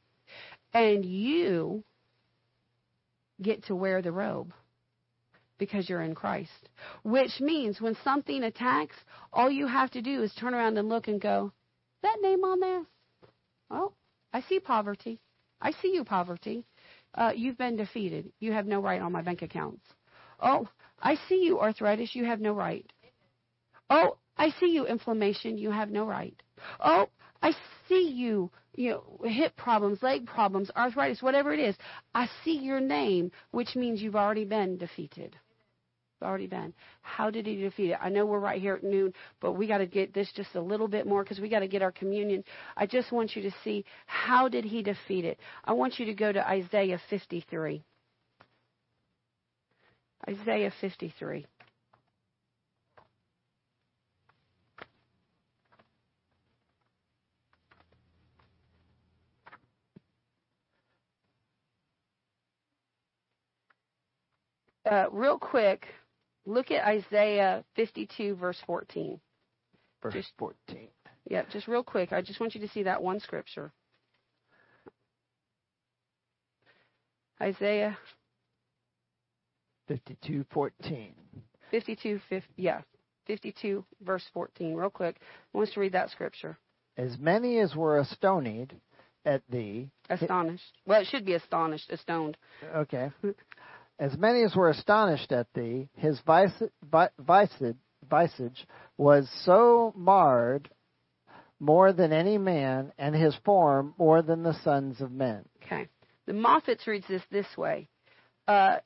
And 0.73 1.05
you 1.05 1.85
get 3.43 3.66
to 3.66 3.77
wear 3.77 4.01
the 4.01 4.10
robe 4.10 4.55
because 5.59 5.89
you're 5.89 6.02
in 6.02 6.14
Christ. 6.14 6.68
Which 7.02 7.40
means 7.40 7.80
when 7.80 7.97
something 8.05 8.43
attacks, 8.44 8.97
all 9.32 9.51
you 9.51 9.66
have 9.66 9.90
to 9.93 10.02
do 10.02 10.22
is 10.22 10.32
turn 10.35 10.55
around 10.55 10.78
and 10.78 10.89
look 10.89 11.09
and 11.09 11.20
go, 11.20 11.52
that 12.02 12.18
name 12.22 12.44
on 12.44 12.60
there? 12.60 12.82
Oh, 13.70 13.93
I 14.32 14.40
see 14.43 14.60
poverty. 14.60 15.20
I 15.60 15.72
see 15.72 15.93
you, 15.93 16.05
poverty. 16.05 16.64
Uh, 17.14 17.32
you've 17.35 17.59
been 17.59 17.76
defeated. 17.76 18.32
You 18.39 18.52
have 18.52 18.66
no 18.66 18.80
right 18.80 19.01
on 19.01 19.12
my 19.12 19.22
bank 19.22 19.43
accounts. 19.43 19.82
Oh, 20.40 20.68
I 21.02 21.16
see 21.28 21.43
you, 21.43 21.59
arthritis. 21.59 22.14
You 22.14 22.24
have 22.24 22.40
no 22.40 22.52
right. 22.52 22.86
Oh, 23.90 24.18
I 24.36 24.51
see 24.60 24.66
you, 24.66 24.86
inflammation. 24.86 25.59
You 25.59 25.70
have 25.70 25.90
no 25.90 26.05
right. 26.05 26.40
Oh, 26.78 27.09
I 27.43 27.52
see 27.89 28.12
you, 28.14 28.51
you 28.76 28.90
know, 28.90 29.28
hip 29.28 29.56
problems, 29.56 30.02
leg 30.02 30.26
problems, 30.26 30.70
arthritis, 30.76 31.22
whatever 31.22 31.52
it 31.52 31.60
is. 31.60 31.76
I 32.14 32.28
see 32.44 32.59
your 32.59 32.80
name, 32.80 33.32
which 33.51 33.74
means 33.74 34.01
you've 34.01 34.16
already 34.16 34.44
been 34.44 34.76
defeated 34.76 35.36
already 36.23 36.47
been. 36.47 36.73
How 37.03 37.31
did 37.31 37.47
he 37.47 37.57
defeat 37.57 37.90
it? 37.90 37.99
I 38.01 38.09
know 38.09 38.27
we're 38.27 38.39
right 38.39 38.61
here 38.61 38.74
at 38.74 38.85
noon, 38.85 39.12
but 39.40 39.53
we 39.53 39.66
got 39.66 39.78
to 39.78 39.86
get 39.86 40.15
this 40.15 40.31
just 40.35 40.55
a 40.55 40.61
little 40.61 40.89
bit 40.89 41.07
more 41.07 41.23
because 41.23 41.40
we 41.40 41.49
got 41.49 41.61
to 41.61 41.69
get 41.69 41.82
our 41.82 41.93
communion. 41.93 42.45
I 42.77 42.86
just 42.86 43.12
want 43.12 43.36
you 43.36 43.43
to 43.43 43.51
see 43.65 43.85
how 44.07 44.49
did 44.49 44.65
he 44.65 44.82
defeat 44.82 45.24
it. 45.24 45.39
I 45.65 45.73
want 45.73 45.99
you 45.99 46.07
to 46.07 46.15
go 46.15 46.32
to 46.32 46.47
Isaiah 46.49 47.01
53. 47.11 47.82
Isaiah 50.28 50.73
53. 50.81 51.47
Uh, 64.90 65.05
real 65.12 65.39
quick, 65.39 65.86
Look 66.49 66.70
at 66.70 66.83
Isaiah 66.87 67.62
52, 67.77 68.37
verse 68.37 68.57
14. 68.66 69.20
Verse 70.03 70.15
just, 70.15 70.33
14. 70.39 70.89
Yeah, 71.29 71.43
just 71.53 71.69
real 71.69 71.83
quick. 71.83 72.11
I 72.11 72.23
just 72.23 72.41
want 72.41 72.55
you 72.55 72.61
to 72.62 72.69
see 72.69 72.85
that 72.85 73.03
one 73.03 73.20
scripture. 73.20 73.70
Isaiah 77.39 77.99
52, 79.89 80.47
14. 80.51 81.12
52, 81.70 82.19
50, 82.31 82.49
yeah, 82.57 82.81
52, 83.27 83.85
verse 84.01 84.25
14. 84.33 84.75
Real 84.75 84.89
quick. 84.89 85.16
I 85.20 85.59
want 85.59 85.69
us 85.69 85.75
to 85.75 85.81
read 85.81 85.93
that 85.93 86.09
scripture. 86.09 86.57
As 86.97 87.19
many 87.19 87.59
as 87.59 87.77
were 87.77 87.99
astonished 87.99 88.73
at 89.27 89.43
thee. 89.51 89.91
Astonished. 90.09 90.79
Well, 90.87 91.03
it 91.03 91.09
should 91.09 91.27
be 91.27 91.35
astonished, 91.35 91.91
astoned. 91.91 92.39
Okay. 92.75 93.11
As 93.99 94.16
many 94.16 94.43
as 94.45 94.55
were 94.55 94.69
astonished 94.69 95.33
at 95.33 95.53
thee, 95.55 95.89
his 95.97 96.20
visage 98.09 98.66
was 98.97 99.29
so 99.45 99.93
marred 99.97 100.70
more 101.61 101.93
than 101.93 102.12
any 102.12 102.39
man, 102.39 102.93
and 102.99 103.15
his 103.15 103.35
form 103.45 103.95
more 103.99 104.23
than 104.23 104.45
the 104.45 104.55
sons 104.62 105.01
of 105.01 105.11
men. 105.11 105.45
Okay. 105.65 105.89
The 106.27 106.33
Moffatt's 106.33 106.87
reads 106.87 107.07
this 107.09 107.23
this 107.31 107.57
way. 107.57 107.89
Uh, 108.47 108.77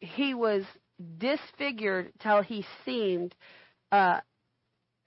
he 0.00 0.34
was 0.34 0.64
disfigured 1.18 2.12
till 2.20 2.42
he 2.42 2.66
seemed 2.84 3.34
uh, 3.92 4.20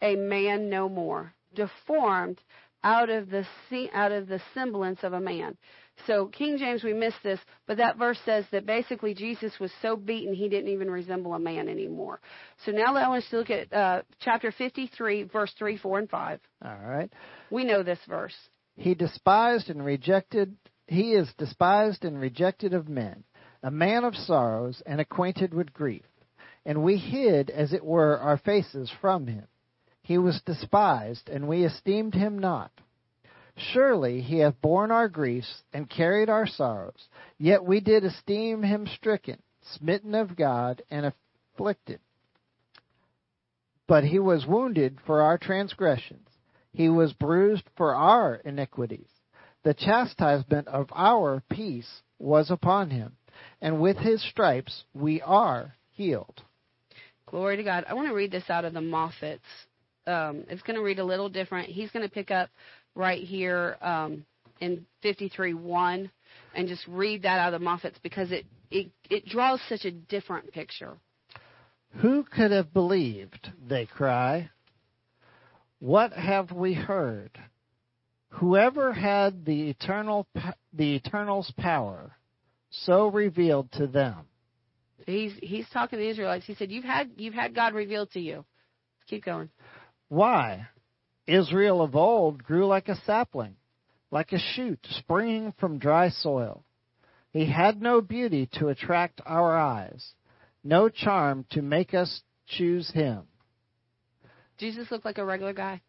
a 0.01 0.15
man 0.15 0.69
no 0.69 0.87
more, 0.87 1.33
deformed 1.53 2.41
out 2.83 3.09
of 3.09 3.29
the 3.29 3.45
out 3.93 4.11
of 4.11 4.27
the 4.27 4.41
semblance 4.53 5.03
of 5.03 5.13
a 5.13 5.19
man. 5.19 5.57
So 6.05 6.27
King 6.27 6.57
James, 6.57 6.83
we 6.83 6.93
missed 6.93 7.23
this, 7.23 7.39
but 7.65 7.77
that 7.77 7.97
verse 7.97 8.19
says 8.23 8.45
that 8.51 8.65
basically 8.65 9.13
Jesus 9.13 9.59
was 9.59 9.71
so 9.81 9.95
beaten 9.95 10.33
he 10.33 10.47
didn't 10.47 10.71
even 10.71 10.89
resemble 10.89 11.33
a 11.33 11.39
man 11.39 11.67
anymore. 11.67 12.19
So 12.65 12.71
now 12.71 12.95
I 12.95 13.07
want 13.07 13.23
us 13.23 13.29
to 13.31 13.37
look 13.37 13.49
at 13.49 13.73
uh, 13.73 14.01
chapter 14.19 14.51
53, 14.51 15.23
verse 15.23 15.53
3, 15.57 15.77
4, 15.77 15.99
and 15.99 16.09
5. 16.09 16.39
All 16.63 16.77
right. 16.85 17.11
We 17.49 17.63
know 17.63 17.83
this 17.83 17.99
verse. 18.07 18.35
He 18.75 18.93
despised 18.93 19.69
and 19.69 19.83
rejected, 19.83 20.55
he 20.87 21.13
is 21.13 21.27
despised 21.37 22.05
and 22.05 22.19
rejected 22.19 22.73
of 22.73 22.87
men, 22.87 23.23
a 23.63 23.71
man 23.71 24.03
of 24.03 24.15
sorrows 24.15 24.83
and 24.85 25.01
acquainted 25.01 25.53
with 25.53 25.73
grief. 25.73 26.05
And 26.65 26.83
we 26.83 26.97
hid, 26.97 27.49
as 27.49 27.73
it 27.73 27.83
were, 27.83 28.19
our 28.19 28.37
faces 28.37 28.91
from 29.01 29.25
him. 29.25 29.47
He 30.03 30.17
was 30.17 30.41
despised, 30.45 31.27
and 31.27 31.47
we 31.47 31.65
esteemed 31.65 32.13
him 32.13 32.39
not. 32.39 32.71
Surely 33.57 34.21
he 34.21 34.39
hath 34.39 34.61
borne 34.61 34.91
our 34.91 35.09
griefs 35.09 35.63
and 35.73 35.89
carried 35.89 36.29
our 36.29 36.45
sorrows. 36.45 37.07
Yet 37.39 37.65
we 37.65 37.79
did 37.79 38.03
esteem 38.03 38.61
him 38.61 38.87
stricken, 38.95 39.41
smitten 39.61 40.13
of 40.13 40.35
God, 40.35 40.83
and 40.91 41.11
afflicted. 41.55 41.99
But 43.87 44.03
he 44.03 44.19
was 44.19 44.45
wounded 44.45 44.99
for 45.05 45.21
our 45.21 45.37
transgressions, 45.37 46.27
he 46.71 46.89
was 46.89 47.13
bruised 47.13 47.63
for 47.75 47.95
our 47.95 48.35
iniquities. 48.35 49.09
The 49.63 49.73
chastisement 49.73 50.67
of 50.67 50.89
our 50.93 51.41
peace 51.49 52.03
was 52.19 52.51
upon 52.51 52.91
him, 52.91 53.17
and 53.59 53.81
with 53.81 53.97
his 53.97 54.21
stripes 54.29 54.83
we 54.93 55.21
are 55.21 55.75
healed. 55.91 56.43
Glory 57.25 57.57
to 57.57 57.63
God. 57.63 57.85
I 57.89 57.95
want 57.95 58.07
to 58.07 58.13
read 58.13 58.31
this 58.31 58.49
out 58.49 58.65
of 58.65 58.73
the 58.73 58.79
Moffatt's. 58.79 59.41
Um, 60.05 60.45
it's 60.47 60.61
going 60.61 60.77
to 60.77 60.83
read 60.83 60.99
a 60.99 61.03
little 61.03 61.27
different. 61.27 61.67
He's 61.67 61.91
going 61.91 62.07
to 62.07 62.13
pick 62.13 62.31
up 62.31 62.49
right 62.97 63.23
here 63.23 63.77
um, 63.81 64.25
in 64.59 64.85
53:1 65.03 66.09
and 66.55 66.67
just 66.67 66.85
read 66.87 67.21
that 67.23 67.39
out 67.39 67.53
of 67.53 67.59
the 67.59 67.65
Moffatt's 67.65 67.99
because 68.01 68.31
it, 68.31 68.45
it 68.71 68.91
it 69.09 69.25
draws 69.25 69.61
such 69.69 69.85
a 69.85 69.91
different 69.91 70.51
picture. 70.51 70.97
Who 72.01 72.23
could 72.23 72.51
have 72.51 72.73
believed? 72.73 73.51
They 73.67 73.85
cry. 73.85 74.49
What 75.79 76.13
have 76.13 76.51
we 76.51 76.73
heard? 76.73 77.31
Whoever 78.29 78.91
had 78.93 79.45
the 79.45 79.69
eternal 79.69 80.27
the 80.73 80.95
eternal's 80.95 81.51
power, 81.57 82.11
so 82.69 83.07
revealed 83.07 83.71
to 83.73 83.87
them. 83.87 84.25
He's 85.05 85.33
he's 85.41 85.69
talking 85.69 85.97
to 85.97 86.03
the 86.03 86.09
Israelites. 86.09 86.45
He 86.45 86.55
said, 86.55 86.71
"You've 86.71 86.83
had 86.83 87.11
you've 87.15 87.33
had 87.33 87.55
God 87.55 87.73
revealed 87.73 88.11
to 88.11 88.19
you." 88.19 88.43
Keep 89.07 89.23
going. 89.23 89.49
Why? 90.09 90.67
Israel 91.27 91.81
of 91.81 91.95
old 91.95 92.43
grew 92.43 92.65
like 92.65 92.87
a 92.87 92.95
sapling, 93.05 93.55
like 94.11 94.31
a 94.31 94.39
shoot 94.39 94.79
springing 94.89 95.53
from 95.59 95.77
dry 95.77 96.09
soil. 96.09 96.63
He 97.31 97.45
had 97.45 97.81
no 97.81 98.01
beauty 98.01 98.49
to 98.53 98.69
attract 98.69 99.21
our 99.25 99.55
eyes, 99.55 100.13
no 100.63 100.89
charm 100.89 101.45
to 101.51 101.61
make 101.61 101.93
us 101.93 102.21
choose 102.47 102.89
him. 102.91 103.23
Jesus 104.57 104.89
looked 104.89 105.05
like 105.05 105.17
a 105.17 105.25
regular 105.25 105.53
guy. 105.53 105.81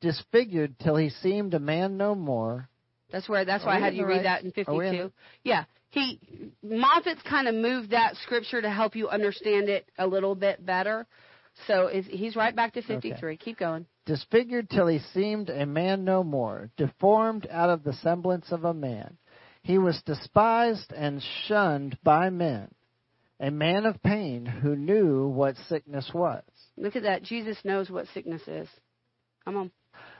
Disfigured 0.00 0.78
till 0.78 0.96
he 0.96 1.10
seemed 1.10 1.54
a 1.54 1.60
man 1.60 1.96
no 1.96 2.14
more. 2.14 2.68
That's 3.12 3.28
where. 3.28 3.44
That's 3.44 3.64
why 3.64 3.76
I 3.76 3.80
had 3.80 3.94
you 3.94 4.04
read 4.04 4.16
right? 4.16 4.22
that 4.24 4.44
in 4.44 4.50
52. 4.50 5.12
Yeah, 5.44 5.64
he 5.90 6.20
Moffatt's 6.64 7.22
kind 7.28 7.48
of 7.48 7.54
moved 7.54 7.90
that 7.90 8.16
scripture 8.16 8.60
to 8.60 8.70
help 8.70 8.96
you 8.96 9.08
understand 9.08 9.68
it 9.68 9.88
a 9.98 10.06
little 10.06 10.34
bit 10.34 10.64
better. 10.64 11.06
So 11.66 11.86
is, 11.86 12.04
he's 12.06 12.36
right 12.36 12.54
back 12.54 12.74
to 12.74 12.82
53. 12.82 13.12
Okay. 13.12 13.36
Keep 13.36 13.58
going. 13.58 13.86
Disfigured 14.06 14.70
till 14.70 14.86
he 14.86 15.00
seemed 15.12 15.50
a 15.50 15.66
man 15.66 16.04
no 16.04 16.24
more, 16.24 16.70
deformed 16.76 17.46
out 17.50 17.68
of 17.68 17.82
the 17.82 17.92
semblance 17.92 18.50
of 18.50 18.64
a 18.64 18.72
man. 18.72 19.18
He 19.62 19.78
was 19.78 20.00
despised 20.06 20.92
and 20.92 21.20
shunned 21.46 21.98
by 22.02 22.30
men, 22.30 22.70
a 23.40 23.50
man 23.50 23.84
of 23.84 24.02
pain 24.02 24.46
who 24.46 24.76
knew 24.76 25.26
what 25.26 25.56
sickness 25.68 26.08
was. 26.14 26.44
Look 26.76 26.94
at 26.96 27.02
that. 27.02 27.24
Jesus 27.24 27.58
knows 27.64 27.90
what 27.90 28.06
sickness 28.14 28.42
is. 28.46 28.68
Come 29.44 29.56
on. 29.56 29.70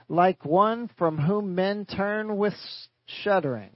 Like 0.09 0.43
one 0.43 0.89
from 0.97 1.17
whom 1.17 1.55
men 1.55 1.85
turn 1.85 2.37
with 2.37 2.53
shuddering. 3.05 3.71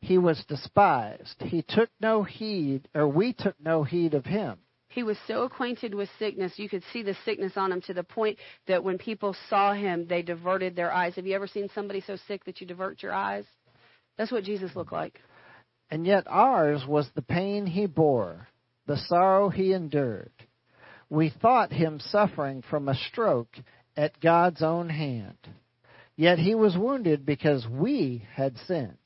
He 0.00 0.18
was 0.18 0.44
despised. 0.46 1.42
He 1.42 1.64
took 1.66 1.90
no 2.00 2.22
heed, 2.22 2.88
or 2.94 3.08
we 3.08 3.32
took 3.32 3.56
no 3.60 3.82
heed 3.82 4.14
of 4.14 4.24
him. 4.24 4.58
He 4.96 5.02
was 5.02 5.18
so 5.26 5.42
acquainted 5.42 5.94
with 5.94 6.08
sickness, 6.18 6.58
you 6.58 6.70
could 6.70 6.82
see 6.90 7.02
the 7.02 7.14
sickness 7.26 7.52
on 7.58 7.70
him 7.70 7.82
to 7.82 7.92
the 7.92 8.02
point 8.02 8.38
that 8.66 8.82
when 8.82 8.96
people 8.96 9.36
saw 9.50 9.74
him, 9.74 10.06
they 10.08 10.22
diverted 10.22 10.74
their 10.74 10.90
eyes. 10.90 11.16
Have 11.16 11.26
you 11.26 11.34
ever 11.34 11.46
seen 11.46 11.68
somebody 11.74 12.00
so 12.00 12.16
sick 12.26 12.46
that 12.46 12.62
you 12.62 12.66
divert 12.66 13.02
your 13.02 13.12
eyes? 13.12 13.44
That's 14.16 14.32
what 14.32 14.44
Jesus 14.44 14.74
looked 14.74 14.94
like. 14.94 15.20
And 15.90 16.06
yet 16.06 16.24
ours 16.26 16.82
was 16.88 17.10
the 17.14 17.20
pain 17.20 17.66
he 17.66 17.84
bore, 17.84 18.48
the 18.86 18.96
sorrow 18.96 19.50
he 19.50 19.74
endured. 19.74 20.32
We 21.10 21.28
thought 21.28 21.74
him 21.74 22.00
suffering 22.00 22.62
from 22.62 22.88
a 22.88 22.94
stroke 22.94 23.54
at 23.98 24.18
God's 24.18 24.62
own 24.62 24.88
hand. 24.88 25.36
Yet 26.16 26.38
he 26.38 26.54
was 26.54 26.74
wounded 26.74 27.26
because 27.26 27.68
we 27.68 28.26
had 28.32 28.56
sinned. 28.66 28.96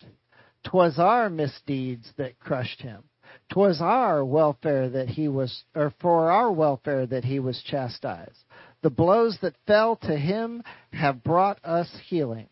'Twas 0.62 1.00
our 1.00 1.28
misdeeds 1.28 2.12
that 2.16 2.38
crushed 2.38 2.80
him. 2.80 3.02
'Twas 3.50 3.80
our 3.80 4.24
welfare 4.24 4.88
that 4.88 5.08
he 5.08 5.28
was, 5.28 5.64
or 5.74 5.92
for 6.00 6.30
our 6.30 6.52
welfare 6.52 7.06
that 7.06 7.24
he 7.24 7.40
was 7.40 7.62
chastised. 7.62 8.44
The 8.82 8.90
blows 8.90 9.38
that 9.42 9.56
fell 9.66 9.96
to 9.96 10.16
him 10.16 10.62
have 10.92 11.22
brought 11.22 11.58
us 11.64 11.90
healing. 12.08 12.48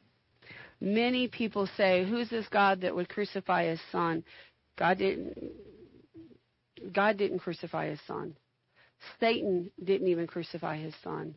Many 0.80 1.28
people 1.28 1.66
say, 1.76 2.04
"Who's 2.04 2.28
this 2.28 2.48
God 2.48 2.82
that 2.82 2.94
would 2.94 3.08
crucify 3.08 3.64
his 3.66 3.80
son?" 3.90 4.24
God 4.76 4.98
didn't. 4.98 5.36
God 6.92 7.16
didn't 7.16 7.40
crucify 7.40 7.88
his 7.88 8.00
son. 8.06 8.36
Satan 9.18 9.70
didn't 9.82 10.08
even 10.08 10.26
crucify 10.26 10.76
his 10.76 10.94
son. 11.02 11.34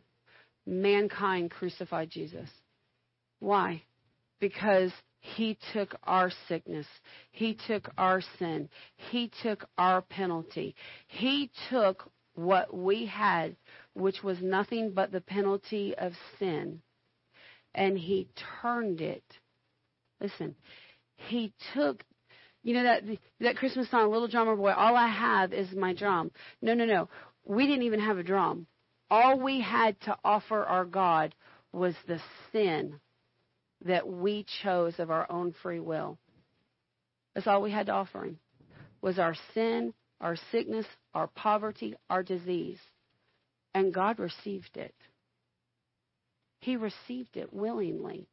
Mankind 0.66 1.50
crucified 1.50 2.10
Jesus. 2.10 2.48
Why? 3.40 3.82
Because 4.38 4.92
he 5.22 5.56
took 5.72 5.94
our 6.02 6.32
sickness. 6.48 6.86
He 7.30 7.56
took 7.68 7.88
our 7.96 8.20
sin. 8.38 8.68
He 9.10 9.30
took 9.42 9.64
our 9.78 10.02
penalty. 10.02 10.74
He 11.06 11.50
took 11.70 12.10
what 12.34 12.76
we 12.76 13.06
had, 13.06 13.54
which 13.94 14.22
was 14.24 14.42
nothing 14.42 14.90
but 14.90 15.12
the 15.12 15.20
penalty 15.20 15.94
of 15.96 16.12
sin, 16.38 16.82
and 17.74 17.96
he 17.96 18.28
turned 18.60 19.00
it. 19.00 19.24
Listen, 20.20 20.56
he 21.14 21.52
took 21.72 22.02
you 22.64 22.74
know 22.74 22.82
that 22.82 23.02
that 23.40 23.56
Christmas 23.56 23.90
song, 23.90 24.10
Little 24.10 24.28
Drummer 24.28 24.56
Boy, 24.56 24.72
all 24.72 24.96
I 24.96 25.08
have 25.08 25.52
is 25.52 25.70
my 25.72 25.94
drum. 25.94 26.32
No, 26.60 26.74
no, 26.74 26.84
no. 26.84 27.08
We 27.44 27.66
didn't 27.66 27.84
even 27.84 28.00
have 28.00 28.18
a 28.18 28.22
drum. 28.24 28.66
All 29.08 29.38
we 29.38 29.60
had 29.60 30.00
to 30.02 30.16
offer 30.24 30.64
our 30.64 30.84
God 30.84 31.34
was 31.72 31.94
the 32.08 32.20
sin 32.50 32.98
that 33.84 34.06
we 34.06 34.46
chose 34.62 34.98
of 34.98 35.10
our 35.10 35.30
own 35.30 35.54
free 35.62 35.80
will. 35.80 36.18
That's 37.34 37.46
all 37.46 37.62
we 37.62 37.70
had 37.70 37.86
to 37.86 37.92
offer 37.92 38.24
him. 38.24 38.38
Was 39.00 39.18
our 39.18 39.34
sin, 39.54 39.94
our 40.20 40.36
sickness, 40.50 40.86
our 41.14 41.26
poverty, 41.28 41.94
our 42.08 42.22
disease. 42.22 42.78
And 43.74 43.92
God 43.92 44.18
received 44.18 44.76
it. 44.76 44.94
He 46.60 46.76
received 46.76 47.36
it 47.36 47.52
willingly. 47.52 48.28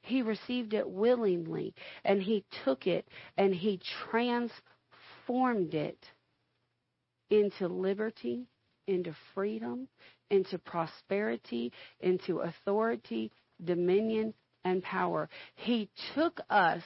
He 0.00 0.22
received 0.22 0.74
it 0.74 0.88
willingly 0.88 1.74
and 2.04 2.20
he 2.20 2.44
took 2.64 2.86
it 2.86 3.06
and 3.36 3.54
he 3.54 3.80
transformed 4.10 5.74
it 5.74 5.98
into 7.30 7.68
liberty, 7.68 8.46
into 8.86 9.14
freedom, 9.34 9.88
into 10.30 10.58
prosperity, 10.58 11.72
into 12.00 12.40
authority, 12.40 13.30
dominion, 13.64 14.34
and 14.64 14.82
power. 14.82 15.28
He 15.54 15.88
took 16.14 16.40
us 16.50 16.82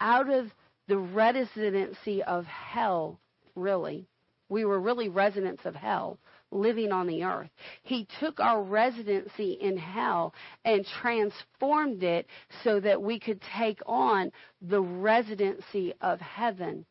out 0.00 0.30
of 0.30 0.46
the 0.88 0.98
residency 0.98 2.22
of 2.22 2.44
hell, 2.44 3.18
really. 3.54 4.06
We 4.48 4.64
were 4.64 4.80
really 4.80 5.08
residents 5.08 5.62
of 5.64 5.74
hell 5.74 6.18
living 6.54 6.92
on 6.92 7.06
the 7.06 7.24
earth. 7.24 7.50
He 7.82 8.06
took 8.20 8.40
our 8.40 8.62
residency 8.62 9.52
in 9.60 9.76
hell 9.76 10.34
and 10.64 10.86
transformed 11.02 12.02
it 12.02 12.26
so 12.62 12.80
that 12.80 13.02
we 13.02 13.18
could 13.18 13.40
take 13.58 13.80
on 13.86 14.30
the 14.62 14.80
residency 14.80 15.94
of 16.00 16.20
heaven. 16.20 16.86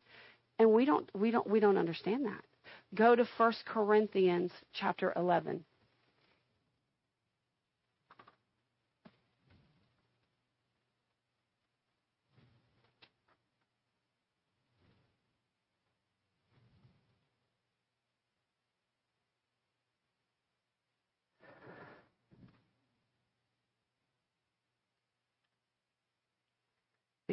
And 0.58 0.72
we 0.72 0.84
don't 0.84 1.08
we 1.14 1.30
don't 1.30 1.48
we 1.48 1.60
don't 1.60 1.78
understand 1.78 2.26
that. 2.26 2.44
Go 2.94 3.16
to 3.16 3.26
1 3.36 3.52
Corinthians 3.66 4.52
chapter 4.72 5.12
11. 5.16 5.64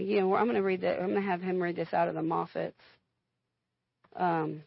Again, 0.02 0.24
I'm 0.24 0.46
going 0.46 0.56
to 0.56 0.64
read 0.64 0.82
that. 0.82 1.00
I'm 1.00 1.10
going 1.10 1.22
to 1.22 1.28
have 1.28 1.42
him 1.42 1.62
read 1.62 1.76
this 1.76 1.94
out 1.94 2.08
of 2.08 2.16
the 2.16 2.22
Moffatt's. 2.22 2.74
Um, 4.16 4.64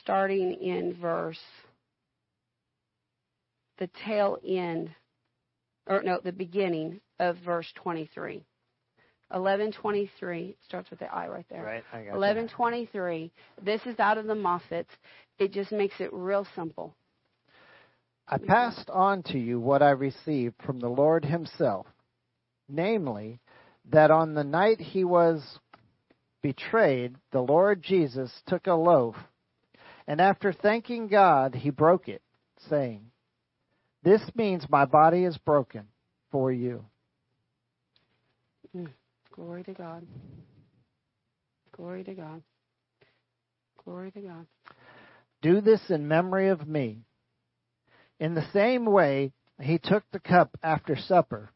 starting 0.00 0.54
in 0.54 0.94
verse, 0.94 1.40
the 3.78 3.90
tail 4.04 4.38
end, 4.46 4.90
or 5.86 6.02
no, 6.02 6.20
the 6.22 6.32
beginning 6.32 7.00
of 7.18 7.36
verse 7.44 7.70
23. 7.74 8.44
1123 9.30 10.56
starts 10.66 10.88
with 10.88 11.00
the 11.00 11.12
I 11.12 11.28
right 11.28 11.44
there. 11.50 11.62
Right, 11.62 11.84
I 11.92 11.96
got 12.04 12.14
1123. 12.14 13.30
This 13.62 13.80
is 13.86 13.98
out 13.98 14.18
of 14.18 14.26
the 14.26 14.34
Moffatt's. 14.34 14.88
It 15.38 15.52
just 15.52 15.72
makes 15.72 16.00
it 16.00 16.10
real 16.12 16.46
simple. 16.54 16.94
I 18.30 18.36
passed 18.36 18.90
on 18.90 19.22
to 19.24 19.38
you 19.38 19.58
what 19.58 19.82
I 19.82 19.90
received 19.90 20.56
from 20.64 20.80
the 20.80 20.88
Lord 20.88 21.24
Himself, 21.24 21.86
namely, 22.68 23.40
that 23.90 24.10
on 24.10 24.34
the 24.34 24.44
night 24.44 24.80
He 24.80 25.02
was 25.02 25.58
betrayed, 26.42 27.16
the 27.32 27.40
Lord 27.40 27.82
Jesus 27.82 28.30
took 28.46 28.66
a 28.66 28.74
loaf, 28.74 29.16
and 30.06 30.20
after 30.20 30.52
thanking 30.52 31.08
God, 31.08 31.54
He 31.54 31.70
broke 31.70 32.08
it, 32.08 32.20
saying, 32.68 33.10
This 34.02 34.20
means 34.34 34.68
my 34.68 34.84
body 34.84 35.24
is 35.24 35.38
broken 35.38 35.86
for 36.30 36.52
you. 36.52 36.84
Mm. 38.76 38.88
Glory 39.34 39.62
to 39.64 39.72
God. 39.72 40.06
Glory 41.72 42.04
to 42.04 42.12
God. 42.12 42.42
Glory 43.84 44.10
to 44.10 44.20
God. 44.20 44.46
Do 45.40 45.62
this 45.62 45.80
in 45.88 46.08
memory 46.08 46.48
of 46.48 46.68
me. 46.68 47.04
In 48.20 48.34
the 48.34 48.50
same 48.52 48.84
way, 48.84 49.32
he 49.60 49.78
took 49.78 50.04
the 50.10 50.20
cup 50.20 50.56
after 50.62 50.96
supper, 50.96 51.50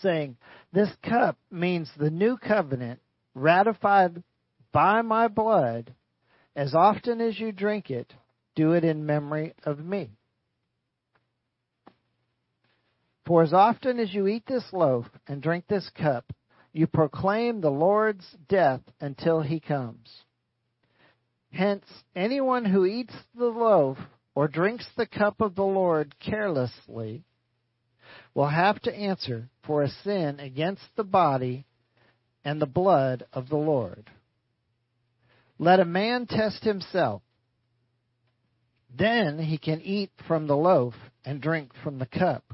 saying, 0.00 0.36
This 0.72 0.90
cup 1.02 1.38
means 1.50 1.90
the 1.96 2.10
new 2.10 2.36
covenant 2.36 3.00
ratified 3.34 4.22
by 4.72 5.02
my 5.02 5.28
blood. 5.28 5.94
As 6.56 6.74
often 6.74 7.20
as 7.20 7.38
you 7.38 7.52
drink 7.52 7.90
it, 7.90 8.12
do 8.54 8.72
it 8.72 8.84
in 8.84 9.06
memory 9.06 9.54
of 9.64 9.78
me. 9.78 10.10
For 13.26 13.42
as 13.42 13.52
often 13.52 14.00
as 14.00 14.12
you 14.12 14.26
eat 14.26 14.44
this 14.46 14.72
loaf 14.72 15.06
and 15.28 15.40
drink 15.40 15.66
this 15.68 15.88
cup, 15.90 16.32
you 16.72 16.86
proclaim 16.86 17.60
the 17.60 17.70
Lord's 17.70 18.36
death 18.48 18.80
until 19.00 19.40
he 19.40 19.60
comes. 19.60 20.24
Hence, 21.52 21.84
anyone 22.14 22.64
who 22.64 22.84
eats 22.84 23.14
the 23.36 23.46
loaf 23.46 23.98
or 24.34 24.48
drinks 24.48 24.86
the 24.96 25.06
cup 25.06 25.40
of 25.40 25.54
the 25.54 25.62
Lord 25.62 26.14
carelessly 26.20 27.24
will 28.34 28.48
have 28.48 28.80
to 28.82 28.94
answer 28.94 29.48
for 29.66 29.82
a 29.82 29.88
sin 29.88 30.40
against 30.40 30.84
the 30.96 31.04
body 31.04 31.66
and 32.44 32.60
the 32.60 32.66
blood 32.66 33.24
of 33.32 33.48
the 33.48 33.56
Lord. 33.56 34.10
Let 35.58 35.80
a 35.80 35.84
man 35.84 36.26
test 36.26 36.64
himself. 36.64 37.22
Then 38.96 39.38
he 39.38 39.58
can 39.58 39.80
eat 39.82 40.10
from 40.26 40.46
the 40.46 40.56
loaf 40.56 40.94
and 41.24 41.40
drink 41.40 41.72
from 41.84 41.98
the 41.98 42.06
cup. 42.06 42.44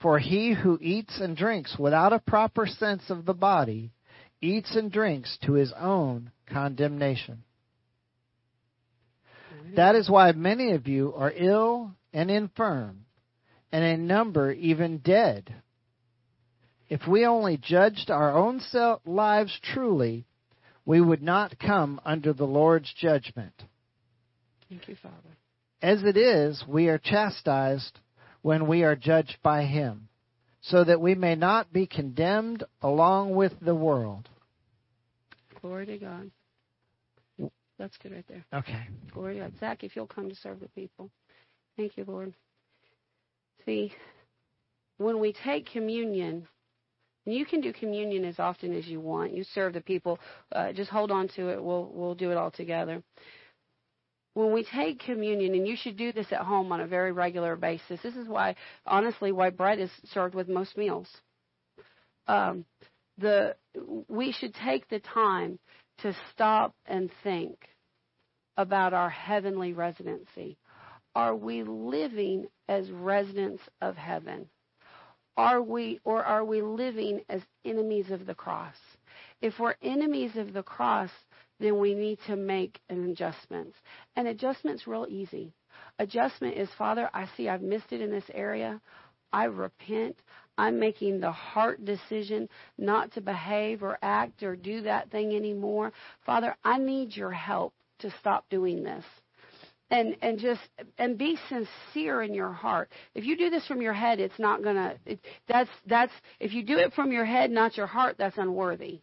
For 0.00 0.18
he 0.18 0.54
who 0.54 0.78
eats 0.80 1.20
and 1.20 1.36
drinks 1.36 1.76
without 1.78 2.12
a 2.12 2.18
proper 2.18 2.66
sense 2.66 3.10
of 3.10 3.24
the 3.24 3.34
body 3.34 3.92
eats 4.40 4.76
and 4.76 4.92
drinks 4.92 5.38
to 5.42 5.52
his 5.54 5.72
own 5.78 6.30
condemnation. 6.46 7.42
That 9.76 9.94
is 9.94 10.10
why 10.10 10.32
many 10.32 10.72
of 10.72 10.88
you 10.88 11.14
are 11.14 11.32
ill 11.34 11.92
and 12.12 12.30
infirm, 12.30 13.04
and 13.72 13.84
a 13.84 13.96
number 13.96 14.52
even 14.52 14.98
dead. 14.98 15.54
If 16.88 17.06
we 17.06 17.26
only 17.26 17.58
judged 17.58 18.10
our 18.10 18.36
own 18.36 18.60
lives 19.04 19.58
truly, 19.62 20.26
we 20.86 21.00
would 21.00 21.22
not 21.22 21.58
come 21.58 22.00
under 22.04 22.32
the 22.32 22.46
Lord's 22.46 22.92
judgment. 22.94 23.52
Thank 24.68 24.88
you, 24.88 24.96
Father. 24.96 25.14
As 25.82 26.02
it 26.02 26.16
is, 26.16 26.64
we 26.66 26.88
are 26.88 26.98
chastised 26.98 27.98
when 28.42 28.66
we 28.66 28.84
are 28.84 28.96
judged 28.96 29.36
by 29.42 29.64
Him, 29.64 30.08
so 30.60 30.82
that 30.84 31.00
we 31.00 31.14
may 31.14 31.34
not 31.34 31.72
be 31.72 31.86
condemned 31.86 32.64
along 32.80 33.34
with 33.34 33.52
the 33.60 33.74
world. 33.74 34.28
Glory 35.60 35.86
to 35.86 35.98
God. 35.98 36.30
That's 37.78 37.96
good 37.98 38.12
right 38.12 38.24
there. 38.28 38.44
Okay. 38.52 38.88
Glory 39.12 39.34
to 39.34 39.40
God. 39.42 39.52
Zach, 39.60 39.84
if 39.84 39.94
you'll 39.94 40.06
come 40.06 40.28
to 40.28 40.34
serve 40.34 40.60
the 40.60 40.68
people. 40.68 41.10
Thank 41.76 41.96
you, 41.96 42.04
Lord. 42.06 42.34
See, 43.64 43.92
when 44.96 45.20
we 45.20 45.32
take 45.32 45.66
communion, 45.70 46.48
you 47.24 47.46
can 47.46 47.60
do 47.60 47.72
communion 47.72 48.24
as 48.24 48.38
often 48.38 48.74
as 48.74 48.86
you 48.86 49.00
want. 49.00 49.34
You 49.34 49.44
serve 49.44 49.74
the 49.74 49.80
people. 49.80 50.18
Uh, 50.50 50.72
just 50.72 50.90
hold 50.90 51.10
on 51.10 51.28
to 51.36 51.50
it. 51.50 51.62
We'll 51.62 51.90
we'll 51.92 52.14
do 52.14 52.30
it 52.30 52.36
all 52.36 52.50
together. 52.50 53.02
When 54.34 54.52
we 54.52 54.64
take 54.64 55.00
communion, 55.00 55.54
and 55.54 55.66
you 55.66 55.76
should 55.76 55.96
do 55.96 56.12
this 56.12 56.32
at 56.32 56.40
home 56.40 56.72
on 56.72 56.80
a 56.80 56.86
very 56.86 57.12
regular 57.12 57.56
basis. 57.56 58.00
This 58.02 58.14
is 58.14 58.28
why, 58.28 58.56
honestly, 58.86 59.32
why 59.32 59.50
bread 59.50 59.78
is 59.80 59.90
served 60.12 60.34
with 60.34 60.48
most 60.48 60.76
meals. 60.76 61.08
Um, 62.26 62.64
the 63.18 63.56
we 64.08 64.32
should 64.32 64.54
take 64.54 64.88
the 64.88 65.00
time 65.00 65.58
to 65.98 66.14
stop 66.32 66.74
and 66.86 67.10
think 67.22 67.68
about 68.56 68.92
our 68.92 69.10
heavenly 69.10 69.72
residency. 69.72 70.58
Are 71.14 71.34
we 71.34 71.62
living 71.62 72.46
as 72.68 72.90
residents 72.90 73.62
of 73.80 73.96
heaven? 73.96 74.48
Are 75.36 75.62
we, 75.62 76.00
or 76.04 76.24
are 76.24 76.44
we 76.44 76.62
living 76.62 77.20
as 77.28 77.42
enemies 77.64 78.10
of 78.10 78.26
the 78.26 78.34
cross? 78.34 78.74
If 79.40 79.58
we're 79.58 79.76
enemies 79.82 80.36
of 80.36 80.52
the 80.52 80.64
cross, 80.64 81.10
then 81.60 81.78
we 81.78 81.94
need 81.94 82.18
to 82.26 82.36
make 82.36 82.80
an 82.88 83.10
adjustments. 83.10 83.76
And 84.16 84.26
adjustment's 84.26 84.86
real 84.86 85.06
easy. 85.08 85.52
Adjustment 85.98 86.56
is, 86.56 86.68
Father, 86.76 87.08
I 87.14 87.28
see 87.36 87.48
I've 87.48 87.62
missed 87.62 87.92
it 87.92 88.00
in 88.00 88.10
this 88.10 88.28
area. 88.34 88.80
I 89.32 89.44
repent. 89.44 90.16
I'm 90.58 90.78
making 90.78 91.20
the 91.20 91.32
heart 91.32 91.84
decision 91.84 92.48
not 92.76 93.12
to 93.12 93.20
behave 93.20 93.82
or 93.82 93.98
act 94.02 94.42
or 94.42 94.56
do 94.56 94.82
that 94.82 95.10
thing 95.10 95.34
anymore. 95.34 95.92
Father, 96.26 96.56
I 96.64 96.78
need 96.78 97.16
your 97.16 97.30
help 97.30 97.72
to 98.00 98.12
stop 98.20 98.44
doing 98.50 98.82
this 98.82 99.04
and 99.90 100.16
and 100.20 100.38
just 100.38 100.60
and 100.98 101.16
be 101.16 101.38
sincere 101.48 102.22
in 102.22 102.34
your 102.34 102.52
heart. 102.52 102.90
If 103.14 103.24
you 103.24 103.36
do 103.36 103.50
this 103.50 103.66
from 103.66 103.80
your 103.80 103.94
head, 103.94 104.20
it's 104.20 104.38
not 104.38 104.62
gonna. 104.62 104.96
It, 105.06 105.20
that's 105.46 105.70
that's 105.86 106.12
if 106.40 106.52
you 106.52 106.62
do 106.62 106.76
it 106.78 106.92
from 106.92 107.12
your 107.12 107.24
head, 107.24 107.50
not 107.50 107.76
your 107.76 107.86
heart. 107.86 108.16
That's 108.18 108.36
unworthy. 108.36 109.00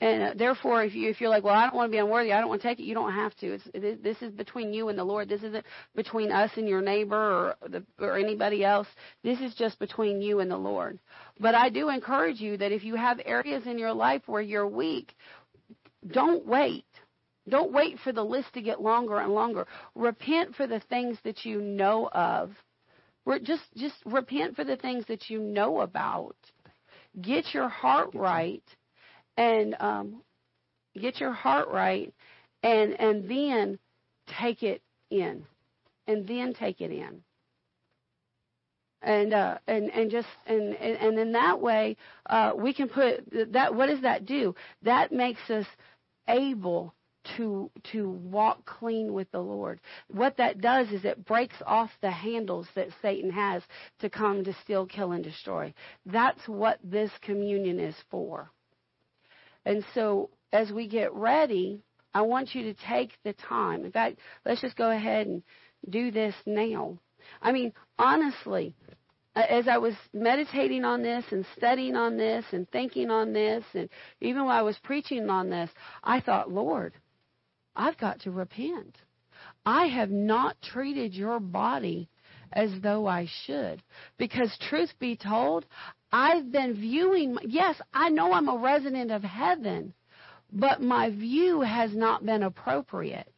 And 0.00 0.22
uh, 0.22 0.34
therefore, 0.36 0.84
if 0.84 0.94
you 0.94 1.10
if 1.10 1.20
you're 1.20 1.30
like, 1.30 1.42
well, 1.42 1.54
I 1.54 1.64
don't 1.64 1.74
want 1.74 1.90
to 1.90 1.94
be 1.94 1.98
unworthy, 1.98 2.32
I 2.32 2.40
don't 2.40 2.48
want 2.48 2.62
to 2.62 2.68
take 2.68 2.78
it. 2.78 2.84
You 2.84 2.94
don't 2.94 3.12
have 3.12 3.34
to. 3.36 3.54
It's 3.54 3.64
it, 3.74 4.02
this 4.02 4.20
is 4.22 4.32
between 4.32 4.72
you 4.72 4.88
and 4.88 4.98
the 4.98 5.04
Lord. 5.04 5.28
This 5.28 5.42
isn't 5.42 5.64
between 5.96 6.30
us 6.30 6.50
and 6.56 6.68
your 6.68 6.80
neighbor 6.80 7.16
or 7.16 7.68
the 7.68 7.84
or 7.98 8.16
anybody 8.16 8.64
else. 8.64 8.86
This 9.24 9.40
is 9.40 9.54
just 9.54 9.78
between 9.78 10.22
you 10.22 10.40
and 10.40 10.50
the 10.50 10.56
Lord. 10.56 11.00
But 11.40 11.54
I 11.54 11.68
do 11.68 11.88
encourage 11.88 12.40
you 12.40 12.56
that 12.58 12.70
if 12.72 12.84
you 12.84 12.94
have 12.94 13.20
areas 13.24 13.66
in 13.66 13.78
your 13.78 13.92
life 13.92 14.22
where 14.26 14.42
you're 14.42 14.68
weak, 14.68 15.14
don't 16.06 16.46
wait 16.46 16.84
don't 17.48 17.72
wait 17.72 17.98
for 18.00 18.12
the 18.12 18.24
list 18.24 18.52
to 18.54 18.62
get 18.62 18.80
longer 18.80 19.18
and 19.18 19.32
longer. 19.32 19.66
Repent 19.94 20.54
for 20.54 20.66
the 20.66 20.80
things 20.80 21.18
that 21.24 21.44
you 21.44 21.60
know 21.60 22.08
of. 22.12 22.52
Just, 23.42 23.64
just 23.76 23.96
repent 24.06 24.56
for 24.56 24.64
the 24.64 24.76
things 24.76 25.04
that 25.08 25.28
you 25.28 25.38
know 25.38 25.80
about. 25.80 26.36
Get 27.20 27.52
your 27.52 27.68
heart 27.68 28.10
right, 28.14 28.62
and 29.38 29.74
um, 29.80 30.22
get 31.00 31.20
your 31.20 31.32
heart 31.32 31.68
right, 31.68 32.12
and 32.62 33.00
and 33.00 33.30
then 33.30 33.78
take 34.38 34.62
it 34.62 34.82
in, 35.10 35.46
and 36.06 36.28
then 36.28 36.52
take 36.52 36.82
it 36.82 36.90
in 36.90 37.22
and 39.02 39.32
uh, 39.32 39.58
and 39.66 39.90
and 39.90 40.10
just 40.10 40.28
and 40.46 40.74
and 40.74 41.18
in 41.18 41.32
that 41.32 41.60
way 41.60 41.96
uh, 42.28 42.52
we 42.56 42.72
can 42.74 42.88
put 42.88 43.24
that. 43.52 43.74
What 43.74 43.86
does 43.86 44.02
that 44.02 44.26
do? 44.26 44.54
That 44.82 45.12
makes 45.12 45.48
us 45.50 45.66
able 46.28 46.94
to 47.36 47.70
to 47.92 48.08
walk 48.08 48.64
clean 48.64 49.12
with 49.12 49.30
the 49.30 49.40
Lord. 49.40 49.80
What 50.08 50.36
that 50.38 50.60
does 50.60 50.88
is 50.88 51.04
it 51.04 51.24
breaks 51.24 51.56
off 51.66 51.90
the 52.00 52.10
handles 52.10 52.66
that 52.74 52.88
Satan 53.00 53.30
has 53.30 53.62
to 54.00 54.10
come 54.10 54.44
to 54.44 54.54
steal, 54.64 54.86
kill, 54.86 55.12
and 55.12 55.22
destroy. 55.22 55.72
That's 56.06 56.48
what 56.48 56.78
this 56.82 57.10
communion 57.22 57.78
is 57.78 57.96
for. 58.10 58.50
And 59.68 59.84
so 59.94 60.30
as 60.50 60.72
we 60.72 60.88
get 60.88 61.12
ready, 61.12 61.82
I 62.14 62.22
want 62.22 62.54
you 62.54 62.62
to 62.62 62.74
take 62.88 63.12
the 63.22 63.34
time. 63.34 63.84
In 63.84 63.92
fact, 63.92 64.18
let's 64.46 64.62
just 64.62 64.76
go 64.76 64.90
ahead 64.90 65.26
and 65.26 65.42
do 65.90 66.10
this 66.10 66.34
now. 66.46 66.98
I 67.42 67.52
mean, 67.52 67.74
honestly, 67.98 68.74
as 69.36 69.68
I 69.68 69.76
was 69.76 69.92
meditating 70.14 70.86
on 70.86 71.02
this 71.02 71.22
and 71.30 71.44
studying 71.54 71.96
on 71.96 72.16
this 72.16 72.46
and 72.52 72.66
thinking 72.70 73.10
on 73.10 73.34
this, 73.34 73.62
and 73.74 73.90
even 74.22 74.46
while 74.46 74.58
I 74.58 74.62
was 74.62 74.78
preaching 74.78 75.28
on 75.28 75.50
this, 75.50 75.68
I 76.02 76.20
thought, 76.20 76.50
Lord, 76.50 76.94
I've 77.76 77.98
got 77.98 78.20
to 78.20 78.30
repent. 78.30 78.96
I 79.66 79.88
have 79.88 80.10
not 80.10 80.56
treated 80.62 81.12
your 81.12 81.40
body 81.40 82.08
as 82.54 82.70
though 82.82 83.06
I 83.06 83.28
should. 83.44 83.82
Because 84.16 84.56
truth 84.70 84.94
be 84.98 85.14
told, 85.14 85.66
I've 86.12 86.50
been 86.50 86.74
viewing, 86.74 87.36
yes, 87.44 87.80
I 87.92 88.08
know 88.08 88.32
I'm 88.32 88.48
a 88.48 88.58
resident 88.58 89.10
of 89.10 89.22
heaven, 89.22 89.92
but 90.52 90.80
my 90.80 91.10
view 91.10 91.60
has 91.60 91.94
not 91.94 92.24
been 92.24 92.42
appropriate. 92.42 93.32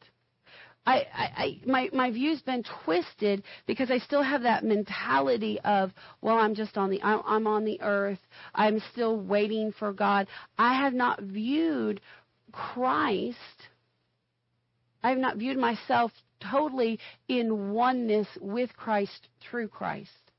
I, 0.87 1.07
I, 1.13 1.25
I, 1.37 1.61
my 1.67 1.91
my 1.93 2.11
view's 2.11 2.41
been 2.41 2.65
twisted 2.85 3.43
because 3.67 3.91
I 3.91 3.99
still 3.99 4.23
have 4.23 4.43
that 4.43 4.65
mentality 4.65 5.61
of 5.61 5.93
well 6.23 6.39
I'm 6.39 6.55
just 6.55 6.79
on 6.79 6.89
the 6.89 7.03
I'm, 7.03 7.21
I'm 7.27 7.47
on 7.47 7.67
the 7.67 7.81
earth 7.83 8.19
I'm 8.55 8.81
still 8.93 9.21
waiting 9.21 9.73
for 9.79 9.93
God. 9.93 10.27
I 10.59 10.75
have 10.83 10.95
not 10.95 11.21
viewed 11.21 12.01
Christ 12.51 13.37
I 15.03 15.11
have 15.11 15.19
not 15.19 15.37
viewed 15.37 15.59
myself 15.59 16.13
totally 16.51 16.99
in 17.29 17.73
oneness 17.73 18.29
with 18.41 18.75
Christ 18.77 19.29
through 19.41 19.69
Christ. 19.69 20.30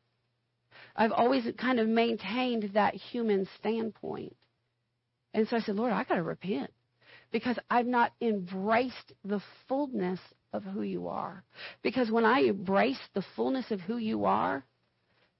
I've 0.95 1.11
always 1.11 1.43
kind 1.57 1.80
of 1.80 1.88
maintained 1.88 2.72
that 2.73 2.93
human 2.95 3.47
standpoint. 3.59 4.35
And 5.34 5.47
so 5.47 5.57
I 5.57 5.61
said, 5.61 5.76
Lord, 5.76 5.93
I 5.93 6.03
got 6.03 6.15
to 6.15 6.23
repent 6.23 6.72
because 7.31 7.57
I've 7.69 7.88
not 7.88 8.11
embraced 8.22 9.13
the 9.23 9.41
fullness 9.68 10.19
of 10.53 10.63
who 10.63 10.81
you 10.81 11.07
are. 11.07 11.43
Because 11.81 12.11
when 12.11 12.26
I 12.26 12.41
embrace 12.41 12.99
the 13.13 13.23
fullness 13.35 13.72
of 13.72 13.80
who 13.81 13.97
you 13.97 14.26
are, 14.26 14.65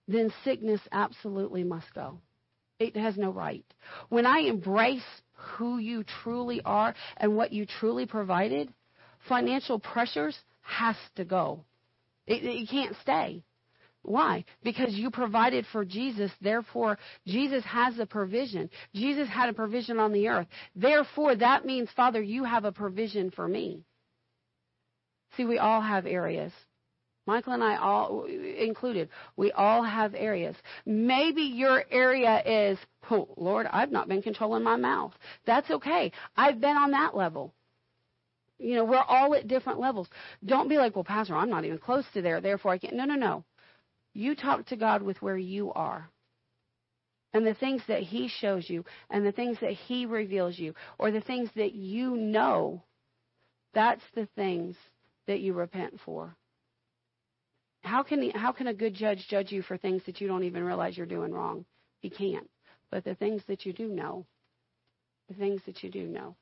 then 0.07 0.33
sickness 0.43 0.81
absolutely 0.91 1.63
must 1.63 1.93
go. 1.93 2.19
It 2.79 2.95
has 2.95 3.17
no 3.17 3.31
right. 3.31 3.65
When 4.09 4.25
I 4.25 4.39
embrace 4.39 5.03
who 5.33 5.77
you 5.77 6.03
truly 6.23 6.61
are 6.65 6.95
and 7.17 7.35
what 7.35 7.53
you 7.53 7.65
truly 7.65 8.05
provided, 8.05 8.73
financial 9.27 9.79
pressures 9.79 10.37
has 10.61 10.95
to 11.15 11.25
go. 11.25 11.63
It, 12.25 12.43
it 12.43 12.69
can't 12.69 12.95
stay. 13.01 13.43
Why? 14.03 14.45
Because 14.63 14.93
you 14.93 15.11
provided 15.11 15.65
for 15.71 15.85
Jesus, 15.85 16.31
therefore, 16.41 16.97
Jesus 17.27 17.63
has 17.65 17.99
a 17.99 18.05
provision. 18.05 18.69
Jesus 18.95 19.29
had 19.29 19.49
a 19.49 19.53
provision 19.53 19.99
on 19.99 20.11
the 20.11 20.27
earth. 20.27 20.47
Therefore, 20.75 21.35
that 21.35 21.65
means, 21.65 21.89
Father, 21.95 22.21
you 22.21 22.43
have 22.43 22.65
a 22.65 22.71
provision 22.71 23.29
for 23.31 23.47
me. 23.47 23.83
See, 25.37 25.45
we 25.45 25.59
all 25.59 25.81
have 25.81 26.05
areas. 26.07 26.51
Michael 27.27 27.53
and 27.53 27.63
I 27.63 27.77
all 27.77 28.25
included. 28.25 29.09
We 29.37 29.51
all 29.51 29.83
have 29.83 30.15
areas. 30.15 30.55
Maybe 30.85 31.43
your 31.43 31.83
area 31.91 32.41
is, 32.43 32.79
oh, 33.11 33.29
Lord, 33.37 33.67
I've 33.71 33.91
not 33.91 34.07
been 34.07 34.23
controlling 34.23 34.63
my 34.63 34.75
mouth. 34.75 35.13
That's 35.45 35.69
okay. 35.69 36.11
I've 36.35 36.59
been 36.59 36.75
on 36.75 36.91
that 36.91 37.15
level. 37.15 37.53
You 38.57 38.75
know, 38.75 38.85
we're 38.85 38.97
all 38.97 39.35
at 39.35 39.47
different 39.47 39.79
levels. 39.79 40.07
Don't 40.43 40.67
be 40.67 40.77
like, 40.77 40.95
well, 40.95 41.03
Pastor, 41.03 41.35
I'm 41.35 41.49
not 41.49 41.65
even 41.65 41.77
close 41.77 42.05
to 42.13 42.21
there, 42.21 42.41
therefore 42.41 42.71
I 42.71 42.79
can't. 42.79 42.95
No, 42.95 43.05
no, 43.05 43.15
no. 43.15 43.43
You 44.13 44.35
talk 44.35 44.67
to 44.67 44.75
God 44.75 45.01
with 45.03 45.21
where 45.21 45.38
you 45.38 45.71
are. 45.73 46.09
And 47.33 47.45
the 47.45 47.53
things 47.53 47.81
that 47.88 48.03
He 48.03 48.27
shows 48.27 48.69
you, 48.69 48.83
and 49.09 49.25
the 49.25 49.31
things 49.31 49.57
that 49.61 49.73
He 49.73 50.05
reveals 50.05 50.59
you, 50.59 50.73
or 50.99 51.11
the 51.11 51.21
things 51.21 51.49
that 51.55 51.73
you 51.73 52.17
know, 52.17 52.83
that's 53.73 54.03
the 54.15 54.27
things 54.35 54.75
that 55.27 55.39
you 55.41 55.53
repent 55.53 55.99
for. 56.05 56.35
how 57.83 58.03
can 58.03 58.21
he, 58.21 58.31
how 58.31 58.51
can 58.51 58.67
a 58.67 58.73
good 58.73 58.93
judge 58.93 59.25
judge 59.29 59.51
you 59.51 59.61
for 59.61 59.77
things 59.77 60.03
that 60.05 60.21
you 60.21 60.27
don't 60.27 60.43
even 60.43 60.63
realize 60.63 60.97
you're 60.97 61.05
doing 61.05 61.31
wrong? 61.31 61.65
He 62.01 62.09
can't. 62.09 62.49
But 62.91 63.03
the 63.05 63.15
things 63.15 63.41
that 63.47 63.65
you 63.65 63.73
do 63.73 63.88
know, 63.88 64.25
the 65.29 65.35
things 65.35 65.61
that 65.65 65.83
you 65.83 65.89
do 65.89 66.07
know. 66.07 66.35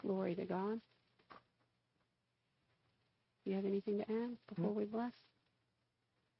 Glory 0.00 0.34
to 0.34 0.44
God. 0.44 0.80
You 3.44 3.56
have 3.56 3.64
anything 3.64 3.98
to 3.98 4.10
add 4.10 4.36
before 4.54 4.72
we 4.72 4.84
bless? 4.84 5.12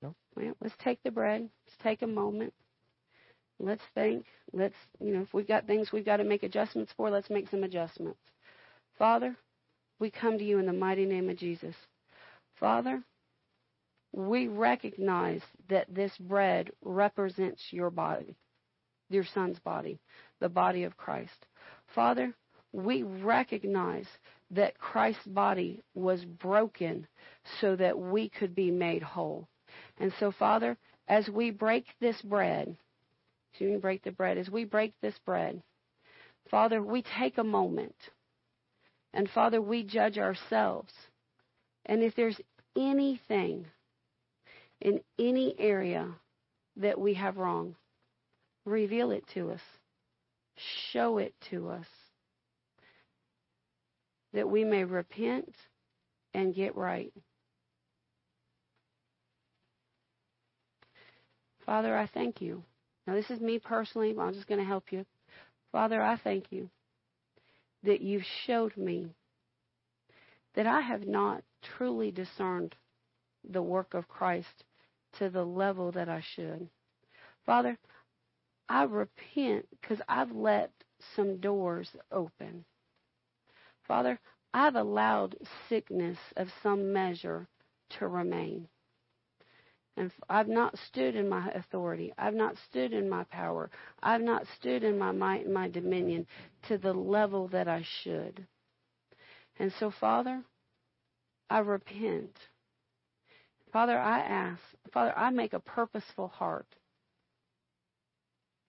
Well, 0.03 0.15
let's 0.61 0.75
take 0.83 1.03
the 1.03 1.11
bread. 1.11 1.43
Let's 1.43 1.83
take 1.83 2.03
a 2.03 2.07
moment. 2.07 2.53
Let's 3.59 3.83
think. 3.95 4.27
Let's, 4.53 4.75
you 5.01 5.15
know, 5.15 5.23
if 5.23 5.33
we've 5.33 5.47
got 5.47 5.67
things 5.67 5.93
we've 5.93 6.05
got 6.05 6.17
to 6.19 6.25
make 6.25 6.43
adjustments 6.43 6.93
for, 6.97 7.11
let's 7.11 7.31
make 7.31 7.49
some 7.49 7.65
adjustments. 7.65 8.21
Father, 8.99 9.37
we 9.99 10.11
come 10.11 10.39
to 10.39 10.45
you 10.45 10.59
in 10.59 10.67
the 10.67 10.73
mighty 10.73 11.05
name 11.07 11.31
of 11.31 11.37
Jesus. 11.37 11.75
Father, 12.59 13.03
we 14.13 14.47
recognize 14.49 15.41
that 15.69 15.87
this 15.95 16.13
bread 16.19 16.71
represents 16.85 17.63
your 17.71 17.91
body, 17.91 18.37
your 19.09 19.25
son's 19.25 19.59
body, 19.61 19.99
the 20.41 20.49
body 20.49 20.85
of 20.85 20.97
Christ. 20.97 21.47
Father, 21.95 22.35
we 22.73 23.03
recognize 23.03 24.07
that 24.51 24.79
Christ's 24.79 25.27
body 25.27 25.83
was 25.95 26.25
broken 26.25 27.07
so 27.61 27.77
that 27.77 27.99
we 27.99 28.29
could 28.29 28.55
be 28.55 28.71
made 28.71 29.03
whole. 29.03 29.49
And 30.03 30.13
so, 30.19 30.33
Father, 30.33 30.77
as 31.07 31.29
we 31.29 31.53
break 31.53 31.87
this 32.01 32.21
bread, 32.23 32.77
so 33.57 33.65
you 33.65 33.79
break 33.79 34.03
the 34.03 34.11
bread, 34.11 34.37
as 34.37 34.51
we 34.51 34.65
break 34.65 34.95
this 35.01 35.15
bread, 35.25 35.63
Father, 36.51 36.83
we 36.83 37.05
take 37.21 37.39
a 37.39 37.45
moment. 37.45 37.95
And 39.15 39.31
Father, 39.31 39.63
we 39.63 39.85
judge 39.85 40.19
ourselves. 40.19 40.93
And 41.87 42.03
if 42.03 42.17
there's 42.17 42.41
anything 42.77 43.67
in 44.81 44.99
any 45.21 45.55
area 45.57 46.09
that 46.79 46.99
we 46.99 47.15
have 47.15 47.37
wrong, 47.37 47.77
reveal 48.65 49.13
it 49.13 49.25
to 49.35 49.53
us. 49.53 49.61
Show 50.91 51.19
it 51.19 51.33
to 51.51 51.69
us. 51.69 51.87
That 54.33 54.51
we 54.51 54.65
may 54.65 54.83
repent 54.83 55.55
and 56.35 56.53
get 56.53 56.75
right. 56.75 57.13
Father, 61.65 61.97
I 61.97 62.07
thank 62.07 62.41
you. 62.41 62.63
Now, 63.07 63.15
this 63.15 63.31
is 63.31 63.41
me 63.41 63.59
personally, 63.59 64.13
but 64.13 64.23
I'm 64.23 64.35
just 64.35 64.49
going 64.49 64.61
to 64.61 64.67
help 64.67 64.93
you. 64.93 65.05
Father, 65.73 66.03
I 66.03 66.17
thank 66.17 66.51
you 66.51 66.69
that 67.83 68.01
you've 68.01 68.25
showed 68.47 68.77
me 68.77 69.09
that 70.55 70.67
I 70.67 70.81
have 70.81 71.07
not 71.07 71.43
truly 71.63 72.11
discerned 72.11 72.75
the 73.49 73.63
work 73.63 73.95
of 73.95 74.09
Christ 74.09 74.65
to 75.19 75.31
the 75.31 75.45
level 75.45 75.93
that 75.93 76.09
I 76.09 76.23
should. 76.35 76.69
Father, 77.45 77.79
I 78.69 78.85
repent 78.85 79.67
because 79.81 80.01
I've 80.09 80.33
let 80.33 80.71
some 81.17 81.39
doors 81.39 81.89
open. 82.11 82.65
Father, 83.87 84.19
I've 84.55 84.77
allowed 84.77 85.37
sickness 85.69 86.19
of 86.37 86.49
some 86.63 86.93
measure 86.93 87.49
to 87.99 88.07
remain. 88.09 88.69
And 89.97 90.11
I've 90.29 90.49
not 90.49 90.79
stood 90.89 91.17
in 91.17 91.29
my 91.29 91.51
authority. 91.51 92.13
I've 92.17 92.35
not 92.35 92.57
stood 92.69 92.93
in 92.93 93.09
my 93.09 93.25
power. 93.25 93.71
I've 94.03 94.23
not 94.23 94.47
stood 94.59 94.85
in 94.85 94.99
my 94.99 95.13
might 95.13 95.45
and 95.45 95.55
my 95.55 95.69
dominion 95.69 96.27
to 96.69 96.79
the 96.79 96.95
level 96.95 97.49
that 97.49 97.69
I 97.69 97.85
should. 98.03 98.47
And 99.59 99.73
so, 99.79 99.91
Father, 99.91 100.43
I 101.51 101.59
repent. 101.59 102.37
Father, 103.73 103.99
I 103.99 104.21
ask, 104.21 104.61
Father, 104.93 105.17
I 105.17 105.31
make 105.31 105.53
a 105.53 105.61
purposeful 105.61 106.29
heart 106.29 106.67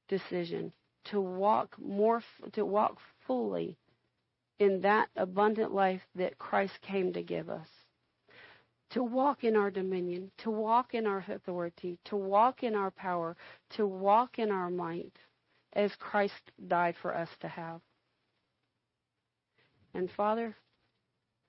decision 0.09 0.73
to 1.05 1.21
walk 1.21 1.75
more, 1.79 2.21
to 2.53 2.65
walk 2.65 2.97
fully 3.25 3.77
in 4.59 4.81
that 4.81 5.09
abundant 5.15 5.73
life 5.73 6.01
that 6.15 6.37
Christ 6.37 6.73
came 6.81 7.13
to 7.13 7.23
give 7.23 7.49
us. 7.49 7.67
To 8.93 9.03
walk 9.03 9.43
in 9.43 9.55
our 9.55 9.71
dominion, 9.71 10.31
to 10.39 10.51
walk 10.51 10.93
in 10.93 11.07
our 11.07 11.23
authority, 11.27 11.97
to 12.05 12.15
walk 12.15 12.63
in 12.63 12.75
our 12.75 12.91
power, 12.91 13.35
to 13.71 13.87
walk 13.87 14.39
in 14.39 14.51
our 14.51 14.69
might, 14.69 15.13
as 15.73 15.95
Christ 15.95 16.51
died 16.67 16.95
for 17.01 17.15
us 17.15 17.29
to 17.41 17.47
have. 17.47 17.81
And 19.95 20.09
Father, 20.11 20.55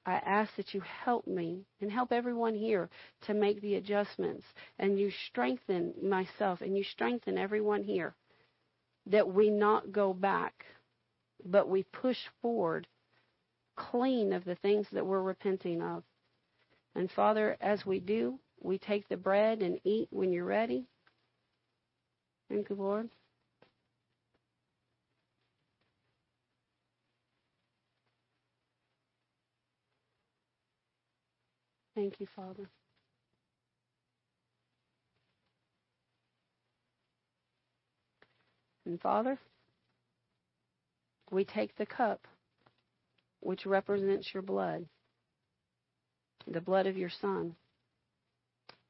I 0.07 0.15
ask 0.15 0.55
that 0.57 0.75
you 0.75 0.81
help 0.81 1.27
me 1.27 1.65
and 1.81 1.91
help 1.91 2.13
everyone 2.13 2.55
here 2.55 2.91
to 3.23 3.35
make 3.35 3.61
the 3.61 3.77
adjustments 3.77 4.45
and 4.79 4.99
you 4.99 5.11
strengthen 5.29 5.95
myself 6.03 6.61
and 6.61 6.77
you 6.77 6.85
strengthen 6.85 7.39
everyone 7.39 7.83
here 7.83 8.15
that 9.07 9.33
we 9.33 9.51
not 9.51 9.93
go 9.93 10.13
back, 10.13 10.65
but 11.45 11.69
we 11.69 11.85
push 11.85 12.19
forward 12.43 12.87
clean 13.77 14.33
of 14.33 14.45
the 14.45 14.57
things 14.57 14.87
that 14.93 15.07
we're 15.07 15.23
repenting 15.23 15.83
of. 15.83 16.05
And 16.95 17.11
Father, 17.11 17.57
as 17.61 17.85
we 17.85 18.01
do, 18.01 18.39
we 18.61 18.79
take 18.79 19.09
the 19.09 19.17
bread 19.17 19.63
and 19.63 19.81
eat 19.85 20.09
when 20.11 20.33
you're 20.33 20.45
ready. 20.45 20.87
Thank 22.49 22.71
you, 22.71 22.77
Lord. 22.77 23.09
Thank 31.95 32.21
you, 32.21 32.27
Father. 32.35 32.69
And 38.87 39.01
Father, 39.01 39.39
we 41.31 41.45
take 41.45 41.77
the 41.77 41.87
cup, 41.87 42.27
which 43.41 43.65
represents 43.65 44.35
your 44.35 44.43
blood, 44.43 44.87
the 46.47 46.61
blood 46.61 46.87
of 46.87 46.97
your 46.97 47.11
Son. 47.11 47.55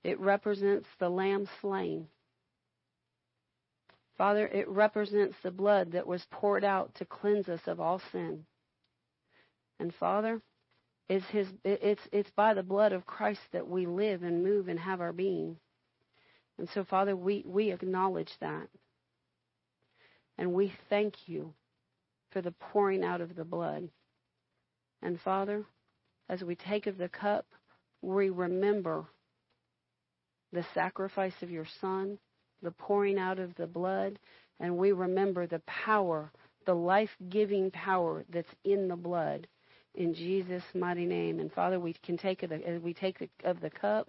It 0.02 0.20
represents 0.20 0.88
the 0.98 1.08
lamb 1.08 1.48
slain. 1.60 2.08
Father, 4.16 4.46
it 4.46 4.68
represents 4.68 5.36
the 5.42 5.50
blood 5.50 5.92
that 5.92 6.06
was 6.06 6.26
poured 6.30 6.64
out 6.64 6.94
to 6.96 7.04
cleanse 7.04 7.48
us 7.48 7.62
of 7.66 7.80
all 7.80 8.00
sin. 8.12 8.44
And 9.80 9.92
Father, 9.94 10.40
it's 11.08 11.26
his 11.26 11.48
it's 11.64 12.02
it's 12.12 12.30
by 12.30 12.54
the 12.54 12.62
blood 12.62 12.92
of 12.92 13.06
Christ 13.06 13.40
that 13.52 13.68
we 13.68 13.86
live 13.86 14.22
and 14.22 14.44
move 14.44 14.68
and 14.68 14.78
have 14.78 15.00
our 15.00 15.12
being. 15.12 15.56
And 16.58 16.68
so 16.68 16.84
Father, 16.84 17.16
we 17.16 17.42
we 17.46 17.72
acknowledge 17.72 18.32
that. 18.40 18.68
And 20.38 20.52
we 20.52 20.72
thank 20.88 21.28
you 21.28 21.52
for 22.30 22.40
the 22.40 22.52
pouring 22.52 23.04
out 23.04 23.20
of 23.20 23.34
the 23.36 23.44
blood. 23.44 23.88
And 25.02 25.20
Father, 25.20 25.64
as 26.28 26.42
we 26.42 26.54
take 26.54 26.86
of 26.86 26.98
the 26.98 27.08
cup, 27.08 27.46
we 28.02 28.30
remember 28.30 29.06
the 30.52 30.64
sacrifice 30.74 31.34
of 31.42 31.50
your 31.50 31.66
Son, 31.80 32.18
the 32.62 32.70
pouring 32.70 33.18
out 33.18 33.38
of 33.38 33.54
the 33.56 33.66
blood, 33.66 34.18
and 34.60 34.76
we 34.76 34.92
remember 34.92 35.46
the 35.46 35.62
power, 35.66 36.30
the 36.64 36.74
life 36.74 37.10
giving 37.28 37.70
power 37.70 38.24
that's 38.32 38.54
in 38.64 38.88
the 38.88 38.96
blood. 38.96 39.46
In 39.94 40.14
Jesus' 40.14 40.62
mighty 40.74 41.06
name. 41.06 41.40
And 41.40 41.52
Father, 41.52 41.78
we 41.78 41.94
can 42.04 42.16
take 42.16 42.42
of 42.42 42.50
the, 42.50 42.80
we 42.82 42.94
take 42.94 43.30
of 43.44 43.60
the 43.60 43.70
cup. 43.70 44.08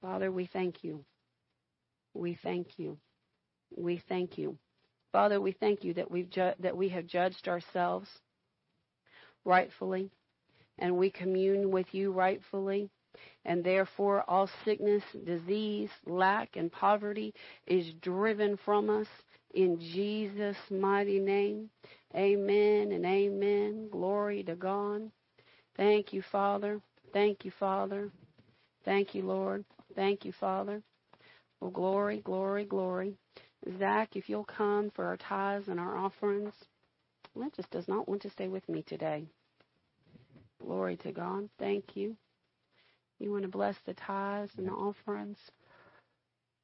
Father, 0.00 0.30
we 0.30 0.46
thank 0.46 0.84
you. 0.84 1.04
We 2.14 2.38
thank 2.42 2.78
you. 2.78 2.98
We 3.76 4.02
thank 4.08 4.38
you. 4.38 4.58
Father, 5.16 5.40
we 5.40 5.52
thank 5.52 5.82
you 5.82 5.94
that 5.94 6.10
we've 6.10 6.28
ju- 6.28 6.52
that 6.60 6.76
we 6.76 6.90
have 6.90 7.06
judged 7.06 7.48
ourselves 7.48 8.06
rightfully 9.46 10.10
and 10.78 10.98
we 10.98 11.08
commune 11.10 11.70
with 11.70 11.86
you 11.94 12.12
rightfully 12.12 12.90
and 13.46 13.64
therefore 13.64 14.24
all 14.28 14.50
sickness, 14.66 15.02
disease, 15.24 15.88
lack 16.04 16.56
and 16.56 16.70
poverty 16.70 17.32
is 17.66 17.94
driven 18.02 18.58
from 18.58 18.90
us 18.90 19.06
in 19.54 19.80
Jesus 19.80 20.58
mighty 20.70 21.18
name. 21.18 21.70
Amen 22.14 22.92
and 22.92 23.06
amen. 23.06 23.88
Glory 23.90 24.42
to 24.44 24.54
God. 24.54 25.10
Thank 25.78 26.12
you, 26.12 26.20
Father. 26.30 26.78
Thank 27.14 27.46
you, 27.46 27.52
Father. 27.58 28.10
Thank 28.84 29.14
you, 29.14 29.22
Lord. 29.22 29.64
Thank 29.94 30.26
you, 30.26 30.32
Father. 30.32 30.82
Well, 31.62 31.70
glory, 31.70 32.20
glory, 32.20 32.66
glory. 32.66 33.14
Zach, 33.78 34.16
if 34.16 34.28
you'll 34.28 34.44
come 34.44 34.90
for 34.94 35.04
our 35.06 35.16
tithes 35.16 35.68
and 35.68 35.80
our 35.80 35.96
offerings. 35.96 36.52
That 37.34 37.54
just 37.54 37.70
does 37.70 37.86
not 37.88 38.08
want 38.08 38.22
to 38.22 38.30
stay 38.30 38.48
with 38.48 38.66
me 38.68 38.82
today. 38.82 39.24
Glory 40.60 40.96
to 40.98 41.12
God. 41.12 41.48
Thank 41.58 41.96
you. 41.96 42.16
You 43.18 43.30
want 43.30 43.42
to 43.42 43.48
bless 43.48 43.76
the 43.84 43.94
tithes 43.94 44.52
and 44.56 44.68
the 44.68 44.72
offerings? 44.72 45.38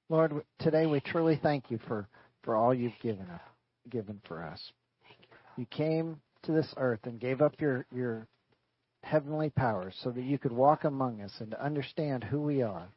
Lord, 0.09 0.33
today 0.59 0.87
we 0.87 1.01
truly 1.01 1.39
thank 1.43 1.71
you 1.71 1.79
for, 1.87 2.09
for 2.43 2.57
all 2.57 2.75
you've 2.75 2.93
given 3.03 3.27
given 3.91 4.21
for 4.27 4.43
us. 4.43 4.61
You. 5.09 5.63
You 5.63 5.67
came 5.67 6.21
to 6.45 6.53
this 6.53 6.73
earth 6.77 7.01
and 7.05 7.21
gave 7.21 7.41
up 7.41 7.61
your, 7.61 7.87
your 7.93 8.27
heavenly 9.03 9.51
powers 9.51 9.95
so 10.03 10.11
that 10.11 10.23
you 10.23 10.39
could 10.39 10.53
walk 10.53 10.85
among 10.85 11.21
us 11.21 11.33
and 11.41 11.51
to 11.51 11.65
understand 11.65 12.25
who 12.25 12.41
we 12.41 12.63
are 12.63 12.89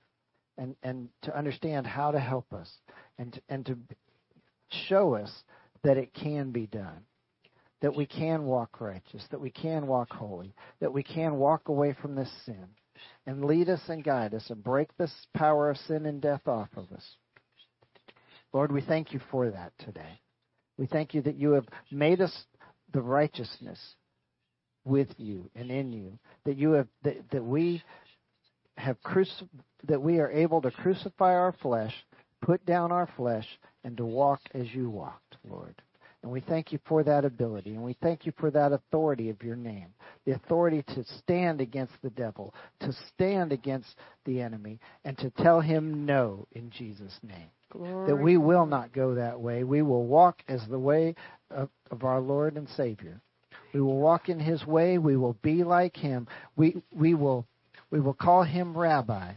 and, 0.57 0.75
and 0.83 1.09
to 1.23 1.35
understand 1.37 1.87
how 1.87 2.11
to 2.11 2.19
help 2.19 2.51
us 2.53 2.69
and 3.17 3.33
to, 3.33 3.41
and 3.49 3.65
to 3.65 3.77
show 4.87 5.15
us 5.15 5.31
that 5.83 5.97
it 5.97 6.13
can 6.13 6.51
be 6.51 6.67
done. 6.67 7.05
That 7.81 7.95
we 7.95 8.05
can 8.05 8.45
walk 8.45 8.81
righteous, 8.81 9.23
that 9.29 9.41
we 9.41 9.51
can 9.51 9.85
walk 9.85 10.11
holy, 10.11 10.55
that 10.79 10.93
we 10.93 11.03
can 11.03 11.35
walk 11.35 11.67
away 11.67 11.95
from 12.01 12.15
this 12.15 12.31
sin 12.45 12.67
and 13.27 13.45
lead 13.45 13.69
us 13.69 13.81
and 13.89 14.03
guide 14.03 14.33
us 14.33 14.49
and 14.49 14.63
break 14.63 14.95
this 14.97 15.11
power 15.35 15.69
of 15.69 15.77
sin 15.77 16.05
and 16.05 16.21
death 16.21 16.47
off 16.47 16.69
of 16.75 16.91
us. 16.91 17.03
Lord, 18.53 18.71
we 18.71 18.81
thank 18.81 19.13
you 19.13 19.19
for 19.29 19.51
that 19.51 19.73
today. 19.79 20.21
We 20.77 20.87
thank 20.87 21.13
you 21.13 21.21
that 21.23 21.35
you 21.35 21.51
have 21.51 21.67
made 21.91 22.21
us 22.21 22.33
the 22.93 23.01
righteousness 23.01 23.79
with 24.85 25.09
you 25.17 25.49
and 25.55 25.69
in 25.69 25.91
you. 25.91 26.17
That 26.45 26.57
you 26.57 26.71
have 26.71 26.87
that, 27.03 27.29
that 27.31 27.43
we 27.43 27.83
have 28.77 29.01
cruci- 29.01 29.49
that 29.87 30.01
we 30.01 30.19
are 30.19 30.31
able 30.31 30.61
to 30.61 30.71
crucify 30.71 31.33
our 31.33 31.53
flesh, 31.61 31.93
put 32.45 32.65
down 32.65 32.91
our 32.91 33.09
flesh, 33.17 33.47
and 33.83 33.97
to 33.97 34.05
walk 34.05 34.39
as 34.53 34.73
you 34.73 34.89
walked, 34.89 35.37
Lord. 35.49 35.75
And 36.21 36.31
we 36.31 36.41
thank 36.41 36.71
you 36.71 36.79
for 36.87 37.03
that 37.03 37.25
ability, 37.25 37.71
and 37.71 37.83
we 37.83 37.95
thank 38.01 38.25
you 38.25 38.33
for 38.39 38.51
that 38.51 38.71
authority 38.71 39.29
of 39.29 39.43
your 39.43 39.55
name 39.55 39.87
the 40.25 40.33
authority 40.33 40.83
to 40.95 41.03
stand 41.19 41.61
against 41.61 41.93
the 42.01 42.09
devil, 42.09 42.53
to 42.79 42.91
stand 43.13 43.51
against 43.51 43.95
the 44.25 44.41
enemy, 44.41 44.79
and 45.03 45.17
to 45.19 45.29
tell 45.29 45.61
him 45.61 46.05
no 46.05 46.47
in 46.53 46.71
Jesus' 46.71 47.19
name. 47.21 47.49
Glory. 47.71 48.07
That 48.07 48.15
we 48.15 48.37
will 48.37 48.65
not 48.65 48.91
go 48.91 49.15
that 49.15 49.39
way. 49.39 49.63
We 49.63 49.81
will 49.81 50.05
walk 50.05 50.41
as 50.47 50.61
the 50.67 50.79
way 50.79 51.15
of, 51.51 51.69
of 51.91 52.03
our 52.03 52.19
Lord 52.19 52.57
and 52.57 52.67
Savior. 52.69 53.21
We 53.73 53.81
will 53.81 53.99
walk 53.99 54.29
in 54.29 54.39
his 54.39 54.65
way. 54.65 54.97
We 54.97 55.17
will 55.17 55.37
be 55.41 55.63
like 55.63 55.95
him. 55.95 56.27
We, 56.55 56.81
we, 56.91 57.13
will, 57.13 57.45
we 57.91 57.99
will 57.99 58.13
call 58.13 58.43
him 58.43 58.75
Rabbi. 58.75 59.33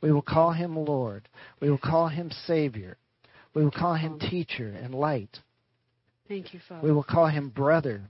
We 0.00 0.12
will 0.12 0.22
call 0.22 0.52
him 0.52 0.76
Lord. 0.76 1.28
We 1.60 1.70
will 1.70 1.78
call 1.78 2.08
him 2.08 2.30
Savior. 2.46 2.96
We 3.54 3.64
will 3.64 3.70
call 3.70 3.94
him 3.94 4.18
teacher 4.18 4.68
and 4.68 4.94
light. 4.94 5.38
Thank 6.28 6.54
you, 6.54 6.60
Father. 6.68 6.86
We 6.86 6.92
will 6.92 7.02
call 7.02 7.26
him 7.26 7.48
brother 7.48 8.02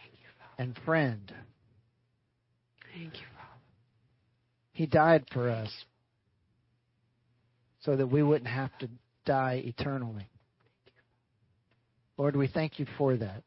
Thank 0.00 0.12
you, 0.12 0.28
Father. 0.38 0.62
and 0.62 0.78
friend. 0.84 1.32
Thank 2.94 3.14
you, 3.14 3.26
Father. 3.36 3.60
He 4.72 4.86
died 4.86 5.24
for 5.32 5.50
us 5.50 5.70
so 7.80 7.96
that 7.96 8.06
we 8.06 8.22
wouldn't 8.22 8.48
have 8.48 8.76
to 8.78 8.88
die 9.26 9.62
eternally. 9.64 10.28
Lord, 12.16 12.36
we 12.36 12.46
thank 12.46 12.78
you 12.78 12.86
for 12.96 13.16
that. 13.16 13.42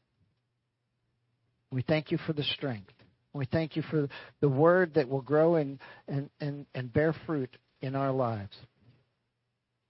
We 1.71 1.81
thank 1.81 2.11
you 2.11 2.17
for 2.17 2.33
the 2.33 2.43
strength. 2.43 2.91
We 3.33 3.45
thank 3.45 3.75
you 3.75 3.83
for 3.83 4.07
the 4.41 4.49
word 4.49 4.93
that 4.95 5.07
will 5.07 5.21
grow 5.21 5.55
and, 5.55 5.79
and, 6.07 6.29
and, 6.39 6.65
and 6.73 6.91
bear 6.91 7.13
fruit 7.25 7.55
in 7.81 7.95
our 7.95 8.11
lives, 8.11 8.55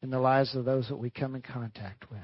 in 0.02 0.10
the 0.10 0.20
lives 0.20 0.56
of 0.56 0.66
those 0.66 0.88
that 0.90 0.98
we 0.98 1.10
come 1.10 1.36
in 1.36 1.42
contact 1.42 2.10
with. 2.12 2.20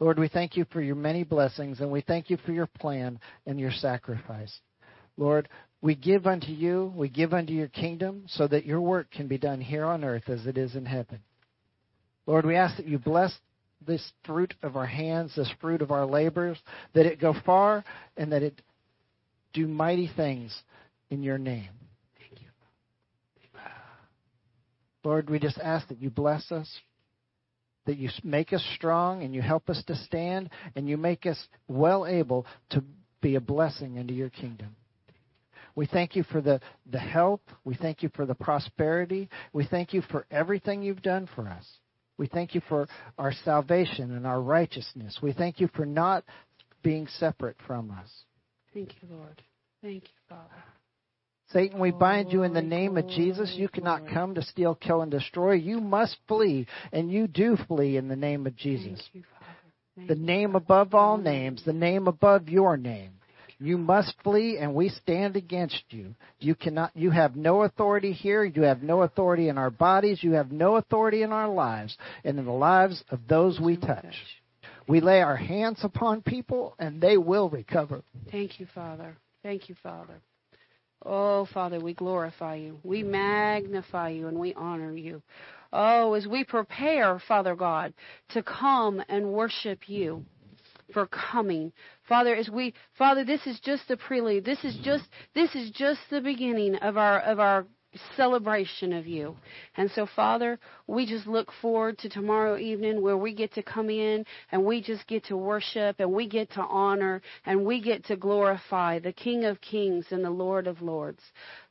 Lord, 0.00 0.18
we 0.18 0.28
thank 0.28 0.56
you 0.56 0.64
for 0.72 0.80
your 0.80 0.94
many 0.94 1.24
blessings, 1.24 1.80
and 1.80 1.90
we 1.90 2.02
thank 2.02 2.30
you 2.30 2.36
for 2.46 2.52
your 2.52 2.66
plan 2.66 3.18
and 3.46 3.58
your 3.58 3.72
sacrifice. 3.72 4.56
Lord, 5.16 5.48
we 5.80 5.96
give 5.96 6.26
unto 6.26 6.52
you, 6.52 6.92
we 6.96 7.08
give 7.08 7.34
unto 7.34 7.52
your 7.52 7.68
kingdom, 7.68 8.24
so 8.28 8.46
that 8.46 8.64
your 8.64 8.80
work 8.80 9.10
can 9.10 9.26
be 9.26 9.38
done 9.38 9.60
here 9.60 9.84
on 9.84 10.04
earth 10.04 10.28
as 10.28 10.46
it 10.46 10.56
is 10.56 10.76
in 10.76 10.86
heaven. 10.86 11.18
Lord, 12.26 12.46
we 12.46 12.56
ask 12.56 12.76
that 12.76 12.86
you 12.86 12.98
bless 12.98 13.32
this 13.86 14.12
fruit 14.24 14.54
of 14.62 14.76
our 14.76 14.86
hands, 14.86 15.34
this 15.34 15.52
fruit 15.60 15.82
of 15.82 15.90
our 15.90 16.06
labors, 16.06 16.58
that 16.94 17.06
it 17.06 17.20
go 17.20 17.34
far 17.44 17.84
and 18.16 18.32
that 18.32 18.42
it 18.42 18.60
do 19.52 19.66
mighty 19.66 20.10
things 20.14 20.56
in 21.10 21.22
your 21.22 21.38
name. 21.38 21.70
Thank 22.18 22.40
you. 22.42 22.48
Lord, 25.04 25.30
we 25.30 25.38
just 25.38 25.58
ask 25.58 25.88
that 25.88 26.00
you 26.00 26.10
bless 26.10 26.50
us, 26.52 26.68
that 27.86 27.96
you 27.96 28.10
make 28.22 28.52
us 28.52 28.64
strong 28.74 29.22
and 29.22 29.34
you 29.34 29.40
help 29.40 29.70
us 29.70 29.82
to 29.86 29.94
stand, 29.94 30.50
and 30.74 30.88
you 30.88 30.96
make 30.96 31.24
us 31.24 31.38
well 31.66 32.06
able 32.06 32.46
to 32.70 32.82
be 33.20 33.34
a 33.34 33.40
blessing 33.40 33.96
into 33.96 34.14
your 34.14 34.30
kingdom. 34.30 34.76
We 35.74 35.86
thank 35.86 36.16
you 36.16 36.24
for 36.24 36.40
the, 36.40 36.60
the 36.90 36.98
help. 36.98 37.40
We 37.64 37.76
thank 37.76 38.02
you 38.02 38.10
for 38.14 38.26
the 38.26 38.34
prosperity. 38.34 39.28
We 39.52 39.64
thank 39.64 39.92
you 39.92 40.02
for 40.02 40.26
everything 40.30 40.82
you've 40.82 41.02
done 41.02 41.28
for 41.34 41.46
us. 41.46 41.64
We 42.18 42.26
thank 42.26 42.54
you 42.54 42.60
for 42.68 42.88
our 43.16 43.32
salvation 43.44 44.14
and 44.14 44.26
our 44.26 44.42
righteousness. 44.42 45.20
We 45.22 45.32
thank 45.32 45.60
you 45.60 45.68
for 45.76 45.86
not 45.86 46.24
being 46.82 47.06
separate 47.06 47.56
from 47.66 47.92
us. 47.92 48.10
Thank 48.74 48.94
you, 49.00 49.08
Lord. 49.10 49.42
Thank 49.82 50.04
you, 50.04 50.18
Father. 50.28 50.64
Satan, 51.52 51.78
we 51.78 51.92
bind 51.92 52.30
you 52.30 52.42
in 52.42 52.52
the 52.52 52.60
name 52.60 52.98
of 52.98 53.08
Jesus. 53.08 53.54
You 53.56 53.68
cannot 53.68 54.06
come 54.12 54.34
to 54.34 54.42
steal, 54.42 54.74
kill, 54.74 55.00
and 55.00 55.10
destroy. 55.10 55.52
You 55.54 55.80
must 55.80 56.16
flee, 56.28 56.66
and 56.92 57.10
you 57.10 57.26
do 57.26 57.56
flee 57.66 57.96
in 57.96 58.08
the 58.08 58.16
name 58.16 58.46
of 58.46 58.54
Jesus. 58.54 59.02
Thank 59.12 59.24
you, 60.06 60.14
The 60.14 60.20
name 60.20 60.54
above 60.54 60.94
all 60.94 61.16
names, 61.16 61.64
the 61.64 61.72
name 61.72 62.06
above 62.06 62.48
your 62.50 62.76
name. 62.76 63.12
You 63.60 63.78
must 63.78 64.14
flee, 64.22 64.58
and 64.58 64.74
we 64.74 64.90
stand 64.90 65.36
against 65.36 65.82
you. 65.90 66.14
You 66.38 66.54
cannot. 66.54 66.92
You 66.94 67.10
have 67.10 67.34
no 67.34 67.62
authority 67.62 68.12
here. 68.12 68.44
You 68.44 68.62
have 68.62 68.82
no 68.82 69.02
authority 69.02 69.48
in 69.48 69.58
our 69.58 69.70
bodies. 69.70 70.22
You 70.22 70.32
have 70.32 70.52
no 70.52 70.76
authority 70.76 71.22
in 71.22 71.32
our 71.32 71.48
lives, 71.48 71.96
and 72.24 72.38
in 72.38 72.44
the 72.44 72.52
lives 72.52 73.02
of 73.10 73.20
those 73.26 73.58
we 73.58 73.76
touch. 73.76 74.14
We 74.88 75.00
lay 75.00 75.20
our 75.20 75.36
hands 75.36 75.80
upon 75.82 76.22
people, 76.22 76.74
and 76.78 77.00
they 77.00 77.18
will 77.18 77.50
recover. 77.50 78.02
Thank 78.30 78.58
you, 78.58 78.66
Father. 78.74 79.16
Thank 79.42 79.68
you, 79.68 79.76
Father. 79.82 80.20
Oh, 81.04 81.46
Father, 81.52 81.78
we 81.78 81.94
glorify 81.94 82.56
you. 82.56 82.78
We 82.82 83.02
magnify 83.02 84.10
you 84.10 84.26
and 84.26 84.38
we 84.38 84.52
honor 84.54 84.92
you. 84.92 85.22
Oh, 85.72 86.14
as 86.14 86.26
we 86.26 86.42
prepare, 86.42 87.20
Father 87.28 87.54
God, 87.54 87.94
to 88.30 88.42
come 88.42 89.02
and 89.08 89.32
worship 89.32 89.88
you 89.88 90.24
for 90.92 91.06
coming. 91.06 91.72
Father, 92.08 92.34
as 92.34 92.48
we 92.48 92.74
Father, 92.96 93.24
this 93.24 93.46
is 93.46 93.60
just 93.60 93.86
the 93.86 93.96
prelude. 93.96 94.44
This 94.44 94.64
is 94.64 94.76
just 94.82 95.04
this 95.34 95.54
is 95.54 95.70
just 95.70 96.00
the 96.10 96.20
beginning 96.20 96.76
of 96.76 96.96
our 96.96 97.20
of 97.20 97.38
our 97.38 97.66
celebration 98.16 98.92
of 98.92 99.06
you. 99.06 99.36
And 99.76 99.90
so, 99.90 100.06
Father, 100.14 100.58
we 100.86 101.06
just 101.06 101.26
look 101.26 101.50
forward 101.60 101.98
to 101.98 102.08
tomorrow 102.08 102.58
evening 102.58 103.00
where 103.00 103.16
we 103.16 103.34
get 103.34 103.52
to 103.54 103.62
come 103.62 103.88
in 103.88 104.24
and 104.52 104.64
we 104.64 104.82
just 104.82 105.06
get 105.06 105.24
to 105.26 105.36
worship 105.36 105.96
and 105.98 106.12
we 106.12 106.28
get 106.28 106.50
to 106.52 106.60
honor 106.60 107.22
and 107.46 107.64
we 107.64 107.80
get 107.80 108.04
to 108.06 108.16
glorify 108.16 108.98
the 108.98 109.12
King 109.12 109.44
of 109.44 109.60
Kings 109.60 110.06
and 110.10 110.24
the 110.24 110.30
Lord 110.30 110.66
of 110.66 110.82
Lords. 110.82 111.22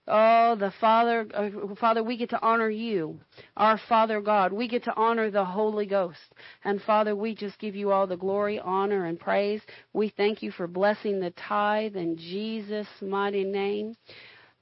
Oh, 0.09 0.55
the 0.55 0.71
Father, 0.79 1.27
uh, 1.33 1.75
Father, 1.75 2.01
we 2.01 2.15
get 2.15 2.29
to 2.29 2.41
honor 2.41 2.69
you, 2.69 3.19
our 3.57 3.77
Father 3.89 4.21
God. 4.21 4.53
We 4.53 4.69
get 4.69 4.85
to 4.85 4.95
honor 4.95 5.29
the 5.29 5.43
Holy 5.43 5.85
Ghost. 5.85 6.33
And 6.63 6.81
Father, 6.81 7.13
we 7.13 7.35
just 7.35 7.59
give 7.59 7.75
you 7.75 7.91
all 7.91 8.07
the 8.07 8.15
glory, 8.15 8.57
honor, 8.57 9.05
and 9.05 9.19
praise. 9.19 9.61
We 9.91 10.13
thank 10.15 10.41
you 10.41 10.51
for 10.51 10.65
blessing 10.65 11.19
the 11.19 11.31
tithe 11.31 11.97
in 11.97 12.15
Jesus' 12.15 12.87
mighty 13.01 13.43
name. 13.43 13.97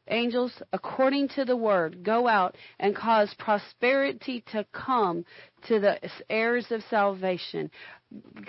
Angels, 0.08 0.52
according 0.72 1.30
to 1.30 1.46
the 1.46 1.56
word, 1.56 2.04
go 2.04 2.28
out 2.28 2.56
and 2.80 2.96
cause 2.96 3.34
prosperity 3.40 4.44
to 4.52 4.66
come 4.72 5.26
to 5.68 5.80
the 5.80 6.00
heirs 6.30 6.68
of 6.72 6.84
salvation. 6.90 7.72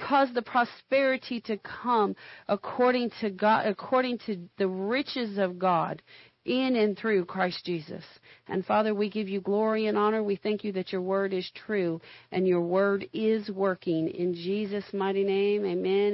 Cause 0.06 0.28
the 0.34 0.42
prosperity 0.42 1.40
to 1.42 1.56
come 1.58 2.14
according 2.46 3.10
to 3.20 3.30
God, 3.30 3.66
according 3.66 4.18
to 4.26 4.48
the 4.58 4.68
riches 4.68 5.38
of 5.38 5.58
God 5.58 6.02
in 6.46 6.76
and 6.76 6.96
through 6.96 7.24
Christ 7.24 7.64
Jesus. 7.64 8.04
And 8.46 8.64
Father, 8.64 8.94
we 8.94 9.10
give 9.10 9.28
you 9.28 9.40
glory 9.40 9.86
and 9.86 9.98
honor. 9.98 10.22
We 10.22 10.36
thank 10.36 10.62
you 10.62 10.72
that 10.72 10.92
your 10.92 11.02
word 11.02 11.32
is 11.32 11.50
true 11.66 12.00
and 12.30 12.46
your 12.46 12.60
word 12.60 13.08
is 13.12 13.50
working. 13.50 14.08
In 14.08 14.34
Jesus' 14.34 14.92
mighty 14.92 15.24
name, 15.24 15.64
amen. 15.66 15.96